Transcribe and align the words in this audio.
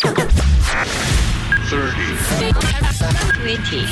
30. 0.00 0.16
20. 1.68 3.84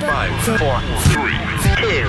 Five, 0.00 0.32
four, 0.44 0.80
three, 1.12 1.36
two. 1.76 2.08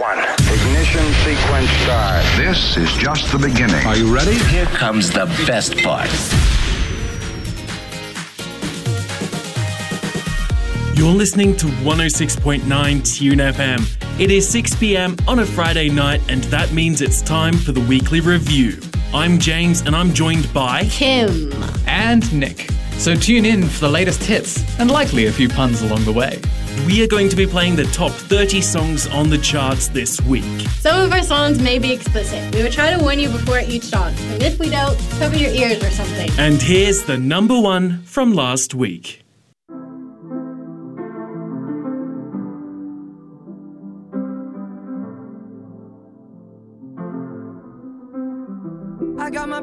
One. 0.00 0.18
Ignition 0.50 1.06
sequence 1.22 1.70
start. 1.82 2.24
This 2.36 2.76
is 2.76 2.90
just 2.94 3.30
the 3.30 3.38
beginning. 3.38 3.86
Are 3.86 3.96
you 3.96 4.12
ready? 4.12 4.34
Here 4.46 4.66
comes 4.66 5.12
the 5.12 5.26
best 5.46 5.76
part. 5.78 6.10
You're 10.98 11.14
listening 11.14 11.54
to 11.58 11.66
106.9 11.66 13.16
Tune 13.16 13.38
FM. 13.38 13.86
It 14.20 14.32
is 14.32 14.48
6 14.48 14.74
pm 14.76 15.16
on 15.28 15.38
a 15.38 15.46
Friday 15.46 15.90
night, 15.90 16.22
and 16.28 16.42
that 16.44 16.72
means 16.72 17.02
it's 17.02 17.22
time 17.22 17.56
for 17.56 17.70
the 17.70 17.82
weekly 17.82 18.18
review. 18.20 18.80
I'm 19.14 19.38
James, 19.38 19.80
and 19.82 19.94
I'm 19.94 20.12
joined 20.12 20.52
by. 20.52 20.84
Kim. 20.86 21.52
and 21.86 22.30
Nick. 22.32 22.68
So 22.98 23.14
tune 23.14 23.44
in 23.44 23.62
for 23.68 23.80
the 23.80 23.88
latest 23.90 24.22
hits 24.22 24.64
and 24.78 24.90
likely 24.90 25.26
a 25.26 25.32
few 25.32 25.48
puns 25.48 25.82
along 25.82 26.04
the 26.04 26.12
way. 26.12 26.40
We 26.86 27.02
are 27.02 27.06
going 27.06 27.28
to 27.30 27.36
be 27.36 27.46
playing 27.46 27.76
the 27.76 27.84
top 27.86 28.10
30 28.12 28.60
songs 28.60 29.06
on 29.06 29.30
the 29.30 29.38
charts 29.38 29.88
this 29.88 30.20
week. 30.22 30.44
Some 30.80 31.00
of 31.00 31.12
our 31.12 31.22
songs 31.22 31.60
may 31.60 31.78
be 31.78 31.92
explicit. 31.92 32.54
We 32.54 32.62
will 32.62 32.70
try 32.70 32.94
to 32.94 33.02
warn 33.02 33.18
you 33.18 33.28
before 33.28 33.60
each 33.60 33.84
song. 33.84 34.14
And 34.32 34.42
if 34.42 34.58
we 34.58 34.68
don't, 34.70 34.98
cover 35.18 35.36
your 35.36 35.50
ears 35.50 35.82
or 35.82 35.90
something. 35.90 36.30
And 36.38 36.60
here's 36.60 37.04
the 37.04 37.16
number 37.16 37.58
one 37.58 38.02
from 38.02 38.34
last 38.34 38.74
week. 38.74 39.25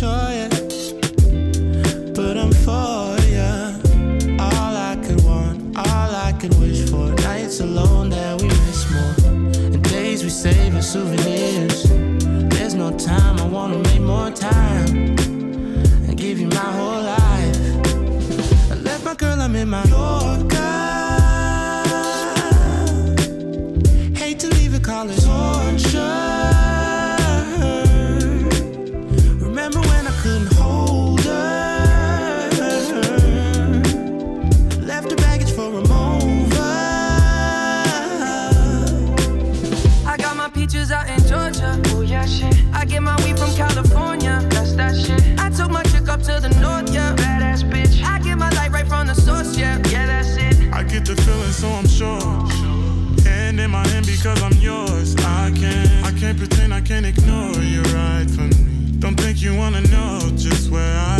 Yet, 0.00 0.50
but 2.14 2.38
I'm 2.38 2.52
for 2.52 3.20
ya. 3.28 3.74
All 4.40 4.74
I 4.74 4.96
could 5.04 5.22
want, 5.22 5.76
all 5.76 6.14
I 6.26 6.32
could 6.40 6.54
wish 6.58 6.88
for. 6.88 7.10
Nights 7.16 7.60
alone 7.60 8.08
that 8.08 8.40
we 8.40 8.48
miss 8.48 8.90
more, 8.90 9.14
and 9.74 9.82
days 9.84 10.24
we 10.24 10.30
save 10.30 10.74
as 10.74 10.90
souvenirs. 10.90 11.84
There's 12.48 12.72
no 12.74 12.96
time, 12.96 13.38
I 13.40 13.46
wanna 13.46 13.76
make 13.90 14.00
more 14.00 14.30
time 14.30 15.18
and 16.08 16.16
give 16.16 16.40
you 16.40 16.48
my 16.48 16.70
whole 16.78 17.02
life. 17.02 17.60
I 18.70 18.76
left 18.76 19.04
my 19.04 19.14
girl, 19.14 19.38
I'm 19.38 19.54
in 19.54 19.68
my 19.68 19.86
because 54.22 54.42
I'm 54.42 54.52
yours. 54.60 55.16
I 55.16 55.50
can't, 55.56 56.04
I 56.04 56.12
can't 56.12 56.36
pretend, 56.36 56.74
I 56.74 56.80
can't 56.82 57.06
ignore 57.06 57.54
you 57.62 57.80
right 57.94 58.28
from 58.28 58.50
me. 58.50 58.92
Don't 58.98 59.18
think 59.18 59.40
you 59.40 59.56
wanna 59.56 59.80
know 59.82 60.20
just 60.36 60.70
where 60.70 60.94
I've 60.98 61.19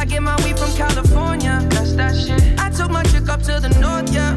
I 0.00 0.06
get 0.06 0.22
my 0.22 0.34
weed 0.42 0.58
from 0.58 0.74
California. 0.76 1.60
That's 1.68 1.92
that 1.92 2.16
shit. 2.16 2.58
I 2.58 2.70
took 2.70 2.90
my 2.90 3.02
chick 3.02 3.28
up 3.28 3.42
to 3.42 3.60
the 3.60 3.68
north, 3.80 4.10
yeah. 4.10 4.29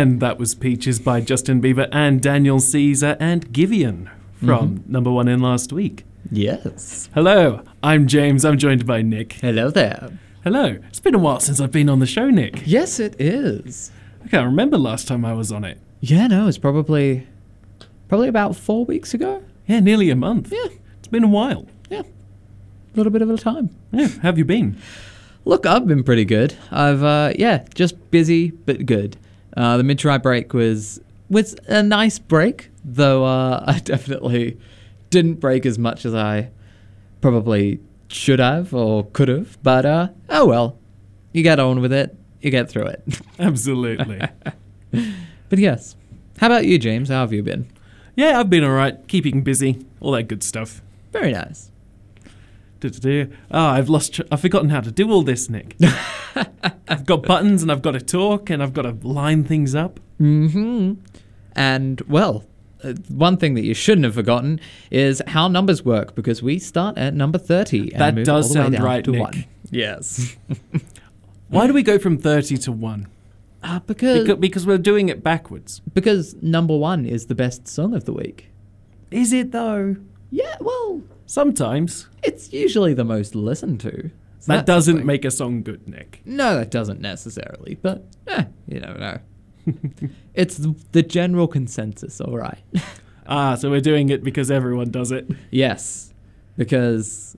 And 0.00 0.18
that 0.20 0.38
was 0.38 0.54
Peaches 0.54 0.98
by 0.98 1.20
Justin 1.20 1.60
Bieber 1.60 1.86
and 1.92 2.22
Daniel 2.22 2.58
Caesar 2.58 3.18
and 3.20 3.52
Giveon 3.52 4.08
from 4.32 4.82
number 4.86 5.10
one 5.10 5.28
in 5.28 5.40
last 5.40 5.74
week. 5.74 6.06
Yes. 6.32 7.10
Hello, 7.12 7.62
I'm 7.82 8.06
James. 8.06 8.42
I'm 8.46 8.56
joined 8.56 8.86
by 8.86 9.02
Nick. 9.02 9.34
Hello 9.34 9.68
there. 9.68 10.18
Hello. 10.42 10.78
It's 10.88 11.00
been 11.00 11.14
a 11.14 11.18
while 11.18 11.38
since 11.38 11.60
I've 11.60 11.70
been 11.70 11.90
on 11.90 11.98
the 11.98 12.06
show, 12.06 12.30
Nick. 12.30 12.62
Yes, 12.64 12.98
it 12.98 13.14
is. 13.20 13.92
I 14.24 14.28
can't 14.28 14.46
remember 14.46 14.78
last 14.78 15.06
time 15.06 15.22
I 15.22 15.34
was 15.34 15.52
on 15.52 15.64
it. 15.64 15.78
Yeah, 16.00 16.28
no, 16.28 16.48
it's 16.48 16.56
probably 16.56 17.26
probably 18.08 18.28
about 18.28 18.56
four 18.56 18.86
weeks 18.86 19.12
ago. 19.12 19.42
Yeah, 19.66 19.80
nearly 19.80 20.08
a 20.08 20.16
month. 20.16 20.50
Yeah. 20.50 20.68
It's 20.98 21.08
been 21.08 21.24
a 21.24 21.28
while. 21.28 21.66
Yeah. 21.90 22.04
A 22.04 22.96
little 22.96 23.12
bit 23.12 23.20
of 23.20 23.28
a 23.28 23.36
time. 23.36 23.68
Yeah, 23.92 24.06
how 24.06 24.20
have 24.22 24.38
you 24.38 24.46
been? 24.46 24.80
Look, 25.44 25.66
I've 25.66 25.86
been 25.86 26.04
pretty 26.04 26.24
good. 26.24 26.56
I've 26.70 27.02
uh, 27.02 27.34
yeah, 27.36 27.66
just 27.74 28.10
busy 28.10 28.50
but 28.50 28.86
good. 28.86 29.18
Uh, 29.56 29.76
the 29.76 29.82
mid-try 29.82 30.18
break 30.18 30.52
was 30.54 31.00
was 31.28 31.54
a 31.68 31.82
nice 31.82 32.18
break, 32.18 32.70
though 32.84 33.24
uh, 33.24 33.64
I 33.66 33.78
definitely 33.80 34.58
didn't 35.10 35.34
break 35.34 35.66
as 35.66 35.78
much 35.78 36.04
as 36.04 36.14
I 36.14 36.50
probably 37.20 37.80
should 38.08 38.38
have 38.40 38.74
or 38.74 39.04
could 39.06 39.28
have. 39.28 39.62
But 39.62 39.86
uh, 39.86 40.08
oh 40.28 40.46
well, 40.46 40.78
you 41.32 41.42
get 41.42 41.58
on 41.60 41.80
with 41.80 41.92
it. 41.92 42.16
You 42.40 42.50
get 42.50 42.68
through 42.70 42.86
it. 42.86 43.02
Absolutely. 43.38 44.20
but 44.90 45.58
yes, 45.58 45.94
how 46.38 46.46
about 46.46 46.64
you, 46.64 46.78
James? 46.78 47.08
How 47.08 47.20
have 47.20 47.32
you 47.32 47.42
been? 47.42 47.66
yeah, 48.16 48.38
I've 48.40 48.50
been 48.50 48.64
alright. 48.64 49.06
Keeping 49.08 49.42
busy. 49.42 49.86
All 50.00 50.12
that 50.12 50.24
good 50.24 50.42
stuff. 50.42 50.82
Very 51.12 51.32
nice. 51.32 51.69
Oh, 52.84 53.64
I've 53.66 53.88
lost. 53.88 54.14
Tr- 54.14 54.22
I've 54.32 54.40
forgotten 54.40 54.70
how 54.70 54.80
to 54.80 54.90
do 54.90 55.10
all 55.10 55.22
this, 55.22 55.48
Nick. 55.50 55.76
I've 56.88 57.06
got 57.06 57.22
buttons 57.24 57.62
and 57.62 57.70
I've 57.70 57.82
got 57.82 57.92
to 57.92 58.00
talk 58.00 58.50
and 58.50 58.62
I've 58.62 58.72
got 58.72 58.82
to 58.82 58.96
line 59.06 59.44
things 59.44 59.74
up. 59.74 60.00
And 61.56 62.00
well, 62.02 62.44
uh, 62.82 62.94
one 63.08 63.36
thing 63.36 63.54
that 63.54 63.64
you 63.64 63.74
shouldn't 63.74 64.04
have 64.04 64.14
forgotten 64.14 64.60
is 64.90 65.20
how 65.28 65.48
numbers 65.48 65.84
work 65.84 66.14
because 66.14 66.42
we 66.42 66.58
start 66.58 66.96
at 66.98 67.14
number 67.14 67.38
30. 67.38 67.92
And 67.92 68.00
That 68.00 68.14
move 68.14 68.24
does 68.24 68.48
all 68.56 68.62
the 68.64 68.70
way 68.70 68.76
sound 68.76 68.84
right, 68.84 69.04
to 69.04 69.10
Nick. 69.12 69.20
1. 69.20 69.44
Yes. 69.70 70.36
Why 71.48 71.66
do 71.66 71.72
we 71.74 71.82
go 71.82 71.98
from 71.98 72.18
30 72.18 72.56
to 72.58 72.72
1? 72.72 73.08
uh, 73.62 73.78
because, 73.80 74.20
Because, 74.20 74.38
because 74.38 74.66
we're 74.66 74.78
doing 74.78 75.08
it 75.08 75.22
backwards. 75.22 75.80
because 75.92 76.34
number 76.42 76.76
1 76.76 77.04
is 77.04 77.26
the 77.26 77.34
best 77.34 77.68
song 77.68 77.94
of 77.94 78.04
the 78.04 78.12
week. 78.12 78.48
Is 79.10 79.32
it 79.32 79.50
though? 79.52 79.96
Yeah, 80.30 80.54
well, 80.60 81.02
Sometimes. 81.30 82.08
it's 82.24 82.52
usually 82.52 82.92
the 82.92 83.04
most 83.04 83.36
listened 83.36 83.78
to. 83.82 84.10
So 84.40 84.52
That 84.52 84.66
doesn't 84.66 84.96
thing. 84.96 85.06
make 85.06 85.24
a 85.24 85.30
song 85.30 85.62
good, 85.62 85.86
Nick. 85.86 86.22
No, 86.24 86.56
that 86.56 86.72
doesn't 86.72 87.00
necessarily, 87.00 87.78
but 87.80 88.04
eh, 88.26 88.44
you 88.66 88.80
never 88.80 88.98
know. 88.98 89.18
it's 90.34 90.56
the, 90.56 90.74
the 90.90 91.02
general 91.04 91.46
consensus, 91.46 92.20
all 92.20 92.36
right. 92.36 92.58
Ah, 93.32 93.54
so 93.54 93.70
we're 93.70 93.80
doing 93.80 94.08
it 94.08 94.24
because 94.24 94.50
everyone 94.50 94.90
does 94.90 95.12
it. 95.12 95.24
yes, 95.52 96.12
because 96.56 97.36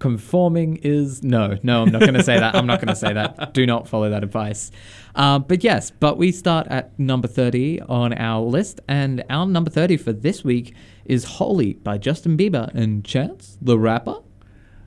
conforming 0.00 0.78
is 0.82 1.22
no, 1.22 1.58
no. 1.62 1.82
I'm 1.82 1.92
not 1.92 2.00
going 2.00 2.14
to 2.14 2.24
say 2.24 2.40
that. 2.40 2.56
I'm 2.56 2.66
not 2.66 2.80
going 2.80 2.88
to 2.88 2.96
say 2.96 3.12
that. 3.12 3.54
Do 3.54 3.64
not 3.64 3.86
follow 3.86 4.10
that 4.10 4.24
advice. 4.24 4.72
Uh, 5.14 5.38
but 5.38 5.62
yes, 5.62 5.92
but 5.92 6.18
we 6.18 6.32
start 6.32 6.66
at 6.68 6.98
number 6.98 7.28
thirty 7.28 7.80
on 7.82 8.12
our 8.14 8.40
list, 8.44 8.80
and 8.88 9.22
our 9.30 9.46
number 9.46 9.70
thirty 9.70 9.96
for 9.96 10.12
this 10.12 10.42
week 10.42 10.74
is 11.04 11.24
"Holy" 11.24 11.74
by 11.74 11.98
Justin 11.98 12.36
Bieber 12.36 12.72
and 12.74 13.04
Chance 13.04 13.58
the 13.60 13.78
Rapper. 13.78 14.16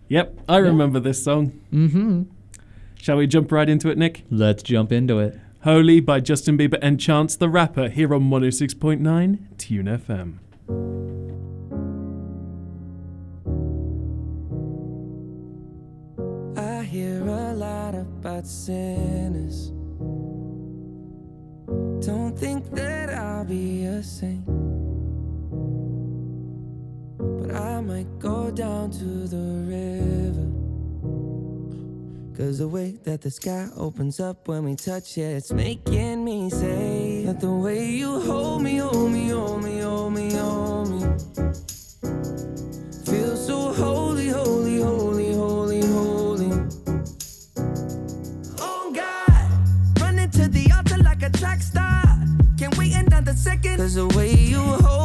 Yep, 0.07 0.39
I 0.47 0.57
remember 0.57 1.00
this 1.00 1.23
song. 1.23 1.59
Mm-hmm. 1.73 2.23
Shall 3.01 3.17
we 3.17 3.27
jump 3.27 3.51
right 3.51 3.69
into 3.69 3.89
it, 3.89 3.97
Nick? 3.97 4.23
Let's 4.29 4.63
jump 4.63 4.91
into 4.91 5.19
it. 5.19 5.39
Holy 5.63 6.00
by 6.00 6.19
Justin 6.19 6.57
Bieber 6.57 6.77
and 6.81 7.00
Chance 7.00 7.38
the 7.38 7.50
Rapper 7.50 7.89
here 7.89 8.13
on 8.13 8.29
106.9 8.29 9.57
Tune 9.57 9.85
FM. 9.85 10.39
I 16.57 16.83
hear 16.83 17.21
a 17.21 17.53
lot 17.53 17.95
about 17.95 18.45
sinners. 18.45 19.71
Don't 22.06 22.38
think 22.38 22.69
that 22.71 23.09
I'll 23.09 23.45
be 23.45 23.85
a 23.85 24.03
saint. 24.03 24.64
But 27.41 27.55
I 27.55 27.81
might 27.81 28.19
go 28.19 28.51
down 28.51 28.91
to 28.91 29.27
the 29.27 29.45
river. 29.67 30.47
Cause 32.37 32.57
the 32.59 32.67
way 32.67 32.97
that 33.05 33.21
the 33.21 33.31
sky 33.31 33.69
opens 33.77 34.19
up 34.19 34.49
when 34.49 34.65
we 34.65 34.75
touch 34.75 35.17
it, 35.17 35.21
it's 35.37 35.53
making 35.53 36.25
me 36.25 36.49
say 36.49 37.23
that 37.25 37.39
the 37.39 37.49
way 37.51 37.85
you 37.85 38.19
hold 38.19 38.61
me, 38.61 38.75
hold 38.77 39.11
me, 39.11 39.29
hold 39.29 39.63
me, 39.63 39.79
hold 39.79 40.13
me, 40.13 40.33
hold 40.33 40.89
me. 40.89 40.99
Feel 43.05 43.38
so 43.38 43.71
holy, 43.71 44.27
holy, 44.27 44.81
holy, 44.81 45.33
holy, 45.33 45.81
holy. 45.85 46.51
Oh 48.59 48.91
God, 48.93 50.01
running 50.01 50.29
to 50.31 50.49
the 50.49 50.69
altar 50.75 50.97
like 51.03 51.23
a 51.23 51.29
track 51.29 51.61
star. 51.61 52.03
Can't 52.57 52.77
wait 52.77 52.95
another 52.95 53.33
second. 53.33 53.77
Cause 53.77 53.95
the 53.95 54.07
way 54.09 54.33
you 54.33 54.59
hold 54.59 55.04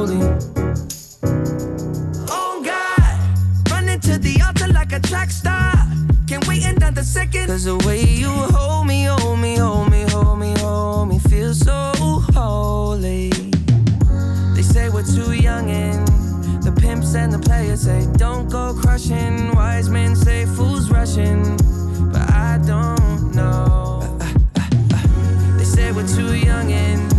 Track 5.11 5.29
star. 5.29 5.73
Can't 6.25 6.47
wait 6.47 6.63
another 6.65 7.03
second. 7.03 7.47
Cause 7.47 7.65
the 7.65 7.75
way 7.85 8.01
you 8.01 8.29
hold 8.29 8.87
me, 8.87 9.03
hold 9.03 9.39
me, 9.39 9.57
hold 9.57 9.91
me, 9.91 10.03
hold 10.09 10.39
me, 10.39 10.53
hold 10.59 11.09
me, 11.09 11.19
feel 11.19 11.53
so 11.53 11.91
holy. 12.33 13.29
They 14.55 14.61
say 14.61 14.87
we're 14.87 15.03
too 15.03 15.33
young 15.33 15.69
and 15.69 16.07
the 16.63 16.71
pimps 16.71 17.13
and 17.13 17.33
the 17.33 17.39
players 17.39 17.81
say 17.81 18.07
don't 18.15 18.49
go 18.49 18.73
crushing. 18.73 19.53
Wise 19.53 19.89
men 19.89 20.15
say 20.15 20.45
fools 20.45 20.89
rushing, 20.89 21.41
but 22.13 22.25
I 22.31 22.61
don't 22.65 23.35
know. 23.35 24.17
They 25.57 25.65
say 25.65 25.91
we're 25.91 26.07
too 26.07 26.35
young 26.37 26.71
and 26.71 27.11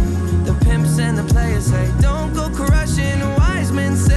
the 0.46 0.54
pimps 0.64 0.98
and 0.98 1.18
the 1.18 1.24
players 1.24 1.66
say 1.66 1.86
don't 2.00 2.32
go 2.32 2.48
crushing. 2.48 3.20
Wise 3.36 3.70
men 3.70 3.96
say 3.96 4.11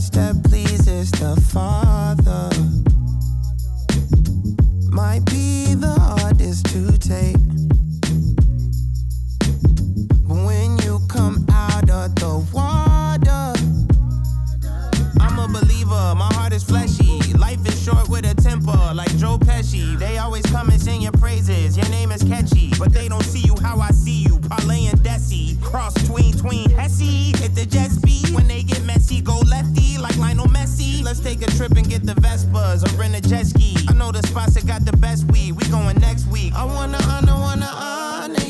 First 0.00 0.14
step 0.14 0.36
pleases 0.44 1.10
the 1.10 1.38
Father. 1.52 2.48
Might 4.90 5.26
be 5.26 5.74
the 5.74 5.92
hardest 6.00 6.64
to 6.72 6.96
take. 6.96 7.36
But 10.26 10.46
when 10.46 10.78
you 10.78 11.00
come 11.06 11.44
out 11.52 11.90
of 11.90 12.14
the 12.14 12.38
water, 12.50 13.52
I'm 15.20 15.38
a 15.38 15.46
believer, 15.46 16.14
my 16.16 16.32
heart 16.32 16.54
is 16.54 16.64
fleshy. 16.64 17.20
Life 17.34 17.66
is 17.68 17.84
short 17.84 18.08
with 18.08 18.24
a 18.24 18.34
temper, 18.40 18.92
like 18.94 19.14
Joe 19.18 19.36
Pesci. 19.36 19.98
They 19.98 20.16
always 20.16 20.46
come 20.46 20.70
and 20.70 20.80
sing 20.80 21.02
your 21.02 21.12
praises, 21.12 21.76
your 21.76 21.90
name 21.90 22.10
is 22.10 22.22
catchy. 22.22 22.72
But 22.78 22.94
they 22.94 23.06
don't 23.10 23.24
see 23.24 23.40
you 23.40 23.54
how 23.60 23.78
I 23.80 23.90
see 23.90 24.22
you, 24.22 24.38
Parlay 24.48 24.86
and 24.86 24.98
Desi. 25.00 25.60
Cross 25.62 25.92
tween, 26.08 26.32
tween, 26.38 26.70
Hesse. 26.70 27.36
Hit 27.38 27.54
the 27.54 27.66
jet 27.66 27.90
speed, 27.90 28.30
when 28.30 28.48
they 28.48 28.62
get 28.62 28.79
like 30.00 30.16
Lionel 30.16 30.46
Messi. 30.46 31.02
Let's 31.02 31.20
take 31.20 31.42
a 31.42 31.50
trip 31.52 31.72
and 31.72 31.88
get 31.88 32.04
the 32.04 32.14
Vespas 32.14 32.86
or 32.86 32.96
rent 32.96 33.14
a 33.14 33.20
jet 33.20 33.46
ski. 33.46 33.76
I 33.88 33.92
know 33.92 34.10
the 34.12 34.22
spots 34.26 34.54
that 34.54 34.66
got 34.66 34.84
the 34.84 34.96
best 34.96 35.30
weed, 35.30 35.52
we 35.52 35.64
going 35.70 35.98
next 35.98 36.26
week. 36.28 36.52
I 36.54 36.64
wanna 36.64 36.98
honor, 37.08 37.34
wanna 37.34 37.66
honor 37.66 38.49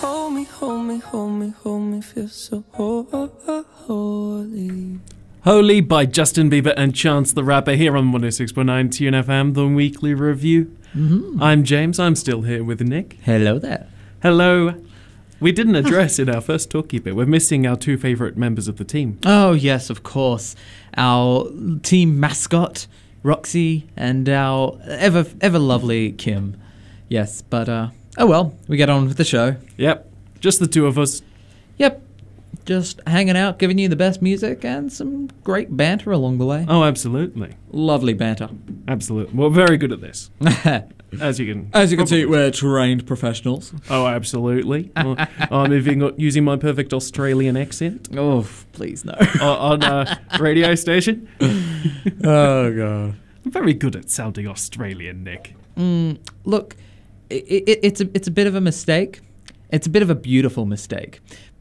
Hold 0.00 0.34
me, 0.34 0.44
hold 0.44 0.82
me, 0.82 0.98
hold 0.98 1.32
me, 1.32 1.52
hold 1.62 1.82
me, 1.82 2.00
feel 2.00 2.28
so 2.28 2.64
holy. 2.72 5.00
Holy 5.44 5.80
by 5.80 6.04
Justin 6.04 6.50
Bieber 6.50 6.74
and 6.76 6.94
Chance 6.94 7.32
the 7.32 7.42
Rapper 7.42 7.72
here 7.72 7.96
on 7.96 8.12
106.9 8.12 8.92
Tune 8.92 9.14
FM, 9.14 9.54
the 9.54 9.66
weekly 9.66 10.12
review. 10.12 10.76
I'm 11.40 11.64
James, 11.64 11.98
I'm 11.98 12.14
still 12.14 12.42
here 12.42 12.62
with 12.62 12.82
Nick. 12.82 13.16
Hello 13.22 13.58
there. 13.58 13.86
Hello. 14.22 14.74
We 15.40 15.52
didn't 15.52 15.76
address 15.76 16.18
in 16.18 16.28
our 16.28 16.42
first 16.42 16.70
talkie 16.70 16.98
bit, 16.98 17.16
we're 17.16 17.24
missing 17.24 17.66
our 17.66 17.76
two 17.76 17.96
favourite 17.96 18.36
members 18.36 18.68
of 18.68 18.76
the 18.76 18.84
team. 18.84 19.18
Oh, 19.24 19.52
yes, 19.52 19.88
of 19.88 20.02
course. 20.02 20.54
Our 20.98 21.50
team 21.82 22.20
mascot, 22.20 22.86
Roxy, 23.22 23.86
and 23.96 24.28
our 24.28 24.78
ever 24.86 25.24
ever 25.40 25.58
lovely 25.58 26.12
Kim. 26.12 26.60
Yes, 27.08 27.40
but 27.40 27.66
uh, 27.68 27.88
oh 28.18 28.26
well, 28.26 28.54
we 28.68 28.76
get 28.76 28.90
on 28.90 29.06
with 29.06 29.16
the 29.16 29.24
show. 29.24 29.56
Yep, 29.78 30.06
just 30.40 30.60
the 30.60 30.66
two 30.66 30.86
of 30.86 30.98
us. 30.98 31.22
Yep, 31.78 32.02
just 32.64 33.00
hanging 33.06 33.36
out, 33.36 33.58
giving 33.58 33.78
you 33.78 33.88
the 33.88 33.96
best 33.96 34.22
music 34.22 34.64
and 34.64 34.92
some 34.92 35.28
great 35.44 35.76
banter 35.76 36.12
along 36.12 36.38
the 36.38 36.46
way. 36.46 36.64
Oh, 36.68 36.84
absolutely. 36.84 37.54
Lovely 37.70 38.12
banter. 38.14 38.48
Absolutely. 38.88 39.34
We're 39.34 39.50
very 39.50 39.76
good 39.76 39.92
at 39.92 40.00
this. 40.00 40.30
As 41.20 41.40
you 41.40 41.52
can 41.52 41.70
As 41.72 41.90
you 41.90 41.96
can 41.96 42.06
see, 42.06 42.24
we're 42.24 42.52
trained 42.52 43.04
professionals. 43.06 43.72
Oh, 43.88 44.06
absolutely. 44.06 44.92
Uh, 44.94 45.26
I'm 45.50 45.72
using, 45.72 46.12
using 46.18 46.44
my 46.44 46.56
perfect 46.56 46.92
Australian 46.92 47.56
accent 47.56 48.08
Oh, 48.16 48.46
please 48.72 49.04
no. 49.04 49.14
on, 49.40 49.82
on 49.82 50.06
a 50.06 50.20
radio 50.38 50.74
station. 50.76 51.28
oh 52.24 52.72
god. 52.72 53.16
I'm 53.44 53.50
very 53.50 53.74
good 53.74 53.96
at 53.96 54.10
sounding 54.10 54.46
Australian, 54.46 55.24
Nick. 55.24 55.54
Look, 56.44 56.76
i 57.30 57.34
i 57.34 57.64
it's 57.82 58.00
a 58.00 58.08
it's 58.14 58.28
a 58.28 58.30
bit 58.30 58.46
of 58.46 58.54
a 58.54 58.60
mistake. 58.60 59.20
It's 59.72 59.86
a 59.86 59.90
bit 59.90 60.02
of 60.02 60.10
a 60.10 60.14
beautiful 60.14 60.66
mistake, 60.66 61.20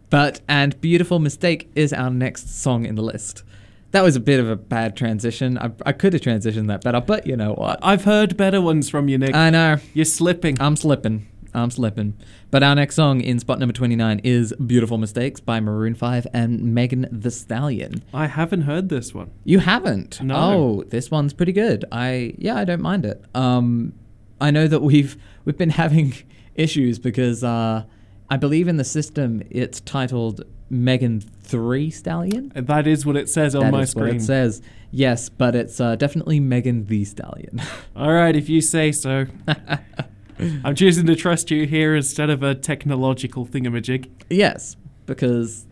but 0.10 0.42
and 0.48 0.80
beautiful 0.82 1.20
mistake 1.20 1.70
is 1.76 1.94
our 1.94 2.10
next 2.10 2.62
song 2.62 2.86
in 2.86 2.96
the 2.96 3.02
list. 3.02 3.44
That 3.92 4.04
was 4.04 4.16
a 4.16 4.20
bit 4.20 4.40
of 4.40 4.48
a 4.50 4.56
bad 4.56 4.96
transition. 4.96 5.58
I, 5.58 5.72
I 5.86 5.94
could 5.94 6.14
have 6.14 6.22
transitioned 6.22 6.68
that 6.68 6.84
better, 6.84 7.02
but 7.02 7.26
you 7.26 7.36
know 7.36 7.54
what? 7.54 7.80
I've 7.82 8.04
heard 8.04 8.38
better 8.38 8.62
ones 8.62 8.88
from 8.90 9.08
you, 9.10 9.18
Nick. 9.18 9.34
I 9.34 9.50
know. 9.50 9.78
You're 9.94 10.06
slipping. 10.06 10.62
I'm 10.62 10.76
slipping. 10.76 11.28
I'm 11.54 11.72
slipping. 11.72 12.16
But 12.52 12.62
our 12.64 12.76
next 12.76 12.96
song 12.96 13.22
in 13.22 13.40
spot 13.40 13.60
number 13.60 13.74
29 13.74 14.22
is 14.24 14.54
Beautiful 14.54 14.98
Mistakes 14.98 15.40
by 15.40 15.60
Maroon 15.60 15.96
5 15.96 16.28
and 16.34 16.76
Megan 16.76 17.08
Thee 17.12 17.30
Stallion. 17.32 18.04
I 18.14 18.28
haven't 18.28 18.62
heard 18.62 18.90
this 18.90 19.14
one. 19.14 19.32
You 19.44 19.60
haven't? 19.60 20.22
No. 20.22 20.36
Oh, 20.36 20.84
this 20.84 21.10
one's 21.10 21.34
pretty 21.34 21.52
good. 21.54 21.86
I 21.92 22.36
yeah, 22.38 22.56
I 22.56 22.66
don't 22.66 22.82
mind 22.82 23.06
it. 23.06 23.24
Um 23.34 23.94
I 24.40 24.52
know 24.52 24.68
that 24.68 24.82
we've 24.82 25.18
we've 25.46 25.58
been 25.58 25.72
having 25.72 26.14
issues 26.56 27.00
because 27.00 27.44
uh 27.44 27.84
I 28.30 28.38
believe 28.38 28.68
in 28.68 28.78
the 28.78 28.84
system 28.84 29.42
it's 29.50 29.82
titled 29.82 30.44
Megan 30.70 31.20
3 31.22 31.90
Stallion. 31.90 32.52
That 32.56 32.86
is 32.86 33.06
what 33.06 33.16
it 33.18 33.28
says 33.30 33.56
on 33.56 33.64
That 33.66 33.72
my 33.72 33.82
is 33.82 33.96
what 33.96 34.04
screen. 34.04 34.16
it 34.18 34.22
says. 34.22 34.62
Yes, 34.92 35.30
but 35.30 35.56
it's 35.56 35.80
uh, 35.80 35.96
definitely 35.96 36.40
Megan 36.40 36.86
Thee 36.86 37.06
Stallion. 37.06 37.62
All 37.96 38.14
right, 38.14 38.36
if 38.36 38.50
you 38.50 38.62
say 38.62 38.92
so. 38.92 39.26
I'm 40.64 40.76
choosing 40.76 41.06
to 41.08 41.16
trust 41.16 41.52
you 41.52 41.66
here 41.66 41.96
instead 41.96 42.30
of 42.30 42.44
a 42.44 42.56
technological 42.56 43.46
thingamajig. 43.46 44.10
yes, 44.30 44.78
because 45.06 45.66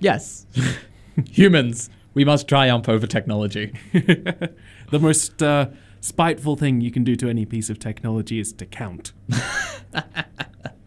yes. 0.00 0.46
Humans, 1.30 1.88
we 2.14 2.24
must 2.24 2.46
triumph 2.48 2.88
over 2.88 3.06
technology. 3.06 3.72
the 3.92 4.98
most 4.98 5.42
uh, 5.42 5.68
spiteful 6.00 6.56
thing 6.56 6.80
you 6.80 6.90
can 6.90 7.04
do 7.04 7.16
to 7.16 7.28
any 7.28 7.46
piece 7.46 7.70
of 7.70 7.78
technology 7.78 8.38
is 8.40 8.52
to 8.54 8.66
count. 8.66 9.12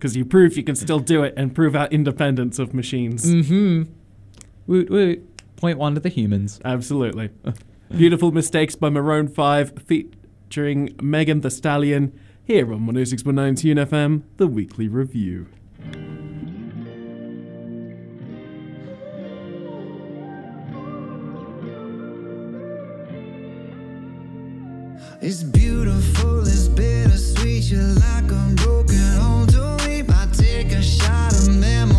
Because 0.05 0.15
you 0.15 0.23
prove 0.23 0.55
you 0.55 0.61
can 0.61 0.75
still 0.75 0.99
do 0.99 1.23
it 1.23 1.33
and 1.35 1.55
prove 1.55 1.75
our 1.75 1.87
independence 1.87 2.59
of 2.59 2.75
machines. 2.75 3.25
Mm. 3.25 3.87
Woot 4.67 4.87
woot. 4.91 5.55
Point 5.55 5.79
one 5.79 5.95
to 5.95 5.99
the 5.99 6.09
humans. 6.09 6.61
Absolutely. 6.63 7.31
Beautiful 7.89 8.31
Mistakes 8.31 8.75
by 8.75 8.89
Maroon 8.89 9.27
5 9.27 9.81
featuring 9.83 10.95
Megan 11.01 11.41
Thee 11.41 11.49
Stallion 11.49 12.13
here 12.43 12.71
on 12.71 12.81
106.9 12.81 13.57
Tune 13.57 13.77
FM, 13.77 14.21
the 14.37 14.45
weekly 14.45 14.87
review. 14.87 15.47
It's 25.19 25.41
beautiful, 25.41 26.41
it's 26.41 26.67
bittersweet. 26.67 27.71
You're 27.71 27.81
like 27.81 28.31
a 28.31 28.53
broken 28.57 28.97
home 29.17 29.47
to 29.47 29.54
me. 29.54 29.54
I 29.54 29.54
take 30.55 30.71
a 30.71 30.81
shot 30.81 31.33
of 31.33 31.53
memories 31.53 31.94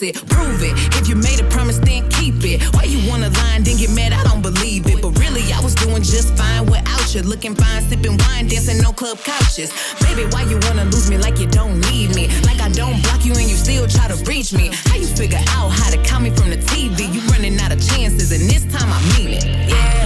Lucid, 0.00 0.28
prove 0.28 0.62
it. 0.62 0.74
If 1.00 1.08
you 1.08 1.16
made 1.16 1.40
a 1.40 1.48
promise, 1.48 1.78
then 1.78 2.08
keep 2.10 2.44
it. 2.44 2.62
Why 2.74 2.84
you 2.84 3.00
wanna 3.08 3.30
lie 3.30 3.60
then 3.64 3.76
get 3.76 3.90
mad? 3.90 4.12
I 4.12 4.22
don't 4.24 4.42
believe 4.42 4.86
it. 4.86 5.00
But 5.00 5.18
really, 5.18 5.40
I 5.52 5.60
was 5.60 5.74
doing 5.74 6.02
just 6.02 6.36
fine 6.36 6.66
without 6.66 7.14
you. 7.14 7.22
Looking 7.22 7.54
fine, 7.54 7.82
sipping 7.88 8.18
wine, 8.28 8.48
dancing 8.48 8.84
on 8.84 8.92
club 8.94 9.18
couches. 9.24 9.72
Baby, 10.00 10.24
why 10.32 10.42
you 10.42 10.58
wanna 10.68 10.84
lose 10.84 11.08
me 11.08 11.16
like 11.16 11.38
you 11.38 11.46
don't 11.46 11.80
need 11.92 12.14
me? 12.14 12.28
Like 12.44 12.60
I 12.60 12.68
don't 12.68 13.00
block 13.04 13.24
you 13.24 13.32
and 13.32 13.48
you 13.48 13.56
still 13.56 13.86
try 13.88 14.08
to 14.08 14.16
reach 14.24 14.52
me. 14.52 14.70
How 14.84 14.96
you 14.96 15.06
figure 15.06 15.40
out 15.56 15.70
how 15.70 15.90
to 15.90 15.98
count 16.02 16.24
me 16.24 16.30
from 16.30 16.50
the 16.50 16.58
TV? 16.58 17.08
You 17.14 17.20
running 17.32 17.58
out 17.60 17.72
of 17.72 17.80
chances, 17.80 18.32
and 18.32 18.42
this 18.50 18.64
time 18.68 18.92
I 18.92 19.00
mean 19.16 19.32
it. 19.32 19.44
Yeah, 19.46 20.05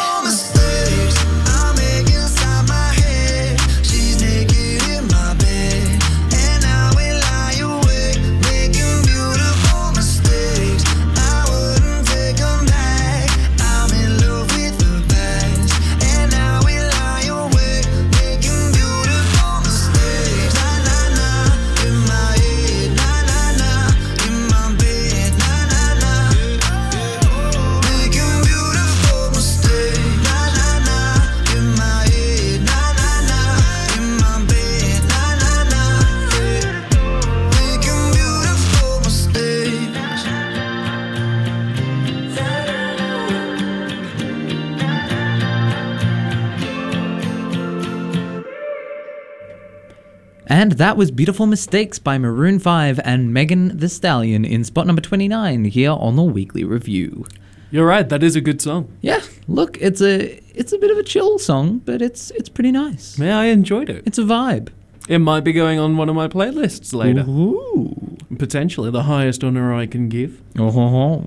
And 50.61 50.73
that 50.73 50.95
was 50.95 51.09
Beautiful 51.09 51.47
Mistakes 51.47 51.97
by 51.97 52.19
Maroon 52.19 52.59
5 52.59 52.99
and 53.03 53.33
Megan 53.33 53.79
Thee 53.79 53.87
Stallion 53.87 54.45
in 54.45 54.63
spot 54.63 54.85
number 54.85 55.01
29 55.01 55.65
here 55.65 55.89
on 55.89 56.15
the 56.17 56.21
weekly 56.21 56.63
review. 56.63 57.25
You're 57.71 57.87
right, 57.87 58.07
that 58.07 58.21
is 58.21 58.35
a 58.35 58.41
good 58.41 58.61
song. 58.61 58.95
Yeah, 59.01 59.21
look, 59.47 59.79
it's 59.81 60.03
a 60.03 60.39
it's 60.55 60.71
a 60.71 60.77
bit 60.77 60.91
of 60.91 60.99
a 60.99 61.03
chill 61.03 61.39
song, 61.39 61.79
but 61.79 61.99
it's 61.99 62.29
it's 62.29 62.47
pretty 62.47 62.71
nice. 62.71 63.17
Yeah, 63.17 63.39
I 63.39 63.45
enjoyed 63.45 63.89
it. 63.89 64.03
It's 64.05 64.19
a 64.19 64.21
vibe. 64.21 64.69
It 65.09 65.17
might 65.17 65.43
be 65.43 65.51
going 65.51 65.79
on 65.79 65.97
one 65.97 66.09
of 66.09 66.15
my 66.15 66.27
playlists 66.27 66.93
later. 66.93 67.21
Ooh. 67.27 68.17
Potentially 68.37 68.91
the 68.91 69.03
highest 69.03 69.43
honor 69.43 69.73
I 69.73 69.87
can 69.87 70.09
give. 70.09 70.43
Oh, 70.59 71.25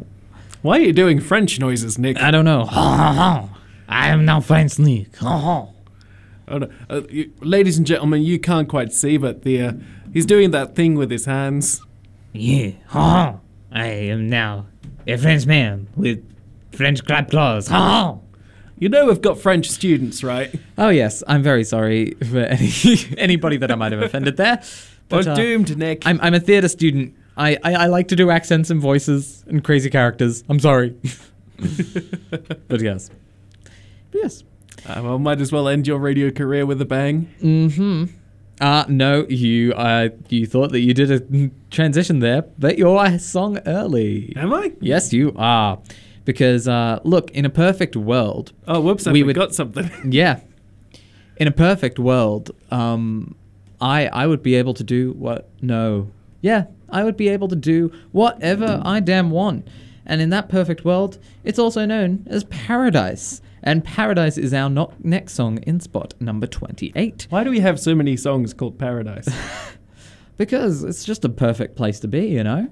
Why 0.62 0.78
are 0.78 0.82
you 0.82 0.92
doing 0.92 1.18
French 1.18 1.58
noises, 1.58 1.98
Nick? 1.98 2.22
I 2.22 2.30
don't 2.30 2.44
know. 2.44 2.68
I 2.70 3.48
am 3.88 4.24
now 4.24 4.40
French 4.40 4.78
Nick. 4.78 5.20
Uh-huh. 5.20 5.66
Oh, 6.46 6.58
no. 6.58 6.68
uh, 6.90 7.02
you, 7.08 7.32
ladies 7.40 7.78
and 7.78 7.86
gentlemen, 7.86 8.22
you 8.22 8.38
can't 8.38 8.68
quite 8.68 8.92
see, 8.92 9.16
but 9.16 9.42
the 9.42 9.62
uh, 9.62 9.72
he's 10.12 10.26
doing 10.26 10.50
that 10.50 10.74
thing 10.74 10.94
with 10.94 11.10
his 11.10 11.24
hands. 11.24 11.80
Yeah. 12.32 12.72
Ha 12.88 13.38
I 13.72 13.86
am 13.86 14.28
now 14.28 14.66
a 15.06 15.16
French 15.16 15.46
man 15.46 15.88
with 15.96 16.24
French 16.72 17.04
clap 17.04 17.30
claws. 17.30 17.68
Ha 17.68 18.18
You 18.78 18.88
know 18.88 19.06
we've 19.06 19.22
got 19.22 19.38
French 19.38 19.70
students, 19.70 20.22
right? 20.22 20.54
Oh 20.76 20.90
yes, 20.90 21.22
I'm 21.26 21.42
very 21.42 21.64
sorry 21.64 22.12
for 22.30 22.40
any 22.40 22.70
anybody 23.18 23.56
that 23.58 23.70
I 23.70 23.74
might 23.76 23.92
have 23.92 24.02
offended 24.02 24.36
there. 24.36 24.62
We're 25.10 25.28
uh, 25.28 25.34
doomed, 25.34 25.76
Nick. 25.78 26.06
I'm 26.06 26.20
I'm 26.20 26.34
a 26.34 26.40
theatre 26.40 26.68
student. 26.68 27.14
I, 27.36 27.56
I 27.62 27.74
I 27.74 27.86
like 27.86 28.08
to 28.08 28.16
do 28.16 28.30
accents 28.30 28.70
and 28.70 28.80
voices 28.80 29.44
and 29.46 29.62
crazy 29.64 29.90
characters. 29.90 30.44
I'm 30.48 30.60
sorry. 30.60 30.96
but 32.68 32.80
yes. 32.80 33.10
But 34.10 34.22
yes. 34.22 34.44
Uh, 34.86 35.00
well, 35.02 35.18
might 35.18 35.40
as 35.40 35.50
well 35.52 35.68
end 35.68 35.86
your 35.86 35.98
radio 35.98 36.30
career 36.30 36.66
with 36.66 36.80
a 36.80 36.84
bang. 36.84 37.28
Mm-hmm. 37.42 38.04
Uh 38.60 38.84
no, 38.88 39.26
you 39.28 39.72
uh 39.72 40.10
you 40.28 40.46
thought 40.46 40.70
that 40.70 40.80
you 40.80 40.94
did 40.94 41.10
a 41.10 41.50
transition 41.70 42.20
there, 42.20 42.42
but 42.58 42.78
you're 42.78 43.04
a 43.04 43.18
song 43.18 43.58
early. 43.66 44.32
Am 44.36 44.52
I? 44.52 44.72
Yes, 44.80 45.12
you 45.12 45.32
are. 45.36 45.80
Because 46.24 46.68
uh 46.68 47.00
look, 47.02 47.30
in 47.32 47.44
a 47.44 47.50
perfect 47.50 47.96
world, 47.96 48.52
Oh, 48.68 48.80
whoops! 48.80 49.06
I 49.08 49.12
We 49.12 49.22
would- 49.24 49.34
forgot 49.34 49.54
something. 49.54 49.90
yeah. 50.08 50.40
In 51.36 51.48
a 51.48 51.50
perfect 51.52 51.98
world, 51.98 52.52
um 52.70 53.34
I 53.80 54.06
I 54.06 54.26
would 54.28 54.42
be 54.42 54.54
able 54.54 54.74
to 54.74 54.84
do 54.84 55.12
what 55.14 55.48
no. 55.60 56.10
Yeah, 56.40 56.66
I 56.90 57.02
would 57.02 57.16
be 57.16 57.28
able 57.30 57.48
to 57.48 57.56
do 57.56 57.90
whatever 58.12 58.80
I 58.84 59.00
damn 59.00 59.30
want. 59.30 59.66
And 60.06 60.20
in 60.20 60.28
that 60.30 60.48
perfect 60.48 60.84
world, 60.84 61.18
it's 61.42 61.58
also 61.58 61.86
known 61.86 62.24
as 62.28 62.44
paradise. 62.44 63.40
And 63.66 63.82
paradise 63.82 64.36
is 64.38 64.52
our 64.52 64.68
next 65.02 65.32
song 65.32 65.58
in 65.62 65.80
spot 65.80 66.14
number 66.20 66.46
28. 66.46 67.26
Why 67.30 67.42
do 67.44 67.50
we 67.50 67.60
have 67.60 67.80
so 67.80 67.94
many 67.94 68.16
songs 68.16 68.52
called 68.54 68.78
Paradise? 68.78 69.28
Because 70.36 70.82
it's 70.82 71.04
just 71.04 71.24
a 71.24 71.28
perfect 71.28 71.76
place 71.76 72.00
to 72.00 72.08
be, 72.08 72.26
you 72.26 72.42
know? 72.42 72.68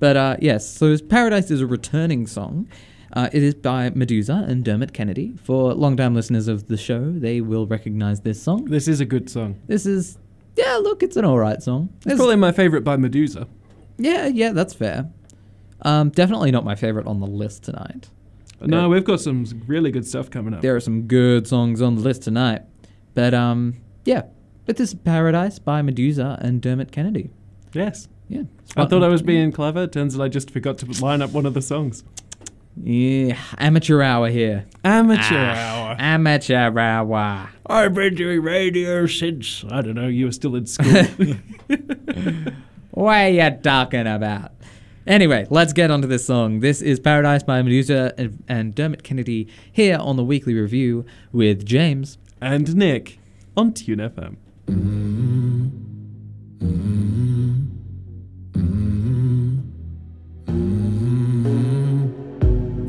But 0.00 0.16
uh, 0.18 0.36
yes, 0.40 0.68
so 0.68 0.96
Paradise 0.98 1.50
is 1.50 1.62
a 1.62 1.66
returning 1.66 2.26
song. 2.26 2.68
Uh, 3.14 3.30
it 3.32 3.42
is 3.42 3.54
by 3.54 3.88
Meduza 3.90 4.46
and 4.46 4.62
Dermot 4.64 4.92
Kennedy. 4.92 5.32
For 5.44 5.72
long-time 5.72 6.14
listeners 6.14 6.46
of 6.46 6.66
the 6.68 6.76
show, 6.76 7.10
they 7.10 7.40
will 7.40 7.66
recognize 7.66 8.20
this 8.20 8.42
song. 8.42 8.66
this 8.66 8.86
is 8.86 9.00
a 9.00 9.06
good 9.06 9.30
song. 9.30 9.58
This 9.66 9.86
is, 9.86 10.18
yeah, 10.56 10.76
look, 10.76 11.02
it's 11.02 11.16
an 11.16 11.24
alright 11.24 11.62
song. 11.62 11.88
It's 11.98 12.06
It's- 12.06 12.18
probably 12.18 12.36
my 12.36 12.52
favorite 12.52 12.84
by 12.84 12.98
Meduza. 12.98 13.46
yeah, 13.96 14.26
yeah, 14.26 14.52
that's 14.52 14.74
fair. 14.74 15.08
Um, 15.82 16.10
definitely 16.10 16.50
not 16.50 16.64
my 16.66 16.74
favorite 16.74 17.06
on 17.06 17.20
the 17.20 17.26
list 17.26 17.62
tonight. 17.62 18.10
No, 18.68 18.88
we've 18.88 19.04
got 19.04 19.20
some 19.20 19.44
really 19.66 19.90
good 19.90 20.06
stuff 20.06 20.30
coming 20.30 20.54
up. 20.54 20.60
There 20.62 20.74
are 20.76 20.80
some 20.80 21.02
good 21.02 21.46
songs 21.46 21.80
on 21.82 21.96
the 21.96 22.02
list 22.02 22.22
tonight. 22.22 22.62
But 23.14 23.34
um, 23.34 23.76
yeah, 24.04 24.22
but 24.66 24.76
this 24.76 24.90
is 24.90 24.94
Paradise 24.94 25.58
by 25.58 25.82
Meduza 25.82 26.38
and 26.40 26.60
Dermot 26.60 26.90
Kennedy. 26.92 27.30
Yes. 27.72 28.08
Yeah. 28.28 28.42
I 28.76 28.86
thought 28.86 29.02
I 29.04 29.08
was 29.08 29.22
being 29.22 29.52
clever. 29.52 29.86
Turns 29.86 30.16
out 30.18 30.22
I 30.22 30.28
just 30.28 30.50
forgot 30.50 30.78
to 30.78 31.02
line 31.04 31.20
up 31.22 31.30
one 31.30 31.46
of 31.46 31.54
the 31.54 31.62
songs. 31.62 32.02
Yeah, 32.82 33.36
amateur 33.58 34.02
hour 34.02 34.28
here. 34.30 34.64
Amateur 34.84 35.22
Ah, 35.36 35.54
hour. 35.90 35.96
Amateur 35.98 36.76
hour. 36.78 37.50
I've 37.66 37.94
been 37.94 38.14
doing 38.16 38.42
radio 38.42 39.06
since 39.06 39.64
I 39.70 39.80
don't 39.82 39.94
know. 39.94 40.08
You 40.08 40.26
were 40.26 40.32
still 40.32 40.56
in 40.56 40.66
school. 40.66 41.04
What 42.90 43.14
are 43.16 43.28
you 43.28 43.50
talking 43.60 44.06
about? 44.06 44.52
Anyway, 45.06 45.46
let's 45.50 45.74
get 45.74 45.90
onto 45.90 46.08
this 46.08 46.24
song. 46.24 46.60
This 46.60 46.80
is 46.80 46.98
Paradise 46.98 47.42
by 47.42 47.60
Meduza 47.60 48.14
and, 48.16 48.42
and 48.48 48.74
Dermot 48.74 49.02
Kennedy 49.02 49.46
here 49.70 49.98
on 49.98 50.16
the 50.16 50.24
weekly 50.24 50.54
review 50.54 51.04
with 51.30 51.66
James. 51.66 52.16
and 52.40 52.74
Nick 52.74 53.18
on 53.54 53.74
Tune 53.74 53.98
FM. 53.98 54.36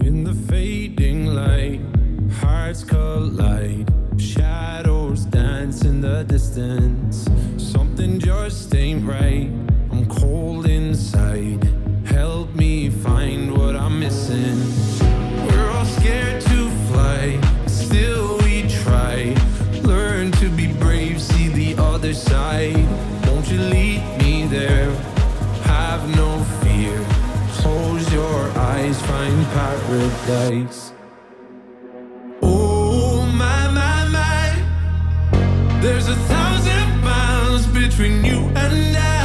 In 0.07 0.23
the 0.23 0.33
fading 0.47 1.25
light, 1.25 1.81
hearts 2.39 2.85
collide. 2.85 3.91
Shadows 4.17 5.25
dance 5.25 5.83
in 5.83 5.99
the 5.99 6.23
distance. 6.23 7.27
Something 7.57 8.19
just 8.19 8.73
ain't 8.73 9.05
right. 9.05 9.49
I'm 9.91 10.05
cold 10.07 10.65
inside. 10.65 11.64
Other 22.05 22.13
side. 22.13 22.87
Won't 23.25 23.47
you 23.49 23.59
lead 23.59 24.01
me 24.19 24.45
there? 24.45 24.91
Have 25.63 26.03
no 26.15 26.29
fear. 26.61 27.03
Close 27.61 28.13
your 28.13 28.41
eyes, 28.73 29.01
find 29.01 29.45
paradise. 29.57 30.91
Oh 32.43 33.25
my 33.41 33.61
my 33.79 34.07
my, 34.17 35.81
there's 35.81 36.07
a 36.07 36.15
thousand 36.15 37.01
miles 37.01 37.65
between 37.67 38.23
you 38.23 38.39
and 38.55 38.97
I. 38.97 39.24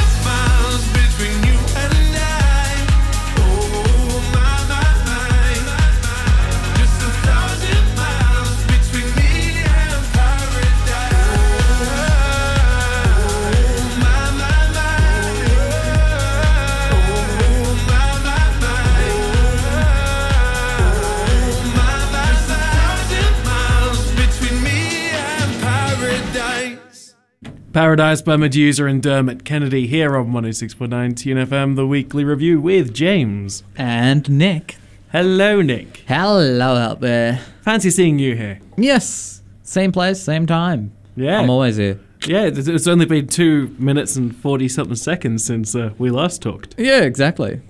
Paradise 27.73 28.21
by 28.21 28.35
Meduza 28.35 28.89
and 28.89 29.01
Dermot 29.01 29.45
Kennedy 29.45 29.87
here 29.87 30.17
on 30.17 30.33
106.9 30.33 31.15
Tune 31.15 31.37
FM, 31.37 31.77
the 31.77 31.87
weekly 31.87 32.25
review 32.25 32.59
with 32.59 32.93
James. 32.93 33.63
And 33.77 34.29
Nick. 34.29 34.75
Hello, 35.13 35.61
Nick. 35.61 36.03
Hello 36.05 36.75
out 36.75 36.99
there. 36.99 37.39
Fancy 37.61 37.89
seeing 37.89 38.19
you 38.19 38.35
here. 38.35 38.59
Yes. 38.75 39.41
Same 39.63 39.93
place, 39.93 40.21
same 40.21 40.45
time. 40.45 40.91
Yeah. 41.15 41.39
I'm 41.39 41.49
always 41.49 41.77
here. 41.77 41.97
Yeah, 42.25 42.43
it's, 42.43 42.67
it's 42.67 42.87
only 42.87 43.05
been 43.05 43.27
two 43.27 43.73
minutes 43.79 44.17
and 44.17 44.35
40 44.35 44.67
something 44.67 44.95
seconds 44.97 45.45
since 45.45 45.73
uh, 45.73 45.91
we 45.97 46.09
last 46.09 46.41
talked. 46.41 46.75
Yeah, 46.77 47.03
exactly. 47.03 47.61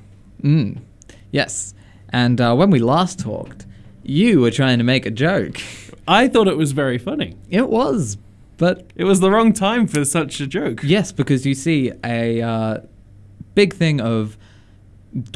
Mm. 0.41 0.79
Yes. 1.29 1.75
And 2.09 2.41
uh, 2.41 2.55
when 2.55 2.71
we 2.71 2.79
last 2.79 3.19
talked, 3.19 3.67
you 4.01 4.41
were 4.41 4.51
trying 4.51 4.79
to 4.79 4.83
make 4.83 5.05
a 5.05 5.11
joke. 5.11 5.57
I 6.07 6.27
thought 6.27 6.47
it 6.47 6.57
was 6.57 6.71
very 6.71 6.97
funny. 6.97 7.37
It 7.51 7.69
was, 7.69 8.17
but 8.61 8.75
It 8.95 9.05
was 9.05 9.19
the 9.19 9.31
wrong 9.33 9.53
time 9.53 9.87
for 9.87 10.05
such 10.05 10.39
a 10.39 10.47
joke. 10.47 10.79
yes, 10.83 11.11
because 11.11 11.41
you 11.49 11.55
see, 11.55 11.91
a 12.05 12.41
uh, 12.53 12.77
big 13.55 13.73
thing 13.73 13.99
of 13.99 14.37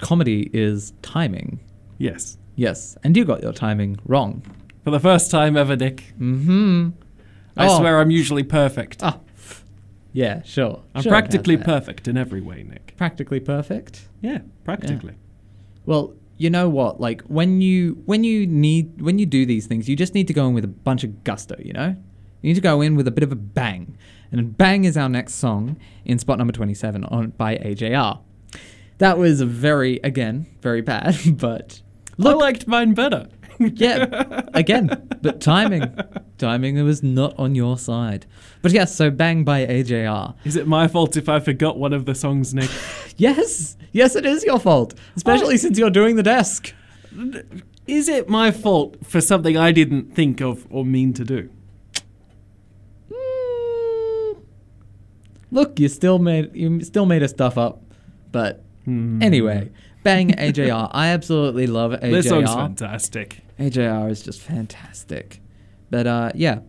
comedy 0.09 0.49
is 0.53 0.93
timing. 1.01 1.59
Yes. 1.97 2.37
Yes, 2.55 2.97
and 3.03 3.17
you 3.17 3.25
got 3.25 3.41
your 3.41 3.51
timing 3.51 3.97
wrong. 4.05 4.41
For 4.83 4.91
the 4.91 4.99
first 4.99 5.29
time 5.31 5.57
ever, 5.57 5.75
Nick. 5.75 6.13
Mm-hmm. 6.19 6.89
I 7.57 7.67
Oh. 7.67 7.79
swear 7.79 7.99
I'm 7.99 8.11
usually 8.11 8.43
perfect. 8.43 8.97
Ah, 9.03 9.19
yeah, 10.13 10.41
sure. 10.43 10.83
I'm 10.93 11.01
Sure, 11.03 11.11
practically 11.11 11.57
perfect 11.57 12.07
in 12.07 12.15
every 12.17 12.41
way, 12.49 12.63
Nick. 12.63 12.93
Practically 12.95 13.39
perfect. 13.41 14.07
Yeah, 14.21 14.39
practically. 14.63 15.15
Well, 15.85 16.13
you 16.37 16.49
know 16.49 16.69
what? 16.69 17.01
Like 17.01 17.21
when 17.23 17.59
you 17.61 17.79
when 18.05 18.23
you 18.23 18.45
need 18.47 19.01
when 19.01 19.19
you 19.19 19.25
do 19.25 19.45
these 19.45 19.65
things, 19.67 19.89
you 19.89 19.95
just 19.97 20.13
need 20.13 20.27
to 20.27 20.33
go 20.33 20.47
in 20.47 20.53
with 20.53 20.63
a 20.63 20.73
bunch 20.89 21.03
of 21.03 21.23
gusto. 21.23 21.55
You 21.59 21.73
know, 21.73 21.95
you 22.45 22.49
need 22.49 22.55
to 22.55 22.61
go 22.61 22.79
in 22.81 22.95
with 22.95 23.07
a 23.07 23.11
bit 23.11 23.23
of 23.23 23.31
a 23.31 23.35
bang. 23.35 23.97
And 24.31 24.55
bang 24.55 24.85
is 24.85 24.95
our 24.97 25.09
next 25.09 25.33
song 25.33 25.77
in 26.05 26.19
spot 26.19 26.37
number 26.37 26.53
twenty-seven 26.53 27.03
on 27.05 27.31
by 27.31 27.57
AJR. 27.57 28.19
That 28.99 29.17
was 29.17 29.41
very 29.41 29.99
again 30.03 30.45
very 30.61 30.81
bad, 30.81 31.17
but 31.37 31.81
I 32.23 32.33
liked 32.33 32.67
mine 32.67 32.93
better. 32.93 33.29
yeah, 33.59 34.41
again, 34.53 35.09
but 35.23 35.41
timing, 35.41 35.97
timing 36.37 36.83
was 36.83 37.01
not 37.01 37.33
on 37.39 37.55
your 37.55 37.79
side. 37.79 38.27
But 38.61 38.73
yes, 38.73 38.93
so 38.93 39.09
bang 39.09 39.43
by 39.43 39.65
AJR. 39.65 40.35
Is 40.43 40.55
it 40.55 40.67
my 40.67 40.87
fault 40.87 41.17
if 41.17 41.27
I 41.27 41.39
forgot 41.39 41.79
one 41.79 41.93
of 41.93 42.05
the 42.05 42.13
songs, 42.13 42.53
Nick? 42.53 42.69
Yes, 43.17 43.77
yes, 43.93 44.17
it 44.17 44.25
is 44.25 44.43
your 44.43 44.59
fault, 44.59 44.93
especially 45.15 45.57
since 45.57 45.79
you're 45.79 45.89
doing 45.89 46.17
the 46.17 46.23
desk. 46.23 46.73
Is 47.87 48.09
it 48.09 48.27
my 48.27 48.51
fault 48.51 48.97
for 49.05 49.21
something 49.21 49.55
I 49.55 49.71
didn't 49.71 50.13
think 50.13 50.41
of 50.41 50.67
or 50.69 50.83
mean 50.83 51.13
to 51.13 51.23
do? 51.23 51.49
Look, 55.55 55.79
you 55.79 55.87
still 55.87 56.19
made 56.19 56.55
you 56.55 56.81
still 56.83 57.05
made 57.05 57.23
us 57.23 57.31
stuff 57.31 57.57
up, 57.57 57.81
but 58.31 58.61
Hmm. 58.83 59.19
anyway, 59.23 59.71
bang 60.03 60.29
AJR. 60.37 60.89
I 60.91 61.07
absolutely 61.07 61.65
love 61.65 61.93
AJR. 61.93 62.11
This 62.11 62.27
song's 62.29 62.53
fantastic. 62.53 63.39
AJR 63.59 64.09
is 64.11 64.21
just 64.21 64.41
fantastic. 64.41 65.41
But 65.89 66.05
uh, 66.05 66.31
yeah, 66.35 66.59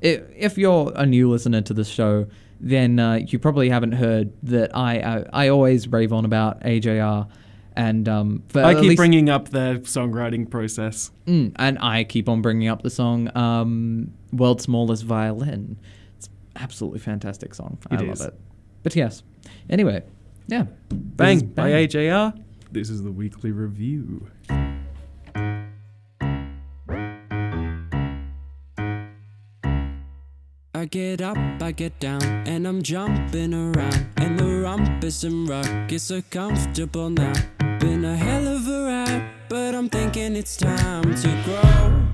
if, 0.00 0.20
if 0.36 0.58
you're 0.58 0.92
a 0.94 1.04
new 1.06 1.28
listener 1.30 1.62
to 1.62 1.74
the 1.74 1.82
show, 1.84 2.26
then 2.60 2.98
uh, 3.00 3.14
you 3.26 3.38
probably 3.38 3.68
haven't 3.70 3.92
heard 3.92 4.32
that 4.44 4.76
I 4.76 4.98
I, 5.00 5.24
I 5.46 5.48
always 5.48 5.88
rave 5.88 6.12
on 6.12 6.24
about 6.24 6.60
AJR, 6.60 7.26
and 7.74 8.08
um, 8.08 8.42
I 8.54 8.74
keep 8.74 8.96
bringing 8.96 9.28
up 9.28 9.48
their 9.48 9.78
songwriting 9.78 10.48
process. 10.48 11.10
Mm, 11.26 11.52
and 11.56 11.78
I 11.80 12.04
keep 12.04 12.28
on 12.28 12.42
bringing 12.42 12.68
up 12.68 12.82
the 12.82 12.90
song 12.90 13.34
um, 13.36 14.12
"World's 14.32 14.64
Smallest 14.64 15.04
Violin." 15.04 15.78
It's 16.56 16.62
absolutely 16.62 17.00
fantastic 17.00 17.54
song. 17.54 17.78
I 17.90 17.96
It 17.96 18.08
love 18.08 18.20
it. 18.20 18.34
But 18.82 18.96
yes. 18.96 19.22
Anyway, 19.68 20.02
yeah. 20.48 20.64
This 20.88 20.98
Bang 20.98 21.40
by 21.48 21.70
AJR. 21.70 22.42
This 22.72 22.88
is 22.88 23.02
the 23.02 23.12
weekly 23.12 23.52
review. 23.52 24.26
I 30.74 30.84
get 30.86 31.20
up, 31.20 31.36
I 31.60 31.72
get 31.72 31.98
down, 32.00 32.22
and 32.22 32.66
I'm 32.66 32.82
jumping 32.82 33.52
around. 33.52 34.06
And 34.16 34.38
the 34.38 34.60
rumpus 34.62 35.24
and 35.24 35.46
ruckus 35.48 36.04
so 36.04 36.22
comfortable 36.30 37.10
now. 37.10 37.34
Been 37.80 38.04
a 38.04 38.16
hell 38.16 38.46
of 38.48 38.66
a 38.66 38.84
ride, 38.84 39.30
but 39.50 39.74
I'm 39.74 39.90
thinking 39.90 40.36
it's 40.36 40.56
time 40.56 41.14
to 41.16 41.42
grow. 41.44 42.05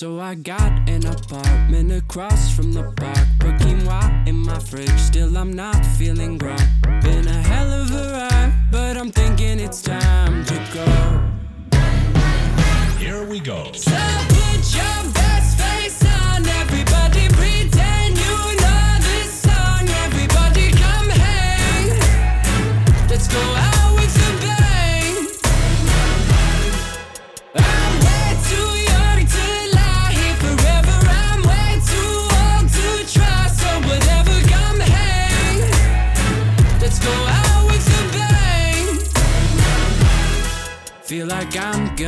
So 0.00 0.20
I 0.20 0.36
got 0.36 0.88
an 0.88 1.04
apartment 1.06 1.90
across 1.90 2.54
from 2.54 2.72
the 2.72 2.84
park. 2.84 3.26
Put 3.40 3.56
quinoa 3.56 4.28
in 4.28 4.36
my 4.36 4.56
fridge, 4.60 4.96
still 4.96 5.36
I'm 5.36 5.52
not 5.52 5.84
feeling 5.84 6.38
grown. 6.38 6.56
Been 7.02 7.26
a 7.26 7.42
hell 7.42 7.68
of 7.82 7.90
a 7.90 8.12
ride, 8.12 8.52
but 8.70 8.96
I'm 8.96 9.10
thinking 9.10 9.58
it's 9.58 9.82
time 9.82 10.44
to 10.44 10.54
go. 10.72 10.86
Here 13.00 13.28
we 13.28 13.40
go. 13.40 13.72
So 13.72 13.90
put 14.28 14.76
your 14.76 15.17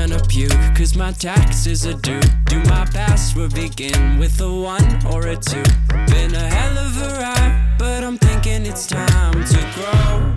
gonna 0.01 0.23
puke, 0.29 0.75
cause 0.75 0.97
my 0.97 1.13
taxes 1.13 1.87
are 1.87 1.99
due. 2.01 2.23
Do 2.47 2.59
my 2.65 2.87
password 2.87 3.55
begin 3.55 4.19
with 4.19 4.41
a 4.41 4.51
one 4.51 5.07
or 5.07 5.27
a 5.29 5.37
two? 5.37 5.63
Been 6.07 6.35
a 6.35 6.49
hell 6.49 6.79
of 6.79 6.97
a 7.03 7.09
ride, 7.21 7.77
but 7.79 8.03
I'm 8.03 8.17
thinking 8.17 8.65
it's 8.65 8.87
time 8.87 9.45
to 9.45 9.61
grow. 9.75 10.35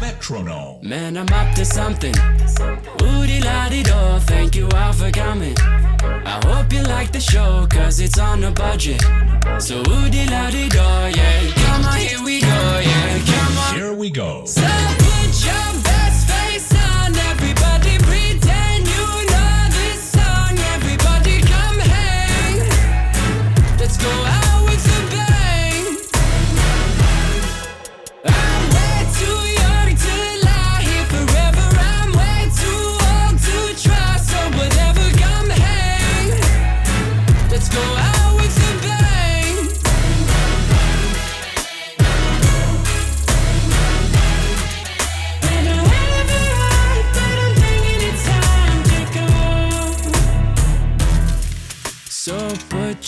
Metronome. 0.00 0.88
Man, 0.88 1.18
I'm 1.18 1.28
up 1.34 1.54
to 1.56 1.66
something. 1.66 2.14
Woody 3.00 3.40
la 3.40 3.68
di 3.68 3.82
do, 3.82 4.18
thank 4.20 4.56
you 4.56 4.68
all 4.74 4.94
for 4.94 5.10
coming. 5.10 5.56
I 5.58 6.40
hope 6.46 6.72
you 6.72 6.82
like 6.84 7.12
the 7.12 7.20
show, 7.20 7.66
cause 7.68 8.00
it's 8.00 8.18
on 8.18 8.42
a 8.44 8.52
budget. 8.52 9.02
So 9.58 9.82
woody 9.88 10.24
la 10.30 10.50
di 10.50 10.70
do, 10.70 10.78
yeah. 10.78 11.52
Come 11.66 11.84
on, 11.84 11.98
here 11.98 12.24
we 12.24 12.40
go, 12.40 12.80
yeah. 12.82 13.18
Come 13.26 13.58
on. 13.58 13.74
Here 13.74 13.92
we 13.92 14.08
go. 14.08 14.46
So 14.46 14.62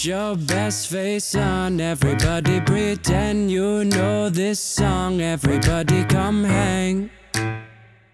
put 0.04 0.10
your 0.10 0.36
best 0.36 0.88
face 0.88 1.34
on, 1.34 1.80
everybody 1.80 2.60
pretend 2.60 3.50
you 3.50 3.84
know 3.84 4.28
this 4.28 4.60
song. 4.60 5.20
Everybody 5.20 6.04
come 6.04 6.44
hang. 6.44 7.10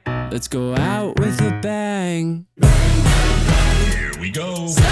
Let's 0.07 0.47
go 0.47 0.77
out 0.77 1.19
with 1.19 1.41
a 1.41 1.59
bang. 1.61 2.47
Here 2.63 4.13
we 4.21 4.31
go. 4.31 4.69
So 4.69 4.83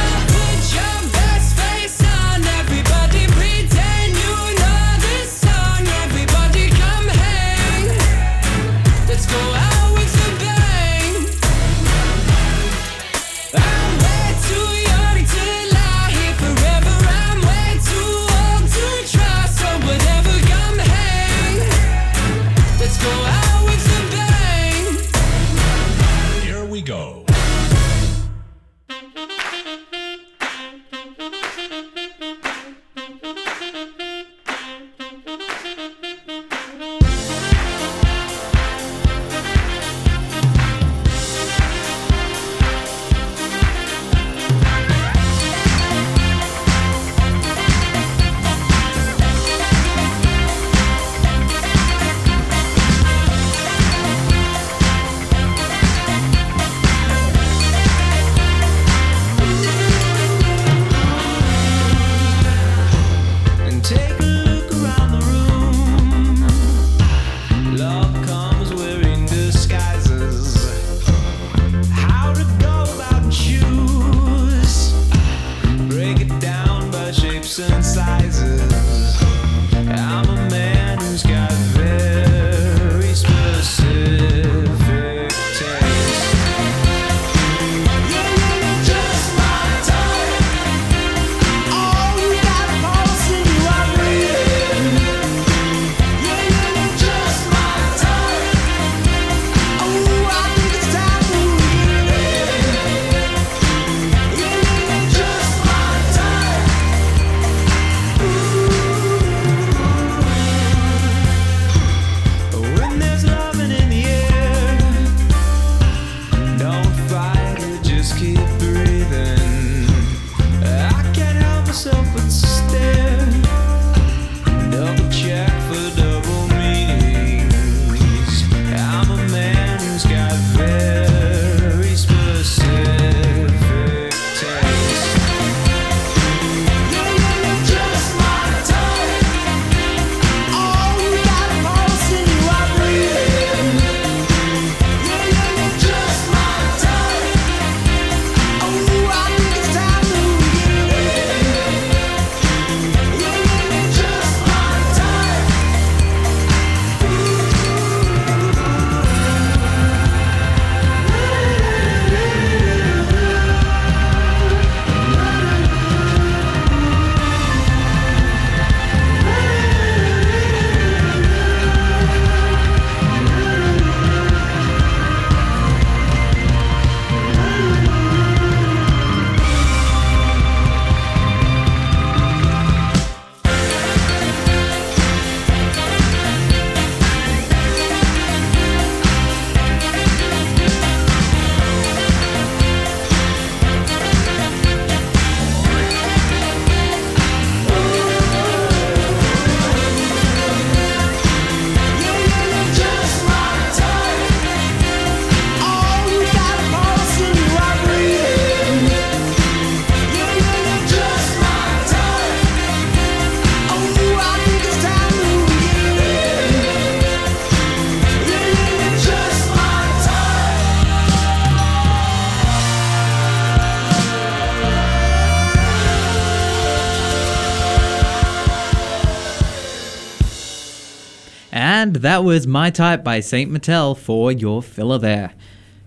that 232.03 232.25
was 232.25 232.47
My 232.47 232.71
Type 232.71 233.03
by 233.05 233.21
Saint 233.21 233.51
Motel 233.51 233.95
for 233.95 234.33
your 234.33 234.63
filler 234.63 234.99
there. 234.99 235.33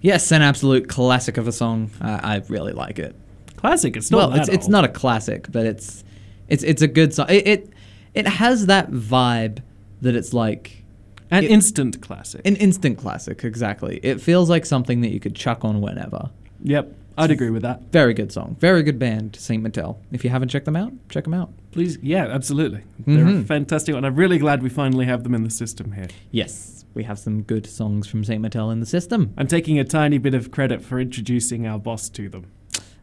Yes, 0.02 0.32
an 0.32 0.42
absolute 0.42 0.88
classic 0.90 1.38
of 1.38 1.48
a 1.48 1.52
song. 1.52 1.92
I, 2.02 2.36
I 2.38 2.42
really 2.48 2.74
like 2.74 2.98
it. 3.00 3.16
Classic. 3.58 3.96
It's 3.96 4.10
not 4.10 4.18
well, 4.32 4.40
it's 4.40 4.50
it's 4.50 4.68
not 4.68 4.84
a 4.84 4.88
classic, 4.88 5.52
but 5.52 5.66
it's 5.66 6.04
it's 6.48 6.64
it's 6.64 6.82
a 6.82 6.88
good 6.88 7.14
song. 7.14 7.28
It 7.30 7.48
it, 7.48 7.70
it 8.16 8.28
has 8.28 8.66
that 8.66 8.90
vibe 8.92 9.62
that 10.02 10.16
it's 10.16 10.34
like 10.34 10.84
an 11.30 11.44
it- 11.44 11.52
instant 11.52 12.02
classic. 12.02 12.42
an 12.44 12.56
instant 12.56 12.98
classic. 12.98 13.44
Exactly. 13.44 14.00
It 14.02 14.20
feels 14.20 14.50
like 14.50 14.66
something 14.66 15.02
that 15.02 15.12
you 15.12 15.20
could 15.20 15.36
chuck 15.36 15.64
on 15.64 15.82
whenever. 15.82 16.32
Yep, 16.64 16.94
I'd 17.18 17.32
agree 17.32 17.50
with 17.50 17.62
that. 17.64 17.92
Very 17.92 18.14
good 18.14 18.32
song. 18.32 18.56
Very 18.60 18.84
good 18.84 18.98
band, 18.98 19.36
Saint 19.36 19.62
Motel. 19.64 20.00
If 20.12 20.24
you 20.24 20.30
haven't 20.30 20.50
checked 20.50 20.66
them 20.66 20.76
out, 20.76 20.94
check 21.10 21.26
them 21.26 21.34
out. 21.34 21.52
Please, 21.72 21.98
yeah, 22.02 22.26
absolutely. 22.28 22.82
They're 23.06 23.26
Mhm. 23.26 23.46
fantastic, 23.46 23.96
and 23.96 24.06
I'm 24.06 24.16
really 24.16 24.38
glad 24.38 24.64
we 24.64 24.70
finally 24.70 25.06
have 25.06 25.24
them 25.24 25.36
in 25.36 25.44
the 25.44 25.50
system 25.50 25.92
here. 25.94 26.08
Yes, 26.32 26.86
we 26.94 27.04
have 27.04 27.20
some 27.20 27.42
good 27.44 27.66
songs 27.68 28.08
from 28.08 28.24
Saint 28.24 28.42
Motel 28.42 28.72
in 28.72 28.80
the 28.80 28.86
system. 28.86 29.34
I'm 29.38 29.48
taking 29.48 29.78
a 29.78 29.84
tiny 29.84 30.18
bit 30.18 30.34
of 30.34 30.52
credit 30.52 30.82
for 30.82 31.00
introducing 31.00 31.68
our 31.68 31.78
boss 31.80 32.10
to 32.10 32.30
them. 32.30 32.46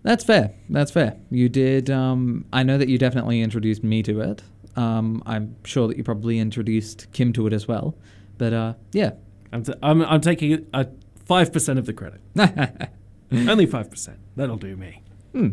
That's 0.02 0.24
fair. 0.24 0.52
That's 0.70 0.90
fair. 0.90 1.16
You 1.30 1.48
did. 1.48 1.90
Um, 1.90 2.44
I 2.52 2.62
know 2.62 2.78
that 2.78 2.88
you 2.88 2.98
definitely 2.98 3.42
introduced 3.42 3.82
me 3.84 4.02
to 4.04 4.20
it. 4.20 4.42
Um, 4.76 5.22
I'm 5.26 5.56
sure 5.64 5.88
that 5.88 5.96
you 5.96 6.04
probably 6.04 6.38
introduced 6.38 7.08
Kim 7.12 7.32
to 7.34 7.46
it 7.46 7.52
as 7.52 7.66
well. 7.68 7.94
But 8.38 8.52
uh, 8.52 8.74
yeah. 8.92 9.12
I'm, 9.52 9.64
t- 9.64 9.74
I'm, 9.82 10.02
I'm 10.02 10.20
taking 10.20 10.66
a 10.72 10.86
five 11.24 11.52
percent 11.52 11.78
of 11.78 11.86
the 11.86 11.92
credit. 11.92 12.20
Only 13.48 13.66
five 13.66 13.90
percent. 13.90 14.18
That'll 14.36 14.56
do 14.56 14.76
me. 14.76 15.02
Hmm. 15.32 15.48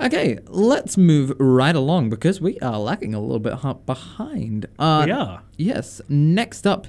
Okay, 0.00 0.38
let's 0.48 0.96
move 0.96 1.32
right 1.38 1.74
along 1.74 2.10
because 2.10 2.40
we 2.40 2.58
are 2.58 2.78
lacking 2.80 3.14
a 3.14 3.20
little 3.20 3.38
bit 3.38 3.54
behind. 3.86 4.66
Uh, 4.78 5.02
We 5.06 5.12
are. 5.12 5.42
Yes. 5.56 6.00
Next 6.08 6.66
up, 6.66 6.88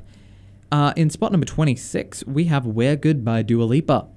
uh, 0.72 0.92
in 0.98 1.12
spot 1.12 1.32
number 1.32 1.46
26, 1.46 2.26
we 2.26 2.46
have 2.46 2.66
We're 2.66 2.96
Good 2.96 3.24
by 3.24 3.44
Dua 3.44 3.64
Lipa. 3.64 4.08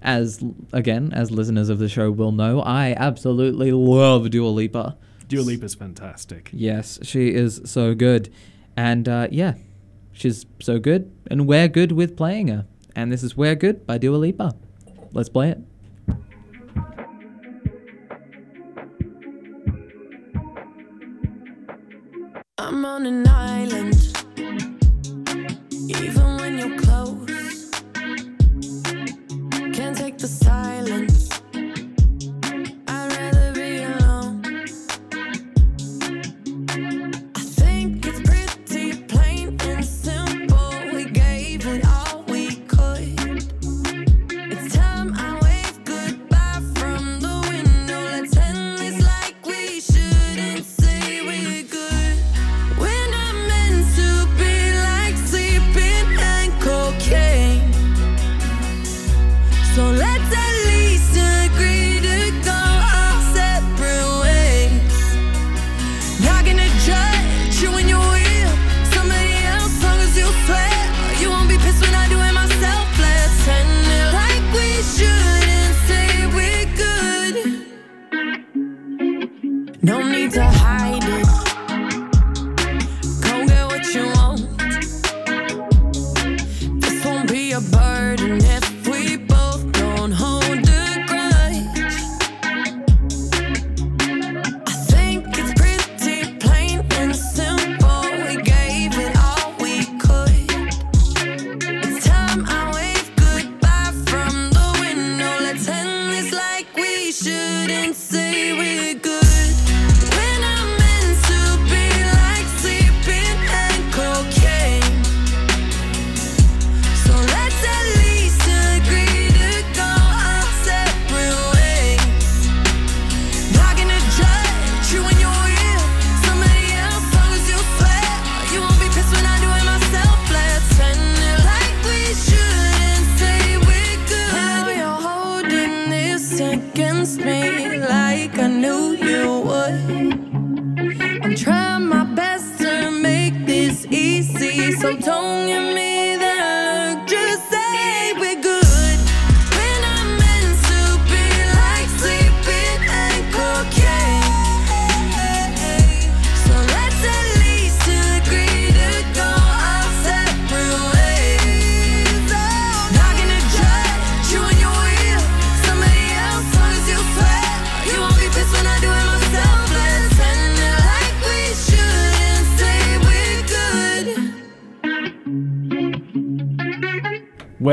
As, 0.00 0.42
again, 0.72 1.12
as 1.12 1.30
listeners 1.30 1.68
of 1.68 1.78
the 1.78 1.88
show 1.88 2.10
will 2.10 2.32
know, 2.32 2.60
I 2.62 2.94
absolutely 2.96 3.72
love 3.72 4.30
Dua 4.30 4.48
Lipa. 4.48 4.96
Dua 5.28 5.42
Lipa's 5.42 5.74
fantastic. 5.74 6.48
Yes, 6.52 6.98
she 7.02 7.28
is 7.34 7.60
so 7.66 7.94
good. 7.94 8.32
And 8.74 9.06
uh, 9.06 9.28
yeah, 9.30 9.54
she's 10.12 10.46
so 10.60 10.78
good, 10.78 11.12
and 11.30 11.46
we're 11.46 11.68
good 11.68 11.92
with 11.92 12.16
playing 12.16 12.48
her. 12.48 12.66
And 12.96 13.12
this 13.12 13.22
is 13.22 13.36
We're 13.36 13.54
Good 13.54 13.86
by 13.86 13.98
Dua 13.98 14.16
Lipa. 14.16 14.54
Let's 15.14 15.28
play 15.28 15.50
it. 15.50 15.58
I'm 22.58 22.84
on 22.84 23.06
an 23.06 23.28
island. 23.28 23.94
Even 25.70 26.36
when 26.38 26.58
you're 26.58 26.76
close, 26.80 27.70
can't 29.72 29.96
take 29.96 30.18
the 30.18 30.26
silence. 30.26 31.33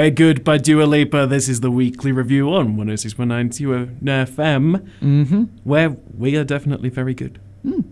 We're 0.01 0.09
Good 0.09 0.43
by 0.43 0.57
Dua 0.57 0.85
Lipa. 0.85 1.27
This 1.27 1.47
is 1.47 1.59
the 1.59 1.69
weekly 1.69 2.11
review 2.11 2.51
on 2.55 2.75
106.9 2.75 4.01
FM, 4.01 4.89
Mm-hmm. 4.99 5.43
where 5.63 5.91
we 6.17 6.35
are 6.37 6.43
definitely 6.43 6.89
very 6.89 7.13
good. 7.13 7.39
And 7.63 7.85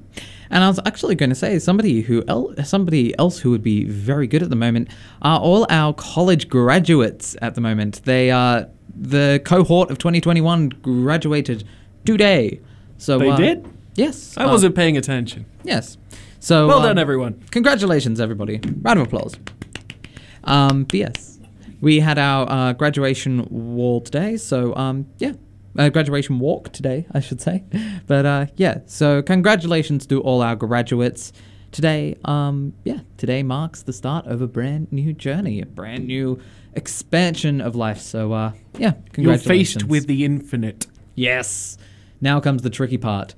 I 0.50 0.68
was 0.68 0.80
actually 0.88 1.14
going 1.14 1.30
to 1.30 1.36
say 1.36 1.60
somebody 1.60 2.02
who 2.02 2.24
el- 2.28 2.56
somebody 2.64 3.16
else 3.20 3.38
who 3.38 3.52
would 3.52 3.62
be 3.62 3.84
very 3.84 4.26
good 4.26 4.42
at 4.42 4.50
the 4.50 4.56
moment 4.56 4.90
are 5.22 5.40
all 5.40 5.68
our 5.70 5.94
college 5.94 6.50
graduates 6.50 7.36
at 7.44 7.54
the 7.54 7.62
moment. 7.62 8.02
They 8.06 8.32
are 8.32 8.68
the 9.00 9.40
cohort 9.46 9.92
of 9.92 10.00
2021 10.00 10.70
graduated 10.82 11.64
today. 12.06 12.60
So 12.98 13.20
They 13.20 13.30
uh, 13.30 13.38
did? 13.38 13.68
Yes. 13.94 14.36
I 14.36 14.46
uh, 14.46 14.50
wasn't 14.52 14.74
paying 14.74 14.98
attention. 14.98 15.46
Yes. 15.64 16.00
So 16.40 16.66
Well 16.68 16.80
um, 16.80 16.86
done, 16.86 16.98
everyone. 16.98 17.44
Congratulations, 17.52 18.20
everybody. 18.20 18.60
Round 18.82 19.00
of 19.00 19.06
applause. 19.06 19.36
Um, 20.46 20.86
but 20.86 20.96
yes, 20.96 21.39
we 21.82 22.00
had 22.00 22.18
our 22.18 22.50
uh, 22.50 22.74
graduation 22.74 23.48
wall 23.50 24.02
today. 24.02 24.38
So 24.38 24.76
um, 24.76 25.08
yeah, 25.18 25.34
uh, 25.78 25.90
graduation 25.90 26.40
walk 26.40 26.72
today, 26.74 27.06
I 27.12 27.20
should 27.20 27.42
say. 27.42 27.64
But 28.08 28.26
uh, 28.26 28.46
yeah, 28.56 28.80
so 28.86 29.22
congratulations 29.22 30.06
to 30.08 30.22
all 30.22 30.42
our 30.42 30.56
graduates 30.56 31.32
today. 31.72 32.18
Um, 32.26 32.74
yeah, 32.84 33.00
today 33.18 33.44
marks 33.44 33.84
the 33.84 33.94
start 33.94 34.26
of 34.26 34.42
a 34.42 34.48
brand 34.48 34.92
new 34.92 35.14
journey, 35.14 35.62
a 35.62 35.66
brand 35.66 36.08
new 36.08 36.40
expansion 36.74 37.62
of 37.62 37.76
life. 37.76 38.00
So 38.00 38.34
uh, 38.34 38.52
yeah, 38.78 38.94
congratulations 39.14 39.22
You're 39.22 39.38
faced 39.38 39.84
with 39.84 40.08
the 40.08 40.26
infinite. 40.26 40.88
Yes. 41.16 41.78
Now 42.22 42.40
comes 42.40 42.62
the 42.64 42.70
tricky 42.70 42.98
part. 42.98 43.36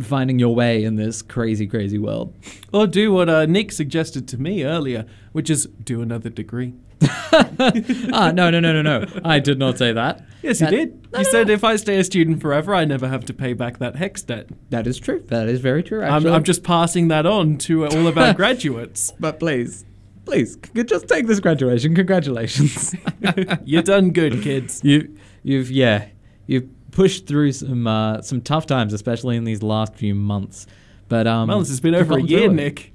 finding 0.00 0.38
your 0.38 0.54
way 0.54 0.82
in 0.84 0.96
this 0.96 1.22
crazy, 1.22 1.66
crazy 1.66 1.98
world. 1.98 2.34
Or 2.72 2.86
do 2.86 3.12
what 3.12 3.28
uh, 3.28 3.46
Nick 3.46 3.72
suggested 3.72 4.26
to 4.28 4.38
me 4.40 4.64
earlier, 4.64 5.06
which 5.32 5.48
is 5.50 5.66
do 5.66 6.02
another 6.02 6.30
degree. 6.30 6.74
ah, 8.12 8.32
no, 8.34 8.50
no, 8.50 8.60
no, 8.60 8.72
no, 8.72 8.82
no. 8.82 9.06
I 9.24 9.38
did 9.38 9.58
not 9.58 9.78
say 9.78 9.92
that. 9.92 10.22
Yes, 10.42 10.60
you 10.60 10.66
That- 10.66 10.70
did. 10.70 11.06
you 11.18 11.24
said 11.24 11.50
if 11.50 11.64
I 11.64 11.76
stay 11.76 11.98
a 11.98 12.04
student 12.04 12.40
forever, 12.40 12.74
I 12.74 12.84
never 12.84 13.08
have 13.08 13.24
to 13.26 13.34
pay 13.34 13.52
back 13.52 13.78
that 13.78 13.96
HECS 13.96 14.26
debt. 14.26 14.48
That 14.70 14.86
is 14.86 14.98
true. 14.98 15.22
That 15.28 15.48
is 15.48 15.60
very 15.60 15.82
true. 15.82 16.02
I'm, 16.02 16.12
Actually. 16.14 16.30
I'm 16.32 16.44
just 16.44 16.62
passing 16.62 17.08
that 17.08 17.26
on 17.26 17.58
to 17.58 17.86
all 17.86 18.06
of 18.06 18.16
our 18.18 18.32
graduates. 18.42 19.12
But 19.20 19.38
please, 19.38 19.84
please, 20.24 20.56
c- 20.74 20.84
just 20.84 21.08
take 21.08 21.26
this 21.26 21.40
graduation. 21.40 21.94
Congratulations. 21.94 22.94
You're 23.64 23.82
done 23.82 24.10
good, 24.10 24.42
kids. 24.42 24.80
You, 24.84 25.14
you've 25.42 25.70
yeah, 25.70 26.06
you've 26.46 26.68
pushed 26.90 27.26
through 27.26 27.52
some 27.52 27.86
uh, 27.86 28.22
some 28.22 28.40
tough 28.40 28.66
times, 28.66 28.92
especially 28.92 29.36
in 29.36 29.44
these 29.44 29.62
last 29.62 29.94
few 29.94 30.14
months. 30.14 30.66
But 31.08 31.26
um, 31.26 31.48
Well, 31.48 31.58
this 31.58 31.68
has 31.70 31.80
been 31.80 31.92
you've 31.94 32.02
over 32.02 32.14
a 32.14 32.20
gotten 32.22 32.28
year, 32.28 32.40
through 32.42 32.50
it. 32.50 32.54
Nick. 32.54 32.92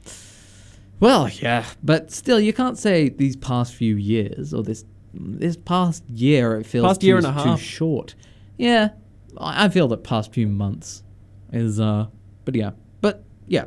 Well, 0.99 1.29
yeah, 1.29 1.65
but 1.83 2.11
still, 2.11 2.39
you 2.39 2.53
can't 2.53 2.77
say 2.77 3.09
these 3.09 3.35
past 3.35 3.73
few 3.75 3.95
years 3.95 4.53
or 4.53 4.63
this 4.63 4.85
this 5.13 5.57
past 5.57 6.03
year. 6.09 6.57
It 6.59 6.65
feels 6.65 6.85
Past 6.85 7.01
too, 7.01 7.07
year 7.07 7.17
and 7.17 7.25
a 7.25 7.29
too 7.33 7.35
half. 7.49 7.59
short. 7.61 8.15
Yeah, 8.57 8.89
I 9.37 9.65
I 9.65 9.69
feel 9.69 9.87
that 9.89 10.03
past 10.03 10.33
few 10.33 10.47
months 10.47 11.03
is 11.51 11.79
uh, 11.79 12.07
but 12.45 12.55
yeah, 12.55 12.71
but 13.01 13.23
yeah, 13.47 13.65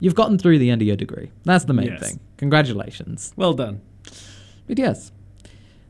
you've 0.00 0.14
gotten 0.16 0.38
through 0.38 0.58
the 0.58 0.70
end 0.70 0.82
of 0.82 0.86
your 0.88 0.96
degree. 0.96 1.30
That's 1.44 1.64
the 1.66 1.72
main 1.72 1.86
Yes. 1.92 2.00
thing. 2.00 2.20
Congratulations. 2.36 3.32
Well 3.36 3.54
done. 3.54 3.80
But 4.66 4.78
yes. 4.78 5.12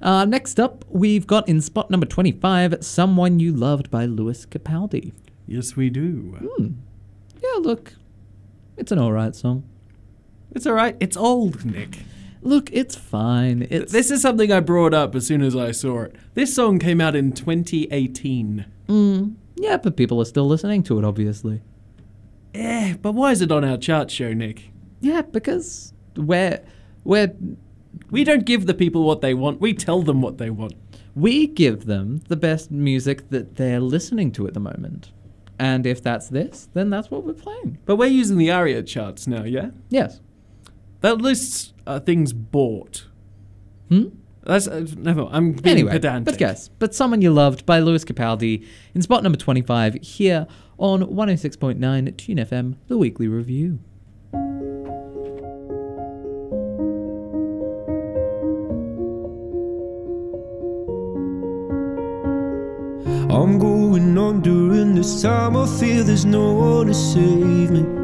Uh, 0.03 0.27
next 0.27 0.61
up, 0.61 0.85
we've 0.91 1.27
got 1.27 1.49
in 1.49 1.63
spot 1.63 1.91
number 1.91 2.05
25, 2.05 2.77
Someone 2.85 3.39
You 3.41 3.53
Loved 3.55 3.91
by 3.91 4.05
Lewis 4.05 4.45
Capaldi. 4.45 5.13
Yes, 5.47 5.77
we 5.77 5.89
do. 5.89 6.37
Hmm. 6.59 6.67
Yeah, 7.43 7.61
look, 7.61 7.95
it's 8.77 8.93
an 8.93 8.99
alright 8.99 9.35
song. 9.35 9.65
It's 10.55 10.67
all 10.67 10.75
right. 10.75 10.97
It's 11.01 11.17
old, 11.17 11.65
Nick. 11.65 11.99
Look, 12.43 12.71
it's 12.73 12.95
fine. 12.95 13.67
It's 13.71 13.91
This 13.93 14.11
is 14.11 14.21
something 14.23 14.53
I 14.53 14.61
brought 14.61 14.93
up 14.95 15.15
as 15.15 15.27
soon 15.27 15.43
as 15.43 15.57
I 15.57 15.71
saw 15.73 16.03
it. 16.03 16.15
This 16.35 16.55
song 16.55 16.79
came 16.79 17.01
out 17.01 17.17
in 17.17 17.33
2018. 17.33 18.67
Mm, 18.89 19.35
yeah, 19.57 19.77
but 19.79 19.97
people 19.97 20.21
are 20.21 20.27
still 20.27 20.47
listening 20.47 20.83
to 20.85 20.99
it, 20.99 21.05
obviously. 21.05 21.63
Eh, 22.55 22.95
but 23.01 23.13
why 23.13 23.33
is 23.33 23.41
it 23.41 23.51
on 23.51 23.65
our 23.65 23.77
chart 23.79 24.11
show, 24.11 24.33
Nick? 24.33 24.71
Yeah, 25.01 25.23
because 25.23 25.93
we're 26.17 26.61
we're 27.03 27.35
We 28.11 28.25
don't 28.25 28.45
give 28.45 28.67
the 28.67 28.75
people 28.75 29.05
what 29.05 29.23
they 29.23 29.35
want. 29.35 29.61
We 29.61 29.73
tell 29.75 30.03
them 30.03 30.21
what 30.21 30.39
they 30.39 30.51
want. 30.51 30.75
we 31.17 31.47
give 31.47 31.87
them 31.87 32.21
the 32.29 32.37
best 32.37 32.71
music 32.71 33.31
that 33.31 33.57
they're 33.57 33.81
listening 33.81 34.33
to 34.33 34.47
at 34.47 34.55
the 34.55 34.61
moment. 34.61 35.11
And 35.59 35.87
if 35.87 36.03
that's 36.03 36.29
this, 36.29 36.69
then 36.75 36.91
that's 36.91 37.11
what 37.11 37.25
we're 37.25 37.33
playing. 37.33 37.79
But 37.87 37.97
we're 37.97 38.07
using 38.07 38.37
the 38.37 38.51
ARIA 38.51 38.83
charts 38.83 39.27
now, 39.29 39.45
yeah? 39.45 39.71
Yes. 39.89 40.21
That 41.05 41.21
lists 41.21 41.75
uh, 41.87 42.01
things 42.01 42.33
bought. 42.33 43.09
Hmm? 43.91 44.05
That's 44.43 44.67
uh, 44.67 44.87
never. 44.97 45.29
I'm 45.31 45.53
being 45.53 45.77
Anyway, 45.77 45.93
pedantic. 45.93 46.25
but 46.25 46.39
guess. 46.39 46.69
But 46.69 46.95
Someone 46.95 47.21
You 47.21 47.31
Loved 47.31 47.67
by 47.67 47.81
Lewis 47.81 48.07
Capaldi 48.07 48.67
in 48.95 49.03
spot 49.03 49.23
number 49.23 49.37
25 49.37 49.99
here 50.01 50.47
on 50.79 51.03
106.9 51.03 52.17
Tune 52.17 52.39
FM, 52.39 52.77
the 52.89 52.97
weekly 52.97 53.29
review. 53.29 53.81
I'm 63.29 63.59
going 63.59 64.17
on 64.17 64.41
during 64.41 64.95
this 64.95 65.21
time. 65.21 65.55
I 65.55 65.67
feel 65.67 66.05
there's 66.05 66.25
no 66.25 66.53
one 66.55 66.87
to 66.87 66.95
save 66.95 67.71
me. 67.71 68.04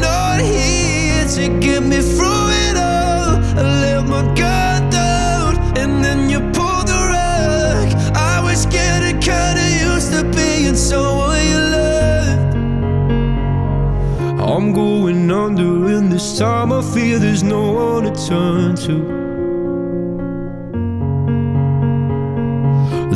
someone 10.91 11.45
you 11.47 11.59
love. 11.77 12.39
I'm 14.39 14.73
going 14.73 15.31
under 15.31 15.89
in 15.97 16.09
this 16.09 16.37
time. 16.37 16.71
I 16.73 16.81
fear 16.93 17.19
there's 17.19 17.43
no 17.43 17.71
one 17.71 18.03
to 18.05 18.13
turn 18.27 18.75
to. 18.87 18.95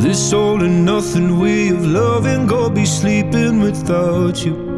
This 0.00 0.32
all 0.32 0.62
and 0.62 0.84
nothing 0.84 1.38
way 1.38 1.68
of 1.68 1.84
loving 1.84 2.46
God 2.46 2.74
be 2.74 2.86
sleeping 2.86 3.60
without 3.60 4.44
you 4.44 4.75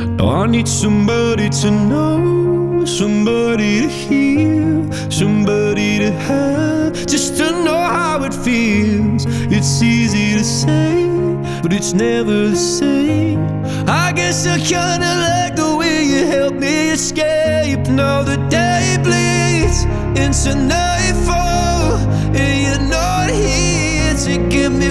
no 0.00 0.28
I 0.30 0.46
need 0.46 0.68
somebody 0.68 1.48
to 1.50 1.70
know, 1.70 2.84
somebody 2.84 3.82
to 3.82 3.88
hear, 3.88 5.10
somebody 5.10 5.98
to 5.98 6.10
have, 6.10 7.06
just 7.06 7.36
to 7.38 7.50
know 7.64 7.78
how 7.78 8.24
it 8.24 8.34
feels. 8.34 9.24
It's 9.50 9.82
easy 9.82 10.34
to 10.38 10.44
say, 10.44 11.06
but 11.62 11.72
it's 11.72 11.92
never 11.92 12.48
the 12.50 12.56
same. 12.56 13.40
I 13.88 14.12
guess 14.12 14.46
I 14.46 14.58
kinda 14.58 15.12
like 15.26 15.56
the 15.56 15.76
way 15.76 16.04
you 16.04 16.26
help 16.26 16.54
me 16.54 16.90
escape. 16.90 17.86
Now 17.88 18.22
the 18.22 18.36
day 18.48 18.96
bleeds 19.02 19.84
into 20.18 20.54
nightfall, 20.56 21.98
and 22.34 22.54
you're 22.64 22.88
not 22.88 23.30
here 23.30 24.14
to 24.26 24.48
get 24.48 24.72
me 24.72 24.90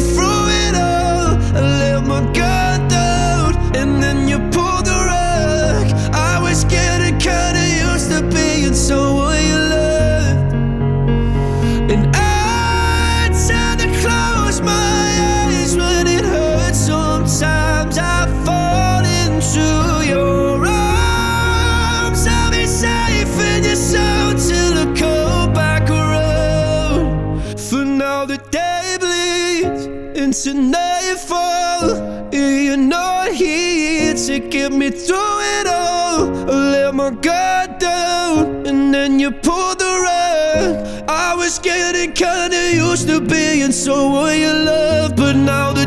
into 30.46 30.60
nightfall. 30.60 31.92
And 32.34 32.66
you're 32.66 32.78
not 32.78 33.32
here 33.32 34.14
to 34.14 34.40
get 34.40 34.72
me 34.72 34.90
through 34.90 35.40
it 35.60 35.68
all. 35.68 36.50
I 36.50 36.72
let 36.72 36.96
my 36.96 37.12
guard 37.12 37.78
down, 37.80 38.66
and 38.66 38.94
then 38.94 39.20
you 39.20 39.32
pulled 39.32 39.80
the 39.80 39.86
rug. 39.86 41.10
I 41.10 41.36
was 41.36 41.60
getting 41.60 42.14
kinda 42.14 42.76
used 42.76 43.08
to 43.08 43.22
being 43.22 43.72
someone 43.72 44.40
you 44.40 44.54
love, 44.54 45.16
but 45.16 45.36
now 45.36 45.72
the 45.74 45.83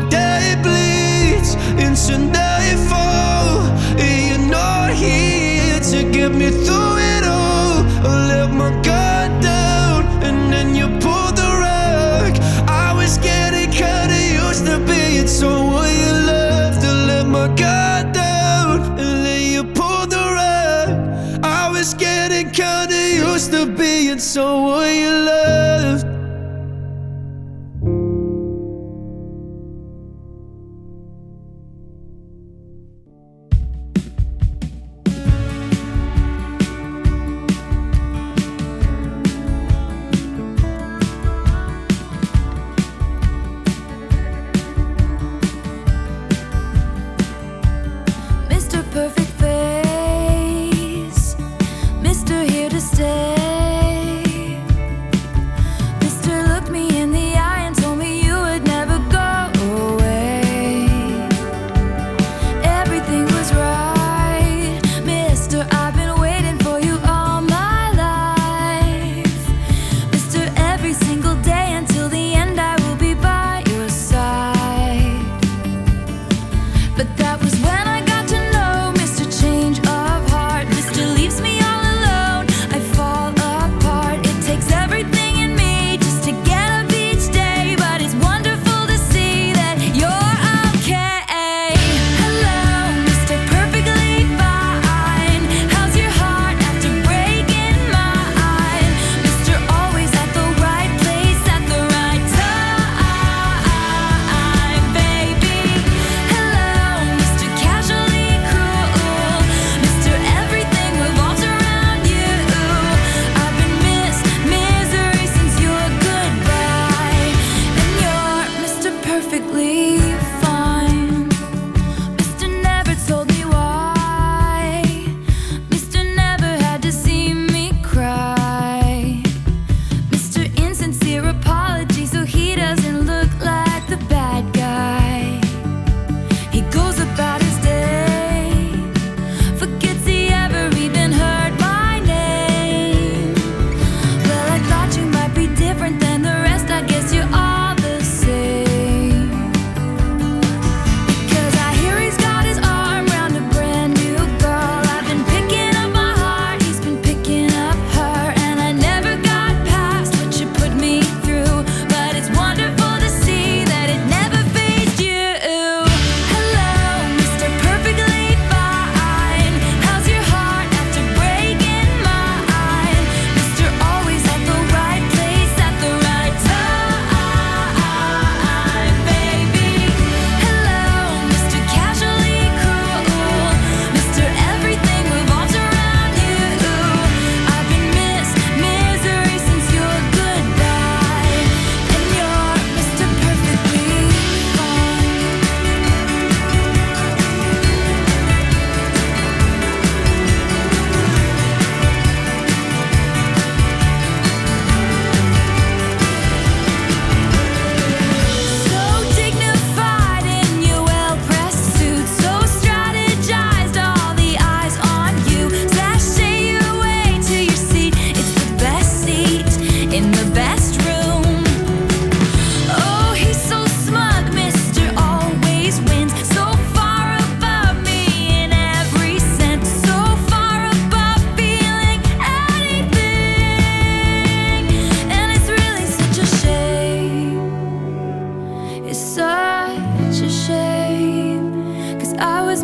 being 15.39 15.51
someone 15.51 15.89
you 15.89 16.11
loved. 16.25 16.83
I 16.83 17.05
let 17.05 17.27
my 17.27 17.47
guard 17.55 18.11
down, 18.11 18.81
and 18.99 19.25
then 19.25 19.51
you 19.51 19.63
pulled 19.63 20.09
the 20.09 20.17
rug. 20.17 21.43
I 21.43 21.69
was 21.69 21.93
getting 21.93 22.49
kinda 22.51 22.95
used 23.13 23.51
to 23.51 23.65
being 23.67 24.19
someone 24.19 24.95
you 24.95 25.11
loved. 25.11 26.16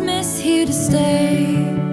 here 0.40 0.66
to 0.66 0.72
stay. 0.72 1.83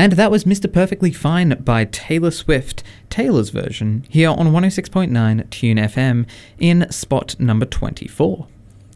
And 0.00 0.12
that 0.12 0.30
was 0.30 0.44
Mr. 0.44 0.72
Perfectly 0.72 1.12
Fine 1.12 1.62
by 1.62 1.84
Taylor 1.84 2.30
Swift, 2.30 2.82
Taylor's 3.10 3.50
version, 3.50 4.06
here 4.08 4.30
on 4.30 4.46
106.9 4.46 5.50
Tune 5.50 5.76
FM 5.76 6.26
in 6.58 6.90
spot 6.90 7.38
number 7.38 7.66
24. 7.66 8.46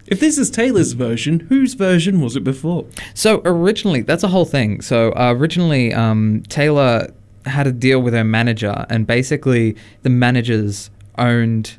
If 0.06 0.18
this 0.18 0.38
is 0.38 0.48
Taylor's 0.48 0.92
version, 0.92 1.40
whose 1.40 1.74
version 1.74 2.22
was 2.22 2.36
it 2.36 2.40
before? 2.42 2.86
So 3.12 3.42
originally, 3.44 4.00
that's 4.00 4.22
a 4.22 4.28
whole 4.28 4.46
thing. 4.46 4.80
So 4.80 5.10
uh, 5.10 5.34
originally, 5.36 5.92
um, 5.92 6.42
Taylor 6.48 7.12
had 7.44 7.66
a 7.66 7.72
deal 7.72 8.00
with 8.00 8.14
her 8.14 8.24
manager, 8.24 8.86
and 8.88 9.06
basically, 9.06 9.76
the 10.04 10.08
managers 10.08 10.90
owned 11.18 11.76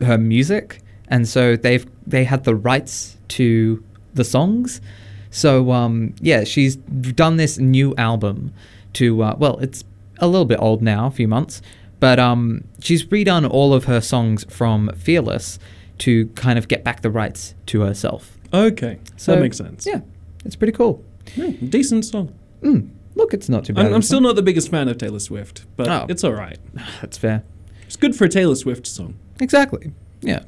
her 0.00 0.18
music, 0.18 0.82
and 1.08 1.26
so 1.26 1.56
they've 1.56 1.86
they 2.06 2.24
had 2.24 2.44
the 2.44 2.54
rights 2.54 3.16
to 3.28 3.82
the 4.12 4.22
songs. 4.22 4.82
So 5.36 5.70
um, 5.70 6.14
yeah, 6.22 6.44
she's 6.44 6.76
done 6.76 7.36
this 7.36 7.58
new 7.58 7.94
album 7.96 8.54
to 8.94 9.22
uh, 9.22 9.34
well, 9.38 9.58
it's 9.58 9.84
a 10.18 10.26
little 10.26 10.46
bit 10.46 10.58
old 10.58 10.80
now, 10.80 11.06
a 11.08 11.10
few 11.10 11.28
months, 11.28 11.60
but 12.00 12.18
um, 12.18 12.64
she's 12.80 13.04
redone 13.04 13.46
all 13.50 13.74
of 13.74 13.84
her 13.84 14.00
songs 14.00 14.44
from 14.48 14.90
Fearless 14.96 15.58
to 15.98 16.28
kind 16.28 16.58
of 16.58 16.68
get 16.68 16.82
back 16.84 17.02
the 17.02 17.10
rights 17.10 17.54
to 17.66 17.82
herself. 17.82 18.38
Okay, 18.54 18.98
So, 19.18 19.34
that 19.34 19.42
makes 19.42 19.58
sense. 19.58 19.84
Yeah, 19.86 20.00
it's 20.46 20.56
pretty 20.56 20.72
cool. 20.72 21.04
Yeah, 21.34 21.50
decent 21.68 22.06
song. 22.06 22.32
Mm, 22.62 22.88
look, 23.14 23.34
it's 23.34 23.50
not 23.50 23.66
too 23.66 23.74
bad. 23.74 23.86
I'm, 23.86 23.92
I'm 23.94 24.02
still 24.02 24.22
not 24.22 24.36
the 24.36 24.42
biggest 24.42 24.70
fan 24.70 24.88
of 24.88 24.96
Taylor 24.96 25.18
Swift, 25.18 25.66
but 25.76 25.86
Oh. 25.88 26.06
it's 26.08 26.24
all 26.24 26.32
right. 26.32 26.58
That's 27.02 27.18
fair. 27.18 27.42
It's 27.86 27.96
good 27.96 28.16
for 28.16 28.24
a 28.24 28.28
Taylor 28.30 28.54
Swift 28.54 28.86
song. 28.86 29.16
Exactly. 29.38 29.92
Yeah. 30.22 30.44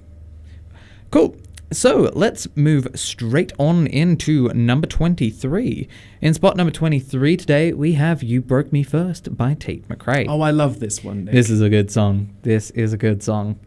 Cool. 1.11 1.36
So 1.71 2.11
let's 2.14 2.49
move 2.57 2.89
straight 2.95 3.53
on 3.59 3.87
into 3.89 4.49
number 4.55 4.87
23. 4.87 5.87
In 6.23 6.33
spot 6.33 6.57
number 6.57 6.71
23 6.71 7.37
today, 7.37 7.75
we 7.75 7.93
have 7.93 8.23
You 8.23 8.41
Broke 8.41 8.73
Me 8.73 8.83
First 8.83 9.37
by 9.37 9.53
Tate 9.53 9.87
McRae. 9.87 10.27
Oh, 10.29 10.41
I 10.41 10.51
love 10.51 10.81
this 10.81 11.05
one. 11.05 11.27
Nick. 11.27 11.35
This 11.35 11.51
is 11.51 11.61
a 11.61 11.69
good 11.69 11.91
song. 11.91 12.35
This 12.41 12.71
is 12.71 12.95
a 12.95 12.97
good 12.97 13.23
song. 13.23 13.61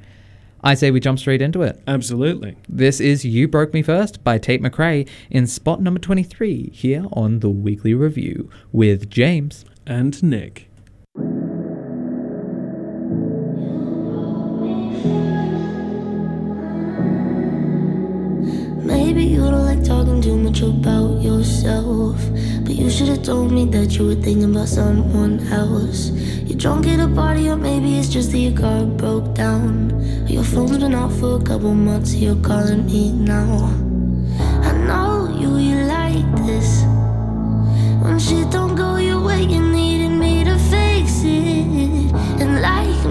I 0.63 0.73
say 0.73 0.89
we 0.89 0.99
jump 0.99 1.19
straight 1.19 1.43
into 1.43 1.61
it. 1.61 1.79
Absolutely. 1.87 2.57
This 2.67 2.99
is 2.99 3.23
You 3.23 3.47
Broke 3.47 3.71
Me 3.71 3.83
First 3.83 4.23
by 4.23 4.39
Tate 4.39 4.63
McRae 4.63 5.07
in 5.29 5.45
spot 5.45 5.79
number 5.79 5.99
23 5.99 6.71
here 6.73 7.05
on 7.13 7.39
the 7.39 7.49
Weekly 7.49 7.93
Review 7.93 8.49
with 8.71 9.11
James 9.11 9.63
and 9.85 10.21
Nick. 10.23 10.71
Maybe 18.83 19.23
you 19.23 19.41
don't 19.41 19.65
like 19.65 19.83
talking 19.83 20.21
too 20.21 20.35
much 20.35 20.61
about 20.61 21.21
yourself. 21.21 22.17
But 22.63 22.75
you 22.75 22.89
should 22.89 23.09
have 23.09 23.21
told 23.21 23.51
me 23.51 23.65
that 23.65 23.95
you 23.97 24.07
were 24.07 24.15
thinking 24.15 24.55
about 24.55 24.69
someone 24.69 25.39
else. 25.49 26.09
You're 26.09 26.57
drunk 26.57 26.87
at 26.87 26.99
a 26.99 27.07
party, 27.07 27.47
or 27.47 27.57
maybe 27.57 27.99
it's 27.99 28.09
just 28.09 28.31
that 28.31 28.39
your 28.39 28.57
car 28.57 28.85
broke 28.85 29.35
down. 29.35 30.27
Your 30.27 30.43
phone's 30.43 30.79
been 30.79 30.95
off 30.95 31.15
for 31.19 31.39
a 31.39 31.43
couple 31.43 31.75
months, 31.75 32.15
you're 32.15 32.41
calling 32.41 32.85
me 32.87 33.11
now. 33.11 33.69
I 34.63 34.71
know 34.87 35.29
you, 35.39 35.57
you 35.57 35.83
like 35.85 36.25
this. 36.47 36.83
When 38.01 38.17
shit 38.17 38.49
don't 38.49 38.75
go 38.75 38.97
your 38.97 39.21
way, 39.21 39.43
you 39.43 39.61
needed 39.61 40.09
me 40.17 40.43
to 40.43 40.57
fix 40.57 41.21
it. 41.23 42.11
And 42.41 42.61
like 42.61 43.05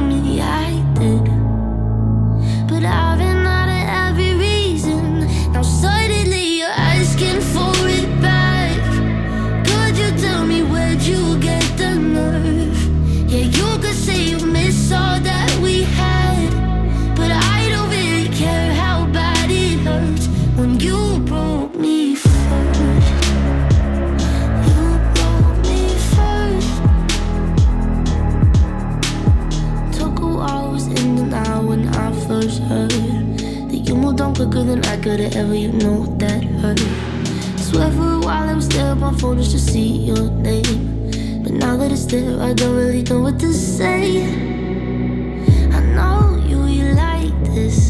quicker 34.41 34.64
than 34.64 34.82
I 34.86 34.97
could 34.97 35.20
ever. 35.20 35.55
You 35.55 35.68
know 35.68 36.07
that 36.16 36.43
hurt. 36.62 36.80
Swear 37.61 37.93
for 37.93 38.12
a 38.14 38.20
while 38.20 38.49
I 38.49 38.55
was 38.55 38.68
there 38.70 38.93
on 38.93 39.01
my 39.01 39.12
phone 39.18 39.36
just 39.36 39.51
to 39.51 39.59
see 39.59 39.88
your 40.09 40.30
name. 40.30 41.43
But 41.43 41.53
now 41.53 41.76
that 41.76 41.93
it's 41.93 42.07
there, 42.07 42.41
I 42.41 42.55
don't 42.55 42.74
really 42.74 43.03
know 43.03 43.20
what 43.20 43.38
to 43.41 43.53
say. 43.53 44.24
I 45.76 45.80
know 45.95 46.43
you, 46.49 46.64
you 46.64 46.95
like 46.95 47.34
this. 47.53 47.89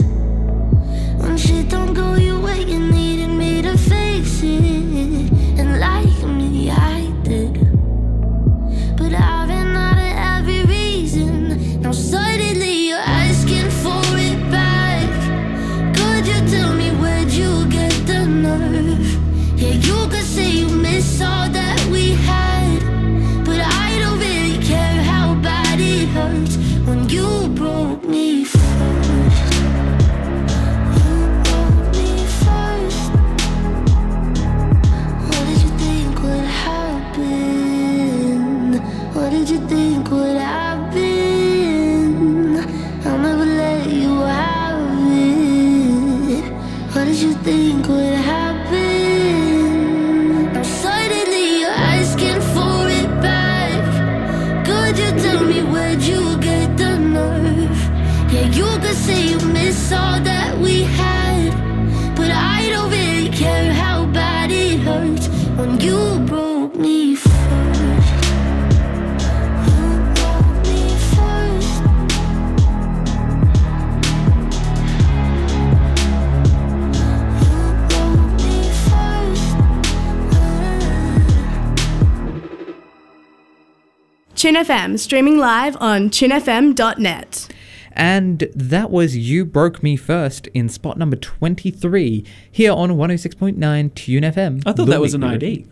Tune 84.41 84.55
FM, 84.55 84.99
streaming 84.99 85.37
live 85.37 85.77
on 85.81 86.09
tunefm.net. 86.09 87.49
And 87.93 88.39
that 88.55 88.91
was 88.91 89.15
You 89.15 89.45
Broke 89.45 89.83
Me 89.83 89.97
First 89.97 90.47
in 90.55 90.71
spot 90.71 90.97
number 90.97 91.17
23 91.17 92.25
here 92.51 92.73
on 92.73 92.93
106.9 92.93 93.95
Tune 93.95 94.23
FM. 94.23 94.63
I 94.65 94.73
thought 94.73 94.87
that 94.87 94.99
was 94.99 95.13
an 95.13 95.25
ID. 95.25 95.67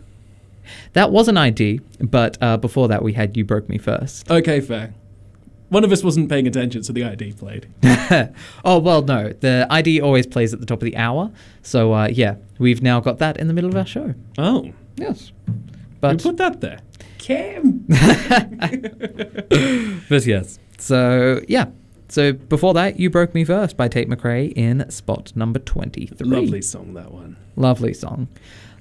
That 0.93 1.09
was 1.09 1.27
an 1.27 1.35
ID, 1.35 1.81
but 1.99 2.37
uh, 2.43 2.57
before 2.57 2.87
that 2.89 3.01
we 3.01 3.13
had 3.13 3.35
You 3.35 3.43
Broke 3.43 3.67
Me 3.69 3.79
First. 3.79 4.29
Okay, 4.29 4.61
fair. 4.61 4.93
One 5.69 5.83
of 5.83 5.91
us 5.91 6.03
wasn't 6.03 6.29
paying 6.29 6.45
attention, 6.45 6.83
so 6.83 6.93
the 6.93 7.05
ID 7.05 7.33
played. 7.33 7.65
oh, 8.63 8.77
well, 8.77 9.01
no. 9.01 9.33
The 9.33 9.65
ID 9.71 9.99
always 9.99 10.27
plays 10.27 10.53
at 10.53 10.59
the 10.59 10.67
top 10.67 10.77
of 10.77 10.85
the 10.85 10.95
hour. 10.95 11.31
So, 11.63 11.93
uh, 11.93 12.09
yeah, 12.11 12.35
we've 12.59 12.83
now 12.83 12.99
got 12.99 13.17
that 13.17 13.37
in 13.37 13.47
the 13.47 13.53
middle 13.55 13.71
of 13.71 13.77
our 13.77 13.87
show. 13.87 14.13
Oh. 14.37 14.71
Yes. 14.95 15.31
But 16.01 16.21
Who 16.21 16.29
put 16.29 16.37
that 16.37 16.61
there? 16.61 16.79
Cam. 17.17 17.79
but 20.09 20.25
yes. 20.25 20.59
So, 20.77 21.41
yeah. 21.47 21.65
So, 22.07 22.33
before 22.33 22.73
that, 22.73 22.99
You 22.99 23.09
Broke 23.09 23.35
Me 23.35 23.43
First 23.43 23.77
by 23.77 23.87
Tate 23.87 24.09
McRae 24.09 24.51
in 24.55 24.89
spot 24.89 25.31
number 25.35 25.59
23. 25.59 26.27
Lovely 26.27 26.61
song, 26.61 26.93
that 26.95 27.11
one. 27.11 27.37
Lovely 27.55 27.93
song. 27.93 28.27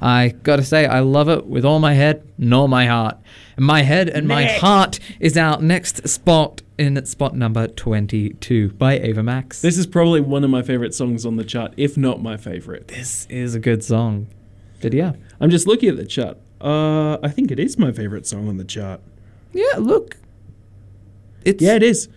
I 0.01 0.29
gotta 0.43 0.63
say, 0.63 0.87
I 0.87 1.01
love 1.01 1.29
it 1.29 1.47
with 1.47 1.65
all 1.65 1.81
my 1.81 1.95
head 1.95 2.27
and 2.39 2.55
all 2.55 2.69
my 2.69 2.87
heart. 2.87 3.19
My 3.59 3.83
head 3.83 4.09
and 4.09 4.29
my 4.29 4.45
heart 4.45 5.01
is 5.19 5.37
our 5.37 5.61
next 5.61 6.09
spot 6.09 6.63
in 6.79 7.05
spot 7.05 7.35
number 7.35 7.67
22 7.67 8.71
by 8.75 8.99
Ava 9.01 9.23
Max. 9.23 9.61
This 9.61 9.77
is 9.77 9.87
probably 9.87 10.21
one 10.21 10.45
of 10.45 10.51
my 10.51 10.63
favorite 10.63 10.95
songs 10.95 11.27
on 11.27 11.37
the 11.37 11.45
chart, 11.45 11.75
if 11.77 11.97
not 11.97 12.23
my 12.23 12.37
favorite. 12.37 12.89
This 12.89 13.27
is 13.29 13.57
a 13.57 13.61
good 13.61 13.83
song. 13.83 14.29
But 14.81 14.93
yeah. 14.93 15.15
I'm 15.41 15.51
just 15.51 15.67
looking 15.67 15.89
at 15.89 15.97
the 15.97 16.07
chart. 16.07 16.39
Uh, 16.61 17.19
I 17.23 17.29
think 17.29 17.51
it 17.51 17.59
is 17.59 17.79
my 17.79 17.93
favorite 17.93 18.27
song 18.27 18.49
on 18.49 18.57
the 18.57 18.65
chart. 18.65 19.01
Yeah, 19.53 19.77
look. 19.79 20.17
It's 21.45 21.63
Yeah, 21.63 21.75
it 21.75 21.83
is. 21.83 22.09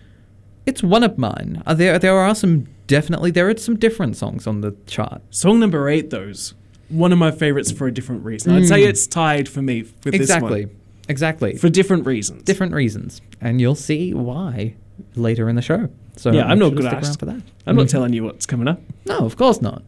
It's 0.66 0.82
one 0.82 1.02
of 1.02 1.18
mine. 1.18 1.62
Uh, 1.66 1.74
there 1.74 1.98
there 1.98 2.16
are 2.16 2.34
some 2.34 2.66
definitely 2.86 3.30
there 3.30 3.48
are 3.48 3.56
some 3.56 3.76
different 3.76 4.16
songs 4.16 4.46
on 4.46 4.60
the 4.60 4.74
chart. 4.86 5.22
Song 5.30 5.60
number 5.60 5.88
eight, 5.88 6.10
those 6.10 6.54
one 6.88 7.12
of 7.12 7.18
my 7.18 7.30
favorites 7.30 7.70
for 7.72 7.86
a 7.86 7.92
different 7.92 8.24
reason. 8.24 8.52
I'd 8.54 8.66
say 8.66 8.82
Mm. 8.82 8.88
it's 8.88 9.06
tied 9.06 9.48
for 9.48 9.62
me 9.62 9.82
with 10.04 10.14
exactly. 10.14 10.64
this 10.64 10.70
one 10.72 10.76
Exactly. 11.08 11.56
for 11.56 11.68
different 11.68 12.06
reasons. 12.06 12.42
different 12.42 12.74
reasons. 12.74 13.20
And 13.40 13.60
you'll 13.60 13.74
see 13.74 14.12
why 14.12 14.74
later 15.16 15.48
in 15.48 15.56
the 15.56 15.62
show. 15.62 15.88
So 16.16 16.30
yeah, 16.30 16.42
I'm 16.42 16.58
make 16.58 16.58
not 16.58 16.64
sure 16.66 16.70
to 16.70 16.74
going 16.76 16.82
to 16.82 16.88
stick 16.90 16.92
around 16.92 17.04
ask 17.10 17.18
for 17.18 17.26
that. 17.26 17.42
I'm 17.66 17.76
not 17.76 17.86
Mhm. 17.86 17.90
telling 17.90 18.12
you 18.12 18.24
what's 18.24 18.44
coming 18.46 18.68
up. 18.68 18.80
No, 19.06 19.18
of 19.20 19.36
course 19.36 19.62
not. 19.62 19.82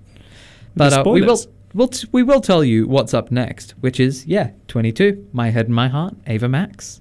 But 0.74 0.92
You 0.92 0.98
uh, 0.98 1.12
we 1.12 1.20
will 1.20 1.32
us. 1.32 1.46
We'll 1.74 1.88
t- 1.88 2.08
we 2.12 2.22
will 2.22 2.40
tell 2.40 2.64
you 2.64 2.86
what's 2.86 3.12
up 3.12 3.30
next, 3.30 3.72
which 3.80 4.00
is 4.00 4.26
yeah, 4.26 4.50
22, 4.68 5.28
My 5.32 5.50
Head 5.50 5.66
and 5.66 5.74
My 5.74 5.88
Heart, 5.88 6.14
Ava 6.26 6.48
Max. 6.48 7.00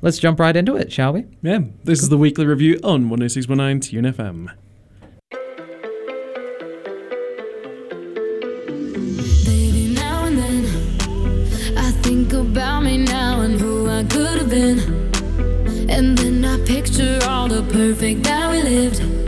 Let's 0.00 0.18
jump 0.18 0.40
right 0.40 0.56
into 0.56 0.76
it, 0.76 0.92
shall 0.92 1.12
we? 1.12 1.26
Yeah, 1.42 1.60
this 1.84 2.02
is 2.02 2.08
the 2.08 2.18
weekly 2.18 2.46
review 2.46 2.78
on 2.82 3.08
10619 3.08 3.80
Tune 3.80 4.04
FM. 4.04 4.50
Baby, 9.44 9.94
now 9.94 10.24
and 10.24 10.38
then 10.38 11.78
I 11.78 11.90
think 12.02 12.32
about 12.32 12.82
me 12.82 12.98
now 12.98 13.40
and 13.40 13.60
who 13.60 13.88
I 13.88 14.04
could 14.04 14.38
have 14.38 14.50
been. 14.50 14.78
And 15.90 16.16
then 16.16 16.44
I 16.44 16.64
picture 16.64 17.18
all 17.28 17.48
the 17.48 17.62
perfect 17.72 18.22
that 18.22 18.50
we 18.50 18.62
lived. 18.62 19.27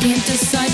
can't 0.00 0.26
decide. 0.26 0.65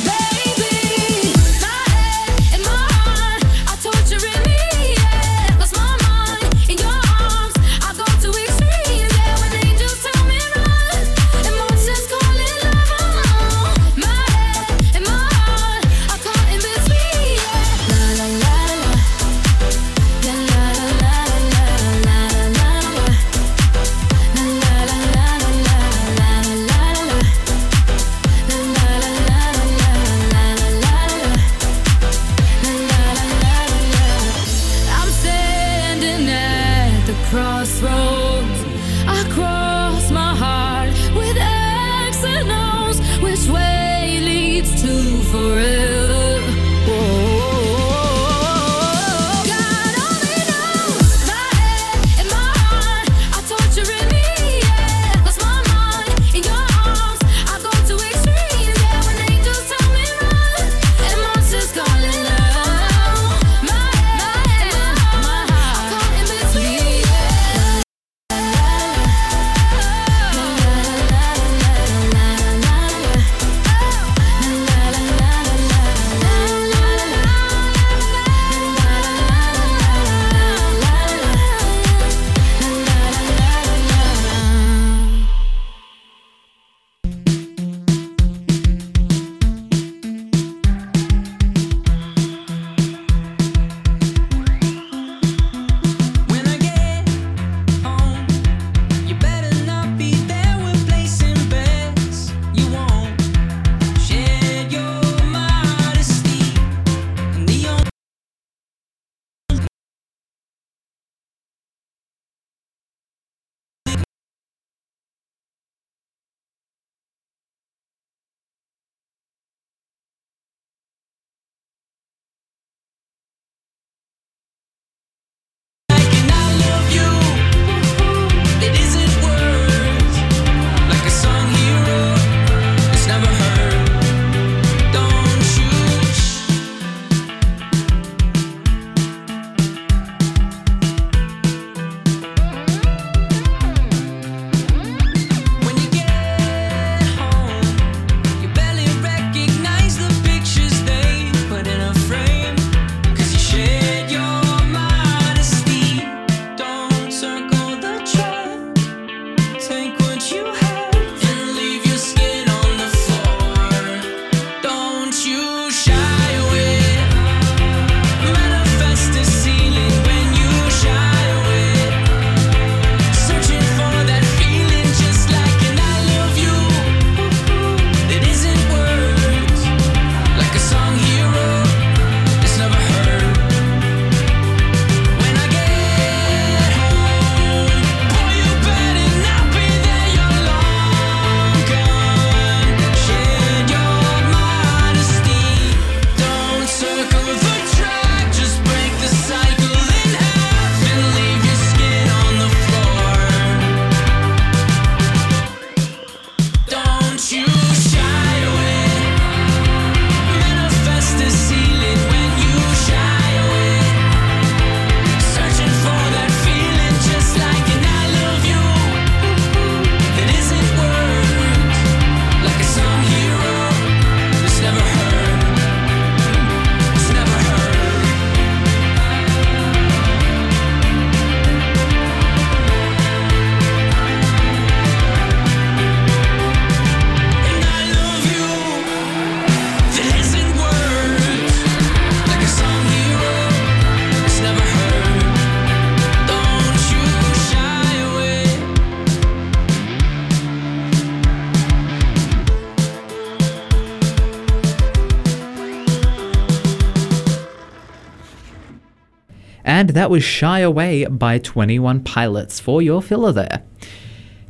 That 259.93 260.11
was 260.11 260.22
Shy 260.24 260.61
Away 260.61 261.05
by 261.07 261.38
21 261.38 262.03
Pilots 262.05 262.61
for 262.61 262.82
your 262.82 263.03
filler 263.03 263.32
there. 263.32 263.62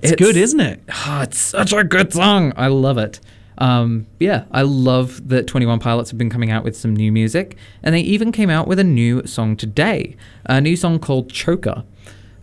It's 0.02 0.16
good, 0.16 0.36
isn't 0.36 0.60
it? 0.60 0.82
Oh, 0.88 1.20
it's 1.22 1.38
such 1.38 1.72
a 1.72 1.84
good 1.84 2.12
song. 2.12 2.52
I 2.56 2.66
love 2.68 2.98
it. 2.98 3.20
Um, 3.58 4.06
yeah, 4.18 4.44
I 4.50 4.62
love 4.62 5.28
that 5.28 5.46
21 5.46 5.78
Pilots 5.78 6.10
have 6.10 6.18
been 6.18 6.30
coming 6.30 6.50
out 6.50 6.64
with 6.64 6.76
some 6.76 6.96
new 6.96 7.12
music, 7.12 7.56
and 7.82 7.94
they 7.94 8.00
even 8.00 8.32
came 8.32 8.50
out 8.50 8.66
with 8.66 8.78
a 8.78 8.84
new 8.84 9.24
song 9.26 9.56
today, 9.56 10.16
a 10.46 10.60
new 10.60 10.74
song 10.74 10.98
called 10.98 11.30
Choker. 11.30 11.84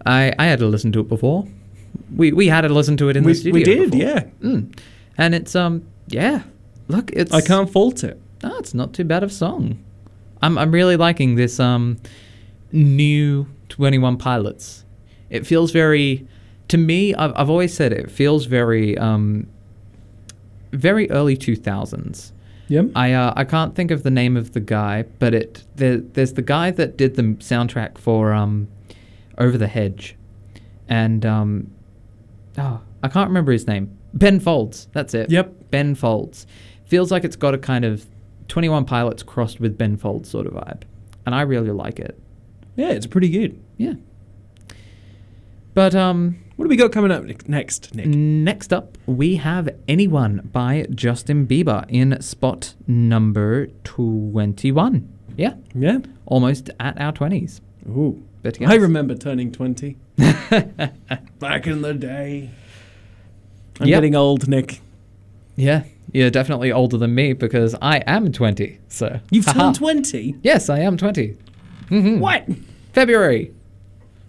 I, 0.06 0.34
I 0.39 0.45
had 0.45 0.60
to 0.60 0.68
listen 0.68 0.91
to 0.93 1.00
it 1.02 1.10
before. 1.10 1.45
We, 2.16 2.32
we 2.32 2.47
had 2.47 2.62
to 2.62 2.70
listen 2.70 2.95
to 2.97 3.10
it 3.10 3.18
in 3.18 3.24
We- 3.24 3.34
the 3.34 3.52
we 3.52 3.64
did, 3.64 3.91
before. 3.91 4.08
yeah. 4.08 4.24
Mm. 4.41 4.78
And 5.18 5.36
it's 5.36 5.54
um 5.56 5.86
yeah, 6.08 6.43
look, 6.88 7.12
it's 7.12 7.34
I 7.34 7.41
can't 7.41 7.70
fault 7.70 8.04
it. 8.06 8.22
no, 8.41 8.58
it's 8.58 8.74
not 8.74 8.93
too 8.93 9.04
bad 9.04 9.22
of 9.22 9.32
a 9.32 9.34
song. 9.34 9.84
I'm 10.41 10.58
I'm 10.58 10.72
really 10.72 10.95
liking 10.95 11.36
this 11.36 11.60
um 11.60 11.97
new 12.72 13.47
21 13.70 14.17
Pilots. 14.17 14.86
It 15.30 15.45
feels 15.45 15.72
very 15.72 16.28
to 16.67 16.78
me 16.78 17.13
I've 17.13 17.34
I've 17.36 17.49
always 17.49 17.74
said 17.74 17.91
it, 17.91 17.99
it 17.99 18.11
feels 18.11 18.45
very 18.45 18.97
um 18.97 19.47
very 20.72 21.09
early 21.11 21.36
2000s. 21.36 22.32
Yep. 22.67 22.91
I 22.95 23.13
uh, 23.13 23.34
I 23.36 23.43
can't 23.43 23.76
think 23.76 23.89
of 23.89 24.03
the 24.03 24.11
name 24.11 24.38
of 24.38 24.53
the 24.53 24.59
guy, 24.59 25.03
but 25.17 25.34
it 25.34 25.63
there, 25.76 25.97
there's 25.97 26.34
the 26.34 26.43
guy 26.43 26.72
that 26.72 26.97
did 26.97 27.15
the 27.15 27.24
soundtrack 27.24 27.97
for 27.97 28.34
um 28.34 28.67
Over 29.38 29.57
the 29.57 29.67
Hedge. 29.67 30.15
And 30.88 31.26
um 31.26 31.72
oh, 32.57 32.82
I 33.03 33.07
can't 33.07 33.30
remember 33.30 33.51
his 33.51 33.67
name. 33.67 33.97
Ben 34.13 34.39
Folds. 34.39 34.88
That's 34.93 35.13
it. 35.13 35.30
Yep. 35.30 35.72
Ben 35.72 35.95
Folds. 35.95 36.47
Feels 36.86 37.11
like 37.11 37.24
it's 37.24 37.36
got 37.36 37.53
a 37.53 37.57
kind 37.57 37.86
of 37.86 38.07
21 38.47 38.86
Pilots 38.86 39.24
crossed 39.24 39.59
with 39.59 39.78
Ben 39.78 39.97
Folds 39.97 40.30
sort 40.30 40.47
of 40.47 40.53
vibe. 40.53 40.82
And 41.26 41.36
I 41.36 41.41
really 41.41 41.72
like 41.72 41.99
it. 41.99 42.20
Yeah, 42.80 42.92
it's 42.92 43.08
pretty 43.08 43.30
good. 43.30 43.60
Yeah. 43.78 43.94
But 45.74 45.94
um 45.96 46.38
What 46.56 46.66
do 46.66 46.70
we 46.70 46.76
got 46.78 46.92
coming 46.92 47.12
up 47.12 47.24
ne- 47.24 47.36
next, 47.48 47.94
Nick? 47.94 48.06
next 48.08 48.72
up 48.74 48.98
we 49.06 49.36
have 49.36 49.70
Anyone 49.88 50.50
by 50.54 50.88
Justin 50.94 51.46
Bieber 51.46 51.86
in 51.90 52.22
spot 52.22 52.76
number 52.88 53.68
21. 53.84 55.08
Yeah. 55.38 55.56
Yeah. 55.76 56.00
Almost 56.26 56.70
at 56.80 57.00
our 57.00 57.12
20s. 57.14 57.62
Ooh. 57.90 58.24
But 58.44 58.62
I 58.62 58.76
remember 58.76 59.16
turning 59.16 59.52
20. 59.52 59.98
Back 61.40 61.68
in 61.68 61.82
the 61.82 61.94
day. 61.94 62.50
I'm 63.82 63.88
Yep. 63.88 63.98
getting 63.98 64.16
old, 64.16 64.48
Nick. 64.48 64.80
Yeah, 65.58 65.84
you're 66.14 66.30
definitely 66.30 66.72
older 66.72 66.98
than 66.98 67.14
me 67.16 67.34
because 67.34 67.76
I 67.82 67.98
am 68.08 68.32
20. 68.32 68.80
So 68.88 69.20
You've 69.32 69.46
Haha. 69.46 69.60
turned 69.74 69.76
20? 69.76 70.36
Yes, 70.42 70.70
I 70.70 70.80
am 70.80 70.96
20. 70.96 71.36
Mhm. 71.90 72.20
What? 72.20 72.48
February. 72.94 73.54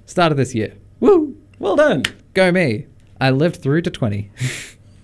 Start 0.06 0.32
of 0.32 0.38
this 0.38 0.54
year. 0.54 0.74
Woo! 1.00 1.36
Well 1.58 1.76
done. 1.76 2.04
Go 2.34 2.52
me. 2.52 2.86
I 3.20 3.30
lived 3.30 3.56
through 3.56 3.82
to 3.82 3.90
20. 3.90 4.30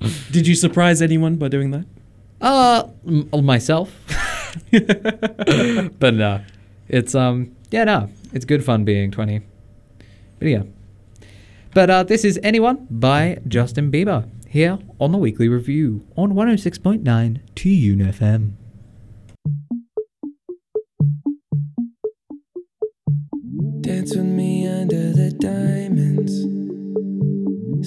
Did 0.30 0.46
you 0.46 0.54
surprise 0.54 1.00
anyone 1.02 1.36
by 1.36 1.48
doing 1.48 1.70
that? 1.70 1.86
Uh, 2.40 2.88
m- 3.06 3.28
myself. 3.44 3.94
but 4.70 6.14
no, 6.14 6.40
it's 6.88 7.14
um, 7.14 7.54
yeah, 7.70 7.84
no, 7.84 8.10
it's 8.32 8.44
good 8.44 8.64
fun 8.64 8.84
being 8.84 9.10
20. 9.10 9.40
But 10.38 10.48
yeah. 10.48 10.62
But 11.74 11.90
uh, 11.90 12.02
this 12.04 12.24
is 12.24 12.40
Anyone 12.42 12.86
by 12.90 13.38
Justin 13.46 13.90
Bieber 13.90 14.28
here 14.48 14.78
on 14.98 15.12
the 15.12 15.18
Weekly 15.18 15.48
Review 15.48 16.06
on 16.16 16.32
106.9 16.32 17.40
Tune 17.54 17.98
FM. 17.98 18.52
Dance 23.86 24.16
with 24.16 24.24
me 24.24 24.66
under 24.66 25.12
the 25.12 25.30
diamonds. 25.30 26.32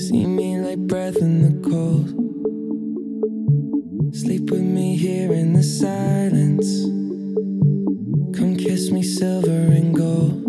See 0.02 0.26
me 0.26 0.58
like 0.58 0.80
breath 0.88 1.18
in 1.18 1.42
the 1.42 1.70
cold. 1.70 2.08
Sleep 4.16 4.50
with 4.50 4.62
me 4.62 4.96
here 4.96 5.34
in 5.34 5.52
the 5.52 5.62
silence. 5.62 6.86
Come 8.34 8.56
kiss 8.56 8.92
me 8.92 9.04
silver 9.04 9.50
and 9.50 9.94
gold. 9.94 10.42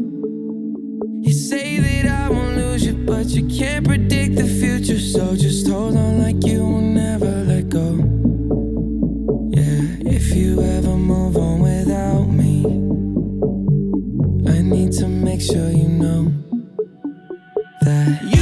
You 1.26 1.32
say 1.32 1.80
that 1.80 2.06
I 2.06 2.30
won't 2.30 2.56
lose 2.56 2.86
you, 2.86 2.92
but 2.92 3.26
you 3.26 3.48
can't 3.48 3.84
predict 3.84 4.36
the 4.36 4.46
future. 4.46 5.00
So 5.00 5.34
just 5.34 5.66
hold 5.66 5.96
on 5.96 6.22
like 6.22 6.46
you 6.46 6.60
will 6.64 6.80
never 6.80 7.26
let 7.26 7.68
go. 7.68 7.96
Yeah, 9.50 10.14
if 10.14 10.32
you 10.32 10.62
ever 10.62 10.96
make 15.40 15.50
sure 15.50 15.70
you 15.70 15.88
know 15.88 16.30
that 17.80 18.20
you 18.24 18.39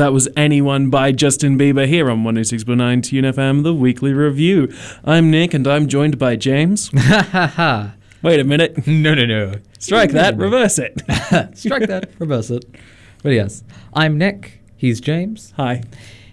that 0.00 0.14
was 0.14 0.30
Anyone 0.34 0.88
by 0.88 1.12
Justin 1.12 1.58
Bieber 1.58 1.86
here 1.86 2.10
on 2.10 2.24
106.9 2.24 3.02
Tune 3.02 3.24
FM, 3.24 3.62
the 3.64 3.74
weekly 3.74 4.14
review. 4.14 4.72
I'm 5.04 5.30
Nick 5.30 5.52
and 5.52 5.66
I'm 5.66 5.88
joined 5.88 6.18
by 6.18 6.36
James. 6.36 6.90
Ha 6.96 7.28
ha 7.30 7.46
ha. 7.46 7.94
Wait 8.22 8.40
a 8.40 8.44
minute. 8.44 8.86
No, 8.86 9.14
no, 9.14 9.26
no. 9.26 9.56
Strike 9.78 10.12
that, 10.12 10.38
reverse 10.38 10.78
it. 10.78 11.02
Strike 11.54 11.86
that, 11.88 12.12
reverse 12.18 12.48
it. 12.48 12.64
But 13.22 13.34
yes, 13.34 13.62
I'm 13.92 14.16
Nick. 14.16 14.62
He's 14.74 15.02
James. 15.02 15.52
Hi. 15.58 15.82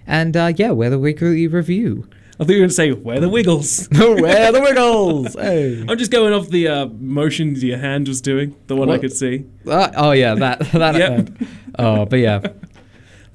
And 0.06 0.38
uh, 0.38 0.54
yeah, 0.56 0.72
we're 0.72 0.90
the 0.90 0.98
weekly 0.98 1.46
review. 1.48 2.08
I 2.40 2.46
thought 2.46 2.52
you 2.52 2.56
were 2.56 2.60
going 2.60 2.70
to 2.70 2.74
say, 2.74 2.94
where 2.94 3.20
the 3.20 3.28
wiggles? 3.28 3.92
No 3.92 4.16
where 4.16 4.50
the 4.54 4.62
wiggles? 4.62 5.34
Hey. 5.34 5.84
I'm 5.86 5.98
just 5.98 6.12
going 6.12 6.32
off 6.32 6.48
the 6.48 6.70
uh, 6.70 6.86
motions 6.86 7.62
your 7.62 7.80
hand 7.80 8.08
was 8.08 8.22
doing, 8.22 8.56
the 8.68 8.78
one 8.78 8.90
I 8.90 8.98
could 8.98 9.12
see. 9.12 9.46
Uh, 9.68 9.92
oh 9.98 10.12
yeah, 10.12 10.36
that 10.36 10.60
that. 10.72 10.96
Yep. 10.96 11.50
Oh, 11.78 12.06
but 12.06 12.20
yeah. 12.20 12.40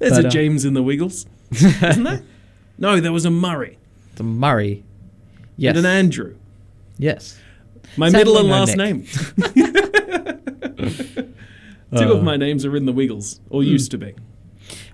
There's 0.03 0.17
But, 0.17 0.25
a 0.25 0.27
uh, 0.27 0.31
James 0.31 0.65
in 0.65 0.73
the 0.73 0.83
Wiggles. 0.83 1.25
Isn't 1.51 2.03
there? 2.03 2.23
No, 2.77 2.99
there 2.99 3.13
was 3.13 3.23
a 3.23 3.29
Murray. 3.29 3.77
The 4.15 4.23
Murray. 4.23 4.83
Yes. 5.57 5.77
And 5.77 5.85
an 5.85 5.91
Andrew. 5.91 6.35
Yes. 6.97 7.39
My 7.97 8.09
Sadly, 8.09 8.33
middle 8.33 8.37
and 8.39 8.49
last 8.49 8.75
name. 8.75 9.03
Two 11.95 12.03
Uh. 12.11 12.13
of 12.15 12.23
my 12.23 12.35
names 12.35 12.65
are 12.65 12.75
in 12.75 12.85
the 12.85 12.91
Wiggles, 12.91 13.39
or 13.51 13.63
used 13.63 13.91
to 13.91 13.97
be. 13.99 14.15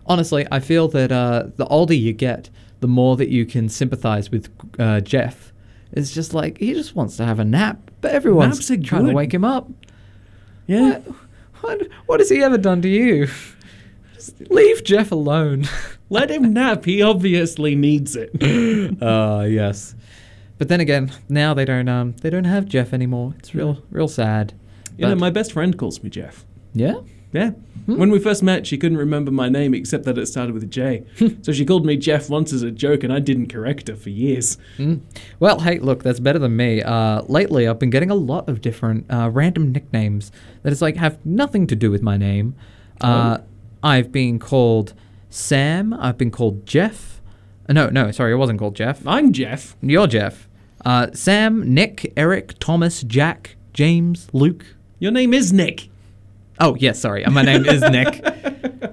Honestly, 0.05 0.45
I 0.51 0.59
feel 0.59 0.89
that 0.89 1.11
uh, 1.11 1.45
the 1.55 1.65
older 1.67 1.93
you 1.93 2.11
get, 2.13 2.49
the 2.81 2.87
more 2.87 3.15
that 3.15 3.29
you 3.29 3.45
can 3.45 3.69
sympathize 3.69 4.29
with 4.29 4.49
uh, 4.77 4.99
Jeff. 4.99 5.53
It's 5.93 6.11
just 6.11 6.33
like 6.33 6.57
he 6.57 6.73
just 6.73 6.95
wants 6.95 7.15
to 7.17 7.25
have 7.25 7.39
a 7.39 7.45
nap, 7.45 7.79
but 8.01 8.11
everyone's 8.11 8.67
trying 8.83 9.07
to 9.07 9.13
wake 9.13 9.33
him 9.33 9.45
up. 9.45 9.69
Yeah. 10.67 10.99
What, 10.99 11.15
what, 11.61 11.87
what 12.05 12.19
has 12.19 12.29
he 12.29 12.43
ever 12.43 12.57
done 12.57 12.81
to 12.81 12.89
you? 12.89 13.27
Just 14.37 14.51
leave 14.51 14.83
Jeff 14.83 15.11
alone. 15.11 15.65
Let 16.09 16.31
him 16.31 16.53
nap. 16.53 16.85
He 16.85 17.01
obviously 17.01 17.75
needs 17.75 18.15
it. 18.15 18.31
uh 19.01 19.41
yes. 19.47 19.95
But 20.57 20.67
then 20.67 20.79
again, 20.81 21.11
now 21.29 21.53
they 21.53 21.65
don't 21.65 21.87
um 21.87 22.15
they 22.21 22.29
don't 22.29 22.45
have 22.45 22.65
Jeff 22.65 22.93
anymore. 22.93 23.35
It's 23.39 23.53
real 23.55 23.81
real 23.91 24.07
sad. 24.07 24.53
You 24.97 25.07
know, 25.07 25.15
my 25.15 25.29
best 25.29 25.53
friend 25.53 25.77
calls 25.77 26.03
me 26.03 26.09
Jeff. 26.09 26.45
yeah. 26.73 26.95
Yeah. 27.31 27.51
Hmm. 27.85 27.97
When 27.97 28.09
we 28.09 28.17
first 28.19 28.41
met, 28.41 28.65
she 28.65 28.75
couldn't 28.77 28.97
remember 28.97 29.29
my 29.31 29.49
name 29.49 29.75
except 29.75 30.03
that 30.05 30.17
it 30.17 30.25
started 30.25 30.51
with 30.53 30.63
a 30.63 30.67
J. 30.67 31.03
so 31.43 31.51
she 31.51 31.63
called 31.63 31.85
me 31.85 31.95
Jeff 31.95 32.27
once 32.27 32.51
as 32.51 32.63
a 32.63 32.71
joke, 32.71 33.03
and 33.03 33.13
I 33.13 33.19
didn't 33.19 33.49
correct 33.49 33.87
her 33.87 33.95
for 33.95 34.09
years. 34.09 34.57
Mm. 34.79 35.01
Well, 35.39 35.59
hey, 35.59 35.77
look, 35.77 36.01
that's 36.01 36.19
better 36.19 36.39
than 36.39 36.55
me. 36.57 36.81
Uh, 36.81 37.21
lately, 37.23 37.67
I've 37.67 37.77
been 37.77 37.91
getting 37.91 38.09
a 38.09 38.15
lot 38.15 38.49
of 38.49 38.61
different 38.61 39.05
uh, 39.11 39.29
random 39.31 39.71
nicknames 39.71 40.31
that 40.63 40.73
is 40.73 40.81
like 40.81 40.95
have 40.97 41.23
nothing 41.25 41.67
to 41.67 41.75
do 41.75 41.91
with 41.91 42.01
my 42.01 42.17
name. 42.17 42.55
Uh, 42.99 43.37
I've 43.83 44.11
been 44.11 44.39
called 44.39 44.93
Sam. 45.29 45.93
I've 45.93 46.17
been 46.17 46.31
called 46.31 46.65
Jeff. 46.65 47.21
Uh, 47.67 47.73
no, 47.73 47.89
no, 47.89 48.11
sorry, 48.11 48.33
I 48.33 48.35
wasn't 48.35 48.59
called 48.59 48.75
Jeff. 48.75 49.05
I'm 49.07 49.31
Jeff. 49.31 49.75
You're 49.81 50.07
Jeff. 50.07 50.47
Uh, 50.85 51.07
Sam, 51.13 51.73
Nick, 51.73 52.11
Eric, 52.15 52.57
Thomas, 52.59 53.03
Jack, 53.03 53.55
James, 53.73 54.27
Luke. 54.33 54.65
Your 54.99 55.11
name 55.11 55.33
is 55.33 55.53
Nick. 55.53 55.89
Oh, 56.59 56.75
yes, 56.75 56.99
sorry. 56.99 57.23
My 57.25 57.41
name 57.41 57.65
is 57.65 57.81
Nick. 57.81 58.23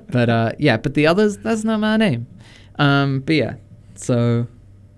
But 0.09 0.31
uh, 0.31 0.53
yeah, 0.59 0.79
but 0.79 0.95
the 0.95 1.07
others, 1.09 1.37
that's 1.37 1.63
not 1.65 1.79
my 1.81 1.97
name. 1.97 2.27
Um, 2.79 3.21
but 3.21 3.35
yeah, 3.35 3.55
so 3.97 4.47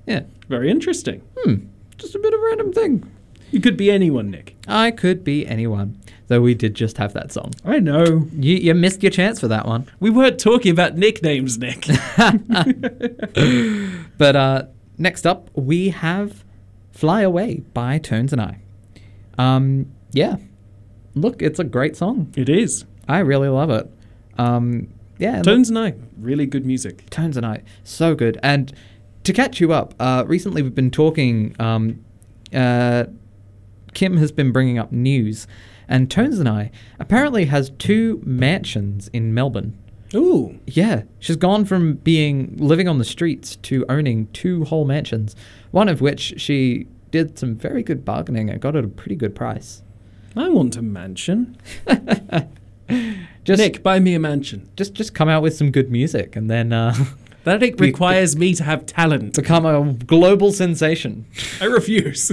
yeah. 0.06 0.20
Very 0.48 0.70
interesting. 0.70 1.22
Hmm, 1.38 1.66
just 1.96 2.14
a 2.14 2.18
bit 2.18 2.32
of 2.32 2.40
a 2.40 2.42
random 2.44 2.72
thing. 2.72 3.10
You 3.50 3.60
could 3.60 3.76
be 3.76 3.90
anyone, 3.90 4.30
Nick. 4.30 4.54
I 4.68 4.90
could 4.92 5.24
be 5.24 5.46
anyone. 5.46 5.97
Though 6.28 6.42
we 6.42 6.54
did 6.54 6.74
just 6.74 6.98
have 6.98 7.14
that 7.14 7.32
song. 7.32 7.52
I 7.64 7.78
know. 7.78 8.26
You, 8.32 8.56
you 8.56 8.74
missed 8.74 9.02
your 9.02 9.10
chance 9.10 9.40
for 9.40 9.48
that 9.48 9.66
one. 9.66 9.90
We 9.98 10.10
weren't 10.10 10.38
talking 10.38 10.70
about 10.70 10.96
nicknames, 10.96 11.58
Nick. 11.58 11.86
But 14.18 14.36
uh, 14.36 14.62
next 14.98 15.26
up, 15.26 15.48
we 15.54 15.90
have 15.90 16.44
Fly 16.90 17.22
Away 17.22 17.62
by 17.72 17.98
Tones 17.98 18.32
and 18.32 18.42
I. 18.42 18.60
Um, 19.38 19.92
yeah. 20.12 20.36
Look, 21.14 21.40
it's 21.40 21.58
a 21.58 21.64
great 21.64 21.96
song. 21.96 22.32
it 22.36 22.48
is. 22.48 22.84
I 23.08 23.20
really 23.20 23.48
love 23.48 23.70
it. 23.70 23.90
Um, 24.36 24.88
yeah. 25.18 25.42
Tones 25.42 25.68
and 25.68 25.78
I, 25.78 25.94
really 26.18 26.46
good 26.46 26.66
music. 26.66 27.08
Tones 27.10 27.36
and 27.36 27.46
I, 27.46 27.62
so 27.84 28.14
good. 28.14 28.38
And 28.42 28.72
to 29.24 29.32
catch 29.32 29.60
you 29.60 29.72
up, 29.72 29.94
uh, 29.98 30.24
recently 30.26 30.62
we've 30.62 30.74
been 30.74 30.90
talking. 30.90 31.56
Um, 31.58 32.04
uh, 32.52 33.04
Kim 33.94 34.16
has 34.18 34.30
been 34.32 34.52
bringing 34.52 34.78
up 34.78 34.92
news, 34.92 35.46
and 35.88 36.10
Tones 36.10 36.38
and 36.38 36.48
I 36.48 36.70
apparently 36.98 37.46
has 37.46 37.70
two 37.78 38.20
mansions 38.24 39.08
in 39.08 39.34
Melbourne. 39.34 39.76
Ooh. 40.14 40.58
Yeah, 40.66 41.02
she's 41.18 41.36
gone 41.36 41.64
from 41.64 41.94
being 41.94 42.56
living 42.56 42.88
on 42.88 42.98
the 42.98 43.04
streets 43.04 43.56
to 43.56 43.84
owning 43.88 44.26
two 44.28 44.64
whole 44.64 44.84
mansions. 44.84 45.36
One 45.70 45.88
of 45.88 46.00
which 46.00 46.34
she 46.40 46.86
did 47.10 47.38
some 47.38 47.56
very 47.56 47.82
good 47.82 48.04
bargaining 48.04 48.48
and 48.50 48.60
got 48.60 48.76
at 48.76 48.84
a 48.84 48.88
pretty 48.88 49.16
good 49.16 49.34
price. 49.34 49.82
I 50.36 50.48
want 50.48 50.76
a 50.76 50.82
mansion. 50.82 51.56
Just 53.44 53.58
Nick, 53.58 53.82
buy 53.82 53.98
me 53.98 54.14
a 54.14 54.18
mansion. 54.18 54.68
just 54.76 54.94
just 54.94 55.14
come 55.14 55.28
out 55.28 55.42
with 55.42 55.54
some 55.54 55.70
good 55.70 55.90
music 55.90 56.36
and 56.36 56.50
then 56.50 56.72
uh, 56.72 56.94
That 57.48 57.62
it 57.62 57.80
requires 57.80 58.36
me 58.36 58.54
to 58.54 58.64
have 58.64 58.84
talent. 58.84 59.34
To 59.34 59.42
become 59.42 59.64
a 59.64 59.94
global 59.94 60.52
sensation. 60.52 61.24
I 61.60 61.64
refuse. 61.64 62.30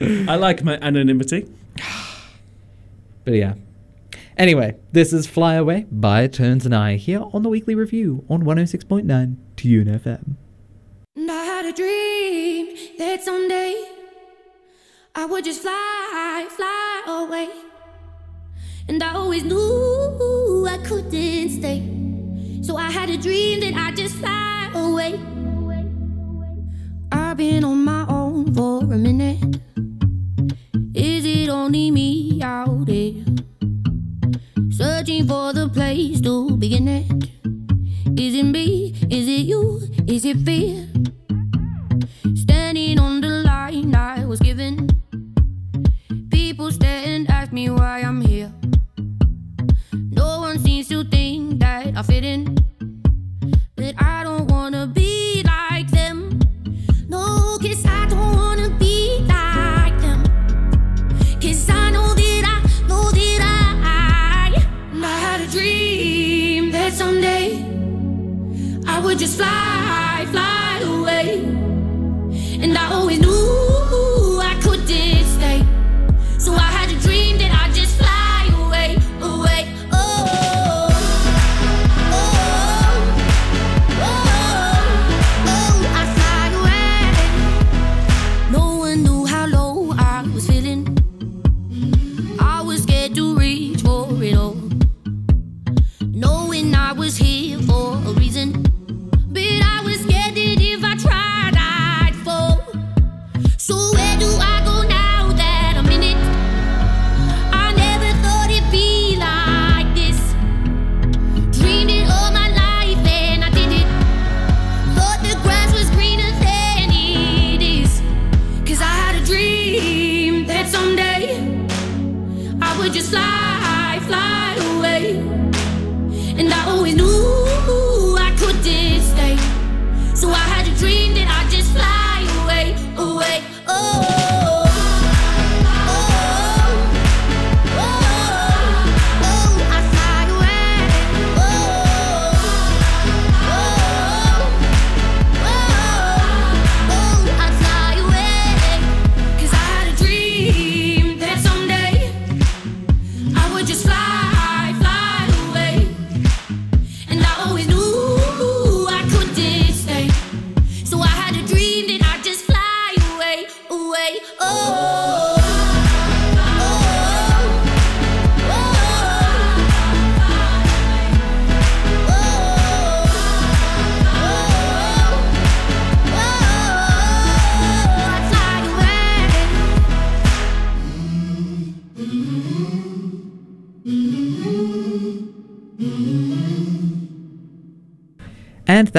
I 0.00 0.36
like 0.36 0.64
my 0.64 0.78
anonymity. 0.80 1.46
But 3.26 3.34
yeah. 3.34 3.54
Anyway, 4.38 4.76
this 4.92 5.12
is 5.12 5.26
Fly 5.26 5.54
Away 5.54 5.86
by 5.90 6.28
Tones 6.28 6.64
and 6.64 6.72
I 6.72 6.94
here 6.94 7.24
on 7.32 7.42
the 7.42 7.48
weekly 7.48 7.74
review 7.74 8.24
on 8.30 8.44
106.9 8.44 9.36
Tune 9.56 9.86
FM. 9.88 10.36
And 11.16 11.30
I 11.30 11.44
had 11.44 11.64
a 11.64 11.72
dream 11.72 12.76
that 12.98 13.24
someday 13.24 13.84
I 15.16 15.26
would 15.26 15.44
just 15.44 15.60
fly, 15.60 16.46
fly 16.50 17.02
away. 17.08 17.48
And 18.88 19.02
I 19.02 19.14
always 19.14 19.42
knew 19.42 20.68
I 20.70 20.78
couldn't 20.86 21.50
stay. 21.50 22.62
So 22.62 22.76
I 22.76 22.92
had 22.92 23.10
a 23.10 23.16
dream 23.16 23.58
that 23.58 23.74
I'd 23.74 23.96
just 23.96 24.14
fly 24.14 24.70
away. 24.72 25.20
I've 27.10 27.36
been 27.36 27.64
on 27.64 27.84
my 27.84 28.06
own 28.08 28.54
for 28.54 28.84
a 28.84 28.96
minute. 28.96 29.58
Is 30.96 31.26
it 31.26 31.50
only 31.50 31.90
me 31.90 32.40
out 32.42 32.86
there? 32.86 33.12
Searching 34.70 35.26
for 35.26 35.52
the 35.52 35.68
place 35.68 36.22
to 36.22 36.56
begin 36.56 36.88
at? 36.88 37.12
Is 38.18 38.34
it 38.34 38.44
me? 38.44 38.94
Is 39.10 39.28
it 39.28 39.44
you? 39.44 39.82
Is 40.06 40.24
it 40.24 40.38
fear? 40.38 40.88
Standing 42.34 42.98
on 42.98 43.20
the 43.20 43.28
line 43.28 43.94
I 43.94 44.24
was 44.24 44.40
given. 44.40 44.88
People 46.30 46.72
stare 46.72 47.04
and 47.04 47.28
ask 47.28 47.52
me 47.52 47.68
why 47.68 48.00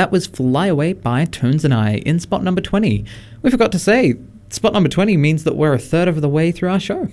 that 0.07 0.11
was 0.13 0.25
Fly 0.25 0.67
Away 0.67 0.93
by 0.93 1.25
Tones 1.25 1.65
and 1.65 1.73
I 1.73 1.95
in 2.05 2.17
spot 2.21 2.41
number 2.41 2.61
20. 2.61 3.03
We 3.41 3.51
forgot 3.51 3.73
to 3.73 3.79
say, 3.79 4.15
spot 4.49 4.71
number 4.71 4.87
20 4.87 5.17
means 5.17 5.43
that 5.43 5.57
we're 5.57 5.73
a 5.73 5.77
third 5.79 6.07
of 6.07 6.21
the 6.21 6.29
way 6.29 6.49
through 6.53 6.69
our 6.69 6.79
show. 6.79 7.09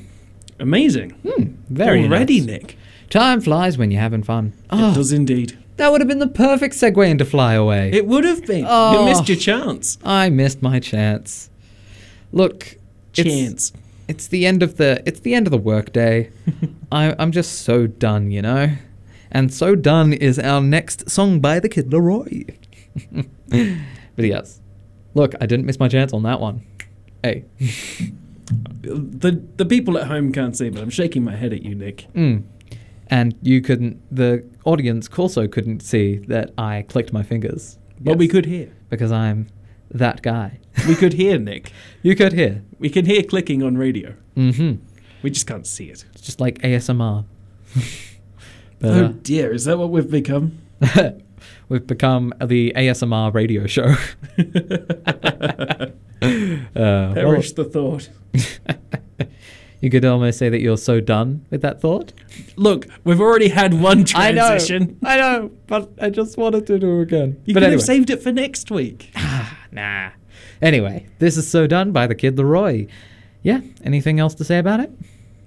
Amazing. 0.60 1.10
Hmm, 1.10 1.54
very 1.70 2.04
Already, 2.04 2.38
nice. 2.38 2.46
Nick. 2.46 2.78
Time 3.10 3.40
flies 3.40 3.76
when 3.76 3.90
you're 3.90 4.00
having 4.00 4.22
fun. 4.22 4.52
Oh, 4.70 4.92
It 4.92 4.94
does 4.94 5.12
indeed. 5.12 5.58
that 5.76 5.90
would 5.90 6.02
have 6.02 6.06
been 6.06 6.20
the 6.20 6.28
perfect 6.28 6.76
segue 6.76 7.08
into 7.10 7.24
Fly 7.24 7.54
Away. 7.54 7.90
It 7.92 8.06
would 8.06 8.22
have 8.22 8.46
been. 8.46 8.64
Oh. 8.68 9.00
You 9.00 9.06
missed 9.06 9.28
your 9.28 9.38
chance. 9.38 9.98
I 10.04 10.30
missed 10.30 10.62
my 10.62 10.78
chance. 10.78 11.50
Look, 12.30 12.76
it's- 13.16 13.26
Chance. 13.26 13.72
It's, 14.06 14.28
the 14.28 14.46
end 14.46 14.62
of 14.62 14.76
the 14.76 15.02
it's 15.06 15.18
the 15.20 15.34
end 15.34 15.46
of 15.48 15.50
the 15.50 15.58
workday. 15.58 16.30
I, 16.92 17.16
I'm 17.18 17.32
just 17.32 17.62
so 17.62 17.88
done, 17.88 18.30
you 18.30 18.42
know. 18.42 18.70
And 19.32 19.52
so 19.52 19.74
done 19.74 20.12
is 20.12 20.38
our 20.38 20.60
next 20.60 21.10
song 21.10 21.40
by 21.40 21.58
the 21.58 21.68
Kid 21.68 21.90
LAROI. 21.90 22.54
but 23.48 24.24
yes, 24.24 24.60
look, 25.14 25.34
I 25.40 25.46
didn't 25.46 25.66
miss 25.66 25.78
my 25.78 25.88
chance 25.88 26.12
on 26.12 26.22
that 26.24 26.40
one. 26.40 26.64
Hey, 27.22 27.44
The 28.82 29.42
the 29.56 29.64
people 29.64 29.96
at 29.96 30.06
home 30.06 30.30
can't 30.32 30.56
see, 30.56 30.68
but 30.68 30.82
I'm 30.82 30.90
shaking 30.90 31.24
my 31.24 31.34
head 31.34 31.52
at 31.52 31.62
you, 31.62 31.74
Nick. 31.74 32.06
mm. 32.14 32.42
and 33.08 33.34
you 33.42 33.62
couldn't. 33.62 34.00
The 34.14 34.44
audience 34.64 35.08
also 35.16 35.48
couldn't 35.48 35.80
see 35.80 36.18
that 36.28 36.52
I 36.58 36.82
clicked 36.88 37.12
my 37.12 37.22
fingers. 37.22 37.78
But 38.00 38.18
we 38.18 38.28
could 38.28 38.44
hear. 38.44 38.70
because 38.90 39.10
I'm 39.10 39.46
that 39.90 40.20
guy. 40.22 40.58
We 40.86 40.94
could 40.94 41.14
hear, 41.14 41.38
Nick. 41.38 41.72
You 42.02 42.14
could 42.14 42.34
hear. 42.34 42.62
We 42.78 42.90
can 42.90 43.06
hear 43.06 43.22
clicking 43.22 43.62
on 43.62 43.78
radio. 43.78 44.14
Mm-hmm. 44.36 44.84
We 45.22 45.30
just 45.30 45.46
can't 45.46 45.66
see 45.66 45.86
it. 45.86 46.04
It's 46.12 46.20
just 46.20 46.38
like 46.38 46.58
ASMR. 46.58 47.24
but, 48.78 48.90
oh 48.90 49.04
uh, 49.06 49.12
dear, 49.22 49.54
is 49.54 49.64
that 49.64 49.78
what 49.78 49.88
we've 49.88 50.10
become? 50.10 50.58
We've 51.68 51.86
become 51.86 52.32
the 52.44 52.72
ASMR 52.76 53.32
radio 53.32 53.66
show. 53.66 53.94
uh, 56.22 57.14
Perish 57.14 57.52
the 57.52 57.64
thought. 57.64 58.08
you 59.80 59.90
could 59.90 60.04
almost 60.04 60.38
say 60.38 60.48
that 60.48 60.60
you're 60.60 60.76
so 60.76 61.00
done 61.00 61.46
with 61.50 61.62
that 61.62 61.80
thought. 61.80 62.12
Look, 62.56 62.86
we've 63.04 63.20
already 63.20 63.48
had 63.48 63.74
one 63.74 64.04
I 64.14 64.32
know, 64.32 64.46
transition. 64.48 64.98
I 65.04 65.16
know, 65.16 65.50
but 65.66 65.90
I 66.00 66.10
just 66.10 66.36
wanted 66.36 66.66
to 66.66 66.78
do 66.78 67.00
it 67.00 67.02
again. 67.02 67.42
You 67.44 67.54
but 67.54 67.60
could 67.60 67.66
anyway, 67.68 67.72
have 67.80 67.82
saved 67.82 68.10
it 68.10 68.22
for 68.22 68.32
next 68.32 68.70
week. 68.70 69.10
nah. 69.72 70.10
Anyway, 70.60 71.06
this 71.18 71.36
is 71.36 71.50
so 71.50 71.66
done 71.66 71.92
by 71.92 72.06
the 72.06 72.14
Kid 72.14 72.36
LAROI. 72.36 72.88
Yeah, 73.42 73.60
anything 73.82 74.20
else 74.20 74.34
to 74.36 74.44
say 74.44 74.58
about 74.58 74.80
it? 74.80 74.90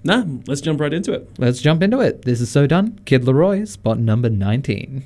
Nah, 0.04 0.24
let's 0.46 0.60
jump 0.60 0.80
right 0.80 0.92
into 0.92 1.12
it. 1.12 1.28
Let's 1.38 1.60
jump 1.60 1.82
into 1.82 2.00
it. 2.00 2.22
This 2.22 2.40
is 2.40 2.50
so 2.50 2.66
done. 2.66 3.00
Kid 3.04 3.22
LAROI, 3.22 3.66
spot 3.66 3.98
number 3.98 4.30
19. 4.30 5.04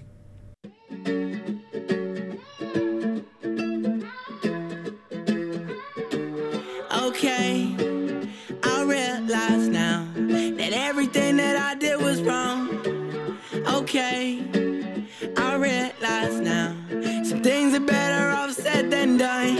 Done. 19.23 19.57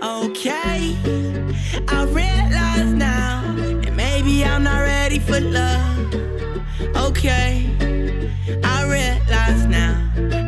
Okay, 0.00 0.94
I 1.88 2.04
realize 2.04 2.92
now 2.92 3.42
that 3.82 3.94
maybe 3.94 4.44
I'm 4.44 4.62
not 4.62 4.78
ready 4.78 5.18
for 5.18 5.40
love. 5.40 6.14
Okay, 7.08 7.66
I 8.62 8.78
realize 8.96 9.66
now 9.66 9.96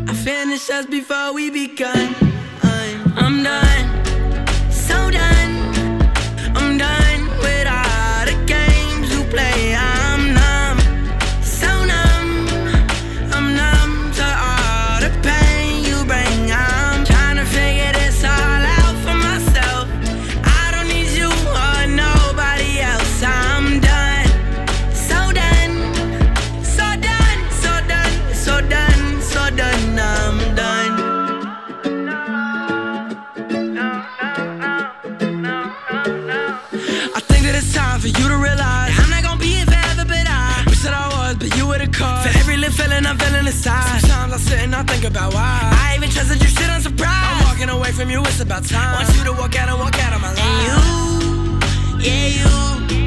I 0.09 0.15
finished 0.15 0.71
us 0.71 0.87
before 0.87 1.35
we 1.35 1.51
begun. 1.51 2.34
Think 45.05 45.17
about 45.17 45.35
why. 45.35 45.61
I 45.73 45.97
even 45.97 46.09
trusted 46.09 46.41
you, 46.41 46.49
shit 46.49 46.69
unsurprised. 46.69 47.05
I'm 47.05 47.45
walking 47.45 47.69
away 47.69 47.93
from 47.93 48.11
you, 48.11 48.21
it's 48.23 48.41
about 48.41 48.65
time. 48.65 49.05
Want 49.05 49.17
you 49.17 49.25
to 49.25 49.33
walk 49.33 49.57
out 49.57 49.69
and 49.69 49.79
walk 49.79 49.99
out 50.03 50.15
of 50.15 50.21
my 50.21 50.33
life. 50.33 50.41
And 50.41 50.63
you, 50.65 52.11
yeah, 52.11 52.27
you, 52.39 53.04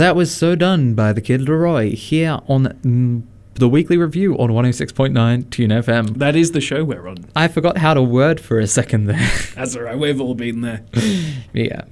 that 0.00 0.16
was 0.16 0.34
so 0.34 0.54
done 0.54 0.94
by 0.94 1.12
the 1.12 1.20
Kid 1.20 1.42
LAROI 1.42 1.92
here 1.92 2.38
on 2.48 2.64
mm, 2.82 3.22
the 3.54 3.68
weekly 3.68 3.98
review 3.98 4.34
on 4.38 4.48
106.9 4.48 5.50
Tune 5.50 5.70
FM. 5.70 6.16
That 6.16 6.34
is 6.34 6.52
the 6.52 6.60
show 6.60 6.82
we're 6.82 7.06
on. 7.06 7.26
I 7.36 7.48
forgot 7.48 7.76
how 7.76 7.92
to 7.92 8.02
word 8.02 8.40
for 8.40 8.58
a 8.58 8.66
second 8.66 9.06
there. 9.06 9.30
That's 9.54 9.76
alright, 9.76 9.98
we've 9.98 10.18
all 10.18 10.34
been 10.34 10.62
there. 10.62 10.84
yeah. 11.52 11.82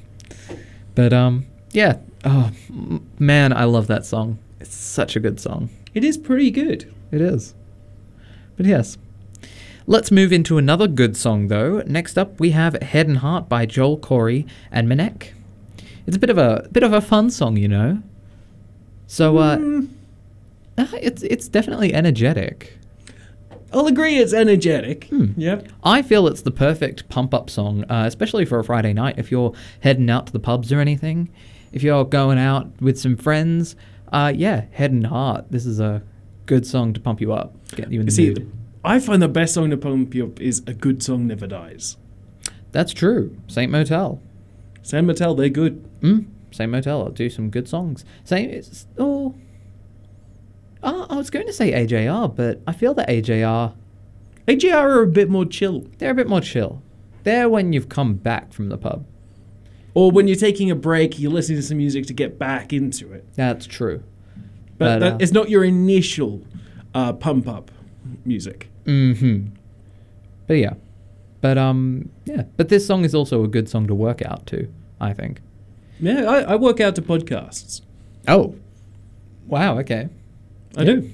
But 0.95 1.13
um 1.13 1.45
yeah. 1.73 1.99
Oh 2.25 2.51
man, 3.19 3.53
I 3.53 3.65
love 3.65 3.89
that 3.89 4.07
song. 4.07 4.39
It's 4.59 4.75
such 4.75 5.15
a 5.15 5.21
good 5.21 5.39
song. 5.39 5.69
It 5.93 6.03
is 6.03 6.17
pretty 6.17 6.51
good. 6.51 6.91
It 7.11 7.21
is. 7.21 7.55
But 8.57 8.65
yes. 8.65 8.97
Let's 9.87 10.11
move 10.11 10.33
into 10.33 10.57
another 10.57 10.87
good 10.87 11.15
song 11.15 11.49
though. 11.49 11.83
Next 11.87 12.17
up 12.17 12.41
we 12.41 12.53
have 12.53 12.81
Head 12.81 13.07
and 13.07 13.19
Heart 13.19 13.51
by 13.51 13.67
Joel 13.67 13.99
Corry 13.99 14.49
and 14.73 14.89
MNEK. 14.89 15.33
It's 16.09 16.17
a 16.17 16.19
bit 16.19 16.31
of 16.31 16.39
a 16.39 16.67
bit 16.73 16.83
of 16.83 16.95
a 16.95 17.03
fun 17.03 17.29
song, 17.29 17.59
you 17.59 17.69
know. 17.69 18.03
So 19.07 19.37
uh 19.37 19.59
uh, 20.79 20.87
it's 21.03 21.23
it's 21.23 21.49
definitely 21.49 21.93
energetic. 21.93 22.79
I'll 23.75 23.87
agree 23.87 24.17
it's 24.17 24.33
energetic. 24.33 25.05
Hmm. 25.09 25.33
Yep. 25.37 25.69
I 25.85 26.01
feel 26.01 26.27
it's 26.27 26.41
the 26.41 26.51
perfect 26.51 27.11
pump 27.11 27.35
up 27.35 27.51
song, 27.51 27.85
uh, 27.91 28.05
especially 28.07 28.47
for 28.47 28.59
a 28.59 28.65
Friday 28.65 28.95
night. 28.95 29.19
If 29.19 29.31
you're 29.31 29.53
heading 29.81 30.09
out 30.09 30.29
to 30.29 30.33
the 30.33 30.41
pubs 30.41 30.73
or 30.73 30.81
anything, 30.81 31.29
if 31.73 31.83
you're 31.83 32.07
going 32.07 32.39
out 32.39 32.69
with 32.81 32.99
some 32.99 33.15
friends, 33.15 33.77
uh, 34.11 34.33
yeah, 34.35 34.65
Head 34.73 34.93
and 34.93 35.09
Heart. 35.09 35.51
This 35.51 35.67
is 35.67 35.79
a 35.79 36.03
good 36.47 36.67
song 36.67 36.95
to 36.95 37.01
pump 37.01 37.21
you 37.21 37.35
up, 37.35 37.55
get 37.77 37.93
you 37.93 38.01
in 38.01 38.07
the 38.07 38.13
see, 38.13 38.29
mood. 38.29 38.51
I 38.83 38.99
find 38.99 39.21
the 39.21 39.29
best 39.29 39.53
song 39.53 39.69
to 39.69 39.77
pump 39.77 40.15
you 40.15 40.25
up 40.25 40.41
is 40.41 40.63
A 40.67 40.73
Good 40.73 41.03
Song 41.03 41.27
Never 41.27 41.47
Dies. 41.47 41.99
That's 42.73 42.95
true. 42.95 43.37
Saint 43.47 43.71
Motel. 43.71 44.23
Saint 44.89 45.07
Motel, 45.07 45.35
they're 45.35 45.51
good. 45.51 45.87
Mm, 46.01 46.29
Saint 46.51 46.73
Motel. 46.73 47.03
I'll 47.03 47.11
do 47.11 47.29
some 47.29 47.51
good 47.51 47.69
songs. 47.69 48.07
Same. 48.25 48.49
It's, 48.49 48.87
oh. 48.97 49.35
Uh, 50.83 51.07
I 51.11 51.17
was 51.17 51.29
going 51.29 51.45
to 51.47 51.53
say 51.53 51.73
AJR, 51.73 52.35
but 52.35 52.63
I 52.67 52.73
feel 52.73 52.95
that 52.95 53.07
AJR. 53.07 53.75
AJR 54.47 54.73
are 54.73 55.03
a 55.03 55.07
bit 55.07 55.29
more 55.29 55.45
chill. 55.45 55.85
They're 55.99 56.13
a 56.13 56.15
bit 56.15 56.27
more 56.27 56.41
chill. 56.41 56.81
They're 57.25 57.51
when 57.51 57.75
you've 57.75 57.91
come 57.91 58.15
back 58.15 58.55
from 58.55 58.71
the 58.71 58.79
pub. 58.79 59.05
Or 59.93 60.11
when 60.11 60.27
you're 60.27 60.39
taking 60.39 60.71
a 60.71 60.75
break, 60.75 61.19
you're 61.19 61.33
listening 61.33 61.59
to 61.59 61.63
some 61.63 61.77
music 61.77 62.07
to 62.07 62.15
get 62.15 62.39
back 62.39 62.73
into 62.73 63.13
it. 63.13 63.27
That's 63.35 63.67
true. 63.67 64.03
But, 64.79 64.79
But, 64.79 64.99
that, 65.01 65.13
uh, 65.13 65.19
it's 65.21 65.33
not 65.33 65.51
your 65.51 65.65
initial 65.65 66.47
uh, 66.95 67.13
pump 67.13 67.47
up 67.47 67.71
music. 68.25 68.71
Mm-hmm. 68.87 69.49
But 70.47 70.55
yeah. 70.55 70.73
But 71.41 71.59
um 71.59 72.11
yeah. 72.25 72.45
But 72.57 72.69
this 72.69 72.87
song 72.87 73.05
is 73.05 73.15
also 73.15 73.45
a 73.45 73.49
good 73.49 73.69
song 73.69 73.87
to 73.87 73.95
work 73.95 74.23
out 74.23 74.47
to, 74.47 74.73
I 75.01 75.13
think. 75.13 75.41
Yeah, 76.01 76.25
I, 76.31 76.41
I 76.53 76.57
work 76.57 76.81
out 76.81 76.95
to 76.97 77.03
podcasts. 77.03 77.81
Oh, 78.27 78.55
wow. 79.47 79.79
Okay. 79.81 80.09
I 80.77 80.83
Yeah. 80.83 80.85
do. 80.95 81.11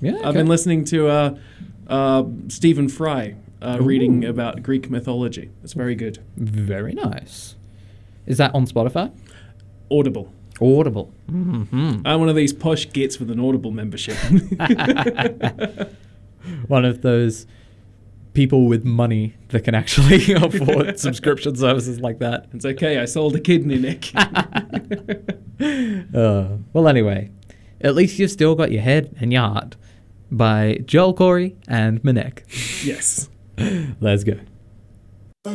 Yeah. 0.00 0.20
I've 0.24 0.34
been 0.34 0.46
listening 0.46 0.84
to 0.86 1.08
uh, 1.08 1.36
uh, 1.88 2.24
Stephen 2.48 2.88
Fry 2.88 3.34
uh, 3.62 3.78
reading 3.80 4.24
about 4.24 4.62
Greek 4.62 4.90
mythology. 4.90 5.50
It's 5.62 5.72
very 5.72 5.94
good. 5.94 6.18
Very 6.36 6.92
nice. 6.94 7.54
Is 8.26 8.38
that 8.38 8.54
on 8.54 8.66
Spotify? 8.66 9.10
Audible. 9.90 10.32
Audible. 10.60 11.12
hmm 11.28 12.00
I'm 12.04 12.20
one 12.20 12.28
of 12.28 12.36
these 12.36 12.52
posh 12.52 12.90
gits 12.92 13.18
with 13.18 13.30
an 13.30 13.40
Audible 13.40 13.70
membership. 13.72 14.16
One 16.68 16.84
of 16.84 17.02
those 17.02 17.46
people 18.34 18.66
with 18.66 18.84
money 18.84 19.34
that 19.48 19.64
can 19.64 19.74
actually 19.74 20.32
afford 20.34 20.98
subscription 21.06 21.56
services 21.56 22.00
like 22.00 22.18
that. 22.18 22.48
It's 22.52 22.66
okay. 22.66 22.98
I 22.98 23.06
sold 23.06 23.34
a 23.36 23.40
kidney, 23.40 23.78
Nick. 23.78 24.12
Uh, 25.60 26.56
well, 26.72 26.88
anyway, 26.88 27.30
at 27.80 27.94
least 27.94 28.18
you've 28.18 28.30
still 28.30 28.54
got 28.56 28.72
your 28.72 28.82
head 28.82 29.14
and 29.20 29.32
your 29.32 29.42
heart 29.42 29.76
by 30.30 30.78
Joel 30.84 31.14
Corry 31.14 31.54
and 31.68 32.02
MNEK. 32.02 32.84
yes. 32.84 33.28
Let's 34.00 34.24
go. 34.24 34.34
Oh 35.46 35.52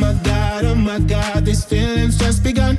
my 0.00 0.12
god, 0.22 0.64
oh 0.64 0.74
my 0.74 0.98
god, 1.00 1.44
these 1.44 1.64
feelings 1.64 2.18
just 2.18 2.42
begun. 2.42 2.78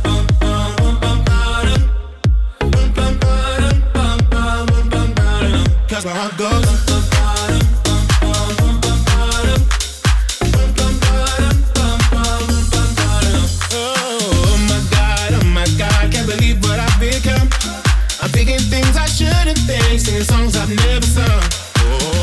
thinking 18.31 18.59
things 18.69 18.97
I 18.97 19.05
shouldn't 19.05 19.59
think, 19.59 19.99
singing 19.99 20.23
songs 20.23 20.55
I've 20.55 20.69
never 20.69 21.05
sung. 21.05 21.43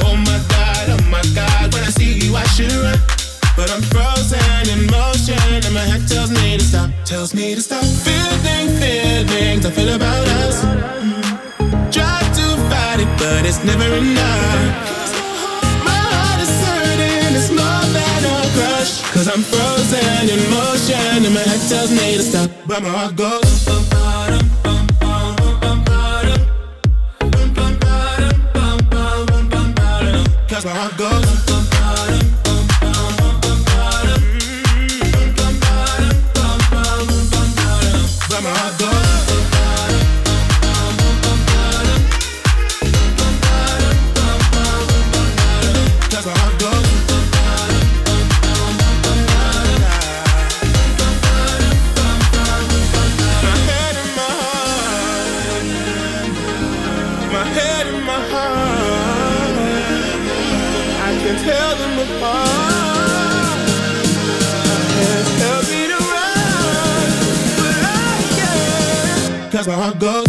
Oh 0.02 0.16
my 0.26 0.40
god, 0.48 0.90
oh 0.90 1.02
my 1.08 1.22
god, 1.34 1.72
when 1.72 1.84
I 1.84 1.90
see 1.90 2.18
you 2.18 2.34
I 2.34 2.44
should 2.54 2.72
run. 2.72 2.98
But 3.56 3.70
I'm 3.70 3.82
frozen 3.82 4.68
in 4.72 4.86
motion 4.90 5.38
and 5.64 5.72
my 5.72 5.80
head 5.80 6.08
tells 6.08 6.30
me 6.30 6.58
to 6.58 6.64
stop, 6.64 6.90
tells 7.04 7.34
me 7.34 7.54
to 7.54 7.60
stop. 7.60 7.84
Feeling 7.84 8.68
feelings 8.80 9.64
I 9.64 9.70
feel 9.70 9.94
about 9.94 10.26
us. 10.42 10.97
But 13.28 13.44
it's 13.44 13.62
never 13.62 13.84
enough. 13.84 14.60
My 15.88 16.00
heart 16.12 16.40
is 16.44 16.54
hurting, 16.64 17.36
it's 17.38 17.50
more 17.60 17.84
than 17.96 18.20
a 18.32 18.38
crush. 18.56 18.92
Cause 19.12 19.28
I'm 19.28 19.42
frozen 19.52 20.24
in 20.34 20.40
motion 20.56 21.26
and 21.26 21.34
my 21.34 21.44
head 21.50 21.62
tells 21.68 21.90
me 21.90 22.16
to 22.16 22.22
stop, 22.22 22.50
but 22.66 22.82
my 22.82 22.88
heart 22.88 23.16
goes. 23.16 23.52
Cause 30.48 30.64
my 30.64 30.74
heart 30.80 30.96
goes. 30.96 31.27
Cause 69.58 69.66
my 69.66 69.74
heart 69.74 69.98
goes. 69.98 70.27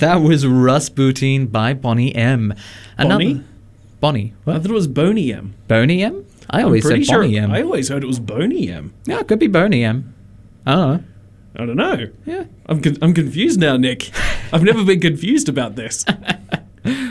That 0.00 0.16
was 0.16 0.46
Rasputin 0.46 1.46
by 1.46 1.74
Bonnie 1.74 2.14
M. 2.14 2.54
Bonnie? 2.98 3.44
Bonnie. 4.00 4.34
I 4.46 4.58
thought 4.58 4.66
it 4.66 4.72
was 4.72 4.88
Boney 4.88 5.32
M. 5.32 5.54
Boney 5.68 6.02
M? 6.02 6.26
I 6.48 6.60
I'm 6.60 6.66
always 6.66 6.86
said 6.86 7.04
sure. 7.06 7.22
Bonnie 7.22 7.38
M. 7.38 7.50
I 7.50 7.62
always 7.62 7.88
heard 7.88 8.02
it 8.02 8.06
was 8.06 8.18
Boney 8.18 8.70
M. 8.70 8.92
Yeah, 9.06 9.20
it 9.20 9.28
could 9.28 9.38
be 9.38 9.46
Boney 9.46 9.84
M. 9.84 10.14
I 10.66 10.74
don't 10.74 10.88
know. 10.90 11.04
I 11.56 11.66
don't 11.66 11.76
know. 11.76 12.06
Yeah. 12.26 12.44
I'm 12.66 12.80
con- 12.80 12.96
I'm 13.02 13.14
confused 13.14 13.60
now, 13.60 13.76
Nick. 13.76 14.10
I've 14.52 14.62
never 14.62 14.84
been 14.84 15.00
confused 15.00 15.48
about 15.48 15.76
this. 15.76 16.04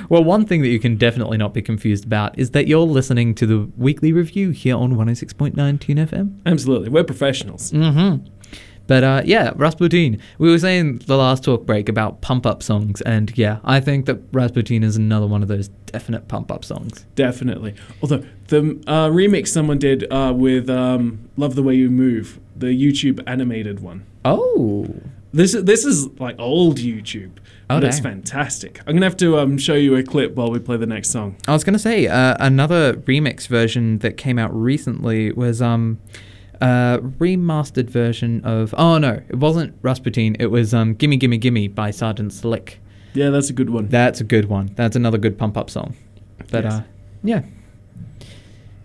Well, 0.09 0.23
one 0.23 0.47
thing 0.47 0.61
that 0.61 0.69
you 0.69 0.79
can 0.79 0.97
definitely 0.97 1.37
not 1.37 1.53
be 1.53 1.61
confused 1.61 2.03
about 2.03 2.37
is 2.37 2.49
that 2.51 2.67
you're 2.67 2.79
listening 2.79 3.35
to 3.35 3.45
the 3.45 3.69
weekly 3.77 4.11
review 4.11 4.49
here 4.49 4.75
on 4.75 4.95
106.9 4.95 5.79
Tune 5.79 5.97
FM. 5.97 6.39
Absolutely, 6.47 6.89
we're 6.89 7.03
professionals. 7.03 7.71
Mm-hmm. 7.71 8.25
But 8.89 9.03
uh, 9.03 9.21
yeah, 9.23 9.53
Rasputin. 9.55 10.19
We 10.39 10.49
were 10.49 10.57
saying 10.57 11.03
the 11.05 11.15
last 11.15 11.43
talk 11.43 11.67
break 11.67 11.87
about 11.89 12.21
pump 12.21 12.47
up 12.47 12.63
songs, 12.63 13.01
and 13.01 13.31
yeah, 13.37 13.59
I 13.63 13.79
think 13.79 14.07
that 14.07 14.19
Rasputin 14.31 14.83
is 14.83 14.95
another 14.95 15.27
one 15.27 15.43
of 15.43 15.47
those 15.47 15.67
definite 15.85 16.27
pump 16.27 16.51
up 16.51 16.65
songs. 16.65 17.05
Definitely. 17.13 17.75
Although 18.01 18.25
the 18.47 18.81
uh, 18.87 19.09
remix 19.09 19.49
someone 19.49 19.77
did 19.77 20.11
uh, 20.11 20.33
with 20.35 20.71
um, 20.71 21.29
"Love 21.37 21.53
the 21.53 21.61
Way 21.61 21.75
You 21.75 21.91
Move," 21.91 22.39
the 22.55 22.67
YouTube 22.67 23.21
animated 23.27 23.79
one. 23.79 24.07
Oh. 24.25 24.87
This 25.31 25.53
is 25.53 25.65
this 25.65 25.85
is 25.85 26.07
like 26.19 26.39
old 26.39 26.77
YouTube, 26.77 27.33
but 27.67 27.83
Oh, 27.83 27.87
it's 27.87 27.99
fantastic. 27.99 28.79
I'm 28.87 28.95
gonna 28.95 29.05
have 29.05 29.17
to 29.17 29.37
um, 29.37 29.59
show 29.59 29.75
you 29.75 29.95
a 29.97 30.01
clip 30.01 30.33
while 30.33 30.49
we 30.49 30.57
play 30.57 30.77
the 30.77 30.87
next 30.87 31.11
song. 31.11 31.35
I 31.47 31.53
was 31.53 31.63
gonna 31.63 31.77
say 31.77 32.07
uh, 32.07 32.35
another 32.39 32.93
remix 32.95 33.45
version 33.47 33.99
that 33.99 34.17
came 34.17 34.39
out 34.39 34.51
recently 34.51 35.31
was 35.31 35.61
um 35.61 35.99
a 36.61 36.99
remastered 37.19 37.90
version 37.90 38.44
of 38.44 38.73
oh 38.77 38.98
no 38.98 39.22
it 39.30 39.36
wasn't 39.38 39.73
Rasputin 39.81 40.36
it 40.40 40.48
was 40.48 40.73
um 40.73 40.94
Gimme 40.94 41.18
Gimme 41.18 41.38
Gimme 41.38 41.68
by 41.69 41.91
Sergeant 41.91 42.34
Slick. 42.34 42.80
Yeah, 43.14 43.30
that's 43.30 43.49
a 43.49 43.53
good 43.53 43.69
one. 43.69 43.88
That's 43.88 44.22
a 44.22 44.23
good 44.23 44.45
one. 44.45 44.72
That's 44.76 44.95
another 44.95 45.18
good 45.18 45.38
pump 45.38 45.57
up 45.57 45.69
song. 45.69 45.95
But 46.52 46.64
Yes. 46.65 46.73
uh 46.73 46.81
yeah. 47.23 47.41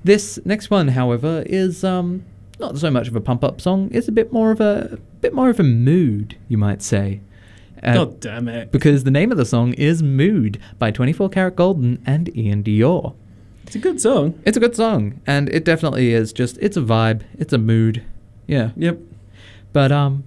This 0.02 0.38
next 0.44 0.70
one, 0.70 0.88
however, 0.88 1.42
is 1.46 1.82
um 1.84 2.24
not 2.60 2.78
so 2.78 2.90
much 2.90 3.08
of 3.08 3.16
a 3.16 3.20
pump 3.20 3.42
up 3.42 3.60
song. 3.60 3.88
It's 3.92 4.08
a 4.08 4.12
bit 4.12 4.32
more 4.32 4.50
of 4.50 4.60
a 4.60 4.98
bit 5.20 5.34
more 5.34 5.50
of 5.50 5.58
a 5.58 5.64
mood, 5.64 6.36
you 6.48 6.58
might 6.58 6.82
say. 6.82 7.20
Uh, 7.82 7.94
God 7.94 8.20
damn 8.20 8.48
it! 8.48 8.70
Because 8.72 9.04
the 9.04 9.10
name 9.10 9.30
of 9.32 9.36
the 9.36 9.44
song 9.44 9.72
is 9.74 10.02
Mood 10.02 10.58
by 10.78 10.90
24kGoldn 10.90 12.00
and 12.06 12.26
iann 12.28 12.62
dior. 12.62 13.14
It's 13.66 13.74
a 13.74 13.78
good 13.78 14.00
song. 14.00 14.38
It's 14.44 14.56
a 14.56 14.60
good 14.60 14.76
song, 14.76 15.20
and 15.26 15.48
it 15.48 15.64
definitely 15.64 16.12
is 16.12 16.32
just 16.32 16.58
it's 16.58 16.76
a 16.76 16.80
vibe, 16.80 17.22
it's 17.38 17.52
a 17.52 17.58
mood. 17.58 18.04
Yeah. 18.46 18.70
Yep. 18.76 18.98
But 19.72 19.90
um 19.92 20.24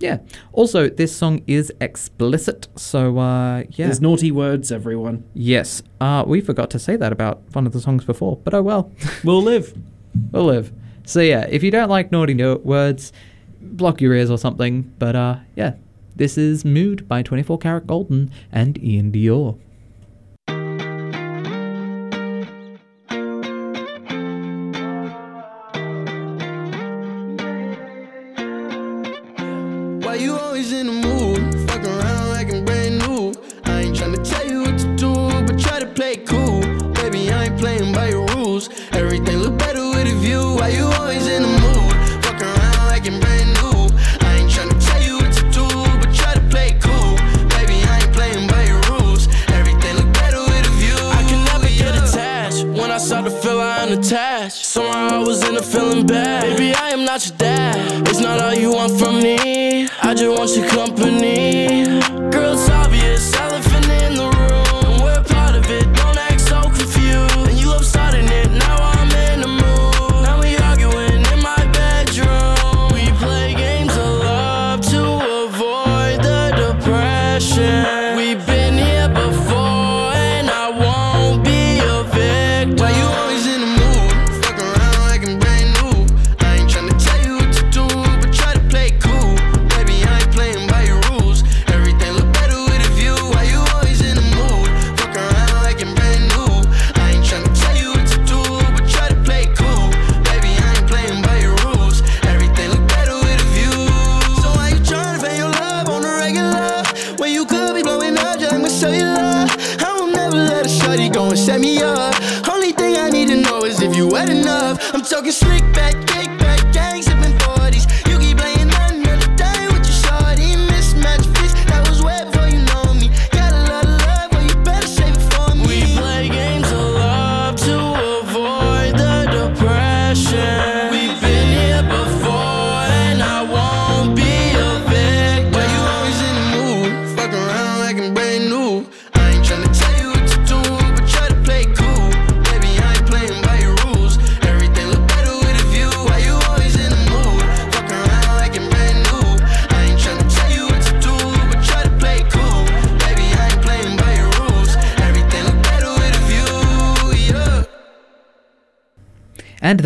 yeah. 0.00 0.18
Also, 0.52 0.88
this 0.90 1.16
song 1.16 1.42
is 1.46 1.72
explicit, 1.80 2.68
so 2.76 3.18
uh 3.18 3.64
yeah. 3.70 3.86
There's 3.86 4.00
naughty 4.00 4.30
words, 4.30 4.70
everyone. 4.70 5.24
yes. 5.34 5.82
Uh 6.00 6.24
we 6.26 6.40
forgot 6.40 6.70
to 6.70 6.78
say 6.78 6.96
that 6.96 7.12
about 7.12 7.42
one 7.52 7.66
of 7.66 7.72
the 7.72 7.80
songs 7.80 8.04
before, 8.04 8.36
but 8.44 8.54
oh 8.54 8.62
well. 8.62 8.92
We'll 9.24 9.42
live. 9.42 9.74
we'll 10.32 10.44
live. 10.44 10.72
So 11.06 11.20
yeah, 11.20 11.46
if 11.50 11.62
you 11.62 11.70
don't 11.70 11.88
like 11.90 12.12
naughty 12.12 12.34
no- 12.34 12.56
words, 12.64 13.12
block 13.60 14.00
your 14.00 14.12
ears 14.14 14.30
or 14.30 14.38
something, 14.38 14.92
but 14.98 15.16
uh 15.16 15.36
yeah. 15.56 15.74
This 16.16 16.38
is 16.38 16.64
Mood 16.64 17.08
by 17.08 17.24
24kGoldn 17.24 18.30
and 18.52 18.74
iann 18.76 19.10
dior. 19.10 19.58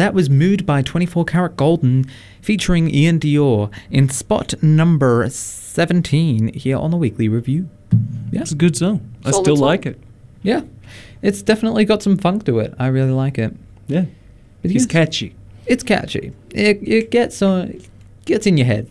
That 0.09 0.15
was 0.15 0.31
Mood 0.31 0.65
by 0.65 0.83
24kGoldn, 0.83 2.09
featuring 2.41 2.89
iann 2.89 3.19
dior 3.21 3.71
in 3.91 4.09
spot 4.09 4.55
number 4.63 5.29
17 5.29 6.55
here 6.55 6.79
on 6.79 6.91
the 6.91 6.97
weekly 6.97 7.29
review. 7.29 7.69
Yeah. 8.33 8.41
It's 8.41 8.53
a 8.53 8.55
good 8.55 8.75
song. 8.75 9.07
I 9.27 9.33
Solid 9.33 9.45
still 9.45 9.57
song. 9.57 9.67
like 9.67 9.85
it. 9.85 10.01
Yeah. 10.43 10.63
It's 11.21 11.43
definitely 11.43 11.85
got 11.85 12.03
some 12.03 12.17
funk 12.17 12.47
to 12.47 12.59
it. 12.59 12.73
I 12.79 12.87
really 12.87 13.11
like 13.11 13.37
it. 13.37 13.55
Yeah. 13.87 14.07
But 14.63 14.71
It's 14.71 14.85
yes, 14.85 14.87
catchy. 14.87 15.35
It's 15.67 15.83
catchy. 15.83 16.33
It, 16.53 16.79
it 16.89 17.11
gets 17.11 17.43
on, 17.43 17.79
gets 18.25 18.47
in 18.47 18.57
your 18.57 18.67
head. 18.67 18.91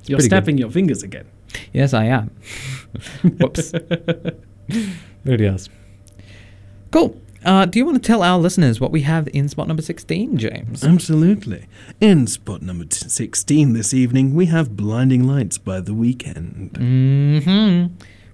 It's 0.00 0.08
You're 0.08 0.16
pretty 0.18 0.30
good. 0.30 0.34
snapping 0.34 0.58
your 0.58 0.70
fingers 0.72 1.04
again. 1.04 1.26
Yes, 1.72 1.94
I 1.94 2.06
am. 2.06 2.28
Whoops. 3.22 3.70
Very 5.24 5.44
yes. 5.44 5.68
Cool. 6.90 7.16
Uh, 7.44 7.64
do 7.64 7.78
you 7.78 7.86
want 7.86 7.96
to 8.02 8.06
tell 8.06 8.22
our 8.22 8.38
listeners 8.38 8.80
what 8.80 8.92
we 8.92 9.00
have 9.02 9.26
in 9.32 9.48
spot 9.48 9.66
number 9.66 9.82
16, 9.82 10.36
James? 10.36 10.84
Absolutely. 10.84 11.66
In 12.00 12.26
spot 12.26 12.60
number 12.60 12.84
t- 12.84 13.08
16 13.08 13.72
this 13.72 13.94
evening, 13.94 14.34
we 14.34 14.46
have 14.46 14.76
Blinding 14.76 15.26
Lights 15.26 15.56
by 15.56 15.80
The 15.80 15.92
Weeknd. 15.92 16.76
hmm 16.76 17.86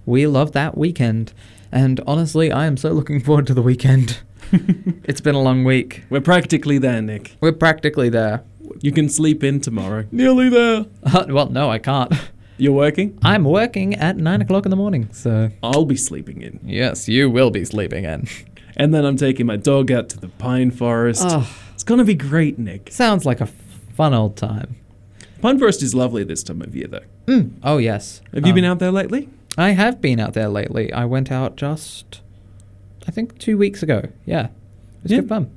We 0.05 0.27
love 0.27 0.51
that 0.51 0.77
weekend. 0.77 1.31
And 1.71 2.01
honestly, 2.05 2.51
I 2.51 2.65
am 2.65 2.75
so 2.75 2.91
looking 2.91 3.21
forward 3.21 3.47
to 3.47 3.53
the 3.53 3.61
weekend. 3.61 4.19
it's 4.51 5.21
been 5.21 5.35
a 5.35 5.41
long 5.41 5.63
week. 5.63 6.03
We're 6.09 6.19
practically 6.21 6.77
there, 6.77 7.01
Nick. 7.01 7.37
We're 7.39 7.53
practically 7.53 8.09
there. 8.09 8.43
You 8.81 8.91
can 8.91 9.07
sleep 9.07 9.41
in 9.41 9.61
tomorrow. 9.61 10.05
Nearly 10.11 10.49
there. 10.49 10.85
Uh, 11.05 11.25
well, 11.29 11.49
no, 11.49 11.69
I 11.69 11.79
can't. 11.79 12.11
You're 12.57 12.73
working? 12.73 13.17
I'm 13.23 13.45
working 13.45 13.93
at 13.95 14.17
9 14.17 14.41
o'clock 14.41 14.65
in 14.65 14.69
the 14.69 14.75
morning, 14.75 15.07
so. 15.13 15.51
I'll 15.63 15.85
be 15.85 15.95
sleeping 15.95 16.41
in. 16.41 16.59
Yes, 16.65 17.07
you 17.07 17.29
will 17.29 17.51
be 17.51 17.63
sleeping 17.63 18.03
in. 18.03 18.27
And 18.77 18.93
then 18.93 19.03
I'm 19.05 19.17
taking 19.17 19.45
my 19.45 19.57
dog 19.57 19.91
out 19.91 20.07
to 20.09 20.19
the 20.19 20.27
pine 20.29 20.71
forest. 20.71 21.23
Oh. 21.25 21.49
It's 21.73 21.83
going 21.83 21.97
to 21.97 22.05
be 22.05 22.13
great, 22.15 22.57
Nick. 22.57 22.91
Sounds 22.91 23.25
like 23.25 23.41
a 23.41 23.47
fun 23.47 24.13
old 24.13 24.37
time. 24.37 24.75
Pine 25.41 25.59
forest 25.59 25.81
is 25.83 25.93
lovely 25.93 26.23
this 26.23 26.43
time 26.43 26.61
of 26.61 26.75
year, 26.75 26.87
though. 26.87 27.01
Mm. 27.27 27.51
Oh, 27.63 27.77
yes. 27.77 28.21
Have 28.33 28.45
you 28.47 28.53
been 28.53 28.63
Um, 28.65 28.71
out 28.71 28.79
there 28.79 28.91
lately? 28.91 29.29
I 29.57 29.71
have 29.71 29.99
been 29.99 30.19
out 30.19 30.33
there 30.33 30.47
lately. 30.49 30.93
I 30.93 31.05
went 31.05 31.31
out 31.31 31.55
just, 31.57 32.21
I 33.07 33.11
think, 33.11 33.37
two 33.39 33.57
weeks 33.57 33.81
ago. 33.83 34.09
Yeah. 34.25 34.45
It 34.45 34.51
was 35.03 35.11
Yeah. 35.11 35.19
good 35.21 35.29
fun. 35.29 35.49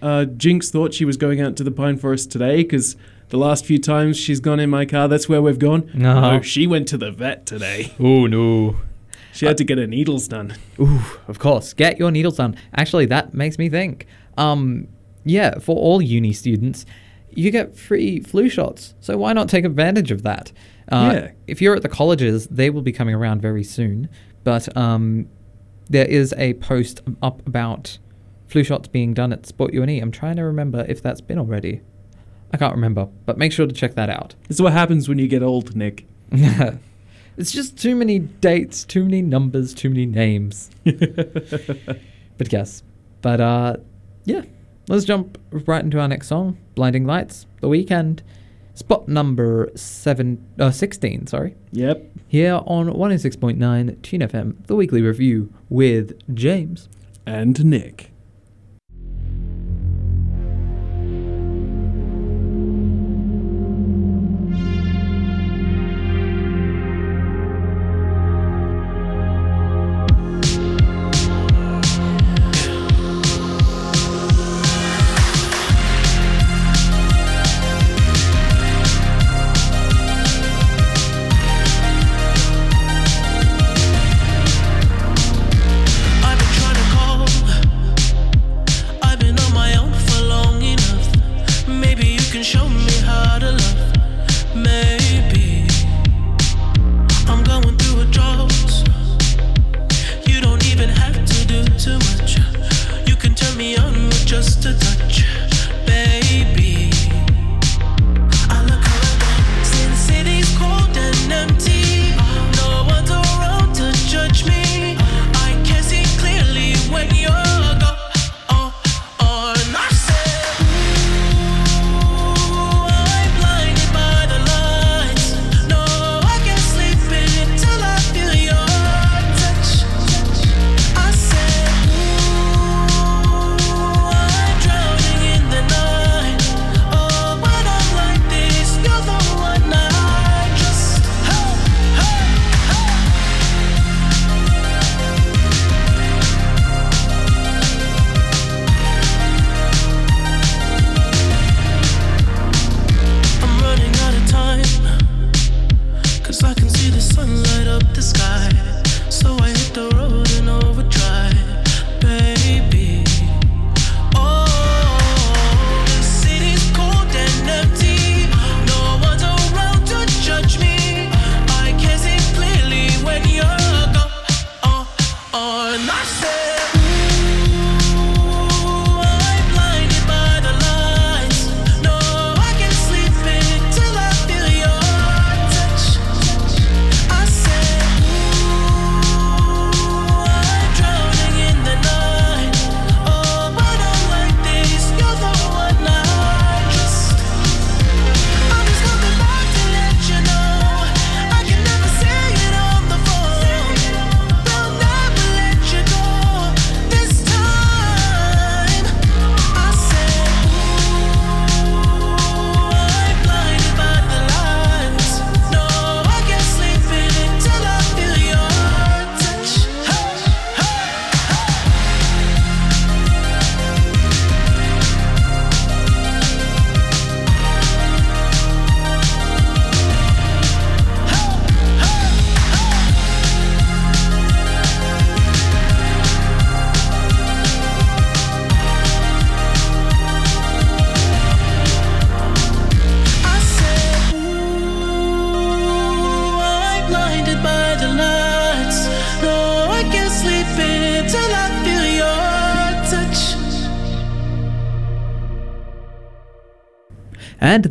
Uh, 0.00 0.24
Jinx 0.24 0.70
thought 0.70 0.94
she 0.94 1.04
was 1.04 1.16
going 1.16 1.40
out 1.40 1.54
to 1.56 1.64
the 1.64 1.70
pine 1.70 1.96
forest 1.96 2.30
today 2.32 2.56
because 2.62 2.96
the 3.28 3.36
last 3.38 3.64
few 3.64 3.78
times 3.78 4.16
she's 4.16 4.40
gone 4.40 4.58
in 4.60 4.68
my 4.70 4.84
car, 4.84 5.06
that's 5.08 5.28
where 5.28 5.40
we've 5.42 5.58
gone. 5.58 5.88
No. 5.94 6.40
she 6.42 6.66
went 6.66 6.88
to 6.88 6.96
the 6.98 7.10
vet 7.12 7.46
today. 7.46 7.92
Oh, 8.00 8.26
no. 8.26 8.76
She 9.32 9.46
had 9.46 9.56
to 9.58 9.64
get 9.64 9.78
her 9.78 9.86
needles 9.86 10.28
done. 10.28 10.54
Ooh, 10.80 11.02
of 11.28 11.38
course. 11.38 11.72
Get 11.72 11.98
your 11.98 12.10
needles 12.10 12.36
done. 12.36 12.54
Actually, 12.74 13.06
that 13.06 13.32
makes 13.34 13.58
me 13.58 13.68
think. 13.68 14.06
Um, 14.36 14.88
yeah, 15.24 15.58
for 15.58 15.76
all 15.76 16.02
uni 16.02 16.32
students, 16.32 16.84
you 17.30 17.50
get 17.50 17.76
free 17.76 18.20
flu 18.20 18.48
shots. 18.48 18.94
So 19.00 19.16
why 19.16 19.32
not 19.32 19.48
take 19.48 19.64
advantage 19.64 20.10
of 20.10 20.22
that? 20.22 20.52
Uh, 20.90 21.10
Yeah. 21.14 21.30
If 21.46 21.62
you're 21.62 21.74
at 21.74 21.82
the 21.82 21.88
colleges, 21.88 22.46
they 22.48 22.68
will 22.70 22.82
be 22.82 22.92
coming 22.92 23.14
around 23.14 23.40
very 23.40 23.64
soon. 23.64 24.08
But 24.44 24.74
um, 24.76 25.28
there 25.88 26.06
is 26.06 26.34
a 26.36 26.54
post 26.54 27.00
up 27.22 27.46
about 27.46 27.98
flu 28.48 28.62
shots 28.64 28.88
being 28.88 29.14
done 29.14 29.32
at 29.32 29.46
Sport 29.46 29.72
UNE. 29.72 30.02
I'm 30.02 30.10
trying 30.10 30.36
to 30.36 30.42
remember 30.44 30.84
if 30.88 31.02
that's 31.02 31.20
been 31.22 31.38
already. 31.38 31.80
I 32.52 32.58
can't 32.58 32.74
remember, 32.74 33.08
but 33.24 33.38
make 33.38 33.50
sure 33.52 33.66
to 33.66 33.72
check 33.72 33.94
that 33.94 34.10
out. 34.10 34.34
This 34.48 34.56
is 34.58 34.62
what 34.62 34.74
happens 34.74 35.08
when 35.08 35.18
you 35.18 35.26
get 35.26 35.42
old, 35.42 35.74
Nick. 35.74 36.06
it's 37.36 37.52
just 37.52 37.78
too 37.78 37.94
many 37.94 38.18
dates, 38.18 38.84
too 38.84 39.04
many 39.04 39.22
numbers, 39.22 39.74
too 39.74 39.90
many 39.90 40.06
names. 40.06 40.70
but 40.84 42.52
yes. 42.52 42.82
But 43.20 43.40
uh 43.40 43.76
yeah. 44.24 44.42
Let's 44.88 45.04
jump 45.04 45.38
right 45.50 45.82
into 45.82 46.00
our 46.00 46.08
next 46.08 46.26
song, 46.28 46.58
Blinding 46.74 47.06
Lights, 47.06 47.46
The 47.60 47.68
Weeknd. 47.68 48.20
Spot 48.74 49.06
number 49.06 49.70
seven 49.74 50.44
uh 50.58 50.70
sixteen, 50.70 51.26
sorry. 51.26 51.54
Yep. 51.72 52.10
Here 52.28 52.60
on 52.66 52.88
106.9 52.88 54.02
Tune 54.02 54.20
FM, 54.20 54.66
the 54.66 54.74
weekly 54.74 55.02
review 55.02 55.52
with 55.68 56.18
James. 56.34 56.88
And 57.26 57.64
Nick. 57.64 58.11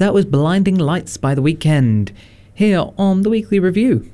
That 0.02 0.16
was 0.16 0.26
Blinding 0.26 0.80
Lights 0.80 1.18
by 1.18 1.36
The 1.36 1.44
Weeknd 1.44 2.10
here 2.56 2.86
on 2.98 3.22
the 3.22 3.30
weekly 3.30 3.60
review. 3.60 4.10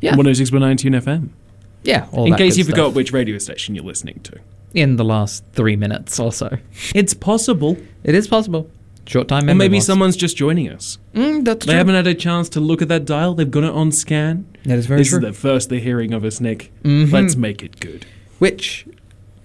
Yeah. 0.00 0.14
106.9 0.14 0.78
Tune 0.78 0.92
FM. 0.92 1.30
Yeah, 1.82 2.06
all 2.12 2.26
In 2.26 2.36
case 2.36 2.56
you 2.56 2.62
forgot 2.62 2.94
which 2.94 3.12
radio 3.12 3.36
station 3.38 3.74
you're 3.74 3.82
listening 3.82 4.20
to. 4.22 4.38
In 4.72 4.94
the 4.94 5.02
last 5.04 5.42
three 5.54 5.74
minutes 5.74 6.20
or 6.20 6.32
so. 6.32 6.56
It's 6.94 7.14
possible. 7.14 7.78
It 8.04 8.14
is 8.14 8.28
possible. 8.28 8.70
Short 9.06 9.26
time 9.26 9.50
Or 9.50 9.56
maybe 9.56 9.80
someone's 9.80 10.14
just 10.16 10.36
joining 10.36 10.68
us. 10.68 10.98
Mm, 11.16 11.44
that's 11.44 11.66
They 11.66 11.72
true. 11.72 11.76
haven't 11.78 11.96
had 11.96 12.06
a 12.06 12.14
chance 12.14 12.48
to 12.50 12.60
look 12.60 12.80
at 12.80 12.86
that 12.86 13.04
dial. 13.04 13.34
They've 13.34 13.50
got 13.50 13.64
it 13.64 13.72
on 13.72 13.90
scan. 13.90 14.46
That 14.66 14.78
is 14.78 14.86
very 14.86 15.00
this 15.00 15.08
true. 15.08 15.18
is 15.18 15.24
the 15.24 15.32
first 15.32 15.68
they're 15.68 15.80
hearing 15.80 16.14
of 16.14 16.22
us, 16.24 16.40
Nick. 16.40 16.70
Mhm. 16.84 17.10
Let's 17.10 17.34
make 17.34 17.64
it 17.64 17.80
good. 17.80 18.06
Which, 18.38 18.86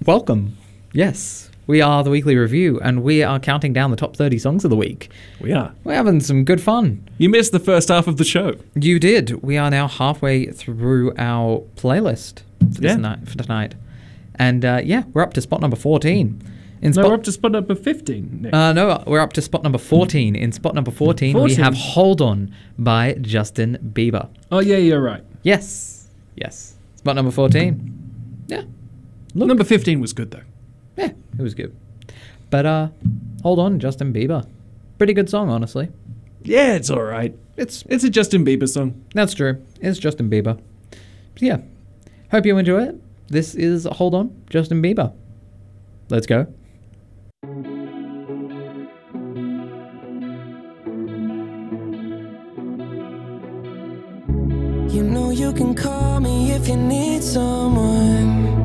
welcome. 0.06 0.56
Yes, 0.94 1.50
we 1.68 1.82
are 1.82 2.04
the 2.04 2.10
weekly 2.10 2.36
review, 2.36 2.80
and 2.82 3.04
we 3.04 3.24
are 3.24 3.40
counting 3.40 3.74
down 3.74 3.92
the 3.92 3.98
top 3.98 4.16
30 4.16 4.38
songs 4.38 4.64
of 4.64 4.70
the 4.70 4.76
week. 4.76 5.10
We 5.40 5.52
are. 5.54 5.74
We're 5.84 5.96
having 5.96 6.20
some 6.20 6.44
good 6.46 6.62
fun. 6.62 7.08
You 7.18 7.30
missed 7.30 7.52
the 7.52 7.60
first 7.60 7.90
half 7.90 8.08
of 8.08 8.18
the 8.18 8.24
show. 8.24 8.56
You 8.76 9.00
did. 9.00 9.42
We 9.44 9.58
are 9.58 9.70
now 9.72 9.88
halfway 9.88 10.46
through 10.48 11.14
our 11.18 11.64
playlist 11.76 12.40
for, 12.60 12.82
this 12.82 12.92
Yeah. 12.92 12.96
night, 12.98 13.28
for 13.28 13.38
tonight. 13.38 13.76
And 14.36 14.64
uh, 14.66 14.82
yeah, 14.84 15.04
we're 15.14 15.22
up 15.24 15.34
to 15.34 15.42
spot 15.42 15.62
number 15.62 15.78
14. 15.78 16.42
In 16.82 16.92
No, 16.92 16.92
spot, 16.92 17.06
we're 17.08 17.14
up 17.16 17.24
to 17.24 17.32
spot 17.32 17.52
number 17.54 17.74
15, 17.74 18.40
Nick. 18.42 18.54
uh, 18.54 18.74
no, 18.74 19.02
we're 19.08 19.22
up 19.22 19.32
to 19.34 19.42
spot 19.42 19.64
number 19.64 19.78
14. 19.80 20.36
In 20.36 20.52
spot 20.52 20.76
number 20.76 20.92
14, 20.92 21.42
we 21.42 21.56
have 21.56 21.74
Hold 21.74 22.22
On 22.22 22.54
by 22.78 23.14
Justin 23.22 23.78
Bieber. 23.94 24.28
oh, 24.52 24.60
yeah, 24.60 24.78
you're 24.78 25.02
right. 25.02 25.24
Yes. 25.42 26.10
Yes. 26.36 26.76
Spot 26.98 27.16
number 27.16 27.32
14. 27.32 27.94
Yeah. 28.48 28.64
Number 29.34 29.64
15 29.64 30.00
was 30.02 30.12
good, 30.14 30.32
though. 30.32 30.42
Yeah, 30.98 31.12
it 31.38 31.42
was 31.42 31.54
good. 31.54 31.76
But 32.50 32.66
uh 32.66 32.88
hold 33.44 33.60
on, 33.60 33.80
Justin 33.80 34.14
Bieber. 34.14 34.48
Pretty 34.98 35.14
good 35.14 35.30
song, 35.30 35.50
honestly. 35.50 35.90
Yeah, 36.44 36.74
it's 36.76 36.90
all 36.90 37.02
right. 37.04 37.36
It's 37.58 37.84
It's 37.90 38.04
a 38.04 38.10
Justin 38.10 38.46
Bieber 38.46 38.68
song. 38.68 39.04
That's 39.14 39.34
true. 39.34 39.62
It's 39.82 40.00
Justin 40.00 40.30
Bieber. 40.30 40.60
But 41.34 41.42
yeah. 41.42 41.58
Hope 42.32 42.46
you 42.46 42.58
enjoy 42.58 42.84
it. 42.84 42.96
This 43.28 43.56
is 43.56 43.86
Hold 43.86 44.14
On, 44.16 44.44
Justin 44.50 44.82
Bieber. 44.82 45.14
Let's 46.10 46.28
go. 46.28 46.48
You 54.96 55.04
know 55.04 55.32
you 55.32 55.52
can 55.54 55.74
call 55.74 56.20
me 56.20 56.52
if 56.52 56.68
you 56.68 56.78
need 56.78 57.24
someone. 57.24 58.65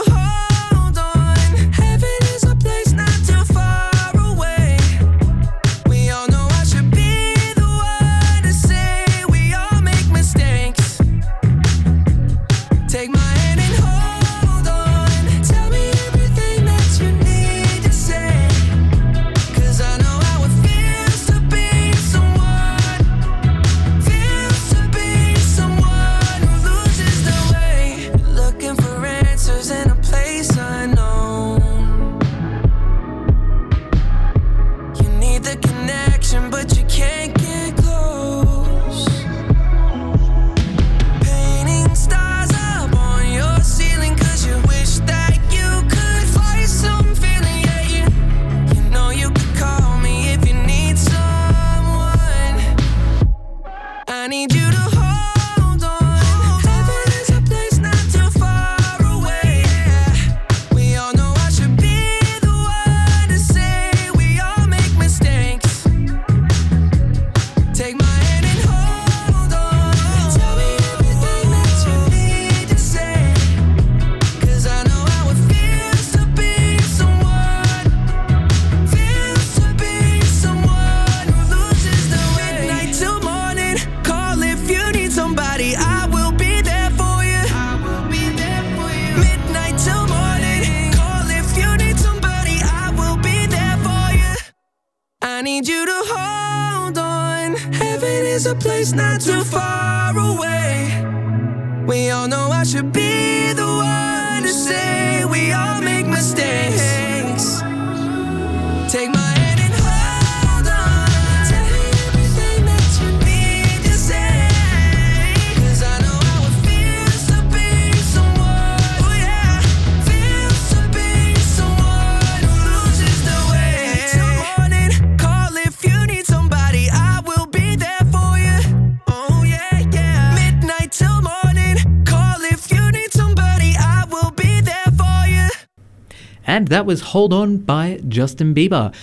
that 136.71 136.85
was 136.85 137.01
Hold 137.01 137.33
On 137.33 137.57
by 137.57 137.99
Justin 138.07 138.55
Bieber 138.55 138.93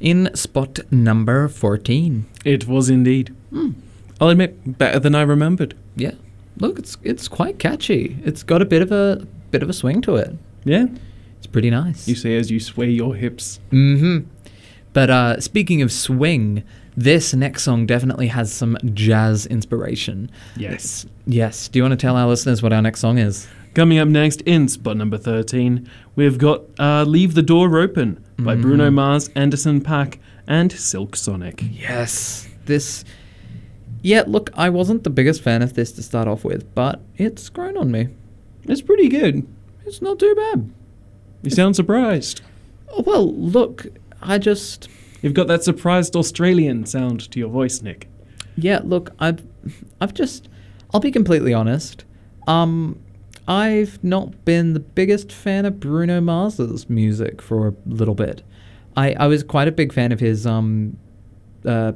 in 0.00 0.34
spot 0.34 0.80
number 0.90 1.48
14. 1.48 2.26
It 2.44 2.66
was 2.66 2.90
indeed. 2.90 3.34
Hmm. 3.50 3.72
I'll 4.20 4.28
admit, 4.28 4.78
better 4.78 4.98
than 4.98 5.14
I 5.14 5.22
remembered. 5.22 5.74
Yeah. 5.96 6.12
Look, 6.58 6.78
it's 6.78 6.96
it's 7.02 7.26
quite 7.26 7.58
catchy. 7.58 8.16
It's 8.24 8.42
got 8.42 8.62
a 8.62 8.64
bit 8.64 8.82
of 8.82 8.92
a 8.92 9.26
bit 9.50 9.62
of 9.62 9.68
a 9.68 9.72
swing 9.72 10.00
to 10.02 10.16
it. 10.16 10.36
Yeah. 10.64 10.86
It's 11.38 11.46
pretty 11.46 11.70
nice. 11.70 12.06
You 12.06 12.14
say 12.14 12.36
as 12.36 12.50
you 12.50 12.60
sway 12.60 12.90
your 12.90 13.14
hips. 13.14 13.58
Mm-hmm. 13.70 14.28
But 14.92 15.10
uh, 15.10 15.40
speaking 15.40 15.82
of 15.82 15.90
swing, 15.90 16.62
this 16.96 17.34
next 17.34 17.64
song 17.64 17.86
definitely 17.86 18.28
has 18.28 18.52
some 18.52 18.78
jazz 18.94 19.46
inspiration. 19.46 20.30
Yes. 20.56 21.06
Yes. 21.26 21.68
Do 21.68 21.78
you 21.78 21.82
want 21.82 21.92
to 21.92 21.96
tell 21.96 22.16
our 22.16 22.28
listeners 22.28 22.62
what 22.62 22.72
our 22.72 22.82
next 22.82 23.00
song 23.00 23.18
is? 23.18 23.48
Coming 23.74 23.98
up 23.98 24.08
next 24.08 24.40
in 24.42 24.68
spot 24.68 24.96
number 24.96 25.18
13, 25.18 25.88
we've 26.14 26.38
got 26.38 26.62
uh, 26.78 27.02
Leave 27.04 27.34
the 27.34 27.42
Door 27.42 27.76
Open 27.78 28.24
by 28.38 28.54
Bruno 28.54 28.88
Mhm. 28.90 28.94
Mars, 28.94 29.30
Anderson 29.34 29.80
.Paak, 29.80 30.18
and 30.46 30.70
Silk 30.70 31.16
Sonic. 31.16 31.64
Yes. 31.72 32.46
This. 32.66 33.04
Yeah, 34.02 34.22
look, 34.28 34.50
I 34.54 34.68
wasn't 34.70 35.02
the 35.02 35.10
biggest 35.10 35.42
fan 35.42 35.60
of 35.62 35.74
this 35.74 35.90
to 35.92 36.02
start 36.02 36.28
off 36.28 36.44
with, 36.44 36.72
but 36.74 37.00
it's 37.16 37.48
grown 37.48 37.76
on 37.76 37.90
me. 37.90 38.08
It's 38.64 38.82
pretty 38.82 39.08
good. 39.08 39.44
It's 39.86 40.00
not 40.00 40.18
too 40.20 40.34
bad. 40.36 40.70
You 41.42 41.50
sound 41.50 41.74
surprised. 41.74 42.42
Oh, 42.92 43.02
well, 43.02 43.34
look, 43.34 43.86
I 44.22 44.38
just. 44.38 44.88
You've 45.20 45.34
got 45.34 45.48
that 45.48 45.64
surprised 45.64 46.14
Australian 46.16 46.86
sound 46.86 47.28
to 47.32 47.38
your 47.40 47.48
voice, 47.48 47.82
Nick. 47.82 48.08
Yeah, 48.56 48.80
look, 48.84 49.10
I've, 49.18 49.42
I've 50.00 50.14
just, 50.14 50.48
I'll 50.92 51.00
be 51.00 51.10
completely 51.10 51.52
honest. 51.52 52.04
Um, 52.46 53.00
I've 53.46 54.02
not 54.02 54.44
been 54.44 54.72
the 54.72 54.80
biggest 54.80 55.30
fan 55.30 55.66
of 55.66 55.80
Bruno 55.80 56.20
Mars's 56.20 56.88
music 56.88 57.42
for 57.42 57.68
a 57.68 57.74
little 57.86 58.14
bit. 58.14 58.42
I, 58.96 59.12
I 59.14 59.26
was 59.26 59.42
quite 59.42 59.68
a 59.68 59.72
big 59.72 59.92
fan 59.92 60.12
of 60.12 60.20
his 60.20 60.46
um, 60.46 60.96
uh, 61.64 61.92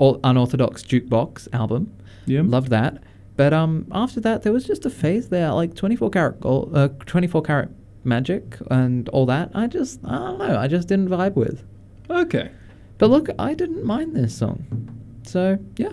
unorthodox 0.00 0.82
jukebox 0.82 1.48
album. 1.52 1.92
Yeah, 2.26 2.42
loved 2.44 2.70
that. 2.70 3.02
But 3.36 3.52
um, 3.52 3.86
after 3.92 4.20
that, 4.20 4.42
there 4.42 4.52
was 4.52 4.64
just 4.64 4.84
a 4.84 4.90
phase 4.90 5.28
there, 5.28 5.52
like 5.52 5.74
24 5.74 6.10
carat, 6.10 6.40
gold, 6.40 6.76
uh, 6.76 6.88
24 7.06 7.42
carat 7.42 7.70
magic, 8.04 8.56
and 8.70 9.08
all 9.10 9.26
that. 9.26 9.50
I 9.54 9.66
just, 9.66 10.00
I 10.04 10.18
don't 10.18 10.38
know, 10.38 10.58
I 10.58 10.68
just 10.68 10.88
didn't 10.88 11.08
vibe 11.08 11.34
with. 11.34 11.64
Okay. 12.10 12.50
But 12.98 13.10
look, 13.10 13.28
I 13.38 13.54
didn't 13.54 13.84
mind 13.84 14.14
this 14.14 14.36
song, 14.36 14.64
so 15.24 15.58
yeah. 15.76 15.92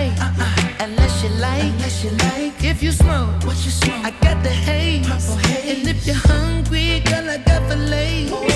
like, 0.00 0.20
uh-uh. 0.20 0.84
unless 0.84 1.22
you 1.22 1.30
like, 1.40 1.62
unless 1.74 2.04
you 2.04 2.10
like. 2.10 2.64
If 2.64 2.82
you 2.82 2.92
smoke, 2.92 3.44
what 3.44 3.58
you 3.64 3.70
smoke, 3.70 4.04
I 4.04 4.10
got 4.22 4.42
the 4.42 4.50
haze. 4.50 5.06
Haze. 5.06 5.78
And 5.78 5.88
if 5.88 6.06
you're 6.06 6.16
hungry, 6.16 7.00
girl, 7.00 7.28
I 7.28 7.38
got 7.38 7.62
the 7.68 7.76
oh, 7.76 7.92
lace. 7.92 8.49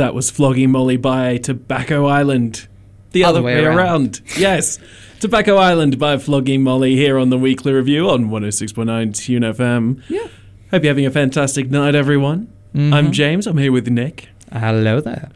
That 0.00 0.14
was 0.14 0.30
Flogging 0.30 0.70
Molly 0.70 0.96
by 0.96 1.36
Tobacco 1.36 2.06
Island. 2.06 2.66
The 3.12 3.22
other, 3.22 3.42
way, 3.42 3.62
around. 3.62 4.22
yes. 4.38 4.78
Tobacco 5.20 5.56
Island 5.56 5.98
by 5.98 6.16
Flogging 6.16 6.62
Molly 6.62 6.96
here 6.96 7.18
on 7.18 7.28
the 7.28 7.36
weekly 7.36 7.74
review 7.74 8.08
on 8.08 8.30
106.9 8.30 9.14
Tune 9.14 9.42
FM. 9.42 10.02
Yeah. 10.08 10.26
Hope 10.70 10.84
you're 10.84 10.90
having 10.90 11.04
a 11.04 11.10
fantastic 11.10 11.70
night, 11.70 11.94
everyone. 11.94 12.50
I'm 12.74 13.12
James. 13.12 13.46
I'm 13.46 13.58
here 13.58 13.72
with 13.72 13.88
Nick. 13.88 14.28
Hello 14.50 15.02
there. 15.02 15.28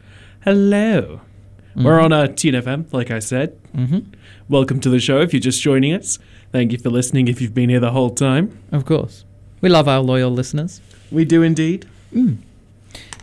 Hello. 0.43 1.21
We're 1.75 1.99
on 1.99 2.11
uh, 2.11 2.25
Tune 2.25 2.55
FM, 2.55 2.91
like 2.91 3.11
I 3.11 3.19
said. 3.19 3.55
Mhm. 3.75 4.05
Welcome 4.49 4.79
to 4.79 4.89
the 4.89 4.99
show 4.99 5.19
if 5.21 5.31
you're 5.31 5.41
just 5.41 5.61
joining 5.61 5.93
us. 5.93 6.17
Thank 6.51 6.71
you 6.71 6.79
for 6.79 6.89
listening 6.89 7.27
if 7.27 7.39
you've 7.39 7.53
been 7.53 7.69
here 7.69 7.79
the 7.79 7.91
whole 7.91 8.09
time. 8.09 8.57
Of 8.71 8.85
course. 8.85 9.25
We 9.61 9.69
love 9.69 9.87
our 9.87 9.99
loyal 9.99 10.31
listeners. 10.31 10.81
We 11.11 11.23
do 11.23 11.43
indeed. 11.43 11.85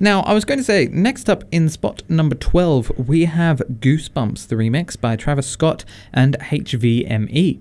Now, 0.00 0.20
I 0.22 0.34
was 0.34 0.44
going 0.44 0.58
to 0.58 0.64
say, 0.64 0.88
next 0.90 1.28
up 1.28 1.44
in 1.52 1.68
spot 1.68 2.02
number 2.08 2.34
12, 2.34 2.92
we 3.06 3.26
have 3.26 3.58
Goosebumps, 3.58 4.48
the 4.48 4.56
remix 4.56 5.00
by 5.00 5.16
Travis 5.16 5.46
Scott 5.46 5.84
and 6.12 6.38
HVME. 6.40 7.60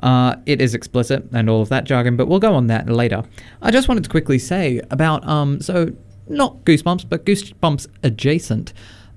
Uh, 0.00 0.36
it 0.46 0.60
is 0.60 0.74
explicit 0.74 1.24
and 1.32 1.48
all 1.48 1.62
of 1.62 1.68
that 1.70 1.84
jargon, 1.84 2.16
but 2.16 2.28
we'll 2.28 2.38
go 2.38 2.54
on 2.54 2.66
that 2.68 2.88
later. 2.88 3.22
I 3.62 3.70
just 3.70 3.88
wanted 3.88 4.04
to 4.04 4.10
quickly 4.10 4.38
say 4.38 4.80
about, 4.90 5.26
um, 5.26 5.60
so 5.60 5.92
not 6.28 6.64
Goosebumps, 6.64 7.08
but 7.08 7.24
Goosebumps 7.24 7.88
adjacent, 8.02 8.72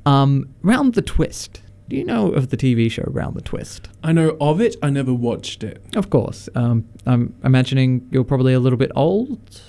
um, 0.06 0.50
Round 0.62 0.94
the 0.94 1.02
Twist. 1.02 1.62
Do 1.90 1.98
you 1.98 2.06
know 2.06 2.32
of 2.32 2.50
the 2.50 2.58
TV 2.58 2.90
show 2.90 3.04
Round 3.08 3.36
the 3.36 3.42
Twist? 3.42 3.90
I 4.02 4.14
know 4.14 4.38
of 4.40 4.62
it, 4.62 4.78
I 4.82 4.90
never 4.90 5.14
watched 5.14 5.64
it. 5.64 5.84
Of 5.96 6.10
course. 6.10 6.48
Um, 6.56 6.88
I'm 7.06 7.36
imagining 7.44 8.08
you're 8.12 8.24
probably 8.24 8.54
a 8.54 8.60
little 8.60 8.78
bit 8.78 8.92
old 8.96 9.62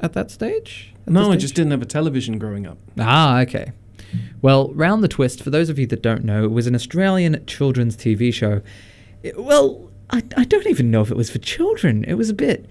at 0.00 0.12
that 0.12 0.30
stage? 0.30 0.93
No, 1.06 1.30
I 1.32 1.36
just 1.36 1.54
didn't 1.54 1.70
have 1.72 1.82
a 1.82 1.86
television 1.86 2.38
growing 2.38 2.66
up. 2.66 2.78
Ah, 2.98 3.40
okay. 3.40 3.72
Well, 4.42 4.72
Round 4.74 5.02
the 5.02 5.08
Twist, 5.08 5.42
for 5.42 5.50
those 5.50 5.68
of 5.68 5.78
you 5.78 5.86
that 5.88 6.02
don't 6.02 6.24
know, 6.24 6.44
it 6.44 6.50
was 6.50 6.66
an 6.66 6.74
Australian 6.74 7.44
children's 7.46 7.96
TV 7.96 8.32
show. 8.32 8.60
It- 9.22 9.42
well, 9.42 9.90
I, 10.10 10.22
I 10.36 10.44
don't 10.44 10.66
even 10.66 10.90
know 10.90 11.00
if 11.02 11.10
it 11.10 11.16
was 11.16 11.30
for 11.30 11.38
children. 11.38 12.04
It 12.04 12.14
was 12.14 12.30
a 12.30 12.34
bit 12.34 12.66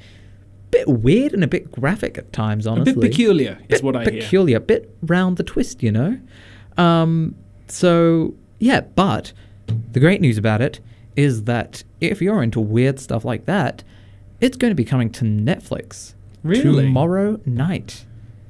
bit 0.72 0.88
weird 0.88 1.34
and 1.34 1.44
a 1.44 1.48
bit 1.48 1.72
graphic 1.72 2.18
at 2.18 2.34
times, 2.34 2.66
honestly. 2.66 2.94
A 2.94 2.96
bit 2.96 3.12
peculiar 3.12 3.60
is 3.70 3.80
Bit 3.80 3.84
what 3.84 3.96
I 3.96 4.04
hear. 4.06 4.22
peculiar, 4.22 4.60
bit 4.60 4.90
round 5.04 5.38
the 5.38 5.44
twist, 5.44 5.84
you 5.84 5.92
know? 5.92 6.20
Um, 6.78 7.36
so, 7.68 8.34
yeah, 8.58 8.82
but 8.82 9.34
the 9.92 10.00
great 10.00 10.20
news 10.20 10.36
about 10.36 10.62
it 10.64 10.80
is 11.16 11.44
that 11.44 11.84
if 12.02 12.24
you're 12.24 12.42
into 12.42 12.60
weird 12.60 13.00
stuff 13.00 13.24
like 13.24 13.46
that, 13.46 13.84
it's 14.42 14.58
going 14.58 14.72
to 14.72 14.76
be 14.76 14.84
coming 14.84 15.12
to 15.12 15.26
Netflix 15.26 16.16
Really? 16.42 16.86
tomorrow 16.86 17.40
night. 17.46 18.06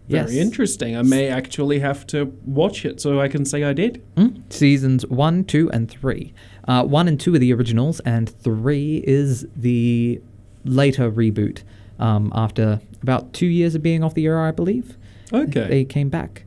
Very 0.08 0.34
yes. 0.34 0.46
interesting. 0.46 0.98
I 0.98 1.02
may 1.02 1.30
actually 1.30 1.80
have 1.80 2.06
to 2.08 2.26
watch 2.46 2.86
it 2.86 3.00
so 3.00 3.22
I 3.22 3.28
can 3.30 3.46
say 3.46 3.64
I 3.64 3.74
did. 3.74 4.04
Mm, 4.18 4.52
Seasons 4.52 5.06
one, 5.08 5.46
two, 5.46 5.72
and 5.72 5.90
three. 5.90 6.34
Uh, 6.68 6.84
one 6.84 7.08
and 7.08 7.20
two 7.20 7.34
are 7.36 7.40
the 7.40 7.54
originals, 7.54 8.00
and 8.02 8.30
three 8.30 9.04
is 9.08 9.48
the 9.56 10.22
later 10.66 11.10
reboot. 11.12 11.64
Um, 12.00 12.32
after 12.36 12.82
about 13.02 13.34
two 13.34 13.46
years 13.46 13.76
of 13.76 13.84
being 13.84 14.04
off 14.04 14.14
the 14.14 14.26
air, 14.26 14.42
I 14.42 14.52
believe. 14.52 14.98
Okay. 15.32 15.68
They 15.68 15.86
came 15.86 16.10
back, 16.10 16.44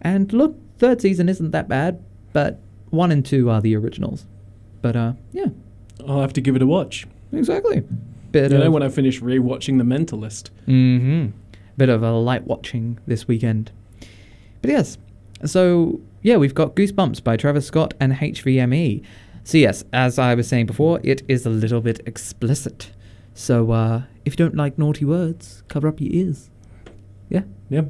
and 0.00 0.32
look, 0.32 0.56
third 0.78 1.00
season 1.00 1.28
isn't 1.28 1.50
that 1.50 1.68
bad, 1.68 2.02
but 2.32 2.60
one 2.90 3.10
and 3.10 3.24
two 3.24 3.50
are 3.50 3.60
the 3.60 3.74
originals. 3.74 4.26
But 4.80 4.96
uh, 4.96 5.12
yeah, 5.32 5.46
I'll 6.06 6.20
have 6.20 6.32
to 6.34 6.40
give 6.40 6.54
it 6.56 6.62
a 6.62 6.66
watch. 6.66 7.06
exactly. 7.32 7.82
Bit 8.30 8.52
you 8.52 8.58
know, 8.58 8.70
when 8.70 8.82
I 8.82 8.88
finish 8.88 9.20
rewatching 9.20 9.76
The 9.78 9.84
Mentalist. 9.84 10.48
hmm 10.66 11.28
Bit 11.82 11.88
of 11.88 12.04
a 12.04 12.12
light 12.12 12.46
watching 12.46 13.00
this 13.08 13.26
weekend. 13.26 13.72
But 14.60 14.70
yes, 14.70 14.98
so 15.44 16.00
yeah, 16.22 16.36
we've 16.36 16.54
got 16.54 16.76
Goosebumps 16.76 17.24
by 17.24 17.36
Travis 17.36 17.66
Scott 17.66 17.92
and 17.98 18.12
HVME. 18.12 19.02
So 19.42 19.58
yes, 19.58 19.82
as 19.92 20.16
I 20.16 20.36
was 20.36 20.46
saying 20.46 20.66
before, 20.66 21.00
it 21.02 21.22
is 21.26 21.44
a 21.44 21.50
little 21.50 21.80
bit 21.80 22.00
explicit. 22.06 22.92
So 23.34 23.72
uh, 23.72 24.02
if 24.24 24.34
you 24.34 24.36
don't 24.36 24.54
like 24.54 24.78
naughty 24.78 25.04
words, 25.04 25.64
cover 25.66 25.88
up 25.88 26.00
your 26.00 26.12
ears. 26.12 26.50
Yeah. 27.28 27.42
Yeah. 27.68 27.86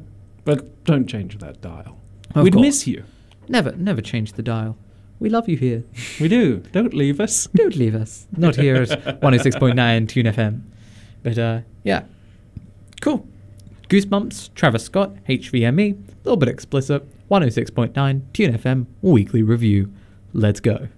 But 0.47 0.85
don't 0.87 1.07
change 1.07 1.37
that 1.41 1.61
dial. 1.61 1.99
Of 2.35 2.45
We'd 2.45 2.55
course. 2.55 2.63
miss 2.63 2.87
you. 2.87 3.05
Never, 3.47 3.73
never 3.73 4.01
change 4.01 4.33
the 4.33 4.43
dial. 4.43 4.79
We 5.19 5.29
love 5.29 5.51
you 5.51 5.59
here. 5.59 5.85
We 6.19 6.29
do. 6.29 6.61
Don't 6.73 6.95
leave 6.95 7.21
us. 7.21 7.47
Don't 7.55 7.77
leave 7.77 7.95
us. 7.95 8.27
Not 8.35 8.57
here 8.57 8.77
at 8.77 8.89
106.9 9.21 10.09
Tune 10.09 10.25
FM. 10.25 10.63
But 11.23 11.37
uh, 11.37 11.61
yeah. 11.85 12.05
Cool. 13.03 13.29
Goosebumps, 13.93 14.55
Travis 14.55 14.85
Scott, 14.85 15.17
HVME, 15.29 15.93
a 15.93 16.17
little 16.25 16.39
bit 16.39 16.49
explicit, 16.49 17.07
106.9 17.31 18.23
Tune 18.33 18.55
FM 18.57 18.87
weekly 19.03 19.43
review. 19.43 19.93
Let's 20.33 20.61
go. 20.61 20.89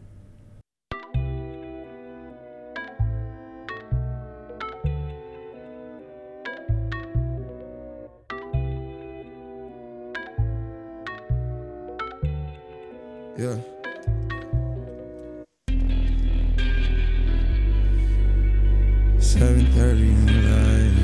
Yeah. 13.37 13.57
7:30 19.19 19.99
in 19.99 20.27
the. 20.27 21.04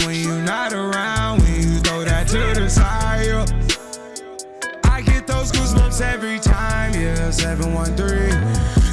Every 6.01 6.39
time, 6.39 6.93
yeah. 6.93 7.29
713 7.29 8.29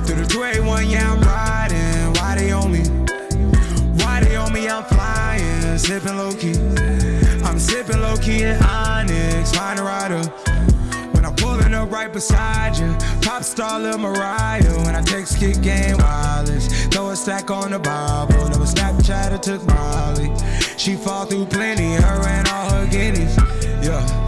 through 0.04 0.16
the 0.16 0.26
281, 0.26 0.90
yeah, 0.90 1.12
I'm 1.12 1.20
riding. 1.20 2.12
Why 2.14 2.34
they 2.36 2.50
on 2.52 2.72
me? 2.72 2.82
Why 4.02 4.20
they 4.20 4.36
on 4.36 4.52
me? 4.52 4.68
I'm 4.68 4.84
flying, 4.84 5.78
sipping 5.78 6.16
low 6.16 6.32
key. 6.32 6.58
I'm 7.44 7.58
sipping 7.58 8.00
low 8.00 8.16
key 8.16 8.42
in 8.42 8.62
Onyx, 8.62 9.54
find 9.54 9.80
a 9.80 9.82
rider. 9.82 10.22
When 11.12 11.24
I'm 11.24 11.34
pulling 11.34 11.74
up 11.74 11.90
right 11.90 12.12
beside 12.12 12.76
you, 12.76 12.94
pop 13.22 13.42
star 13.42 13.80
Lil 13.80 13.98
Mariah. 13.98 14.62
When 14.84 14.94
I 14.94 15.02
text 15.02 15.38
kick 15.38 15.60
game 15.62 15.96
wireless, 15.98 16.86
throw 16.86 17.10
a 17.10 17.16
stack 17.16 17.50
on 17.50 17.72
the 17.72 17.78
Bible. 17.78 18.48
Never 18.48 18.64
Snapchat 18.64 19.32
or 19.32 19.38
took 19.38 19.66
Molly. 19.66 20.30
She 20.76 20.94
fall 20.94 21.26
through 21.26 21.46
plenty, 21.46 21.94
her 21.94 22.26
and 22.26 22.48
all 22.48 22.70
her 22.70 22.86
guineas. 22.86 23.36
Yeah, 23.82 24.27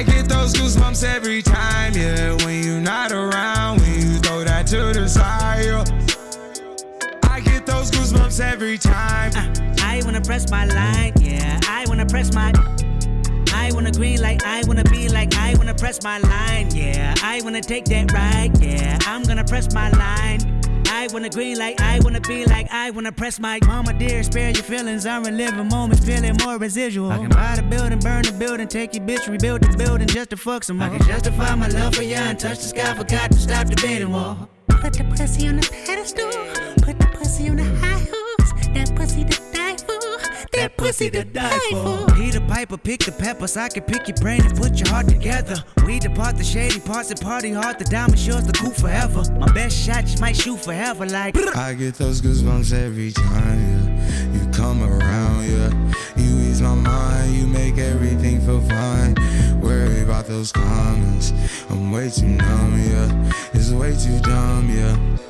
I 0.00 0.02
get 0.02 0.30
those 0.30 0.54
goosebumps 0.54 1.04
every 1.04 1.42
time, 1.42 1.92
yeah. 1.92 2.34
When 2.46 2.64
you're 2.64 2.80
not 2.80 3.12
around, 3.12 3.82
when 3.82 4.00
you 4.00 4.18
throw 4.20 4.42
that 4.44 4.66
to 4.68 4.98
the 4.98 5.06
side. 5.06 5.66
yeah. 5.66 5.84
I 7.30 7.40
get 7.40 7.66
those 7.66 7.90
goosebumps 7.90 8.40
every 8.40 8.78
time. 8.78 9.32
Uh, 9.36 9.76
I 9.82 10.00
wanna 10.02 10.22
press 10.22 10.50
my 10.50 10.64
line, 10.64 11.12
yeah. 11.20 11.60
I 11.68 11.84
wanna 11.86 12.06
press 12.06 12.32
my. 12.34 12.50
I 13.52 13.72
wanna 13.74 13.92
green 13.92 14.22
like 14.22 14.42
I 14.42 14.62
wanna 14.66 14.84
be 14.84 15.10
like 15.10 15.36
I 15.36 15.54
wanna 15.58 15.74
press 15.74 16.02
my 16.02 16.16
line, 16.16 16.74
yeah. 16.74 17.14
I 17.22 17.42
wanna 17.44 17.60
take 17.60 17.84
that 17.92 18.10
ride, 18.10 18.58
yeah. 18.58 18.98
I'm 19.02 19.22
gonna 19.24 19.44
press 19.44 19.74
my 19.74 19.90
line. 19.90 20.59
I 20.90 21.08
wanna 21.12 21.30
green 21.30 21.56
like 21.56 21.80
I 21.80 22.00
wanna 22.00 22.20
be 22.20 22.44
like 22.44 22.68
I 22.70 22.90
wanna 22.90 23.12
press 23.12 23.38
my 23.38 23.58
mama 23.64 23.92
dear, 23.92 24.22
spare 24.22 24.50
your 24.50 24.62
feelings. 24.62 25.06
I'm 25.06 25.22
reliving 25.24 25.68
moments, 25.68 26.04
feeling 26.04 26.36
more 26.44 26.58
residual. 26.58 27.10
I 27.10 27.18
can 27.18 27.28
buy 27.28 27.56
the 27.56 27.62
building, 27.62 27.98
burn 28.00 28.22
the 28.22 28.32
building, 28.32 28.68
take 28.68 28.94
your 28.94 29.04
bitch, 29.04 29.28
rebuild 29.28 29.62
the 29.62 29.76
building 29.76 30.08
just 30.08 30.30
to 30.30 30.36
fuck 30.36 30.64
some 30.64 30.78
more. 30.78 30.88
I 30.88 30.98
can 30.98 31.06
justify 31.06 31.54
my 31.54 31.68
love 31.68 31.94
for 31.94 32.02
you 32.02 32.16
and 32.16 32.38
touch 32.38 32.58
the 32.58 32.64
sky, 32.64 32.94
forgot 32.94 33.30
to 33.30 33.38
stop 33.38 33.66
the 33.68 33.76
bidding 33.76 34.10
wall. 34.10 34.48
Put 34.68 34.94
the 34.94 35.04
pussy 35.04 35.46
on 35.48 35.56
the 35.56 35.68
pedestal. 35.86 36.30
Put 36.82 36.98
the 36.98 37.06
pussy 37.12 37.48
on 37.48 37.56
the 37.56 37.64
high 37.64 38.00
horse. 38.10 38.68
That 38.74 38.94
pussy 38.96 39.24
to 39.24 39.28
die 39.28 39.36
for. 39.36 39.40
That 39.40 39.49
pussy 40.80 41.10
to 41.10 41.24
die 41.24 41.58
for. 41.70 42.06
Peter 42.14 42.40
Piper, 42.40 42.76
pick 42.76 43.00
the 43.04 43.12
peppers. 43.12 43.56
I 43.56 43.68
can 43.68 43.82
pick 43.82 44.08
your 44.08 44.16
brain 44.16 44.40
and 44.44 44.56
put 44.56 44.78
your 44.78 44.88
heart 44.88 45.08
together. 45.08 45.56
We 45.86 45.98
depart 45.98 46.36
the 46.36 46.44
shady 46.44 46.80
parts 46.80 47.10
and 47.10 47.20
party 47.20 47.52
hard. 47.52 47.78
The 47.78 47.84
diamond 47.84 48.18
shows 48.18 48.46
the 48.46 48.52
cool 48.52 48.70
forever. 48.72 49.22
My 49.38 49.50
best 49.52 49.76
shot 49.76 50.04
just 50.04 50.20
might 50.20 50.36
shoot 50.36 50.58
forever. 50.58 51.06
Like 51.06 51.36
I 51.56 51.74
get 51.74 51.94
those 51.94 52.20
goosebumps 52.20 52.72
every 52.72 53.12
time, 53.12 53.60
yeah. 53.70 54.32
You 54.32 54.50
come 54.52 54.82
around, 54.82 55.44
yeah. 55.44 55.70
You 56.16 56.50
ease 56.50 56.62
my 56.62 56.74
mind, 56.74 57.34
you 57.34 57.46
make 57.46 57.78
everything 57.78 58.40
feel 58.40 58.60
fine. 58.62 59.14
Worry 59.60 60.02
about 60.02 60.26
those 60.26 60.52
comments, 60.52 61.32
I'm 61.68 61.90
way 61.90 62.08
too 62.10 62.26
numb, 62.26 62.78
yeah. 62.78 63.32
It's 63.52 63.70
way 63.70 63.92
too 63.96 64.18
dumb, 64.20 64.70
yeah. 64.70 65.29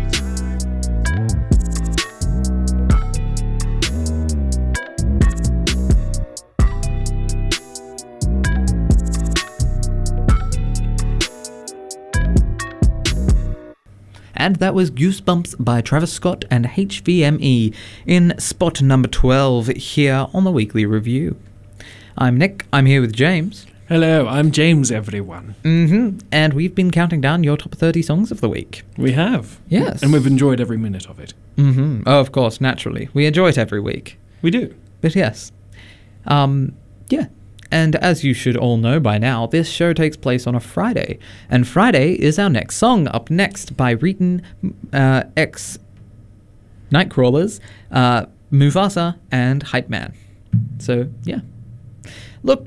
And 14.41 14.55
that 14.55 14.73
was 14.73 14.89
Goosebumps 14.89 15.63
by 15.63 15.81
Travis 15.81 16.11
Scott 16.11 16.45
and 16.49 16.65
HVME 16.65 17.75
in 18.07 18.33
spot 18.39 18.81
number 18.81 19.07
12 19.07 19.67
here 19.67 20.25
on 20.33 20.45
the 20.45 20.51
weekly 20.51 20.83
review. 20.83 21.35
I'm 22.17 22.39
Nick, 22.39 22.65
I'm 22.73 22.87
here 22.87 23.01
with 23.01 23.13
James. 23.13 23.67
Hello, 23.87 24.27
I'm 24.27 24.49
James, 24.49 24.91
everyone. 24.91 25.53
hmm 25.61 26.17
And 26.31 26.55
we've 26.55 26.73
been 26.73 26.89
counting 26.89 27.21
down 27.21 27.43
your 27.43 27.55
top 27.55 27.75
30 27.75 28.01
songs 28.01 28.31
of 28.31 28.41
the 28.41 28.49
week. 28.49 28.81
We 28.97 29.11
have. 29.11 29.59
Yes. 29.67 30.01
And 30.01 30.11
we've 30.11 30.25
enjoyed 30.25 30.59
every 30.59 30.77
minute 30.77 31.05
of 31.07 31.19
it. 31.19 31.35
hmm 31.55 32.01
Oh, 32.07 32.19
of 32.19 32.31
course, 32.31 32.59
naturally. 32.59 33.09
We 33.13 33.27
enjoy 33.27 33.49
it 33.49 33.59
every 33.59 33.79
week. 33.79 34.17
We 34.41 34.49
do. 34.49 34.73
But 35.01 35.15
yes. 35.15 35.51
Um, 36.25 36.73
yeah. 37.09 37.27
And 37.71 37.95
as 37.95 38.23
you 38.23 38.33
should 38.33 38.57
all 38.57 38.77
know 38.77 38.99
by 38.99 39.17
now, 39.17 39.47
this 39.47 39.69
show 39.69 39.93
takes 39.93 40.17
place 40.17 40.45
on 40.45 40.55
a 40.55 40.59
Friday. 40.59 41.19
And 41.49 41.67
Friday 41.67 42.13
is 42.13 42.37
our 42.37 42.49
next 42.49 42.75
song. 42.75 43.07
Up 43.07 43.29
next 43.29 43.77
by 43.77 43.91
Riton 43.91 44.43
uh, 44.91 45.23
X 45.37 45.79
Nightcrawlers, 46.91 47.61
uh, 47.91 48.25
Mufasa, 48.51 49.17
and 49.31 49.63
Hype 49.63 49.89
Man. 49.89 50.13
So, 50.79 51.07
yeah. 51.23 51.39
Look, 52.43 52.65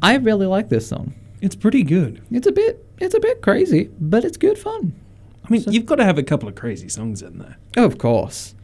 I 0.00 0.16
really 0.16 0.46
like 0.46 0.68
this 0.68 0.86
song. 0.86 1.14
It's 1.40 1.56
pretty 1.56 1.82
good. 1.82 2.22
It's 2.30 2.46
a 2.46 2.52
bit 2.52 2.84
it's 2.98 3.14
a 3.14 3.20
bit 3.20 3.42
crazy, 3.42 3.90
but 4.00 4.24
it's 4.24 4.36
good 4.36 4.56
fun. 4.56 4.94
I 5.44 5.50
mean, 5.50 5.64
you've 5.66 5.84
got 5.84 5.96
to 5.96 6.04
have 6.04 6.16
a 6.16 6.22
couple 6.22 6.48
of 6.48 6.54
crazy 6.54 6.88
songs 6.88 7.20
in 7.20 7.38
there. 7.38 7.56
Of 7.76 7.98
course. 7.98 8.54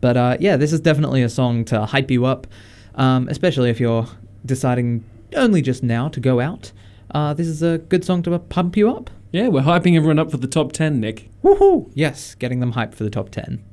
But 0.00 0.16
uh, 0.16 0.36
yeah, 0.40 0.56
this 0.56 0.72
is 0.72 0.80
definitely 0.80 1.22
a 1.22 1.28
song 1.28 1.64
to 1.66 1.84
hype 1.86 2.10
you 2.10 2.24
up, 2.24 2.46
um, 2.94 3.28
especially 3.28 3.68
if 3.68 3.80
you're 3.80 4.06
deciding 4.46 5.04
only 5.34 5.62
just 5.62 5.82
now 5.82 6.08
to 6.08 6.20
go 6.20 6.40
out. 6.40 6.72
Uh, 7.12 7.34
this 7.34 7.46
is 7.46 7.62
a 7.62 7.78
good 7.78 8.04
song 8.04 8.22
to 8.22 8.38
pump 8.38 8.76
you 8.76 8.90
up. 8.90 9.10
Yeah, 9.32 9.48
we're 9.48 9.62
hyping 9.62 9.96
everyone 9.96 10.18
up 10.18 10.30
for 10.30 10.36
the 10.36 10.46
top 10.46 10.72
10, 10.72 11.00
Nick. 11.00 11.30
Woohoo! 11.42 11.90
Yes, 11.94 12.34
getting 12.34 12.60
them 12.60 12.72
hyped 12.72 12.94
for 12.94 13.04
the 13.04 13.10
top 13.10 13.30
10. 13.30 13.64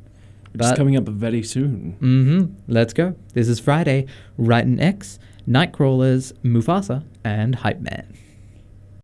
Which 0.53 0.65
is 0.65 0.71
coming 0.73 0.95
up 0.95 1.07
very 1.07 1.43
soon. 1.43 1.97
Mm-hmm. 1.99 2.71
Let's 2.71 2.93
go. 2.93 3.15
This 3.33 3.47
is 3.47 3.59
Friday. 3.59 4.07
Riton 4.37 4.79
X, 4.79 5.19
Nightcrawlers, 5.47 6.33
Mufasa, 6.43 7.03
and 7.23 7.55
Hype 7.55 7.79
Man. 7.79 8.15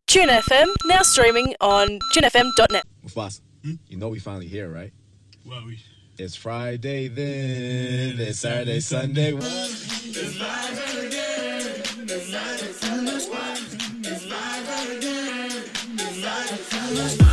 Tune 0.07 0.29
FM 0.29 0.67
now 0.85 1.01
streaming 1.01 1.55
on 1.61 1.99
tunefm.net. 2.15 2.83
Mufasa. 3.05 3.41
You 3.87 3.97
know 3.97 4.09
we 4.09 4.19
finally 4.19 4.47
here, 4.47 4.69
right? 4.69 4.91
Well, 5.45 5.65
we. 5.65 5.79
It's 6.19 6.35
Friday 6.35 7.07
then. 7.07 8.19
It's 8.19 8.39
Saturday, 8.39 8.79
Sunday. 8.79 9.33
It's 9.33 10.39
Christmas. 16.95 17.32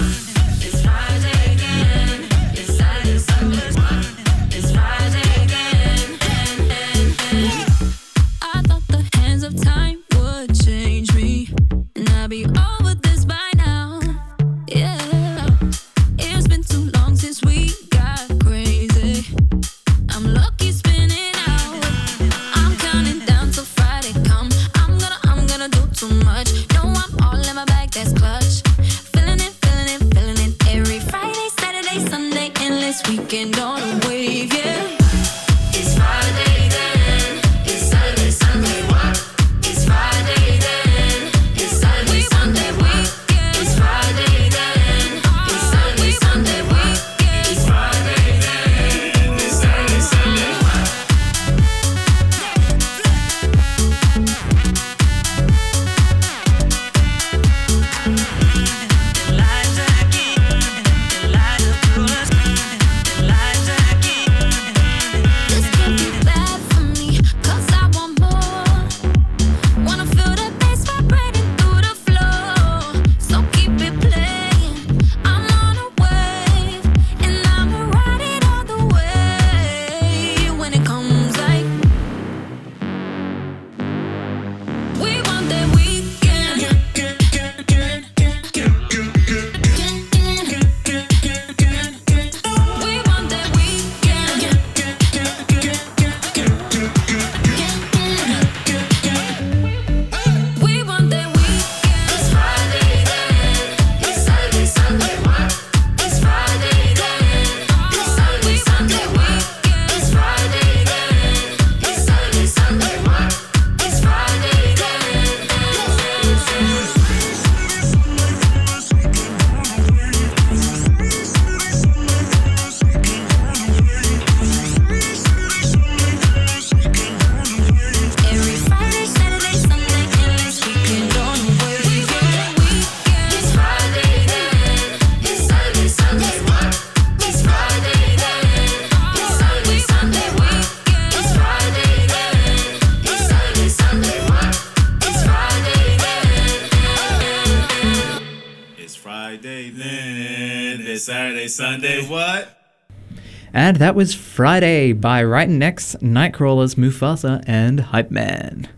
That 153.81 153.94
was 153.94 154.15
Friday 154.15 154.93
by 154.93 155.20
Riton 155.20 155.62
x, 155.62 155.97
Nightcrawlers, 156.02 156.74
Mufasa, 156.74 157.43
and 157.47 157.81
Hype 157.81 158.11
Man. 158.11 158.69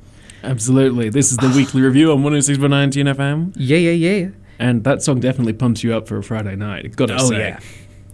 Absolutely. 0.44 1.08
This 1.08 1.32
is 1.32 1.38
the 1.38 1.48
weekly 1.56 1.82
review 1.82 2.12
on 2.12 2.22
106.9 2.22 2.92
Tune 2.92 3.08
FM. 3.08 3.52
Yeah, 3.56 3.78
yeah, 3.78 3.90
yeah. 3.90 4.28
And 4.60 4.84
that 4.84 5.02
song 5.02 5.18
definitely 5.18 5.54
pumps 5.54 5.82
you 5.82 5.92
up 5.92 6.06
for 6.06 6.18
a 6.18 6.22
Friday 6.22 6.54
night. 6.54 6.94
Gotta 6.94 7.16
Oh, 7.18 7.30
say. 7.30 7.38
yeah. 7.38 7.58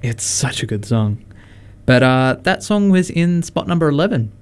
It's 0.03 0.25
such 0.25 0.63
a 0.63 0.67
good 0.67 0.87
song. 0.87 1.23
But 1.85 2.03
uh, 2.03 2.37
that 2.45 2.63
song 2.63 2.89
was 2.89 3.11
in 3.11 3.43
spot 3.43 3.69
number 3.69 3.91
11, 3.91 4.33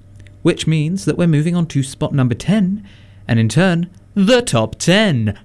which 0.42 0.68
means 0.68 1.04
that 1.04 1.18
we're 1.18 1.26
moving 1.26 1.56
on 1.56 1.66
to 1.66 1.82
spot 1.82 2.12
number 2.14 2.36
10, 2.36 2.86
and 3.26 3.40
in 3.40 3.48
turn, 3.48 3.90
the 4.14 4.40
top 4.40 4.76
10. 4.76 5.36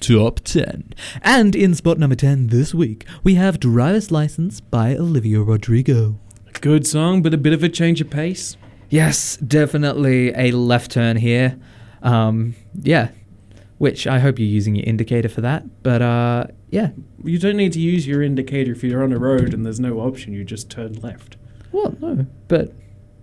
Top 0.00 0.40
10. 0.40 0.94
And 1.22 1.54
in 1.54 1.74
spot 1.74 1.98
number 1.98 2.16
10 2.16 2.46
this 2.46 2.72
week, 2.74 3.04
we 3.22 3.34
have 3.34 3.60
Driver's 3.60 4.10
License 4.10 4.60
by 4.60 4.96
Olivia 4.96 5.40
Rodrigo. 5.42 6.18
Good 6.60 6.86
song, 6.86 7.22
but 7.22 7.34
a 7.34 7.38
bit 7.38 7.52
of 7.52 7.62
a 7.62 7.68
change 7.68 8.00
of 8.00 8.08
pace. 8.10 8.56
Yes, 8.88 9.36
definitely 9.36 10.32
a 10.34 10.52
left 10.52 10.92
turn 10.92 11.16
here. 11.18 11.58
Um, 12.02 12.54
yeah, 12.80 13.10
which 13.78 14.06
I 14.06 14.18
hope 14.20 14.38
you're 14.38 14.48
using 14.48 14.74
your 14.74 14.86
indicator 14.86 15.28
for 15.28 15.42
that. 15.42 15.82
But 15.82 16.00
uh, 16.02 16.46
yeah, 16.70 16.90
You 17.22 17.38
don't 17.38 17.56
need 17.58 17.72
to 17.74 17.80
use 17.80 18.06
your 18.06 18.22
indicator 18.22 18.72
if 18.72 18.82
you're 18.82 19.04
on 19.04 19.12
a 19.12 19.18
road 19.18 19.52
and 19.52 19.64
there's 19.66 19.80
no 19.80 20.00
option. 20.00 20.32
You 20.32 20.44
just 20.44 20.70
turn 20.70 20.94
left. 20.94 21.36
Well, 21.72 21.94
no, 22.00 22.26
but 22.48 22.72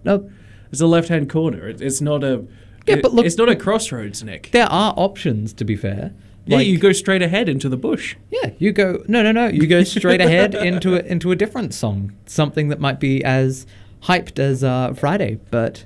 no. 0.03 0.29
It's 0.71 0.81
a 0.81 0.85
left-hand 0.87 1.29
corner. 1.29 1.67
It, 1.67 1.81
it's 1.81 2.01
not 2.01 2.23
a. 2.23 2.45
Yeah, 2.85 2.95
it- 2.97 3.01
but 3.01 3.13
look- 3.13 3.25
it's 3.25 3.37
not 3.37 3.49
a 3.49 3.55
crossroads, 3.55 4.23
Nick. 4.23 4.51
there 4.51 4.67
are 4.71 4.93
options 4.95 5.53
to 5.53 5.65
be 5.65 5.75
fair. 5.75 6.13
Yeah, 6.47 6.57
Like- 6.57 6.67
you 6.67 6.77
go 6.77 6.91
straight 6.93 7.21
ahead 7.21 7.49
into 7.49 7.69
the 7.69 7.77
bush. 7.77 8.15
Yeah, 8.31 8.51
you 8.57 8.71
go. 8.71 9.03
No, 9.07 9.21
no, 9.21 9.31
no. 9.31 9.47
You 9.47 9.67
go 9.67 9.83
straight 9.83 10.21
ahead 10.21 10.55
into 10.69 10.95
a, 10.95 10.99
into 11.05 11.31
a 11.31 11.35
different 11.35 11.73
song, 11.73 12.13
something 12.25 12.69
that 12.69 12.79
might 12.79 12.99
be 12.99 13.23
as 13.23 13.65
hyped 14.03 14.39
as 14.39 14.63
uh, 14.63 14.93
Friday, 14.93 15.39
but 15.51 15.85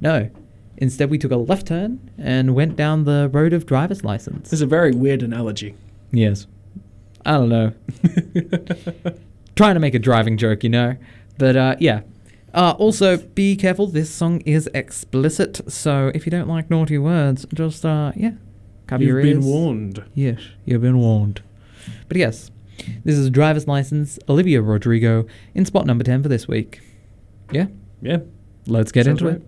no. 0.00 0.30
Instead, 0.78 1.10
we 1.10 1.18
took 1.18 1.32
a 1.32 1.36
left 1.36 1.66
turn 1.66 2.10
and 2.16 2.54
went 2.54 2.76
down 2.76 3.04
the 3.04 3.28
road 3.32 3.52
of 3.52 3.66
driver's 3.66 4.04
license. 4.04 4.52
It's 4.52 4.62
a 4.62 4.66
very 4.66 4.92
weird 4.92 5.22
analogy. 5.22 5.74
Yes. 6.12 6.46
I 7.26 7.32
don't 7.32 7.48
know. 7.48 7.72
Trying 9.56 9.74
to 9.74 9.80
make 9.80 9.94
a 9.94 9.98
driving 9.98 10.36
joke, 10.38 10.62
you 10.62 10.70
know. 10.70 10.96
But 11.36 11.56
uh, 11.56 11.76
yeah. 11.80 12.02
Uh, 12.54 12.74
also, 12.78 13.16
be 13.18 13.56
careful. 13.56 13.88
This 13.88 14.08
song 14.08 14.40
is 14.42 14.70
explicit, 14.72 15.60
so 15.70 16.10
if 16.14 16.24
you 16.26 16.30
don't 16.30 16.48
like 16.48 16.70
naughty 16.70 16.96
words, 16.96 17.44
just 17.52 17.84
uh, 17.84 18.12
yeah, 18.16 18.32
cover 18.88 19.04
You've 19.04 19.22
been 19.22 19.44
warned. 19.44 20.04
Yes, 20.14 20.40
you've 20.64 20.82
been 20.82 20.98
warned. 20.98 21.42
But 22.08 22.16
yes, 22.16 22.50
this 23.04 23.16
is 23.16 23.26
a 23.26 23.30
driver's 23.30 23.68
license. 23.68 24.18
Olivia 24.28 24.60
Rodrigo 24.60 25.26
in 25.54 25.64
spot 25.64 25.86
number 25.86 26.02
ten 26.02 26.22
for 26.22 26.28
this 26.28 26.48
week. 26.48 26.80
Yeah. 27.52 27.66
Yeah. 28.02 28.18
Let's 28.66 28.90
get 28.90 29.04
Sounds 29.04 29.20
into 29.20 29.32
right. 29.32 29.40
it. 29.42 29.47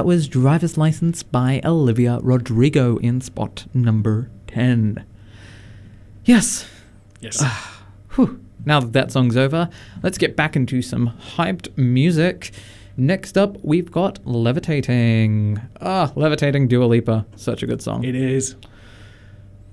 That 0.00 0.06
was 0.06 0.28
Driver's 0.28 0.78
License 0.78 1.22
by 1.22 1.60
Olivia 1.62 2.20
Rodrigo 2.22 2.96
in 3.00 3.20
spot 3.20 3.66
number 3.74 4.30
10. 4.46 5.04
Yes. 6.24 6.66
Yes. 7.20 7.44
Whew. 8.14 8.40
Now 8.64 8.80
that 8.80 8.94
that 8.94 9.12
song's 9.12 9.36
over, 9.36 9.68
let's 10.02 10.16
get 10.16 10.36
back 10.36 10.56
into 10.56 10.80
some 10.80 11.10
hyped 11.36 11.76
music. 11.76 12.52
Next 12.96 13.36
up, 13.36 13.62
we've 13.62 13.92
got 13.92 14.26
Levitating. 14.26 15.60
Ah, 15.82 16.12
Levitating 16.16 16.66
Dua 16.66 16.86
Lipa. 16.86 17.26
Such 17.36 17.62
a 17.62 17.66
good 17.66 17.82
song. 17.82 18.02
It 18.02 18.14
is. 18.14 18.56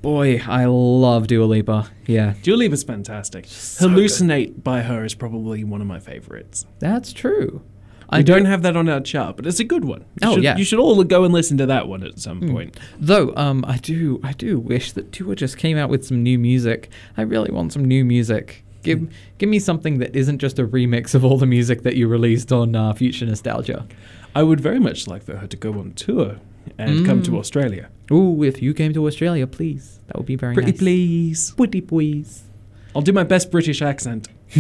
Boy, 0.01 0.41
I 0.45 0.65
love 0.65 1.27
Dua 1.27 1.45
Lipa. 1.45 1.89
Yeah. 2.05 2.33
Dua 2.41 2.57
Lipa's 2.57 2.83
fantastic. 2.83 3.45
So 3.45 3.87
Hallucinate 3.87 4.61
by 4.61 4.81
her 4.81 5.05
is 5.05 5.15
probably 5.15 5.63
one 5.63 5.79
of 5.79 5.87
my 5.87 6.01
favorites. 6.01 6.65
That's 6.79 7.13
true. 7.13 7.61
I 8.09 8.21
don't 8.21 8.45
have 8.45 8.61
that 8.61 8.77
on 8.77 8.87
our 8.87 9.01
chart, 9.01 9.35
but 9.35 9.45
it's 9.45 9.59
a 9.59 9.63
good 9.65 9.83
one. 9.83 10.05
You 10.21 10.29
Oh, 10.29 10.33
should, 10.35 10.43
yeah. 10.43 10.57
You 10.57 10.63
should 10.63 10.79
all 10.79 11.03
go 11.03 11.23
and 11.25 11.33
listen 11.33 11.57
to 11.57 11.65
that 11.65 11.87
one 11.87 12.03
at 12.03 12.19
some 12.19 12.41
Mm. 12.41 12.51
point. 12.51 12.77
Though, 12.99 13.33
um, 13.35 13.65
I 13.67 13.77
do, 13.77 14.19
I 14.23 14.31
do 14.33 14.59
wish 14.59 14.93
that 14.93 15.11
Dua 15.11 15.35
just 15.35 15.57
came 15.57 15.77
out 15.77 15.89
with 15.89 16.05
some 16.05 16.23
new 16.23 16.39
music. 16.39 16.89
I 17.17 17.23
really 17.23 17.51
want 17.51 17.73
some 17.73 17.83
new 17.83 18.05
music. 18.05 18.63
Give, 18.83 19.09
give 19.39 19.49
me 19.49 19.59
something 19.59 19.99
that 19.99 20.15
isn't 20.15 20.37
just 20.39 20.57
a 20.59 20.65
remix 20.65 21.13
of 21.13 21.25
all 21.25 21.37
the 21.37 21.45
music 21.45 21.83
that 21.83 21.97
you 21.97 22.07
released 22.07 22.53
on 22.53 22.75
uh, 22.75 22.93
Future 22.93 23.25
Nostalgia. 23.25 23.85
I 24.33 24.43
would 24.43 24.61
very 24.61 24.79
much 24.79 25.07
like 25.07 25.23
for 25.23 25.35
her 25.37 25.47
to 25.47 25.57
go 25.57 25.73
on 25.73 25.91
tour 25.93 26.37
and 26.77 27.05
come 27.05 27.21
to 27.23 27.31
Mm. 27.31 27.39
Australia. 27.39 27.89
Ooh, 28.11 28.43
if 28.43 28.61
you 28.61 28.73
came 28.73 28.93
to 28.93 29.05
Australia, 29.07 29.45
please, 29.47 29.99
that 30.07 30.15
would 30.15 30.25
be 30.25 30.35
very 30.37 30.53
Pretty 30.53 30.71
nice. 30.71 30.79
please. 30.79 31.51
Pretty 31.57 31.81
please. 31.81 32.43
I'll 32.95 33.01
do 33.01 33.11
my 33.11 33.23
best 33.23 33.51
British 33.51 33.81
accent. 33.81 34.29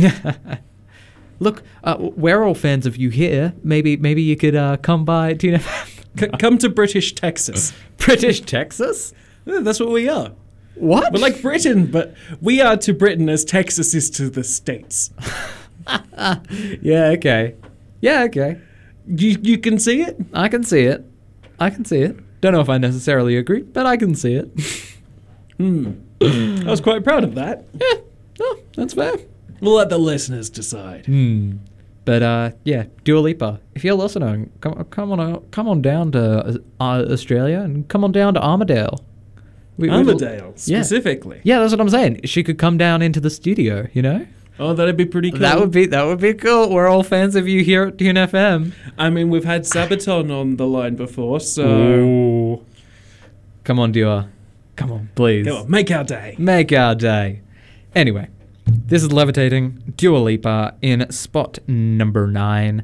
Look, 1.39 1.63
uh, 1.83 1.97
we're 1.99 2.43
all 2.43 2.55
fans 2.55 2.85
of 2.85 2.97
you 2.97 3.09
here. 3.09 3.53
Maybe, 3.63 3.97
maybe 3.97 4.21
you 4.21 4.35
could 4.35 4.55
uh, 4.55 4.77
come 4.77 5.05
by 5.05 5.33
Tuna. 5.33 5.59
C- 6.19 6.27
come 6.39 6.57
to 6.59 6.69
British 6.69 7.13
Texas. 7.13 7.73
British 7.97 8.41
Texas? 8.41 9.13
Yeah, 9.45 9.59
That's 9.59 9.79
what 9.79 9.89
we 9.89 10.09
are. 10.09 10.31
What? 10.75 11.13
We're 11.13 11.19
like 11.19 11.41
Britain, 11.41 11.87
but 11.89 12.13
we 12.41 12.61
are 12.61 12.77
to 12.77 12.93
Britain 12.93 13.29
as 13.29 13.43
Texas 13.43 13.93
is 13.95 14.09
to 14.11 14.29
the 14.29 14.43
States. 14.43 15.11
yeah. 16.81 17.11
Okay. 17.15 17.55
Yeah. 18.01 18.23
Okay. 18.23 18.59
You 19.07 19.37
you 19.41 19.57
can 19.57 19.79
see 19.79 20.01
it. 20.01 20.17
I 20.33 20.49
can 20.49 20.63
see 20.63 20.81
it. 20.81 21.03
I 21.59 21.71
can 21.71 21.83
see 21.85 22.01
it. 22.01 22.17
Don't 22.41 22.53
know 22.53 22.61
if 22.61 22.69
I 22.69 22.77
necessarily 22.77 23.37
agree, 23.37 23.61
but 23.63 23.87
I 23.87 23.97
can 23.97 24.13
see 24.13 24.35
it. 24.35 24.51
Hmm. 25.57 25.93
I 26.21 26.69
was 26.69 26.81
quite 26.81 27.03
proud 27.03 27.23
of 27.23 27.33
that. 27.35 27.65
Yeah. 27.73 28.01
No, 28.39 28.57
that's 28.75 28.93
fair. 28.93 29.15
We'll 29.61 29.75
let 29.75 29.89
the 29.89 29.97
listeners 29.97 30.49
decide. 30.49 31.05
Hmm. 31.05 31.57
But 32.05 32.23
uh, 32.23 32.51
yeah, 32.63 32.85
Dua 33.03 33.19
Lipa. 33.19 33.59
If 33.75 33.83
you're 33.83 33.95
listening, 33.95 34.51
come 34.61 34.83
come 34.85 35.11
on 35.11 35.19
uh, 35.19 35.39
come 35.51 35.67
on 35.67 35.81
down 35.81 36.11
to 36.13 36.61
uh, 36.79 36.83
Australia 37.11 37.59
and 37.59 37.87
come 37.89 38.03
on 38.03 38.11
down 38.11 38.33
to 38.35 38.41
Armadale. 38.41 39.03
We- 39.77 39.89
Armadale, 39.89 40.53
Yeah. 40.65 40.81
specifically. 40.81 41.41
Yeah, 41.43 41.59
that's 41.59 41.71
what 41.71 41.81
I'm 41.81 41.89
saying. 41.89 42.21
She 42.23 42.43
could 42.43 42.57
come 42.57 42.77
down 42.77 43.01
into 43.03 43.19
the 43.19 43.29
studio, 43.29 43.87
you 43.93 44.01
know? 44.01 44.25
Oh, 44.59 44.73
that'd 44.73 44.97
be 44.97 45.05
pretty 45.05 45.29
cool. 45.29 45.41
That 45.41 45.59
would 45.59 45.69
be 45.69 45.85
that 45.85 46.03
would 46.03 46.19
be 46.19 46.33
cool. 46.33 46.69
We're 46.71 46.87
all 46.87 47.03
fans 47.03 47.35
of 47.35 47.47
you 47.47 47.63
here 47.63 47.83
at 47.83 47.97
Tune 47.99 48.15
FM. 48.15 48.71
I 48.97 49.09
mean, 49.11 49.29
we've 49.29 49.43
had 49.45 49.63
Sabaton 49.63 50.31
on 50.31 50.55
the 50.55 50.65
line 50.65 50.95
before, 50.95 51.39
so 51.41 51.67
Ooh. 51.67 52.65
Come 53.65 53.79
on, 53.79 53.91
Dua. 53.91 54.29
Come 54.77 54.91
on, 54.91 55.09
please. 55.13 55.45
Come 55.45 55.57
on, 55.57 55.69
make 55.69 55.91
our 55.91 56.03
day. 56.03 56.35
Make 56.39 56.71
our 56.71 56.95
day. 56.95 57.41
Anyway, 57.93 58.29
this 58.67 59.01
is 59.01 59.11
Levitating, 59.11 59.93
Dua 59.95 60.17
Lipa 60.17 60.75
in 60.81 61.09
spot 61.11 61.59
number 61.67 62.27
nine. 62.27 62.83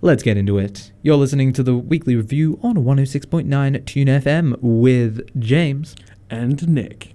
Let's 0.00 0.24
get 0.24 0.36
into 0.36 0.58
it. 0.58 0.90
You're 1.02 1.16
listening 1.16 1.52
to 1.52 1.62
the 1.62 1.76
weekly 1.76 2.16
review 2.16 2.58
on 2.62 2.74
106.9 2.74 3.86
Tune 3.86 4.08
FM 4.08 4.58
with 4.60 5.40
James 5.40 5.94
and 6.28 6.68
Nick. 6.68 7.14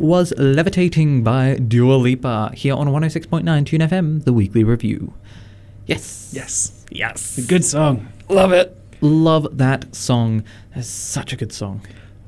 Was 0.00 0.32
Levitating 0.38 1.22
by 1.22 1.56
Dua 1.56 1.94
Lipa 1.96 2.52
here 2.54 2.74
on 2.74 2.88
106.9 2.88 3.66
Tune 3.66 3.80
FM, 3.80 4.24
the 4.24 4.32
weekly 4.32 4.64
review. 4.64 5.12
Yes. 5.86 6.30
Yes. 6.34 6.86
Yes. 6.90 7.36
A 7.36 7.42
good 7.42 7.64
song. 7.64 8.08
Love 8.30 8.52
it. 8.52 8.76
Love 9.02 9.58
that 9.58 9.94
song. 9.94 10.42
It's 10.74 10.88
such 10.88 11.32
a 11.34 11.36
good 11.36 11.52
song. 11.52 11.82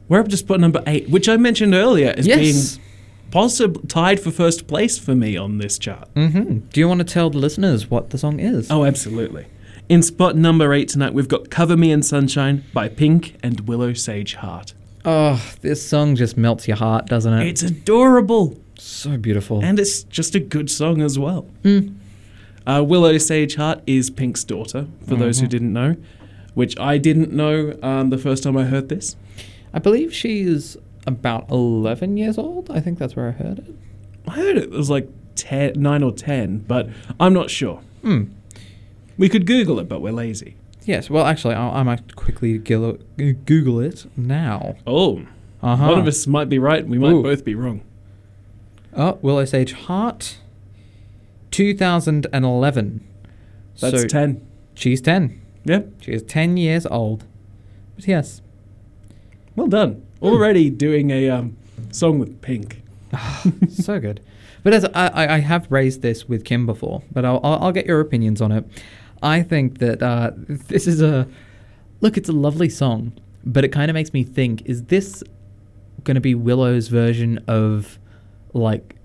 We're 0.09 0.21
up 0.21 0.29
to 0.29 0.37
spot 0.37 0.61
number 0.61 0.83
eight, 0.87 1.09
which 1.09 1.29
I 1.31 1.37
mentioned 1.39 1.75
earlier 1.75 2.15
as 2.17 2.27
Yes. 2.27 2.77
being 2.77 2.87
possibly 3.31 3.83
tied 3.89 4.21
for 4.21 4.31
first 4.31 4.67
place 4.67 4.99
for 4.99 5.15
me 5.15 5.37
on 5.39 5.57
this 5.59 5.79
chart. 5.79 6.09
hmm 6.15 6.59
Do 6.73 6.81
you 6.81 6.87
want 6.89 6.99
to 6.99 7.05
tell 7.05 7.31
the 7.31 7.39
listeners 7.39 7.91
what 7.91 8.11
the 8.11 8.19
song 8.19 8.39
is? 8.39 8.71
Oh, 8.71 8.85
absolutely. 8.85 9.47
In 9.89 10.03
spot 10.03 10.37
number 10.37 10.75
eight 10.75 10.89
tonight, 10.89 11.15
we've 11.15 11.29
got 11.29 11.49
Cover 11.49 11.77
Me 11.77 11.91
in 11.91 12.03
Sunshine 12.03 12.65
by 12.75 12.89
Pink 12.89 13.37
and 13.43 13.61
Willow 13.61 13.95
Sage 13.95 14.35
Hart. 14.35 14.75
Oh, 15.05 15.43
this 15.63 15.87
song 15.87 16.15
just 16.17 16.37
melts 16.37 16.69
your 16.69 16.77
heart, 16.77 17.07
doesn't 17.07 17.33
it? 17.33 17.47
It's 17.49 17.63
adorable. 17.63 18.57
So 18.79 19.17
beautiful. 19.17 19.63
And 19.65 19.79
it's 19.79 20.05
just 20.05 20.35
a 20.35 20.41
good 20.41 20.71
song 20.71 21.03
as 21.03 21.19
well. 21.19 21.47
Mm. 21.65 21.95
Uh, 22.67 22.85
Willow 22.87 23.19
Sage 23.19 23.57
Hart 23.57 23.81
is 23.87 24.11
Pink's 24.11 24.45
daughter, 24.45 24.87
for 25.07 25.17
those 25.17 25.41
who 25.41 25.47
Mhm. 25.47 25.51
didn't 25.51 25.73
know, 25.73 25.97
which 26.55 26.79
I 26.79 26.99
didn't 26.99 27.33
know 27.33 27.77
um, 27.83 28.11
the 28.11 28.19
first 28.19 28.45
time 28.45 28.57
I 28.57 28.65
heard 28.65 28.89
this. 28.89 29.17
I 29.75 29.81
believe 29.81 30.15
she's 30.15 30.77
about 31.07 31.51
11 31.51 32.17
years 32.17 32.39
old. 32.39 32.71
I 32.71 32.79
think 32.79 32.99
that's 32.99 33.17
where 33.17 33.27
I 33.29 33.33
heard 33.33 33.59
it. 33.59 33.75
I 34.29 34.33
heard 34.33 34.57
it 34.57 34.71
was 34.71 34.89
like 34.89 35.09
10, 35.35 35.73
9 35.77 36.03
or 36.05 36.13
10, 36.13 36.65
but 36.69 36.89
I'm 37.19 37.33
not 37.33 37.51
sure. 37.51 37.81
Hmm. 38.03 38.25
We 39.19 39.29
could 39.29 39.47
Google 39.47 39.81
it, 39.81 39.89
but 39.89 40.01
we're 40.01 40.13
lazy. 40.13 40.55
Yes, 40.85 41.09
well, 41.09 41.25
actually, 41.27 41.55
I, 41.55 41.81
I 41.81 41.83
might 41.83 42.17
quickly 42.17 42.59
gil- 42.59 42.99
Google 43.17 43.81
it 43.81 44.07
now. 44.17 44.77
Oh. 44.87 45.23
Uh-huh. 45.63 45.89
One 45.91 45.99
of 46.01 46.07
us 46.09 46.27
might 46.27 46.49
be 46.49 46.59
right, 46.59 46.87
we 46.87 46.99
might 46.99 47.13
Ooh. 47.13 47.23
both 47.23 47.45
be 47.45 47.55
wrong. 47.55 47.83
Oh, 48.95 49.19
Willow 49.23 49.45
Sage 49.45 49.73
Hart. 49.73 50.39
2011. 51.53 53.07
That's 53.81 54.05
10. 54.13 54.47
She's 54.75 55.01
10. 55.01 55.41
Yeah. 55.65 55.83
She 56.01 56.13
is 56.13 56.23
10 56.25 56.57
years 56.57 56.87
old. 56.87 57.25
But 57.95 58.09
yes. 58.09 58.43
Well 59.55 59.69
done. 59.69 60.05
Already 60.21 60.71
doing 60.71 61.11
a 61.11 61.29
um, 61.31 61.57
song 61.91 62.19
with 62.19 62.41
Pink. 62.43 62.83
so 63.71 64.01
good. 64.01 64.21
But 64.63 64.73
as 64.75 64.85
I, 64.87 65.09
I- 65.09 65.35
I 65.35 65.39
have 65.39 65.71
raised 65.71 66.03
this 66.03 66.29
with 66.29 66.45
Kim 66.45 66.67
before, 66.67 67.03
but 67.13 67.25
I'll, 67.25 67.41
I'll, 67.45 67.65
I'll 67.65 67.73
get 67.73 67.87
your 67.87 68.01
opinions 68.01 68.41
on 68.41 68.51
it. 68.53 68.65
I 69.23 69.43
think 69.43 69.79
that 69.79 70.03
uh, 70.03 70.33
this 70.37 70.87
is 70.87 71.01
a 71.01 71.29
look. 72.01 72.17
It's 72.17 72.29
a 72.29 72.33
lovely 72.33 72.69
song, 72.69 73.13
but 73.45 73.65
it 73.65 73.69
kind 73.69 73.91
of 73.91 73.95
makes 73.95 74.13
me 74.13 74.25
think: 74.25 74.63
Is 74.67 74.85
this 74.85 75.23
going 76.05 76.17
to 76.17 76.21
be 76.21 76.35
Willow's 76.35 76.89
version 76.89 77.39
of 77.47 77.99
like 78.53 78.97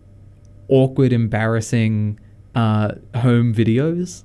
awkward, 0.67 1.13
embarrassing 1.13 2.19
uh, 2.55 2.93
home 3.15 3.53
videos? 3.53 4.23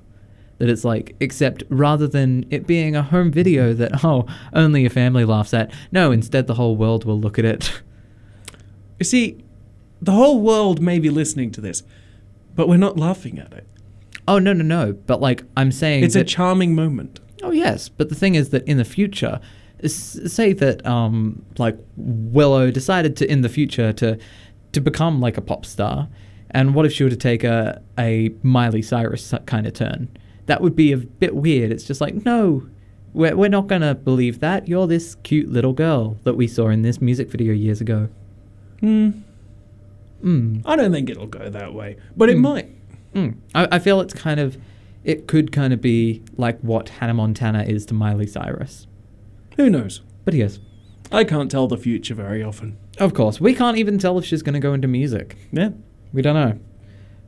That 0.59 0.69
it's 0.69 0.85
like, 0.85 1.15
except 1.19 1.63
rather 1.69 2.07
than 2.07 2.45
it 2.49 2.65
being 2.65 2.95
a 2.95 3.03
home 3.03 3.31
video 3.31 3.73
that 3.73 4.03
oh 4.03 4.25
only 4.53 4.81
your 4.81 4.89
family 4.89 5.25
laughs 5.25 5.53
at, 5.53 5.71
no, 5.91 6.11
instead 6.11 6.47
the 6.47 6.55
whole 6.55 6.75
world 6.75 7.05
will 7.05 7.19
look 7.19 7.37
at 7.37 7.45
it. 7.45 7.81
You 8.99 9.05
see, 9.05 9.43
the 10.01 10.11
whole 10.13 10.39
world 10.39 10.81
may 10.81 10.99
be 10.99 11.09
listening 11.09 11.51
to 11.51 11.61
this, 11.61 11.83
but 12.55 12.69
we're 12.69 12.77
not 12.77 12.97
laughing 12.97 13.39
at 13.39 13.51
it. 13.51 13.67
Oh 14.27 14.39
no 14.39 14.53
no 14.53 14.63
no! 14.63 14.93
But 14.93 15.21
like 15.21 15.43
I'm 15.57 15.71
saying, 15.71 16.03
It's 16.03 16.15
a 16.15 16.23
charming 16.23 16.75
moment. 16.75 17.19
Oh 17.41 17.51
yes, 17.51 17.89
but 17.89 18.09
the 18.09 18.15
thing 18.15 18.35
is 18.35 18.49
that 18.49 18.65
in 18.67 18.77
the 18.77 18.85
future, 18.85 19.39
s- 19.83 20.19
say 20.27 20.53
that 20.53 20.85
um 20.85 21.43
like 21.57 21.77
Willow 21.97 22.71
decided 22.71 23.15
to 23.17 23.29
in 23.31 23.41
the 23.41 23.49
future 23.49 23.91
to 23.93 24.17
to 24.71 24.81
become 24.81 25.19
like 25.19 25.35
a 25.37 25.41
pop 25.41 25.65
star, 25.65 26.07
and 26.51 26.73
what 26.73 26.85
if 26.85 26.93
she 26.93 27.03
were 27.03 27.09
to 27.09 27.15
take 27.17 27.43
a 27.43 27.81
a 27.99 28.31
Miley 28.43 28.81
Cyrus 28.81 29.33
kind 29.45 29.67
of 29.67 29.73
turn? 29.73 30.07
That 30.45 30.61
would 30.61 30.75
be 30.75 30.91
a 30.93 30.97
bit 30.97 31.35
weird. 31.35 31.71
It's 31.71 31.83
just 31.83 31.99
like 32.01 32.25
no. 32.25 32.67
We're, 33.15 33.35
we're 33.35 33.49
not 33.49 33.67
gonna 33.67 33.93
believe 33.93 34.39
that. 34.39 34.67
You're 34.67 34.87
this 34.87 35.13
cute 35.21 35.47
little 35.47 35.73
girl 35.73 36.17
that 36.23 36.33
we 36.33 36.47
saw 36.47 36.69
in 36.69 36.81
this 36.81 36.99
music 36.99 37.29
video 37.29 37.53
years 37.53 37.79
ago. 37.79 38.09
Hmm. 38.79 39.11
Mm. 40.23 40.61
I 40.65 40.75
don't 40.75 40.91
think 40.91 41.09
it'll 41.09 41.27
go 41.27 41.49
that 41.49 41.73
way, 41.73 41.97
but 42.17 42.29
it 42.29 42.37
Mm. 42.37 42.41
might. 42.41 42.69
Mm. 43.13 43.35
I, 43.53 43.67
I 43.73 43.79
feel 43.79 44.01
it's 44.01 44.13
kind 44.13 44.39
of, 44.39 44.57
it 45.03 45.27
could 45.27 45.51
kind 45.51 45.73
of 45.73 45.81
be 45.81 46.23
like 46.37 46.59
what 46.61 46.89
Hannah 46.89 47.13
Montana 47.13 47.63
is 47.63 47.85
to 47.87 47.93
Miley 47.93 48.27
Cyrus. 48.27 48.87
Who 49.57 49.69
knows? 49.69 50.01
But 50.25 50.33
yes. 50.33 50.59
I 51.11 51.23
can't 51.23 51.51
tell 51.51 51.67
the 51.67 51.77
future 51.77 52.15
very 52.15 52.41
often. 52.41 52.77
Of 52.97 53.13
course, 53.13 53.39
we 53.39 53.53
can't 53.53 53.77
even 53.77 53.97
tell 53.99 54.17
if 54.17 54.25
she's 54.25 54.41
going 54.41 54.53
to 54.53 54.59
go 54.59 54.73
into 54.73 54.87
music. 54.87 55.37
Yeah. 55.51 55.69
We 56.11 56.21
don't 56.21 56.35
know. 56.35 56.59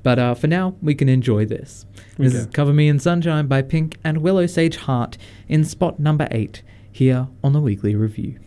But 0.03 0.19
uh, 0.19 0.35
for 0.35 0.47
now, 0.47 0.75
we 0.81 0.93
can 0.93 1.09
enjoy 1.09 1.45
this. 1.45 1.85
This 2.17 2.35
is 2.35 2.45
Cover 2.47 2.73
Me 2.73 2.87
in 2.87 2.99
Sunshine 2.99 3.47
by 3.47 3.63
Pink 3.63 3.97
and 4.03 4.19
Willow 4.19 4.45
Sage 4.45 4.77
Hart 4.77 5.17
in 5.47 5.63
spot 5.63 5.99
number 5.99 6.27
eight 6.29 6.61
here 6.91 7.27
on 7.43 7.53
the 7.53 7.59
Weekly 7.59 7.95
Review. 7.95 8.39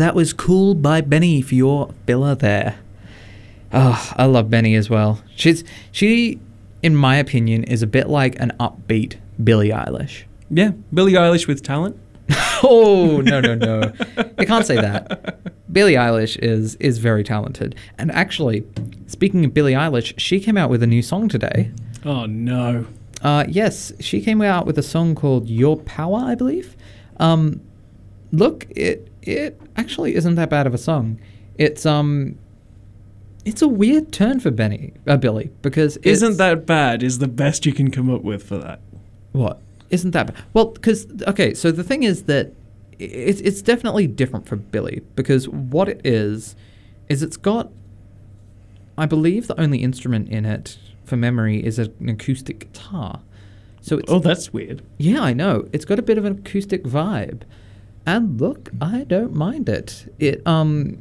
That 0.00 0.14
was 0.14 0.32
Cool 0.32 0.74
by 0.76 1.02
Benee 1.02 1.44
for 1.44 1.54
your 1.54 1.90
filler 2.06 2.34
there. 2.34 2.78
Oh, 3.70 4.10
I 4.16 4.24
love 4.24 4.46
Benee 4.48 4.74
as 4.74 4.88
well. 4.88 5.22
She's 5.36 5.62
she, 5.92 6.40
in 6.82 6.96
my 6.96 7.16
opinion, 7.16 7.64
is 7.64 7.82
a 7.82 7.86
bit 7.86 8.08
like 8.08 8.40
an 8.40 8.50
upbeat 8.58 9.18
Billie 9.44 9.68
Eilish. 9.68 10.22
Yeah, 10.48 10.70
Billie 10.94 11.12
Eilish 11.12 11.46
with 11.46 11.62
talent. 11.62 12.00
oh 12.62 13.20
no 13.22 13.42
no 13.42 13.54
no! 13.54 13.92
you 14.38 14.46
can't 14.46 14.64
say 14.64 14.76
that. 14.76 15.38
Billie 15.70 15.96
Eilish 15.96 16.38
is 16.38 16.76
is 16.76 16.96
very 16.96 17.22
talented, 17.22 17.76
and 17.98 18.10
actually, 18.12 18.64
speaking 19.06 19.44
of 19.44 19.52
Billie 19.52 19.74
Eilish, 19.74 20.18
she 20.18 20.40
came 20.40 20.56
out 20.56 20.70
with 20.70 20.82
a 20.82 20.86
new 20.86 21.02
song 21.02 21.28
today. 21.28 21.72
Oh 22.06 22.24
no. 22.24 22.86
Uh, 23.20 23.44
yes, 23.46 23.92
she 24.00 24.22
came 24.22 24.40
out 24.40 24.64
with 24.64 24.78
a 24.78 24.82
song 24.82 25.14
called 25.14 25.50
"Your 25.50 25.76
Power," 25.76 26.20
I 26.20 26.34
believe. 26.34 26.74
Um, 27.18 27.60
look, 28.32 28.66
it 28.70 29.09
it 29.22 29.60
actually 29.76 30.14
isn't 30.14 30.34
that 30.36 30.50
bad 30.50 30.66
of 30.66 30.74
a 30.74 30.78
song. 30.78 31.18
It's 31.58 31.84
um, 31.86 32.38
it's 33.44 33.62
a 33.62 33.68
weird 33.68 34.12
turn 34.12 34.40
for 34.40 34.50
Benee, 34.50 34.92
uh, 35.06 35.16
Billie, 35.16 35.50
because 35.62 35.96
it's, 35.98 36.06
Isn't 36.22 36.36
that 36.38 36.66
bad? 36.66 37.02
Is 37.02 37.18
the 37.18 37.28
best 37.28 37.64
you 37.66 37.72
can 37.72 37.90
come 37.90 38.12
up 38.12 38.22
with 38.22 38.42
for 38.42 38.58
that? 38.58 38.80
What? 39.32 39.60
Isn't 39.90 40.10
that 40.12 40.28
bad? 40.28 40.36
Well, 40.52 40.66
because 40.66 41.06
okay, 41.26 41.54
so 41.54 41.70
the 41.72 41.84
thing 41.84 42.02
is 42.02 42.24
that 42.24 42.52
it's 42.98 43.40
it's 43.40 43.62
definitely 43.62 44.06
different 44.06 44.46
for 44.46 44.56
Billie 44.56 45.02
because 45.16 45.48
what 45.48 45.88
it 45.88 46.00
is 46.04 46.54
is 47.08 47.22
it's 47.22 47.36
got, 47.36 47.70
I 48.96 49.06
believe, 49.06 49.46
the 49.48 49.58
only 49.60 49.78
instrument 49.82 50.28
in 50.28 50.44
it 50.46 50.78
for 51.04 51.16
memory 51.16 51.64
is 51.64 51.78
an 51.78 52.08
acoustic 52.08 52.60
guitar. 52.72 53.20
So 53.80 53.98
it's 53.98 54.10
Oh, 54.10 54.18
that's 54.18 54.52
weird. 54.52 54.82
yeah, 54.98 55.20
I 55.22 55.32
know. 55.32 55.66
It's 55.72 55.84
got 55.86 55.98
a 55.98 56.02
bit 56.02 56.18
of 56.18 56.24
an 56.24 56.38
acoustic 56.38 56.84
vibe. 56.84 57.42
And 58.06 58.40
look, 58.40 58.70
I 58.80 59.04
don't 59.04 59.34
mind 59.34 59.68
it. 59.68 60.12
It 60.18 60.46
um 60.46 60.98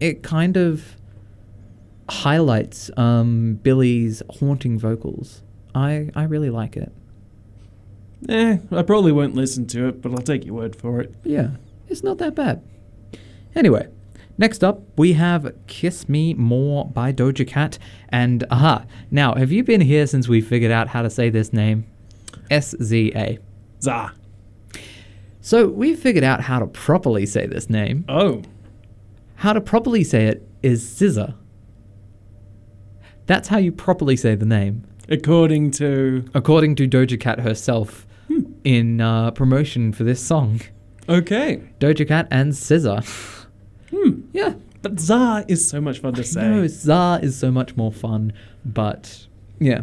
it 0.00 0.22
kind 0.22 0.56
of 0.56 0.96
highlights 2.08 2.90
um 2.96 3.58
Billie's 3.62 4.22
haunting 4.38 4.78
vocals. 4.78 5.42
I 5.74 6.10
I 6.14 6.24
really 6.24 6.50
like 6.50 6.76
it. 6.76 6.92
Eh, 8.28 8.58
I 8.72 8.82
probably 8.82 9.12
won't 9.12 9.34
listen 9.34 9.66
to 9.68 9.88
it, 9.88 10.02
but 10.02 10.12
I'll 10.12 10.18
take 10.18 10.44
your 10.44 10.54
word 10.54 10.74
for 10.74 11.00
it. 11.00 11.14
Yeah, 11.24 11.50
it's 11.88 12.02
not 12.02 12.18
that 12.18 12.34
bad. 12.34 12.62
Anyway, 13.54 13.88
next 14.36 14.64
up 14.64 14.82
we 14.96 15.14
have 15.14 15.54
Kiss 15.66 16.08
Me 16.08 16.34
More 16.34 16.86
by 16.86 17.12
Doja 17.12 17.46
Cat. 17.46 17.78
And 18.08 18.44
aha, 18.50 18.84
now 19.10 19.34
have 19.34 19.52
you 19.52 19.62
been 19.64 19.80
here 19.80 20.06
since 20.06 20.28
we 20.28 20.40
figured 20.40 20.72
out 20.72 20.88
how 20.88 21.02
to 21.02 21.10
say 21.10 21.30
this 21.30 21.52
name? 21.52 21.86
S 22.50 22.74
Z 22.82 23.12
A. 23.14 23.38
Zah. 23.80 24.10
So 25.48 25.66
we've 25.66 25.98
figured 25.98 26.24
out 26.24 26.42
how 26.42 26.58
to 26.58 26.66
properly 26.66 27.24
say 27.24 27.46
this 27.46 27.70
name. 27.70 28.04
Oh. 28.06 28.42
How 29.36 29.54
to 29.54 29.62
properly 29.62 30.04
say 30.04 30.26
it 30.26 30.46
is 30.62 30.86
scissor. 30.86 31.36
That's 33.24 33.48
how 33.48 33.56
you 33.56 33.72
properly 33.72 34.14
say 34.14 34.34
the 34.34 34.44
name. 34.44 34.84
According 35.08 35.70
to. 35.70 36.26
According 36.34 36.74
to 36.76 36.86
Doja 36.86 37.18
Cat 37.18 37.40
herself 37.40 38.06
in 38.62 39.00
uh, 39.00 39.30
promotion 39.30 39.90
for 39.94 40.04
this 40.04 40.22
song. 40.22 40.60
Okay. 41.08 41.62
Doja 41.80 42.06
Cat 42.06 42.28
and 42.30 42.52
SZA. 42.52 43.02
Hmm. 43.90 44.20
Yeah. 44.34 44.52
But 44.82 45.00
Zah 45.00 45.44
is 45.48 45.66
so 45.66 45.80
much 45.80 46.00
fun 46.00 46.12
to 46.12 46.24
say. 46.24 46.42
No, 46.42 46.66
Zah 46.66 47.20
is 47.22 47.38
so 47.38 47.50
much 47.50 47.74
more 47.74 47.90
fun, 47.90 48.34
but 48.66 49.26
yeah. 49.58 49.80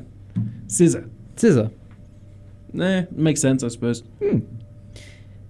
Scissor. 0.68 1.10
Scissor. 1.38 1.72
Eh, 2.80 3.06
makes 3.10 3.42
sense, 3.42 3.64
I 3.64 3.70
suppose. 3.70 4.04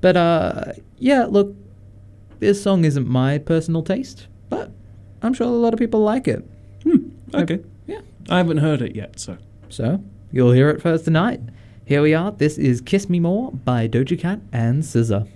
But 0.05 0.17
uh 0.17 0.73
yeah, 0.99 1.25
look, 1.25 1.55
this 2.37 2.61
song 2.61 2.85
isn't 2.85 3.07
my 3.07 3.39
personal 3.39 3.81
taste, 3.81 4.27
but 4.49 4.69
I'm 5.23 5.33
sure 5.33 5.47
a 5.47 5.49
lot 5.49 5.73
of 5.73 5.79
people 5.79 6.01
like 6.01 6.27
it. 6.27 6.45
Okay. 7.33 7.59
yeah. 7.87 8.01
I 8.29 8.37
haven't 8.37 8.59
heard 8.59 8.83
it 8.83 8.95
yet, 8.95 9.19
so. 9.19 9.39
So, 9.67 10.03
you'll 10.31 10.51
hear 10.51 10.69
it 10.69 10.79
first 10.79 11.05
tonight. 11.05 11.41
Here 11.85 12.03
we 12.03 12.13
are. 12.13 12.31
This 12.31 12.59
is 12.59 12.81
Kiss 12.81 13.09
Me 13.09 13.19
More 13.19 13.51
by 13.51 13.87
Doja 13.87 14.17
Cat 14.17 14.41
and 14.53 14.83
SZA. 14.83 15.27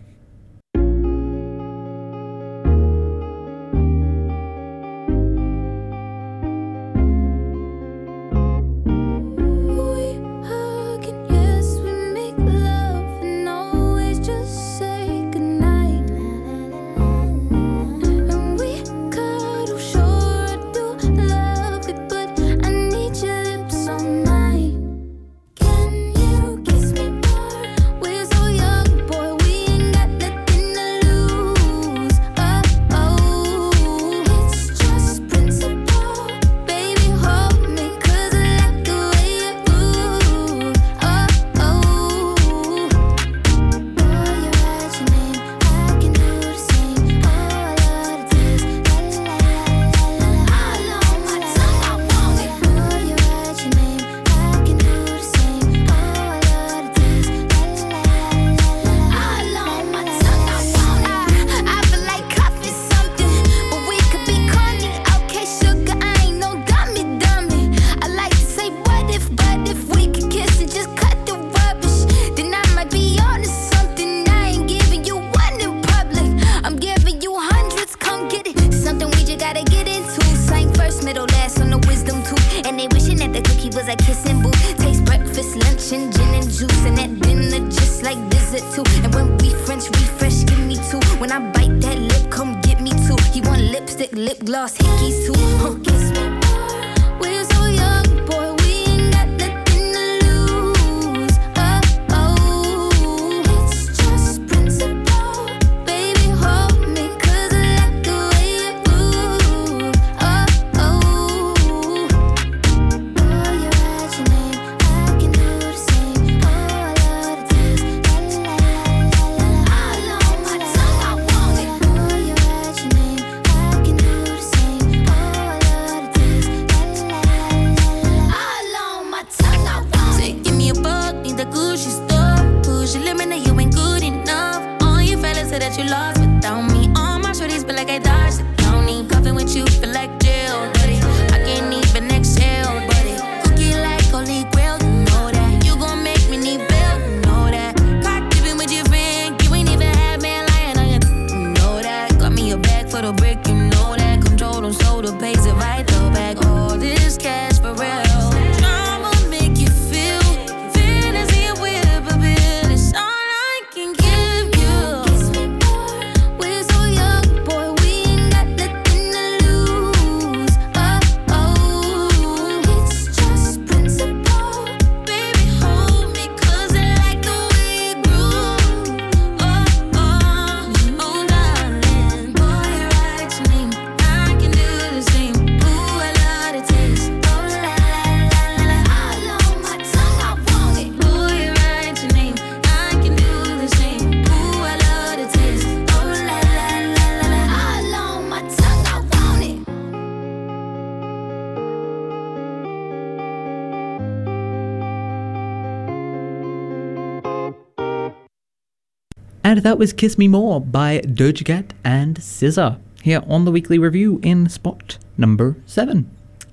And 209.50 209.64
that 209.64 209.80
was 209.80 209.94
Kiss 209.94 210.16
Me 210.16 210.28
More 210.28 210.62
by 210.62 211.00
Doja 211.00 211.44
Cat 211.44 211.74
and 211.84 212.18
SZA 212.20 212.80
here 213.02 213.24
on 213.28 213.46
the 213.46 213.52
weekly 213.52 213.80
review 213.80 214.20
in 214.22 214.48
spot 214.48 215.00
number 215.18 215.56
seven. 215.66 216.08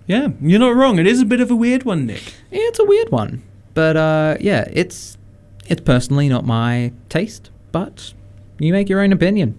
Yeah, 0.07 0.29
you're 0.41 0.59
not 0.59 0.75
wrong. 0.75 0.99
It 0.99 1.07
is 1.07 1.21
a 1.21 1.27
bit 1.27 1.43
of 1.43 1.51
a 1.51 1.55
weird 1.55 1.83
one, 1.83 2.07
Nick. 2.07 2.23
Yeah, 2.51 2.61
it's 2.63 2.79
a 2.79 2.87
weird 2.87 3.11
one. 3.11 3.43
But 3.75 3.99
uh, 3.99 4.39
yeah, 4.41 4.65
it's 4.73 5.19
it's 5.67 5.83
personally 5.83 6.31
not 6.31 6.47
my 6.47 6.91
taste, 7.11 7.51
but 7.71 8.15
you 8.59 8.73
make 8.73 8.89
your 8.89 9.03
own 9.03 9.13
opinion. 9.13 9.59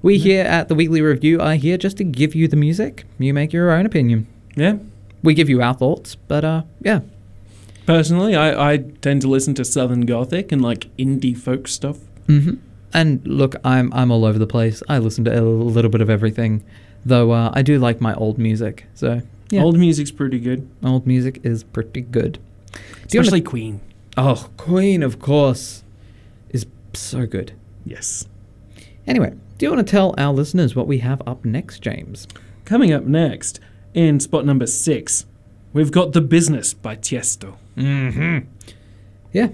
We 0.00 0.16
here 0.16 0.46
at 0.46 0.68
the 0.68 0.74
weekly 0.74 1.02
review 1.02 1.42
are 1.42 1.56
here 1.56 1.76
just 1.76 1.98
to 1.98 2.04
give 2.04 2.34
you 2.34 2.48
the 2.48 2.56
music. 2.56 3.04
You 3.18 3.34
make 3.34 3.52
your 3.52 3.72
own 3.72 3.84
opinion. 3.84 4.26
Yeah. 4.56 4.78
We 5.22 5.34
give 5.34 5.50
you 5.50 5.60
our 5.60 5.74
thoughts, 5.74 6.14
but 6.14 6.46
uh, 6.46 6.62
yeah. 6.80 7.00
Personally, 7.84 8.34
I, 8.34 8.72
I 8.72 8.76
tend 8.78 9.20
to 9.20 9.28
listen 9.28 9.52
to 9.56 9.66
Southern 9.66 10.06
Gothic 10.06 10.50
and 10.50 10.62
like 10.62 10.94
indie 10.96 11.36
folk 11.36 11.68
stuff. 11.68 11.98
Hmm 12.28 12.50
And 12.94 13.26
look, 13.26 13.56
I'm 13.64 13.92
I'm 13.92 14.10
all 14.12 14.24
over 14.24 14.38
the 14.38 14.46
place. 14.46 14.82
I 14.88 14.98
listen 14.98 15.24
to 15.24 15.38
a 15.38 15.42
little 15.42 15.90
bit 15.90 16.00
of 16.00 16.08
everything, 16.10 16.62
though 17.04 17.32
uh, 17.32 17.50
I 17.54 17.62
do 17.62 17.78
like 17.78 18.00
my 18.00 18.14
old 18.14 18.38
music. 18.38 18.86
So 18.94 19.22
yeah. 19.50 19.62
Old 19.62 19.78
music's 19.78 20.10
pretty 20.10 20.38
good. 20.38 20.68
Old 20.84 21.06
music 21.06 21.40
is 21.42 21.64
pretty 21.64 22.02
good. 22.02 22.38
Do 22.72 22.78
you 22.78 22.80
wanna- 23.20 23.20
Especially 23.22 23.40
Queen. 23.40 23.80
Oh, 24.16 24.48
Queen, 24.56 25.02
of 25.02 25.18
course, 25.20 25.84
is 26.50 26.66
so 26.92 27.24
good. 27.26 27.52
Yes. 27.84 28.26
Anyway, 29.06 29.32
do 29.56 29.64
you 29.66 29.72
want 29.72 29.86
to 29.86 29.90
tell 29.90 30.14
our 30.18 30.32
listeners 30.34 30.74
what 30.76 30.86
we 30.86 30.98
have 30.98 31.22
up 31.26 31.44
next, 31.44 31.80
James? 31.80 32.26
Coming 32.66 32.92
up 32.92 33.04
next, 33.04 33.58
in 33.94 34.20
spot 34.20 34.44
number 34.44 34.66
six, 34.66 35.24
we've 35.72 35.90
got 35.92 36.12
The 36.12 36.20
Business 36.20 36.74
by 36.74 36.96
Tiesto. 36.96 37.56
Mm-hmm. 37.76 38.46
Yeah, 39.32 39.48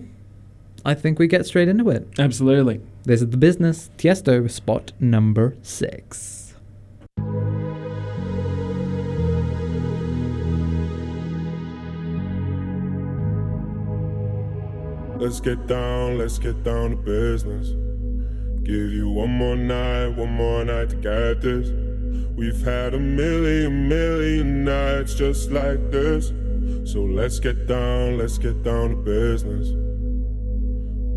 I 0.87 0.93
think 0.93 1.19
we 1.19 1.27
get 1.27 1.47
straight 1.47 1.69
into 1.69 1.89
it. 1.89 2.07
Absolutely. 2.19 2.81
This 3.05 3.23
is 3.23 3.31
the 3.31 3.39
business 3.39 3.91
Tiesto 3.97 4.51
spot 4.51 4.93
number 5.01 5.57
six. 5.63 6.55
Let's 15.17 15.41
get 15.41 15.67
down, 15.67 16.19
let's 16.19 16.39
get 16.39 16.63
down 16.65 16.91
to 16.91 16.97
business. 16.97 17.71
Give 18.63 18.93
you 18.93 19.09
one 19.09 19.31
more 19.31 19.57
night, 19.57 20.09
one 20.09 20.33
more 20.33 20.65
night 20.67 20.91
to 20.91 20.97
get 20.97 21.41
this. 21.41 21.71
We've 22.37 22.61
had 22.63 22.93
a 22.93 22.99
million, 22.99 23.89
million 23.89 24.65
nights 24.65 25.15
just 25.15 25.51
like 25.51 25.91
this. 25.91 26.29
So 26.85 27.01
let's 27.01 27.41
get 27.41 27.67
down, 27.67 28.19
let's 28.19 28.37
get 28.37 28.63
down 28.63 28.91
to 28.91 28.97
business. 28.97 29.84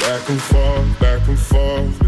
Back 0.00 0.28
and 0.30 0.40
forth, 0.40 1.00
back 1.00 1.28
and 1.28 1.38
forth 1.38 2.07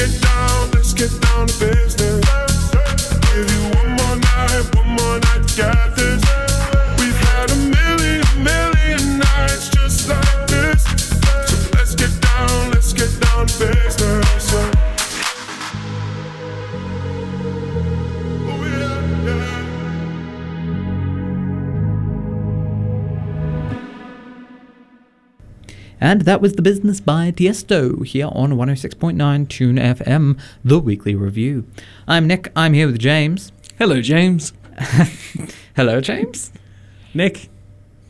Let's 0.00 0.12
get 0.12 0.22
down, 0.22 0.70
let's 0.70 0.94
get 0.94 1.20
down 1.20 1.46
to 1.46 1.60
business. 1.60 2.24
Give 3.34 3.50
you 3.52 3.62
one 3.76 3.90
more 3.96 4.16
night, 4.16 4.74
one 4.74 4.88
more 4.96 5.18
night 5.20 5.46
to 5.46 5.56
get 5.56 5.94
this. 5.94 6.29
And 26.02 26.22
that 26.22 26.40
was 26.40 26.54
The 26.54 26.62
Business 26.62 26.98
by 26.98 27.30
Tiesto 27.30 28.06
here 28.06 28.30
on 28.32 28.52
106.9 28.54 29.48
Tune 29.50 29.76
FM, 29.76 30.40
the 30.64 30.78
weekly 30.78 31.14
review. 31.14 31.66
I'm 32.08 32.26
Nick, 32.26 32.50
I'm 32.56 32.72
here 32.72 32.86
with 32.86 32.98
James. 32.98 33.52
Hello, 33.78 34.00
James. 34.00 34.54
Hello, 35.76 36.00
James. 36.00 36.52
Nick. 37.12 37.50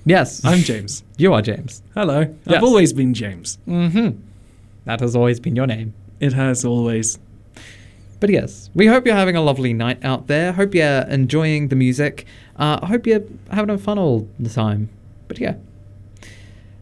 Yes. 0.06 0.44
I'm 0.44 0.60
James. 0.60 1.02
You 1.18 1.34
are 1.34 1.42
James. 1.42 1.82
Hello. 1.92 2.20
Yes. 2.20 2.56
I've 2.56 2.62
always 2.62 2.92
been 2.92 3.12
James. 3.12 3.58
Mm-hmm. 3.66 4.18
That 4.84 5.00
has 5.00 5.16
always 5.16 5.40
been 5.40 5.56
your 5.56 5.66
name. 5.66 5.92
It 6.20 6.32
has 6.32 6.64
always. 6.64 7.18
But 8.20 8.30
yes, 8.30 8.70
we 8.74 8.86
hope 8.86 9.04
you're 9.04 9.16
having 9.16 9.36
a 9.36 9.42
lovely 9.42 9.74
night 9.74 10.02
out 10.04 10.28
there. 10.28 10.52
Hope 10.52 10.74
you're 10.74 11.02
enjoying 11.08 11.68
the 11.68 11.76
music. 11.76 12.24
Uh, 12.56 12.78
I 12.80 12.86
hope 12.86 13.06
you're 13.06 13.24
having 13.50 13.76
fun 13.78 13.98
all 13.98 14.28
the 14.38 14.48
time. 14.48 14.88
But 15.28 15.40
yeah, 15.40 15.56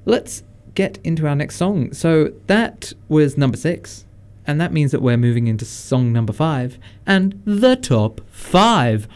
let's 0.05 0.45
get 0.79 0.97
into 1.03 1.27
our 1.27 1.35
next 1.35 1.57
song. 1.57 1.93
So 1.93 2.33
that 2.47 2.93
was 3.09 3.37
number 3.37 3.57
six, 3.57 4.05
and 4.47 4.61
that 4.61 4.73
means 4.73 4.93
that 4.93 5.03
we're 5.03 5.17
moving 5.17 5.49
into 5.49 5.65
song 5.65 6.13
number 6.13 6.33
five 6.33 6.79
and 7.05 7.43
the 7.45 7.75
top 7.75 8.21
five. 8.31 9.09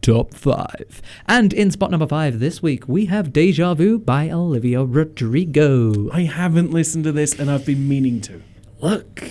Top 0.00 0.32
five. 0.32 1.02
And 1.26 1.52
in 1.52 1.70
spot 1.70 1.90
number 1.90 2.06
five 2.06 2.40
this 2.40 2.62
week, 2.62 2.88
we 2.88 3.04
have 3.06 3.34
Deja 3.34 3.74
Vu 3.74 3.98
by 3.98 4.30
Olivia 4.30 4.82
Rodrigo. 4.82 6.10
I 6.12 6.22
haven't 6.22 6.70
listened 6.70 7.04
to 7.04 7.12
this 7.12 7.38
and 7.38 7.50
I've 7.50 7.66
been 7.66 7.86
meaning 7.86 8.22
to. 8.22 8.40
Look. 8.80 9.22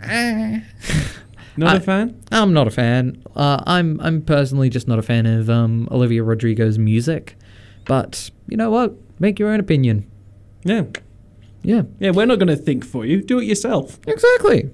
eh. 0.00 0.60
Not 1.56 1.74
I, 1.74 1.76
a 1.76 1.80
fan. 1.80 2.22
I'm 2.30 2.52
not 2.52 2.66
a 2.66 2.70
fan. 2.70 3.22
Uh, 3.34 3.62
I'm 3.66 4.00
I'm 4.00 4.22
personally 4.22 4.68
just 4.68 4.88
not 4.88 4.98
a 4.98 5.02
fan 5.02 5.26
of 5.26 5.48
um, 5.48 5.88
Olivia 5.90 6.22
Rodrigo's 6.22 6.78
music. 6.78 7.36
But 7.84 8.30
you 8.48 8.56
know 8.56 8.70
what? 8.70 8.94
Make 9.18 9.38
your 9.38 9.50
own 9.50 9.60
opinion. 9.60 10.10
Yeah. 10.64 10.84
Yeah. 11.62 11.82
Yeah, 11.98 12.10
we're 12.10 12.26
not 12.26 12.38
going 12.38 12.48
to 12.48 12.56
think 12.56 12.84
for 12.84 13.06
you. 13.06 13.22
Do 13.22 13.38
it 13.38 13.44
yourself. 13.44 13.98
Exactly. 14.06 14.70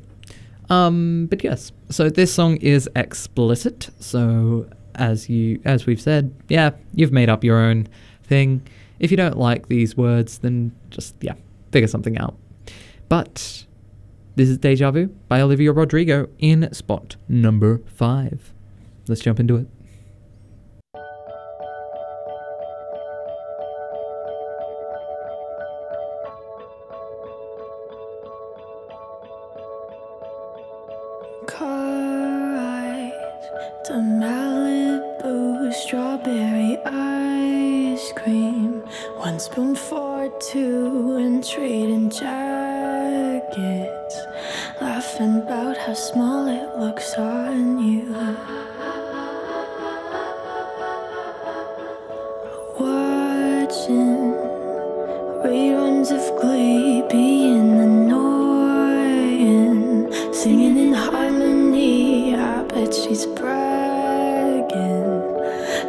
Um, 0.70 1.27
but 1.27 1.44
yes, 1.44 1.73
so 1.91 2.09
this 2.09 2.33
song 2.33 2.57
is 2.57 2.89
explicit. 2.97 3.91
So 4.01 4.67
as 4.94 5.28
you 5.28 5.61
as 5.65 5.86
we've 5.86 6.01
said, 6.01 6.35
yeah, 6.49 6.70
you've 6.94 7.12
made 7.12 7.28
up 7.28 7.44
your 7.44 7.59
own 7.59 7.89
thing. 8.25 8.67
If 8.99 9.11
you 9.11 9.17
don't 9.17 9.36
like 9.36 9.69
these 9.69 9.97
words, 9.97 10.39
then 10.39 10.73
just 10.91 11.15
yeah, 11.20 11.35
figure 11.73 11.89
something 11.89 12.17
out. 12.19 12.36
But 13.09 13.67
this 14.35 14.49
is 14.49 14.57
Deja 14.57 14.91
Vu 14.91 15.09
by 15.28 15.43
Olivia 15.43 15.73
Rodrigo 15.73 16.28
in 16.39 16.73
spot 16.73 17.17
number 17.28 17.83
five. 17.85 18.55
Let's 19.07 19.20
jump 19.20 19.39
into 19.39 19.57
it. 19.57 19.67
Strawberry 35.73 36.78
ice 36.85 38.12
cream, 38.12 38.81
one 39.17 39.41
spoon 39.41 39.75
for 39.75 40.31
two 40.41 41.17
and 41.17 41.44
trading 41.44 42.09
jars 42.11 42.82
forgets, 43.50 44.16
laughing 44.80 45.38
about 45.38 45.76
how 45.76 45.94
small 45.94 46.46
it 46.46 46.78
looks 46.78 47.14
on 47.14 47.78
you. 47.78 48.14
Watching 52.78 54.34
reruns 55.44 56.10
of 56.10 56.40
Glee, 56.40 57.02
being 57.10 57.80
annoying, 57.80 59.32
singing 60.32 60.78
in 60.78 60.92
harmony. 60.94 62.34
I 62.34 62.62
bet 62.64 62.94
she's 62.94 63.26
bragging 63.26 65.10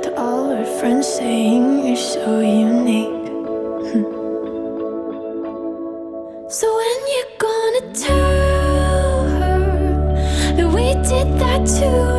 to 0.03 0.14
all 0.17 0.49
her 0.56 0.65
friends, 0.80 1.07
saying 1.07 1.88
you're 1.88 1.95
so 1.95 2.40
young. 2.40 2.62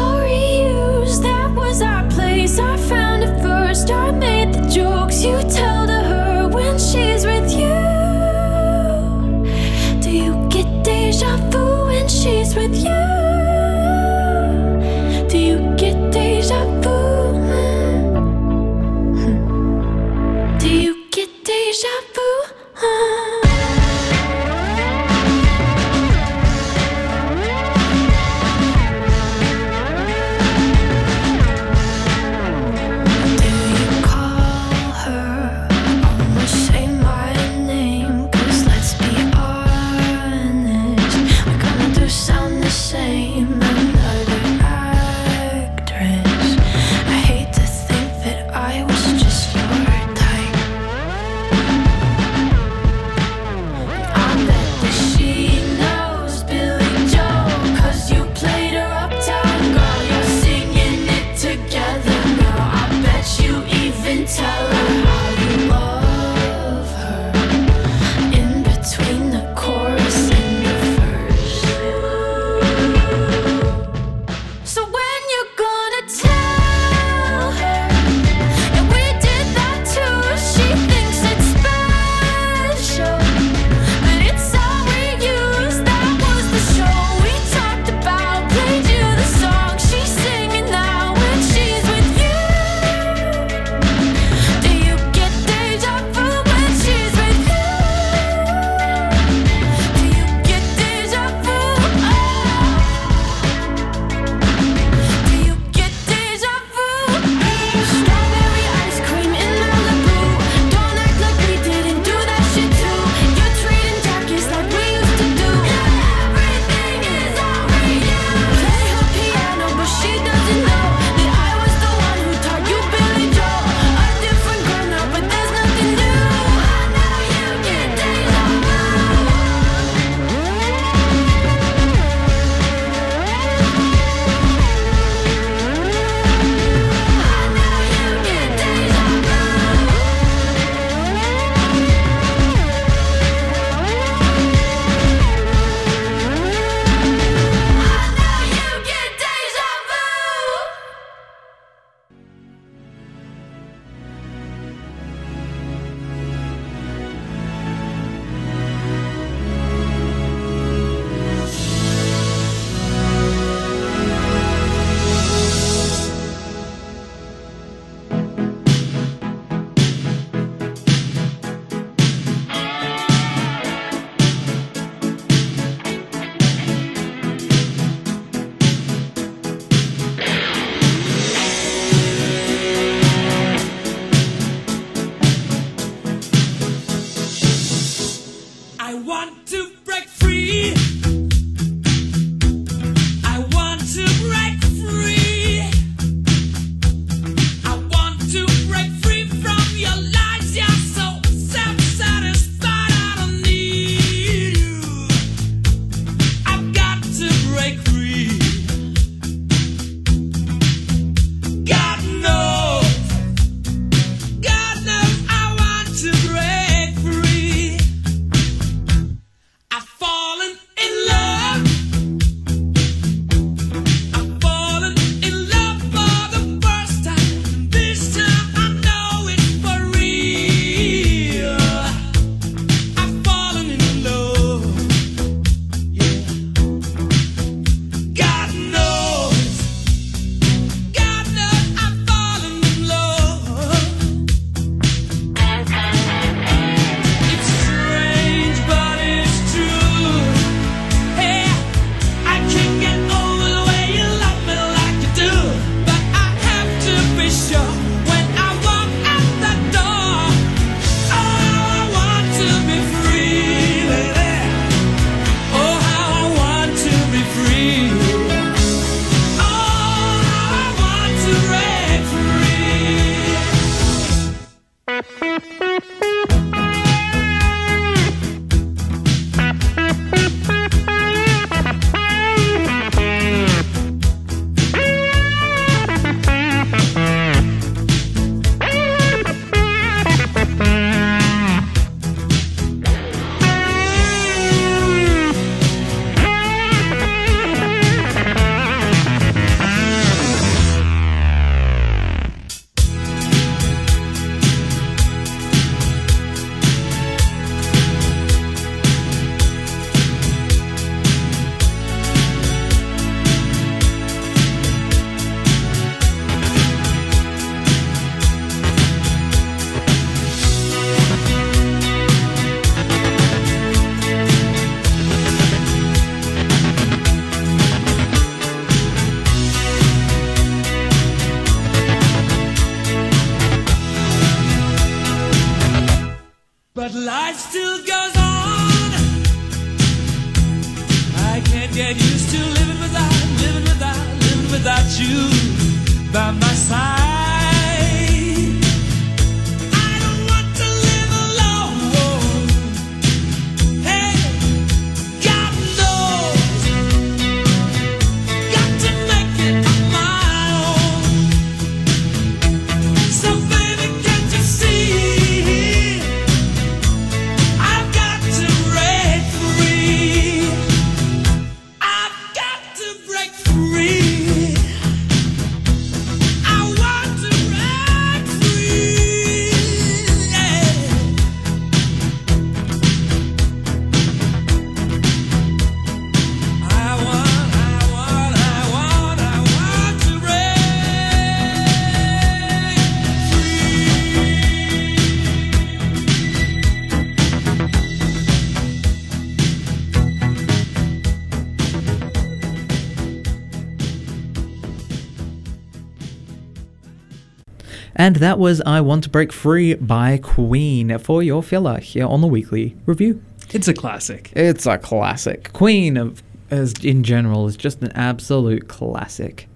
And 408.08 408.16
that 408.16 408.40
was 408.40 408.62
I 408.62 408.80
Want 408.80 409.04
to 409.04 409.10
Break 409.10 409.34
Free 409.34 409.74
by 409.74 410.18
Queen 410.18 410.98
for 410.98 411.22
your 411.22 411.44
filler 411.44 411.78
here 411.78 412.06
on 412.06 412.22
the 412.22 412.28
weekly 412.28 412.74
review. 412.86 413.22
It's 413.52 413.68
a 413.68 413.74
classic. 413.74 414.32
It's 414.34 414.66
a 414.66 414.78
classic. 414.78 415.52
Queen 415.52 415.98
of 415.98 416.24
as 416.50 416.72
in 416.86 417.04
general 417.04 417.48
is 417.48 417.58
just 417.58 417.82
an 417.82 417.92
absolute 417.92 418.70
classic. 418.70 419.50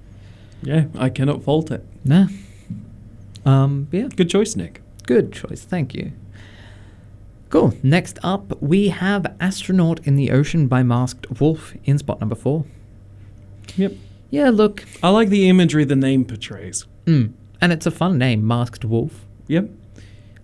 Yeah, 0.62 0.88
I 0.98 1.08
cannot 1.08 1.44
fault 1.44 1.72
it. 1.72 1.86
Nah. 2.04 2.28
Um 3.46 3.88
yeah. 3.90 4.10
Good 4.14 4.30
choice, 4.30 4.58
Nick. 4.58 4.82
Good 5.06 5.32
choice, 5.32 5.64
thank 5.64 5.96
you. 5.96 6.12
Cool. 7.48 7.74
Next 7.82 8.20
up 8.22 8.62
we 8.62 8.90
have 8.90 9.34
Astronaut 9.40 10.06
in 10.06 10.18
the 10.18 10.30
Ocean 10.30 10.68
by 10.68 10.84
Masked 10.84 11.40
Wolf 11.40 11.74
in 11.86 12.00
spot 12.00 12.20
number 12.20 12.36
four. 12.36 12.66
Yep. 13.78 13.94
Yeah, 14.30 14.50
look. 14.50 14.84
I 15.02 15.08
like 15.08 15.30
the 15.30 15.48
imagery 15.48 15.86
the 15.86 15.96
name 15.96 16.26
portrays. 16.26 16.86
Mm. 17.06 17.32
And 17.62 17.72
it's 17.72 17.86
a 17.86 17.92
fun 17.92 18.18
name, 18.18 18.46
Masked 18.46 18.84
Wolf. 18.84 19.26
Yep. 19.48 19.70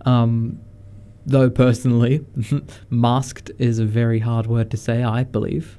Um, 0.06 0.60
though 1.26 1.50
personally, 1.50 2.26
masked 2.90 3.52
is 3.58 3.80
a 3.80 3.86
very 3.86 4.20
hard 4.20 4.48
word 4.48 4.72
to 4.72 4.78
say. 4.78 5.04
I 5.04 5.24
believe. 5.24 5.78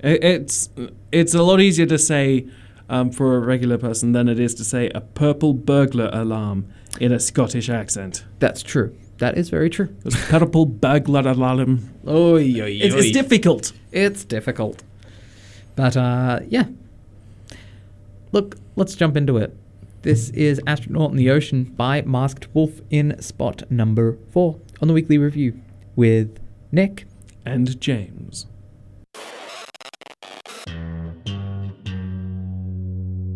It's 0.00 0.68
it's 1.12 1.34
a 1.34 1.42
lot 1.42 1.60
easier 1.60 1.86
to 1.86 1.98
say 1.98 2.46
um, 2.88 3.10
for 3.10 3.36
a 3.36 3.40
regular 3.40 3.78
person 3.78 4.12
than 4.12 4.28
it 4.28 4.38
is 4.38 4.54
to 4.56 4.64
say 4.64 4.90
a 4.90 5.00
purple 5.00 5.54
burglar 5.54 6.10
alarm 6.12 6.66
in 7.00 7.12
a 7.12 7.18
Scottish 7.18 7.70
accent. 7.70 8.24
That's 8.38 8.62
true. 8.62 8.94
That 9.18 9.38
is 9.38 9.48
very 9.48 9.70
true. 9.70 9.94
It's 10.04 10.16
purple 10.28 10.66
burglar 10.66 11.20
alarm. 11.26 11.88
Oy, 12.06 12.60
oy, 12.60 12.78
It's, 12.82 12.94
it's 12.94 13.12
difficult. 13.12 13.72
It's 13.92 14.24
difficult. 14.24 14.82
But 15.76 15.96
uh, 15.96 16.40
yeah. 16.48 16.64
Look, 18.32 18.56
let's 18.76 18.94
jump 18.94 19.16
into 19.16 19.38
it. 19.38 19.56
This 20.04 20.28
is 20.34 20.60
Astronaut 20.66 21.12
in 21.12 21.16
the 21.16 21.30
Ocean 21.30 21.64
by 21.64 22.02
Masked 22.02 22.54
Wolf 22.54 22.82
in 22.90 23.18
spot 23.22 23.62
number 23.70 24.18
four 24.32 24.60
on 24.82 24.88
the 24.88 24.92
weekly 24.92 25.16
review 25.16 25.58
with 25.96 26.38
Nick 26.70 27.06
and 27.46 27.80
James. 27.80 28.44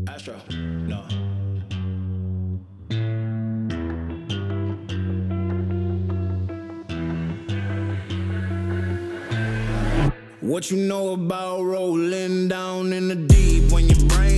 Astro, 0.06 0.36
no. 0.50 1.08
What 10.40 10.70
you 10.70 10.76
know 10.76 11.14
about 11.14 11.62
rolling 11.62 12.48
down 12.48 12.92
in 12.92 13.08
the 13.08 13.14
deep? 13.14 13.72
When 13.72 13.88
your 13.88 14.06
brain 14.10 14.37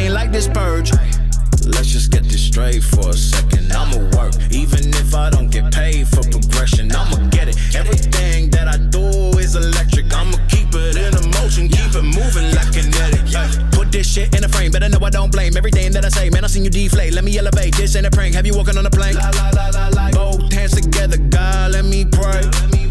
like 0.09 0.31
this 0.31 0.47
purge. 0.47 0.91
Let's 1.65 1.89
just 1.89 2.11
get 2.11 2.23
this 2.23 2.41
straight 2.41 2.83
for 2.83 3.09
a 3.09 3.13
second. 3.13 3.71
I'ma 3.71 3.97
work, 4.17 4.33
even 4.51 4.89
if 4.95 5.13
I 5.13 5.29
don't 5.29 5.49
get 5.49 5.71
paid 5.73 6.07
for 6.07 6.21
progression. 6.23 6.91
I'ma 6.91 7.27
get 7.29 7.49
it. 7.49 7.57
Everything 7.75 8.49
that 8.51 8.67
I 8.67 8.77
do 8.77 9.37
is 9.37 9.55
electric. 9.55 10.13
I'ma 10.13 10.37
keep 10.47 10.69
it 10.73 10.97
in 10.97 11.13
a 11.13 11.23
motion, 11.39 11.67
keep 11.67 11.93
it 11.93 12.03
moving 12.03 12.49
like 12.55 12.71
kinetic. 12.73 13.21
Put 13.71 13.91
this 13.91 14.11
shit 14.11 14.35
in 14.35 14.43
a 14.43 14.49
frame, 14.49 14.71
better 14.71 14.89
know 14.89 14.99
I 15.03 15.09
don't 15.09 15.31
blame 15.31 15.55
everything 15.55 15.91
that 15.93 16.05
I 16.05 16.09
say. 16.09 16.29
Man, 16.29 16.43
I 16.43 16.47
seen 16.47 16.63
you 16.63 16.71
deflate. 16.71 17.13
Let 17.13 17.23
me 17.23 17.37
elevate. 17.37 17.75
This 17.75 17.95
ain't 17.95 18.05
a 18.05 18.11
prank. 18.11 18.35
Have 18.35 18.45
you 18.45 18.55
walking 18.55 18.77
on 18.77 18.85
a 18.85 18.89
plane? 18.89 19.15
Both 20.13 20.51
hands 20.53 20.73
together, 20.73 21.17
God, 21.17 21.71
let 21.73 21.85
me 21.85 22.05
pray. 22.05 22.41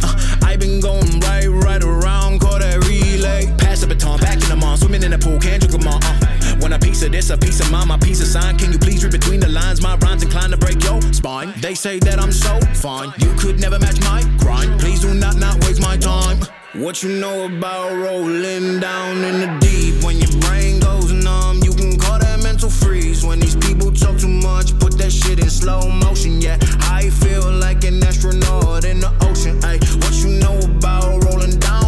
Uh, 0.02 0.38
I 0.42 0.56
been 0.56 0.80
going 0.80 1.20
right, 1.20 1.46
right 1.46 1.82
around, 1.82 2.40
call 2.40 2.58
that 2.58 2.79
Pass 3.20 3.80
the 3.80 3.86
baton, 3.86 4.18
back 4.20 4.42
in 4.42 4.48
the 4.48 4.56
mall, 4.56 4.76
swimming 4.76 5.02
in 5.02 5.10
the 5.10 5.18
pool, 5.18 5.38
can't 5.38 5.60
drink 5.60 5.74
'em 5.74 5.88
all. 5.88 6.00
Uh, 6.02 6.56
when 6.60 6.72
a 6.72 6.78
piece 6.78 7.02
of 7.02 7.12
this, 7.12 7.28
a 7.30 7.36
piece 7.36 7.60
of 7.60 7.70
mine, 7.70 7.88
my 7.88 7.98
piece 7.98 8.20
of 8.20 8.26
sign. 8.26 8.56
Can 8.56 8.72
you 8.72 8.78
please 8.78 9.02
read 9.04 9.12
between 9.12 9.40
the 9.40 9.48
lines? 9.48 9.82
My 9.82 9.96
rhymes 9.96 10.22
inclined 10.22 10.52
to 10.52 10.56
break 10.56 10.82
your 10.82 11.00
spine. 11.12 11.52
They 11.60 11.74
say 11.74 11.98
that 12.00 12.18
I'm 12.18 12.32
so 12.32 12.58
fine, 12.74 13.12
you 13.18 13.30
could 13.36 13.60
never 13.60 13.78
match 13.78 14.00
my 14.00 14.22
grind. 14.38 14.80
Please 14.80 15.00
do 15.00 15.12
not 15.12 15.36
not 15.36 15.62
waste 15.64 15.80
my 15.80 15.96
time. 15.98 16.38
What 16.72 17.02
you 17.02 17.10
know 17.20 17.44
about 17.44 17.92
rolling 17.92 18.80
down 18.80 19.24
in 19.24 19.36
the 19.42 19.50
deep? 19.60 20.02
When 20.02 20.16
your 20.18 20.32
brain 20.40 20.80
goes 20.80 21.12
numb, 21.12 21.60
you 21.62 21.72
can 21.74 21.98
call 21.98 22.18
that 22.20 22.42
mental 22.42 22.70
freeze. 22.70 23.24
When 23.24 23.38
these 23.38 23.56
people 23.56 23.92
talk 23.92 24.16
too 24.18 24.28
much, 24.28 24.78
put 24.78 24.96
that 24.98 25.12
shit 25.12 25.40
in 25.40 25.50
slow 25.50 25.82
motion. 25.88 26.40
Yeah, 26.40 26.56
I 26.98 27.10
feel 27.10 27.50
like 27.50 27.84
an 27.84 28.02
astronaut 28.02 28.84
in 28.84 29.00
the 29.00 29.12
ocean. 29.28 29.58
Ay, 29.62 29.78
what 30.00 30.14
you 30.22 30.30
know 30.40 30.56
about 30.58 31.24
rolling 31.24 31.58
down 31.58 31.79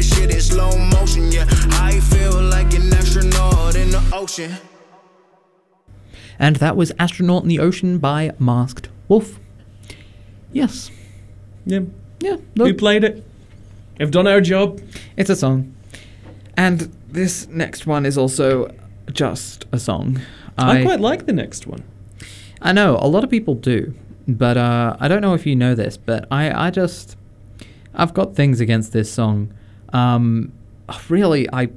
that 0.00 0.14
shit 0.14 0.30
in 0.30 0.40
slow 0.40 0.76
motion. 0.78 1.30
Yeah, 1.30 1.46
I 1.72 2.00
feel 2.00 2.40
like 2.40 2.72
an 2.74 2.92
astronaut 2.92 3.76
in 3.76 3.90
the 3.90 4.02
ocean. 4.12 4.56
And 6.38 6.56
that 6.56 6.74
was 6.76 6.90
Astronaut 6.98 7.42
in 7.42 7.48
the 7.50 7.58
Ocean 7.58 7.98
by 7.98 8.32
Masked 8.38 8.88
Wolf. 9.08 9.38
Yes. 10.52 10.90
Yeah. 11.66 11.80
Yeah. 12.20 12.36
We 12.56 12.72
played 12.72 13.04
it. 13.04 13.22
We've 13.98 14.10
done 14.10 14.26
our 14.26 14.40
job. 14.40 14.80
It's 15.18 15.28
a 15.28 15.36
song. 15.36 15.74
And 16.56 16.90
this 17.08 17.46
next 17.48 17.86
one 17.86 18.06
is 18.06 18.16
also 18.16 18.74
just 19.12 19.66
a 19.70 19.78
song. 19.78 20.20
I, 20.56 20.82
quite 20.82 21.00
like 21.00 21.26
the 21.26 21.34
next 21.34 21.66
one. 21.66 21.84
I 22.62 22.72
know 22.72 22.96
a 23.00 23.06
lot 23.06 23.22
of 23.22 23.28
people 23.28 23.54
do, 23.54 23.94
but 24.26 24.56
uh, 24.56 24.96
I 24.98 25.08
don't 25.08 25.20
know 25.20 25.34
if 25.34 25.44
you 25.44 25.54
know 25.54 25.74
this, 25.74 25.98
but 25.98 26.26
I, 26.30 26.68
I 26.68 26.70
just 26.70 27.16
I've 27.94 28.14
got 28.14 28.34
things 28.34 28.60
against 28.60 28.92
this 28.94 29.12
song. 29.12 29.52
Um, 29.92 30.52
really, 31.08 31.48
I 31.52 31.68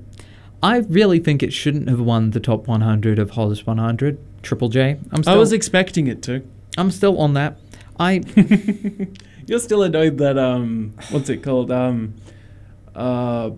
I 0.61 0.77
really 0.79 1.19
think 1.19 1.43
it 1.43 1.51
shouldn't 1.53 1.89
have 1.89 1.99
won 1.99 2.31
the 2.31 2.39
top 2.39 2.67
100 2.67 3.19
of 3.19 3.31
Hottest 3.31 3.67
100. 3.67 4.17
Triple 4.41 4.69
J. 4.69 4.97
I'm 5.11 5.23
I 5.27 5.35
was 5.37 5.53
expecting 5.53 6.07
it 6.07 6.21
to. 6.23 6.41
I'm 6.77 6.91
still 6.91 7.17
on 7.19 7.33
that. 7.33 7.57
I 7.99 8.21
You're 9.47 9.59
still 9.59 9.83
annoyed 9.83 10.17
that 10.19 10.37
um, 10.37 10.93
what's 11.11 11.29
it 11.29 11.43
called? 11.43 11.71
Um, 11.71 12.15
uh, 12.95 13.51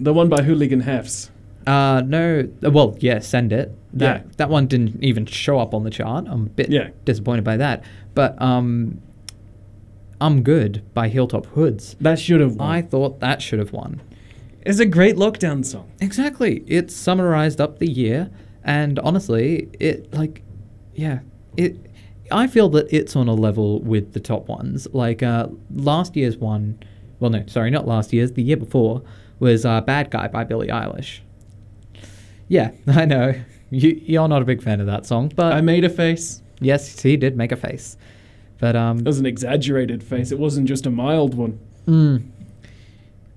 the 0.00 0.12
one 0.12 0.28
by 0.28 0.42
Hooligan 0.42 0.82
Hefs. 0.82 1.30
uh 1.66 2.02
no 2.04 2.46
well 2.62 2.96
yeah 3.00 3.18
send 3.20 3.52
it 3.52 3.72
that 3.94 4.22
Yeah. 4.26 4.30
that 4.36 4.50
one 4.50 4.66
didn't 4.66 5.02
even 5.02 5.24
show 5.24 5.58
up 5.58 5.72
on 5.72 5.82
the 5.84 5.90
chart 5.90 6.26
I'm 6.28 6.42
a 6.46 6.48
bit 6.50 6.68
Yeah. 6.68 6.88
disappointed 7.06 7.42
by 7.44 7.56
that 7.56 7.84
but 8.14 8.40
um 8.42 9.00
I'm 10.24 10.42
good 10.42 10.82
by 10.94 11.08
Hilltop 11.08 11.44
Hoods 11.46 11.96
That 12.00 12.18
should 12.18 12.40
have 12.40 12.56
won. 12.56 12.68
I 12.70 12.80
thought 12.80 13.20
that 13.20 13.42
should 13.42 13.58
have 13.58 13.72
won 13.72 14.00
It's 14.62 14.78
a 14.78 14.86
great 14.86 15.16
lockdown 15.16 15.64
song. 15.66 15.90
Exactly. 16.00 16.64
It 16.66 16.90
summarized 16.90 17.60
up 17.60 17.78
the 17.78 17.90
year, 17.90 18.30
and 18.64 18.98
honestly, 19.00 19.68
it 19.78 20.12
like, 20.14 20.42
yeah, 20.94 21.18
it. 21.58 21.76
I 22.32 22.46
feel 22.46 22.70
that 22.70 22.90
it's 22.90 23.14
on 23.14 23.28
a 23.28 23.34
level 23.34 23.80
with 23.82 24.14
the 24.14 24.20
top 24.20 24.48
ones. 24.48 24.88
Like 24.94 25.22
uh, 25.22 25.48
last 25.74 26.16
year's 26.16 26.38
one, 26.38 26.78
well, 27.20 27.30
no, 27.30 27.44
sorry, 27.46 27.70
not 27.70 27.86
last 27.86 28.14
year's. 28.14 28.32
The 28.32 28.42
year 28.42 28.56
before 28.56 29.02
was 29.40 29.66
uh, 29.66 29.82
"Bad 29.82 30.10
Guy" 30.10 30.28
by 30.28 30.44
Billie 30.44 30.68
Eilish. 30.68 31.20
Yeah, 32.48 32.70
I 32.86 33.04
know 33.04 33.34
you 33.70 34.00
you're 34.06 34.28
not 34.28 34.40
a 34.40 34.46
big 34.46 34.62
fan 34.62 34.80
of 34.80 34.86
that 34.86 35.04
song, 35.04 35.30
but 35.36 35.52
I 35.52 35.60
made 35.60 35.84
a 35.84 35.90
face. 35.90 36.40
yes, 36.60 37.02
he 37.02 37.18
did 37.18 37.36
make 37.36 37.52
a 37.52 37.56
face, 37.56 37.98
but 38.58 38.76
um, 38.76 38.98
It 38.98 39.06
was 39.06 39.18
an 39.18 39.26
exaggerated 39.26 40.02
face. 40.02 40.32
It 40.32 40.38
wasn't 40.38 40.68
just 40.68 40.86
a 40.86 40.90
mild 40.90 41.34
one. 41.34 41.58
Mm. 41.86 42.24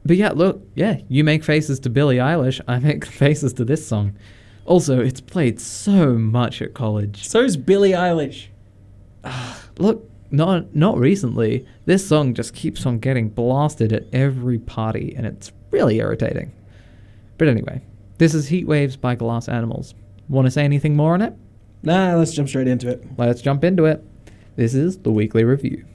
But 0.06 0.16
yeah, 0.18 0.32
look, 0.32 0.62
yeah, 0.76 1.02
you 1.10 1.24
make 1.24 1.44
faces 1.44 1.80
to 1.82 1.90
Billie 1.90 2.18
Eilish, 2.18 2.62
I 2.68 2.80
make 2.80 3.06
faces 3.24 3.54
to 3.54 3.66
this 3.66 3.86
song. 3.86 4.16
Also, 4.66 5.00
it's 5.00 5.22
played 5.22 5.60
so 5.60 6.14
much 6.14 6.62
at 6.62 6.74
college. 6.74 7.28
So's 7.28 7.56
Billie 7.58 7.92
Eilish. 7.92 8.48
Look, 9.78 10.10
not 10.32 10.76
not 10.76 10.98
recently. 10.98 11.66
This 11.86 12.06
song 12.06 12.34
just 12.34 12.54
keeps 12.54 12.86
on 12.86 13.00
getting 13.00 13.30
blasted 13.30 13.94
at 13.94 14.04
every 14.12 14.60
party, 14.60 15.14
and 15.16 15.26
it's 15.26 15.52
really 15.72 15.98
irritating. 16.00 16.52
But 17.38 17.48
anyway, 17.48 17.82
this 18.18 18.34
is 18.34 18.48
Heat 18.48 18.68
Waves 18.68 18.98
by 18.98 19.16
Glass 19.16 19.48
Animals. 19.48 19.94
Want 20.28 20.46
to 20.46 20.52
say 20.52 20.64
anything 20.66 20.96
more 20.96 21.14
on 21.14 21.22
it? 21.22 21.34
Nah, 21.84 22.16
let's 22.16 22.34
jump 22.34 22.50
straight 22.50 22.68
into 22.68 22.90
it. 22.90 23.06
Let's 23.18 23.42
jump 23.42 23.64
into 23.64 23.86
it. 23.86 24.04
This 24.58 24.74
is 24.74 24.98
the 24.98 25.11
weekly 25.11 25.44
review. 25.44 25.86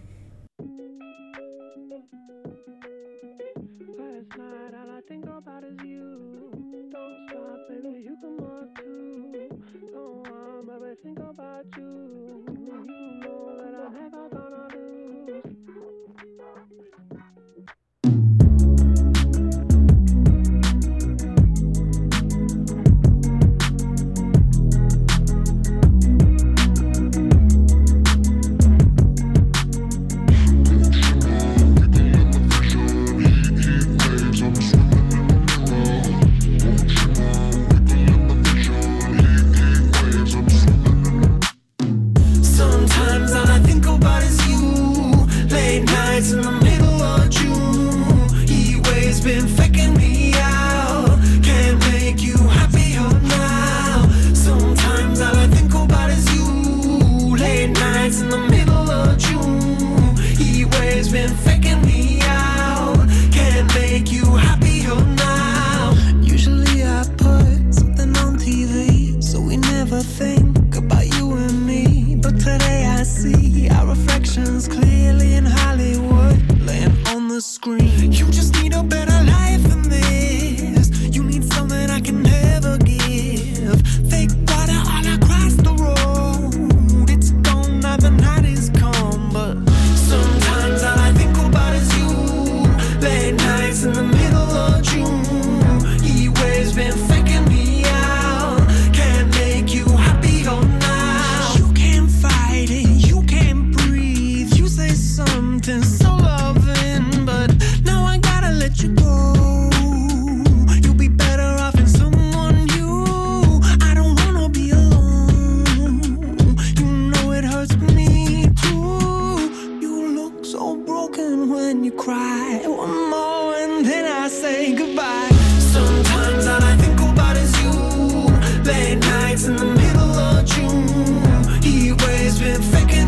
Been 132.52 132.62
faking 132.62 133.01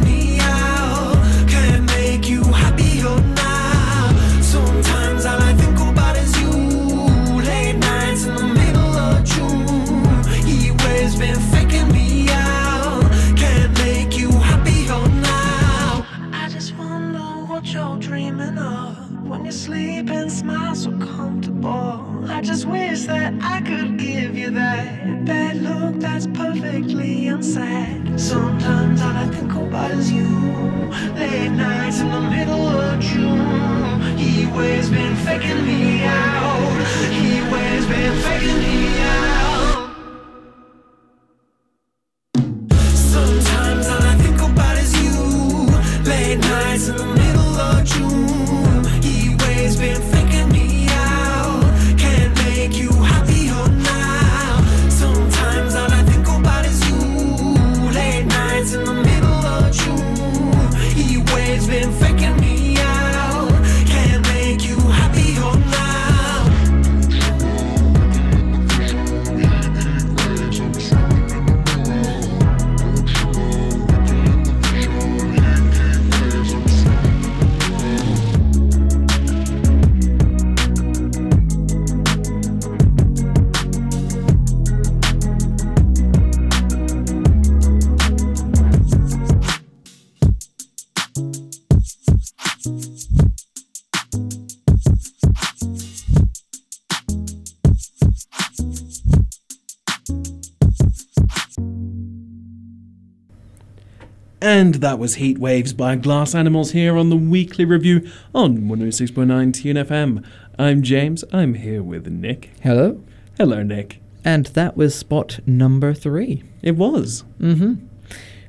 And 104.64 104.76
that 104.76 104.98
was 104.98 105.16
Heat 105.16 105.36
Waves 105.36 105.74
by 105.74 105.94
Glass 105.94 106.34
Animals 106.34 106.70
here 106.70 106.96
on 106.96 107.10
the 107.10 107.18
weekly 107.18 107.66
review 107.66 108.10
on 108.34 108.60
106.9 108.60 109.52
Tune 109.52 109.76
FM. 109.76 110.24
I'm 110.58 110.82
James. 110.82 111.22
I'm 111.34 111.52
here 111.52 111.82
with 111.82 112.06
Nick. 112.06 112.50
Hello. 112.62 112.98
Hello, 113.36 113.62
Nick. 113.62 114.00
And 114.24 114.46
that 114.46 114.74
was 114.74 114.94
spot 114.94 115.40
number 115.44 115.92
three. 115.92 116.44
It 116.62 116.76
was. 116.76 117.24
Mm-hmm. 117.38 117.74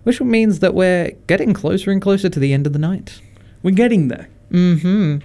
Which 0.03 0.21
means 0.21 0.59
that 0.59 0.73
we're 0.73 1.11
getting 1.27 1.53
closer 1.53 1.91
and 1.91 2.01
closer 2.01 2.29
to 2.29 2.39
the 2.39 2.53
end 2.53 2.65
of 2.65 2.71
the 2.71 2.79
night. 2.79 3.19
We're 3.61 3.75
getting 3.75 4.07
there. 4.07 4.29
Mm-hmm. 4.51 5.17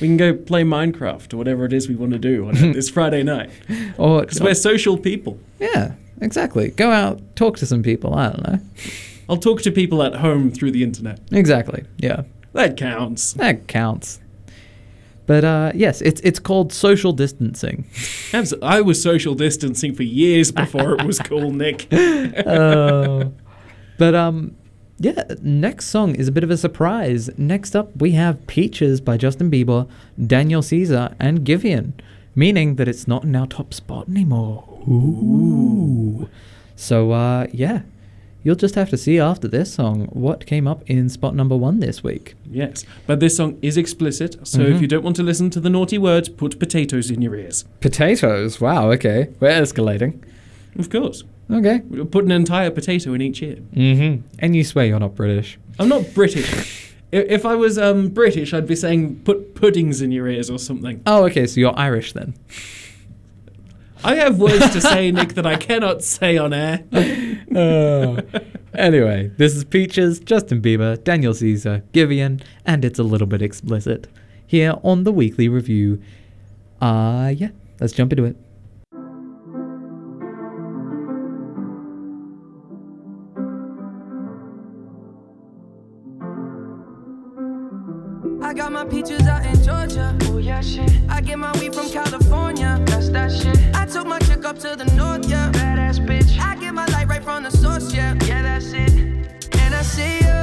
We 0.00 0.08
can 0.08 0.16
go 0.16 0.34
play 0.34 0.64
Minecraft 0.64 1.34
or 1.34 1.36
whatever 1.36 1.64
it 1.66 1.72
is 1.72 1.88
we 1.88 1.94
want 1.94 2.14
to 2.14 2.18
do 2.18 2.48
on 2.48 2.72
this 2.72 2.90
Friday 2.96 3.22
night. 3.22 3.50
Or 3.96 4.22
Because 4.22 4.40
we're 4.40 4.54
social 4.54 4.98
people. 4.98 5.38
Yeah, 5.60 5.92
exactly. 6.20 6.70
Go 6.70 6.90
out, 6.90 7.20
talk 7.36 7.58
to 7.58 7.66
some 7.66 7.84
people. 7.84 8.12
I 8.16 8.30
don't 8.30 8.42
know. 8.42 8.58
I'll 9.32 9.38
talk 9.38 9.62
to 9.62 9.70
people 9.70 10.02
at 10.02 10.16
home 10.16 10.50
through 10.50 10.72
the 10.72 10.82
internet. 10.82 11.18
Exactly. 11.32 11.86
Yeah. 11.96 12.24
That 12.52 12.76
counts. 12.76 13.32
That 13.32 13.66
counts. 13.66 14.20
But 15.24 15.42
uh, 15.42 15.72
yes, 15.74 16.02
it's 16.02 16.20
it's 16.20 16.38
called 16.38 16.70
social 16.70 17.14
distancing. 17.14 17.86
I 18.62 18.82
was 18.82 19.02
social 19.02 19.34
distancing 19.34 19.94
for 19.94 20.02
years 20.02 20.52
before 20.52 20.96
it 20.96 21.06
was 21.06 21.18
cool, 21.18 21.50
Nick. 21.62 21.90
Oh. 21.94 23.32
but 23.98 24.14
um, 24.14 24.54
yeah. 24.98 25.24
Next 25.40 25.86
song 25.86 26.14
is 26.14 26.28
a 26.28 26.32
bit 26.32 26.44
of 26.44 26.50
a 26.50 26.58
surprise. 26.58 27.30
Next 27.38 27.74
up, 27.74 27.88
we 27.96 28.10
have 28.10 28.46
"Peaches" 28.46 29.00
by 29.00 29.16
Justin 29.16 29.50
Bieber, 29.50 29.88
Daniel 30.26 30.60
Caesar, 30.60 31.14
and 31.18 31.40
Giveon, 31.40 31.94
meaning 32.34 32.76
that 32.76 32.86
it's 32.86 33.08
not 33.08 33.24
in 33.24 33.34
our 33.34 33.46
top 33.46 33.72
spot 33.72 34.10
anymore. 34.10 34.64
Ooh. 34.86 36.28
So 36.76 37.12
uh, 37.12 37.46
yeah, 37.50 37.80
you'll 38.44 38.56
just 38.56 38.74
have 38.74 38.90
to 38.90 38.96
see 38.96 39.18
after 39.18 39.48
this 39.48 39.72
song 39.72 40.06
what 40.12 40.46
came 40.46 40.66
up 40.66 40.82
in 40.90 41.08
spot 41.08 41.34
number 41.34 41.56
one 41.56 41.80
this 41.80 42.02
week. 42.02 42.34
Yes, 42.50 42.84
but 43.06 43.20
this 43.20 43.36
song 43.36 43.58
is 43.62 43.76
explicit, 43.76 44.36
so 44.46 44.58
Mhm. 44.60 44.74
if 44.74 44.80
you 44.80 44.86
don't 44.88 45.04
want 45.04 45.16
to 45.16 45.22
listen 45.22 45.50
to 45.50 45.60
the 45.60 45.70
naughty 45.70 45.98
words, 45.98 46.28
put 46.28 46.58
potatoes 46.58 47.10
in 47.10 47.22
your 47.22 47.34
ears. 47.36 47.64
Potatoes. 47.80 48.60
Wow. 48.60 48.90
Okay, 48.92 49.28
we're 49.40 49.50
escalating. 49.60 50.14
Of 50.78 50.90
course. 50.90 51.24
Okay. 51.50 51.82
We'll 51.90 52.06
put 52.06 52.24
an 52.24 52.30
entire 52.30 52.70
potato 52.70 53.12
in 53.12 53.20
each 53.20 53.42
ear. 53.42 53.56
Mm-hmm. 53.76 54.22
And 54.38 54.56
you 54.56 54.64
swear 54.64 54.86
you're 54.86 54.98
not 55.00 55.14
British. 55.14 55.58
I'm 55.78 55.88
not 55.88 56.14
British. 56.14 56.94
If 57.12 57.44
I 57.44 57.54
was 57.56 57.76
um, 57.76 58.08
British, 58.08 58.54
I'd 58.54 58.66
be 58.66 58.74
saying 58.76 59.16
put 59.24 59.54
puddings 59.54 60.00
in 60.00 60.12
your 60.12 60.28
ears 60.28 60.48
or 60.48 60.58
something. 60.58 61.02
Oh, 61.06 61.24
okay. 61.24 61.46
So 61.46 61.60
you're 61.60 61.78
Irish 61.78 62.14
then. 62.14 62.32
I 64.04 64.16
have 64.16 64.38
words 64.38 64.70
to 64.72 64.80
say, 64.80 65.12
Nick, 65.12 65.34
that 65.34 65.46
I 65.46 65.56
cannot 65.56 66.02
say 66.02 66.36
on 66.36 66.52
air. 66.52 66.84
Oh. 67.54 68.16
anyway, 68.72 69.30
this 69.36 69.54
is 69.54 69.64
Peaches, 69.64 70.18
Justin 70.20 70.62
Bieber, 70.62 71.02
Daniel 71.04 71.34
Caesar, 71.34 71.82
Giveon, 71.92 72.40
and 72.64 72.82
it's 72.82 72.98
a 72.98 73.02
little 73.02 73.26
bit 73.26 73.42
explicit 73.42 74.08
here 74.46 74.76
on 74.82 75.04
the 75.04 75.12
weekly 75.12 75.50
review. 75.50 76.00
Uh, 76.80 77.34
yeah, 77.36 77.50
let's 77.78 77.92
jump 77.92 78.10
into 78.12 78.24
it. 78.24 78.36
I 88.42 88.54
got 88.54 88.72
my 88.72 88.84
peaches 88.84 89.26
out 89.26 89.44
in 89.46 89.62
Georgia. 89.62 90.16
Oh 90.22 90.38
yeah, 90.38 90.60
shit. 90.60 90.90
I 91.08 91.20
get 91.20 91.38
my 91.38 91.52
weed 91.58 91.71
took 93.92 94.06
my 94.06 94.18
chick 94.20 94.44
up 94.46 94.58
to 94.58 94.74
the 94.74 94.86
north, 94.96 95.28
yeah. 95.28 95.50
Badass 95.52 95.98
bitch. 96.06 96.38
I 96.40 96.56
get 96.56 96.72
my 96.72 96.86
light 96.86 97.08
right 97.08 97.22
from 97.22 97.42
the 97.42 97.50
source, 97.50 97.92
yeah. 97.92 98.14
Yeah, 98.24 98.42
that's 98.42 98.72
it. 98.72 98.90
And 98.90 99.74
I 99.74 99.82
see 99.82 100.16
you. 100.16 100.42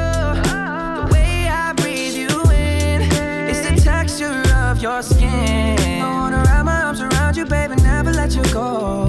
The 1.00 1.10
way 1.12 1.48
I 1.48 1.74
breathe 1.74 2.14
you 2.14 2.30
in. 2.52 3.02
It's 3.50 3.68
the 3.68 3.82
texture 3.84 4.44
of 4.56 4.82
your 4.82 5.02
skin. 5.02 6.02
I 6.02 6.10
wanna 6.12 6.44
wrap 6.44 6.66
my 6.66 6.84
arms 6.84 7.02
around 7.02 7.38
you, 7.38 7.46
baby, 7.46 7.76
never 7.78 8.12
let 8.12 8.36
you 8.36 8.44
go. 8.54 9.09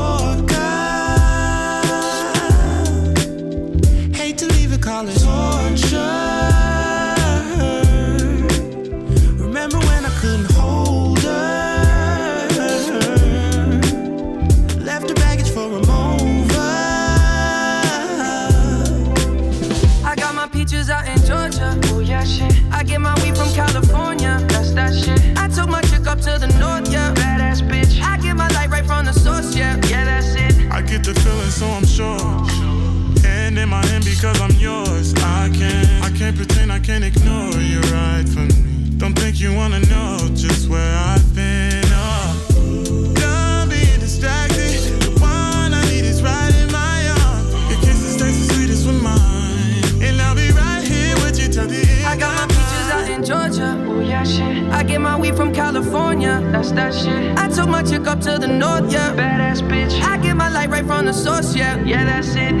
in 34.23 34.29
my 34.29 34.37
hand 34.37 34.41
because 34.41 34.41
I'm 34.41 34.59
yours. 34.59 35.13
I 35.15 35.49
can't, 35.53 36.03
I 36.03 36.17
can't 36.17 36.35
pretend, 36.35 36.71
I 36.71 36.79
can't 36.79 37.03
ignore 37.03 37.59
you 37.61 37.79
right 37.91 38.27
from 38.27 38.47
me. 38.47 38.89
Don't 38.97 39.17
think 39.17 39.39
you 39.39 39.53
wanna 39.53 39.79
know 39.81 40.17
just 40.35 40.69
where 40.69 40.95
I've 40.95 41.35
been. 41.35 41.83
Oh, 41.87 43.13
done 43.15 43.69
being 43.69 43.99
distracted. 43.99 45.01
The 45.01 45.11
one 45.19 45.73
I 45.73 45.81
need 45.89 46.05
is 46.05 46.21
right 46.21 46.53
in 46.61 46.71
my 46.71 47.09
arms. 47.25 47.53
Your 47.69 47.79
kisses 47.81 48.17
taste 48.17 48.47
the 48.47 48.53
sweetest 48.53 48.85
with 48.85 49.01
mine, 49.01 50.03
and 50.03 50.21
I'll 50.21 50.35
be 50.35 50.51
right 50.51 50.83
here 50.83 51.15
with 51.23 51.39
you 51.39 51.51
till 51.51 51.67
the 51.67 51.81
end. 51.81 52.05
I 52.05 52.15
got 52.17 52.35
my 52.35 52.47
peaches 52.47 52.89
out 52.91 53.09
in 53.09 53.23
Georgia. 53.23 53.75
Oh 53.89 53.99
yeah, 53.99 54.23
shit. 54.23 54.69
I 54.71 54.83
get 54.83 55.01
my 55.01 55.17
weed 55.17 55.35
from 55.35 55.53
California. 55.53 56.39
That's 56.51 56.71
that 56.73 56.93
shit. 56.93 57.37
I 57.37 57.47
took 57.47 57.67
my 57.67 57.81
chick 57.83 58.05
up 58.07 58.21
to 58.21 58.37
the 58.37 58.47
north, 58.47 58.91
yeah. 58.91 59.15
Badass 59.15 59.61
bitch. 59.67 59.99
I 60.01 60.17
get 60.17 60.35
my 60.35 60.49
light 60.49 60.69
right 60.69 60.85
from 60.85 61.05
the 61.05 61.13
source, 61.13 61.55
yeah. 61.55 61.83
Yeah, 61.83 62.05
that's 62.05 62.35
it. 62.35 62.60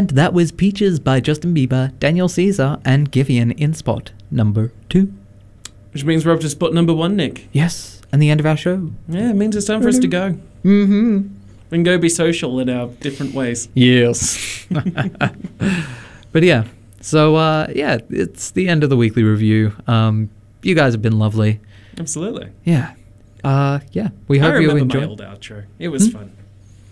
And 0.00 0.08
that 0.12 0.32
was 0.32 0.50
Peaches 0.50 0.98
by 0.98 1.20
Justin 1.20 1.54
Bieber, 1.54 1.92
Daniel 1.98 2.26
Caesar, 2.26 2.78
and 2.86 3.12
Giveon 3.12 3.52
in 3.60 3.74
spot 3.74 4.12
number 4.30 4.72
two. 4.88 5.12
Which 5.92 6.06
means 6.06 6.24
we're 6.24 6.32
up 6.32 6.40
to 6.40 6.48
spot 6.48 6.72
number 6.72 6.94
one, 6.94 7.16
Nick. 7.16 7.48
Yes, 7.52 8.00
and 8.10 8.22
the 8.22 8.30
end 8.30 8.40
of 8.40 8.46
our 8.46 8.56
show. 8.56 8.92
Yeah, 9.08 9.28
it 9.28 9.34
means 9.36 9.54
it's 9.56 9.66
time 9.66 9.82
for 9.82 9.88
us 9.88 9.98
to 9.98 10.08
go. 10.08 10.38
Mm-hmm. 10.64 11.16
We 11.68 11.76
can 11.76 11.82
go 11.82 11.98
be 11.98 12.08
social 12.08 12.58
in 12.60 12.70
our 12.70 12.86
different 12.86 13.34
ways. 13.34 13.68
Yes. 13.74 14.66
but 16.32 16.42
yeah, 16.44 16.64
so 17.02 17.36
uh, 17.36 17.66
yeah, 17.74 17.98
it's 18.08 18.52
the 18.52 18.70
end 18.70 18.82
of 18.82 18.88
the 18.88 18.96
weekly 18.96 19.22
review. 19.22 19.74
Um, 19.86 20.30
you 20.62 20.74
guys 20.74 20.94
have 20.94 21.02
been 21.02 21.18
lovely. 21.18 21.60
Absolutely. 21.98 22.48
Yeah. 22.64 22.94
Uh, 23.44 23.80
yeah. 23.92 24.08
We 24.28 24.38
hope 24.38 24.54
you 24.62 24.70
remember 24.70 24.78
enjoy. 24.96 25.00
my 25.00 25.06
old 25.08 25.20
outro. 25.20 25.66
It 25.78 25.88
was 25.88 26.06
Hmm? 26.06 26.12
fun. 26.12 26.32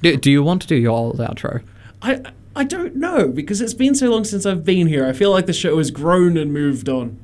Do, 0.03 0.15
do 0.19 0.31
you 0.31 0.43
want 0.43 0.61
to 0.61 0.69
do 0.69 0.77
your 0.77 0.91
old 0.93 1.17
outro? 1.21 1.63
I 2.03 2.21
I 2.59 2.65
don't 2.65 2.97
know 2.97 3.29
because 3.29 3.61
it's 3.61 3.73
been 3.73 3.95
so 3.95 4.11
long 4.11 4.25
since 4.25 4.45
I've 4.45 4.65
been 4.65 4.89
here. 4.89 5.07
I 5.07 5.13
feel 5.13 5.31
like 5.31 5.47
the 5.47 5.53
show 5.53 5.79
has 5.79 5.93
grown 5.93 6.37
and 6.37 6.53
moved 6.53 6.89
on. 6.89 7.17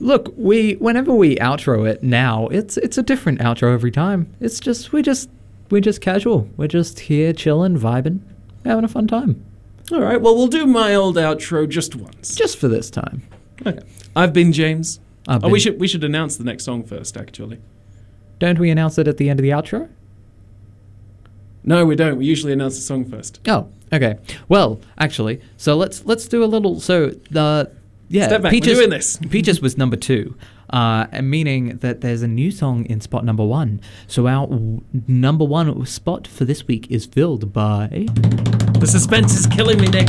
Look, 0.00 0.34
we 0.36 0.72
whenever 0.74 1.14
we 1.14 1.36
outro 1.36 1.88
it 1.88 2.02
now, 2.02 2.48
it's 2.48 2.76
it's 2.78 2.98
a 2.98 3.02
different 3.04 3.38
outro 3.38 3.72
every 3.72 3.92
time. 3.92 4.34
It's 4.40 4.58
just 4.58 4.92
we 4.92 5.00
just 5.00 5.30
we're 5.70 5.82
just 5.82 6.00
casual. 6.00 6.48
We're 6.56 6.66
just 6.66 6.98
here 6.98 7.32
chilling, 7.32 7.78
vibing, 7.78 8.22
having 8.64 8.82
a 8.82 8.88
fun 8.88 9.06
time. 9.06 9.44
All 9.92 10.00
right. 10.00 10.20
Well, 10.20 10.34
we'll 10.34 10.48
do 10.48 10.66
my 10.66 10.96
old 10.96 11.14
outro 11.14 11.68
just 11.68 11.94
once. 11.94 12.34
Just 12.34 12.58
for 12.58 12.66
this 12.66 12.90
time. 12.90 13.22
Okay. 13.64 13.78
I've 14.16 14.32
been 14.32 14.52
James. 14.52 14.98
I've 15.28 15.44
oh, 15.44 15.48
we 15.48 15.60
should 15.60 15.78
we 15.78 15.86
should 15.86 16.02
announce 16.02 16.36
the 16.36 16.44
next 16.44 16.64
song 16.64 16.82
first, 16.82 17.16
actually. 17.16 17.60
Don't 18.40 18.58
we 18.58 18.68
announce 18.68 18.98
it 18.98 19.06
at 19.06 19.16
the 19.16 19.30
end 19.30 19.38
of 19.38 19.44
the 19.44 19.50
outro? 19.50 19.88
No, 21.62 21.86
we 21.86 21.94
don't. 21.94 22.16
We 22.16 22.26
usually 22.26 22.52
announce 22.52 22.74
the 22.74 22.82
song 22.82 23.04
first. 23.04 23.38
Oh, 23.46 23.68
okay. 23.92 24.18
Well, 24.48 24.80
actually, 24.98 25.40
so 25.56 25.76
let's 25.76 26.04
let's 26.04 26.26
do 26.28 26.42
a 26.44 26.46
little. 26.46 26.80
So 26.80 27.10
the 27.30 27.70
yeah, 28.08 28.26
Step 28.26 28.42
back, 28.42 28.52
we're 28.52 28.60
doing 28.60 28.90
this. 28.90 29.16
Peaches 29.30 29.60
was 29.62 29.78
number 29.78 29.96
two, 29.96 30.36
uh, 30.70 31.06
and 31.12 31.30
meaning 31.30 31.78
that 31.78 32.02
there's 32.02 32.20
a 32.22 32.28
new 32.28 32.50
song 32.50 32.84
in 32.86 33.00
spot 33.00 33.24
number 33.24 33.44
one. 33.44 33.80
So 34.06 34.26
our 34.26 34.46
w- 34.46 34.82
number 35.08 35.44
one 35.44 35.86
spot 35.86 36.26
for 36.26 36.44
this 36.44 36.66
week 36.66 36.90
is 36.90 37.06
filled 37.06 37.52
by 37.52 38.06
the 38.78 38.86
suspense 38.86 39.34
is 39.34 39.46
killing 39.46 39.80
me, 39.80 39.88
Nick. 39.88 40.08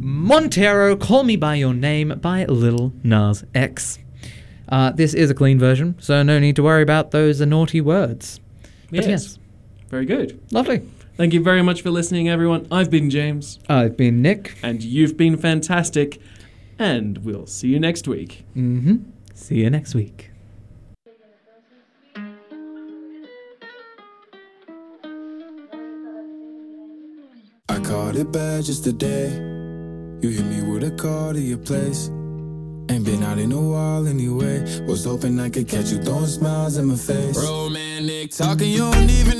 Montero, 0.00 0.96
"Call 0.96 1.22
Me 1.24 1.36
by 1.36 1.54
Your 1.56 1.74
Name" 1.74 2.18
by 2.20 2.44
Lil 2.46 2.92
Nas 3.04 3.44
X. 3.54 3.98
Uh, 4.68 4.90
this 4.92 5.14
is 5.14 5.30
a 5.30 5.34
clean 5.34 5.58
version, 5.58 5.96
so 5.98 6.22
no 6.22 6.38
need 6.38 6.56
to 6.56 6.62
worry 6.62 6.82
about 6.82 7.10
those 7.10 7.40
naughty 7.40 7.80
words. 7.80 8.40
But 8.90 9.06
Yes. 9.06 9.38
Very 9.88 10.04
good. 10.06 10.40
Lovely. 10.52 10.82
Thank 11.20 11.34
you 11.34 11.42
very 11.42 11.60
much 11.60 11.82
for 11.82 11.90
listening, 11.90 12.30
everyone. 12.30 12.66
I've 12.72 12.90
been 12.90 13.10
James. 13.10 13.58
I've 13.68 13.94
been 13.94 14.22
Nick. 14.22 14.56
And 14.62 14.82
you've 14.82 15.18
been 15.18 15.36
fantastic. 15.36 16.18
And 16.78 17.18
we'll 17.18 17.46
see 17.46 17.68
you 17.68 17.78
next 17.78 18.08
week. 18.08 18.46
Mm-hmm. 18.56 19.10
See 19.34 19.56
you 19.56 19.68
next 19.68 19.94
week. 19.94 20.30
I 27.68 27.80
caught 27.80 28.16
it 28.16 28.32
bad 28.32 28.64
just 28.64 28.84
today. 28.84 29.28
You 30.22 30.30
hit 30.30 30.46
me 30.46 30.62
with 30.62 30.84
a 30.84 30.90
call 30.92 31.34
to 31.34 31.38
your 31.38 31.58
place. 31.58 32.08
Ain't 32.08 33.04
been 33.04 33.22
out 33.24 33.38
in 33.38 33.52
a 33.52 33.60
while 33.60 34.08
anyway. 34.08 34.84
Was 34.86 35.04
hoping 35.04 35.38
I 35.38 35.50
could 35.50 35.68
catch 35.68 35.92
you 35.92 36.02
throwing 36.02 36.24
smiles 36.24 36.78
in 36.78 36.86
my 36.86 36.96
face. 36.96 37.36
Romantic 37.36 38.30
talking, 38.30 38.70
you 38.70 38.90
don't 38.90 39.10
even 39.10 39.39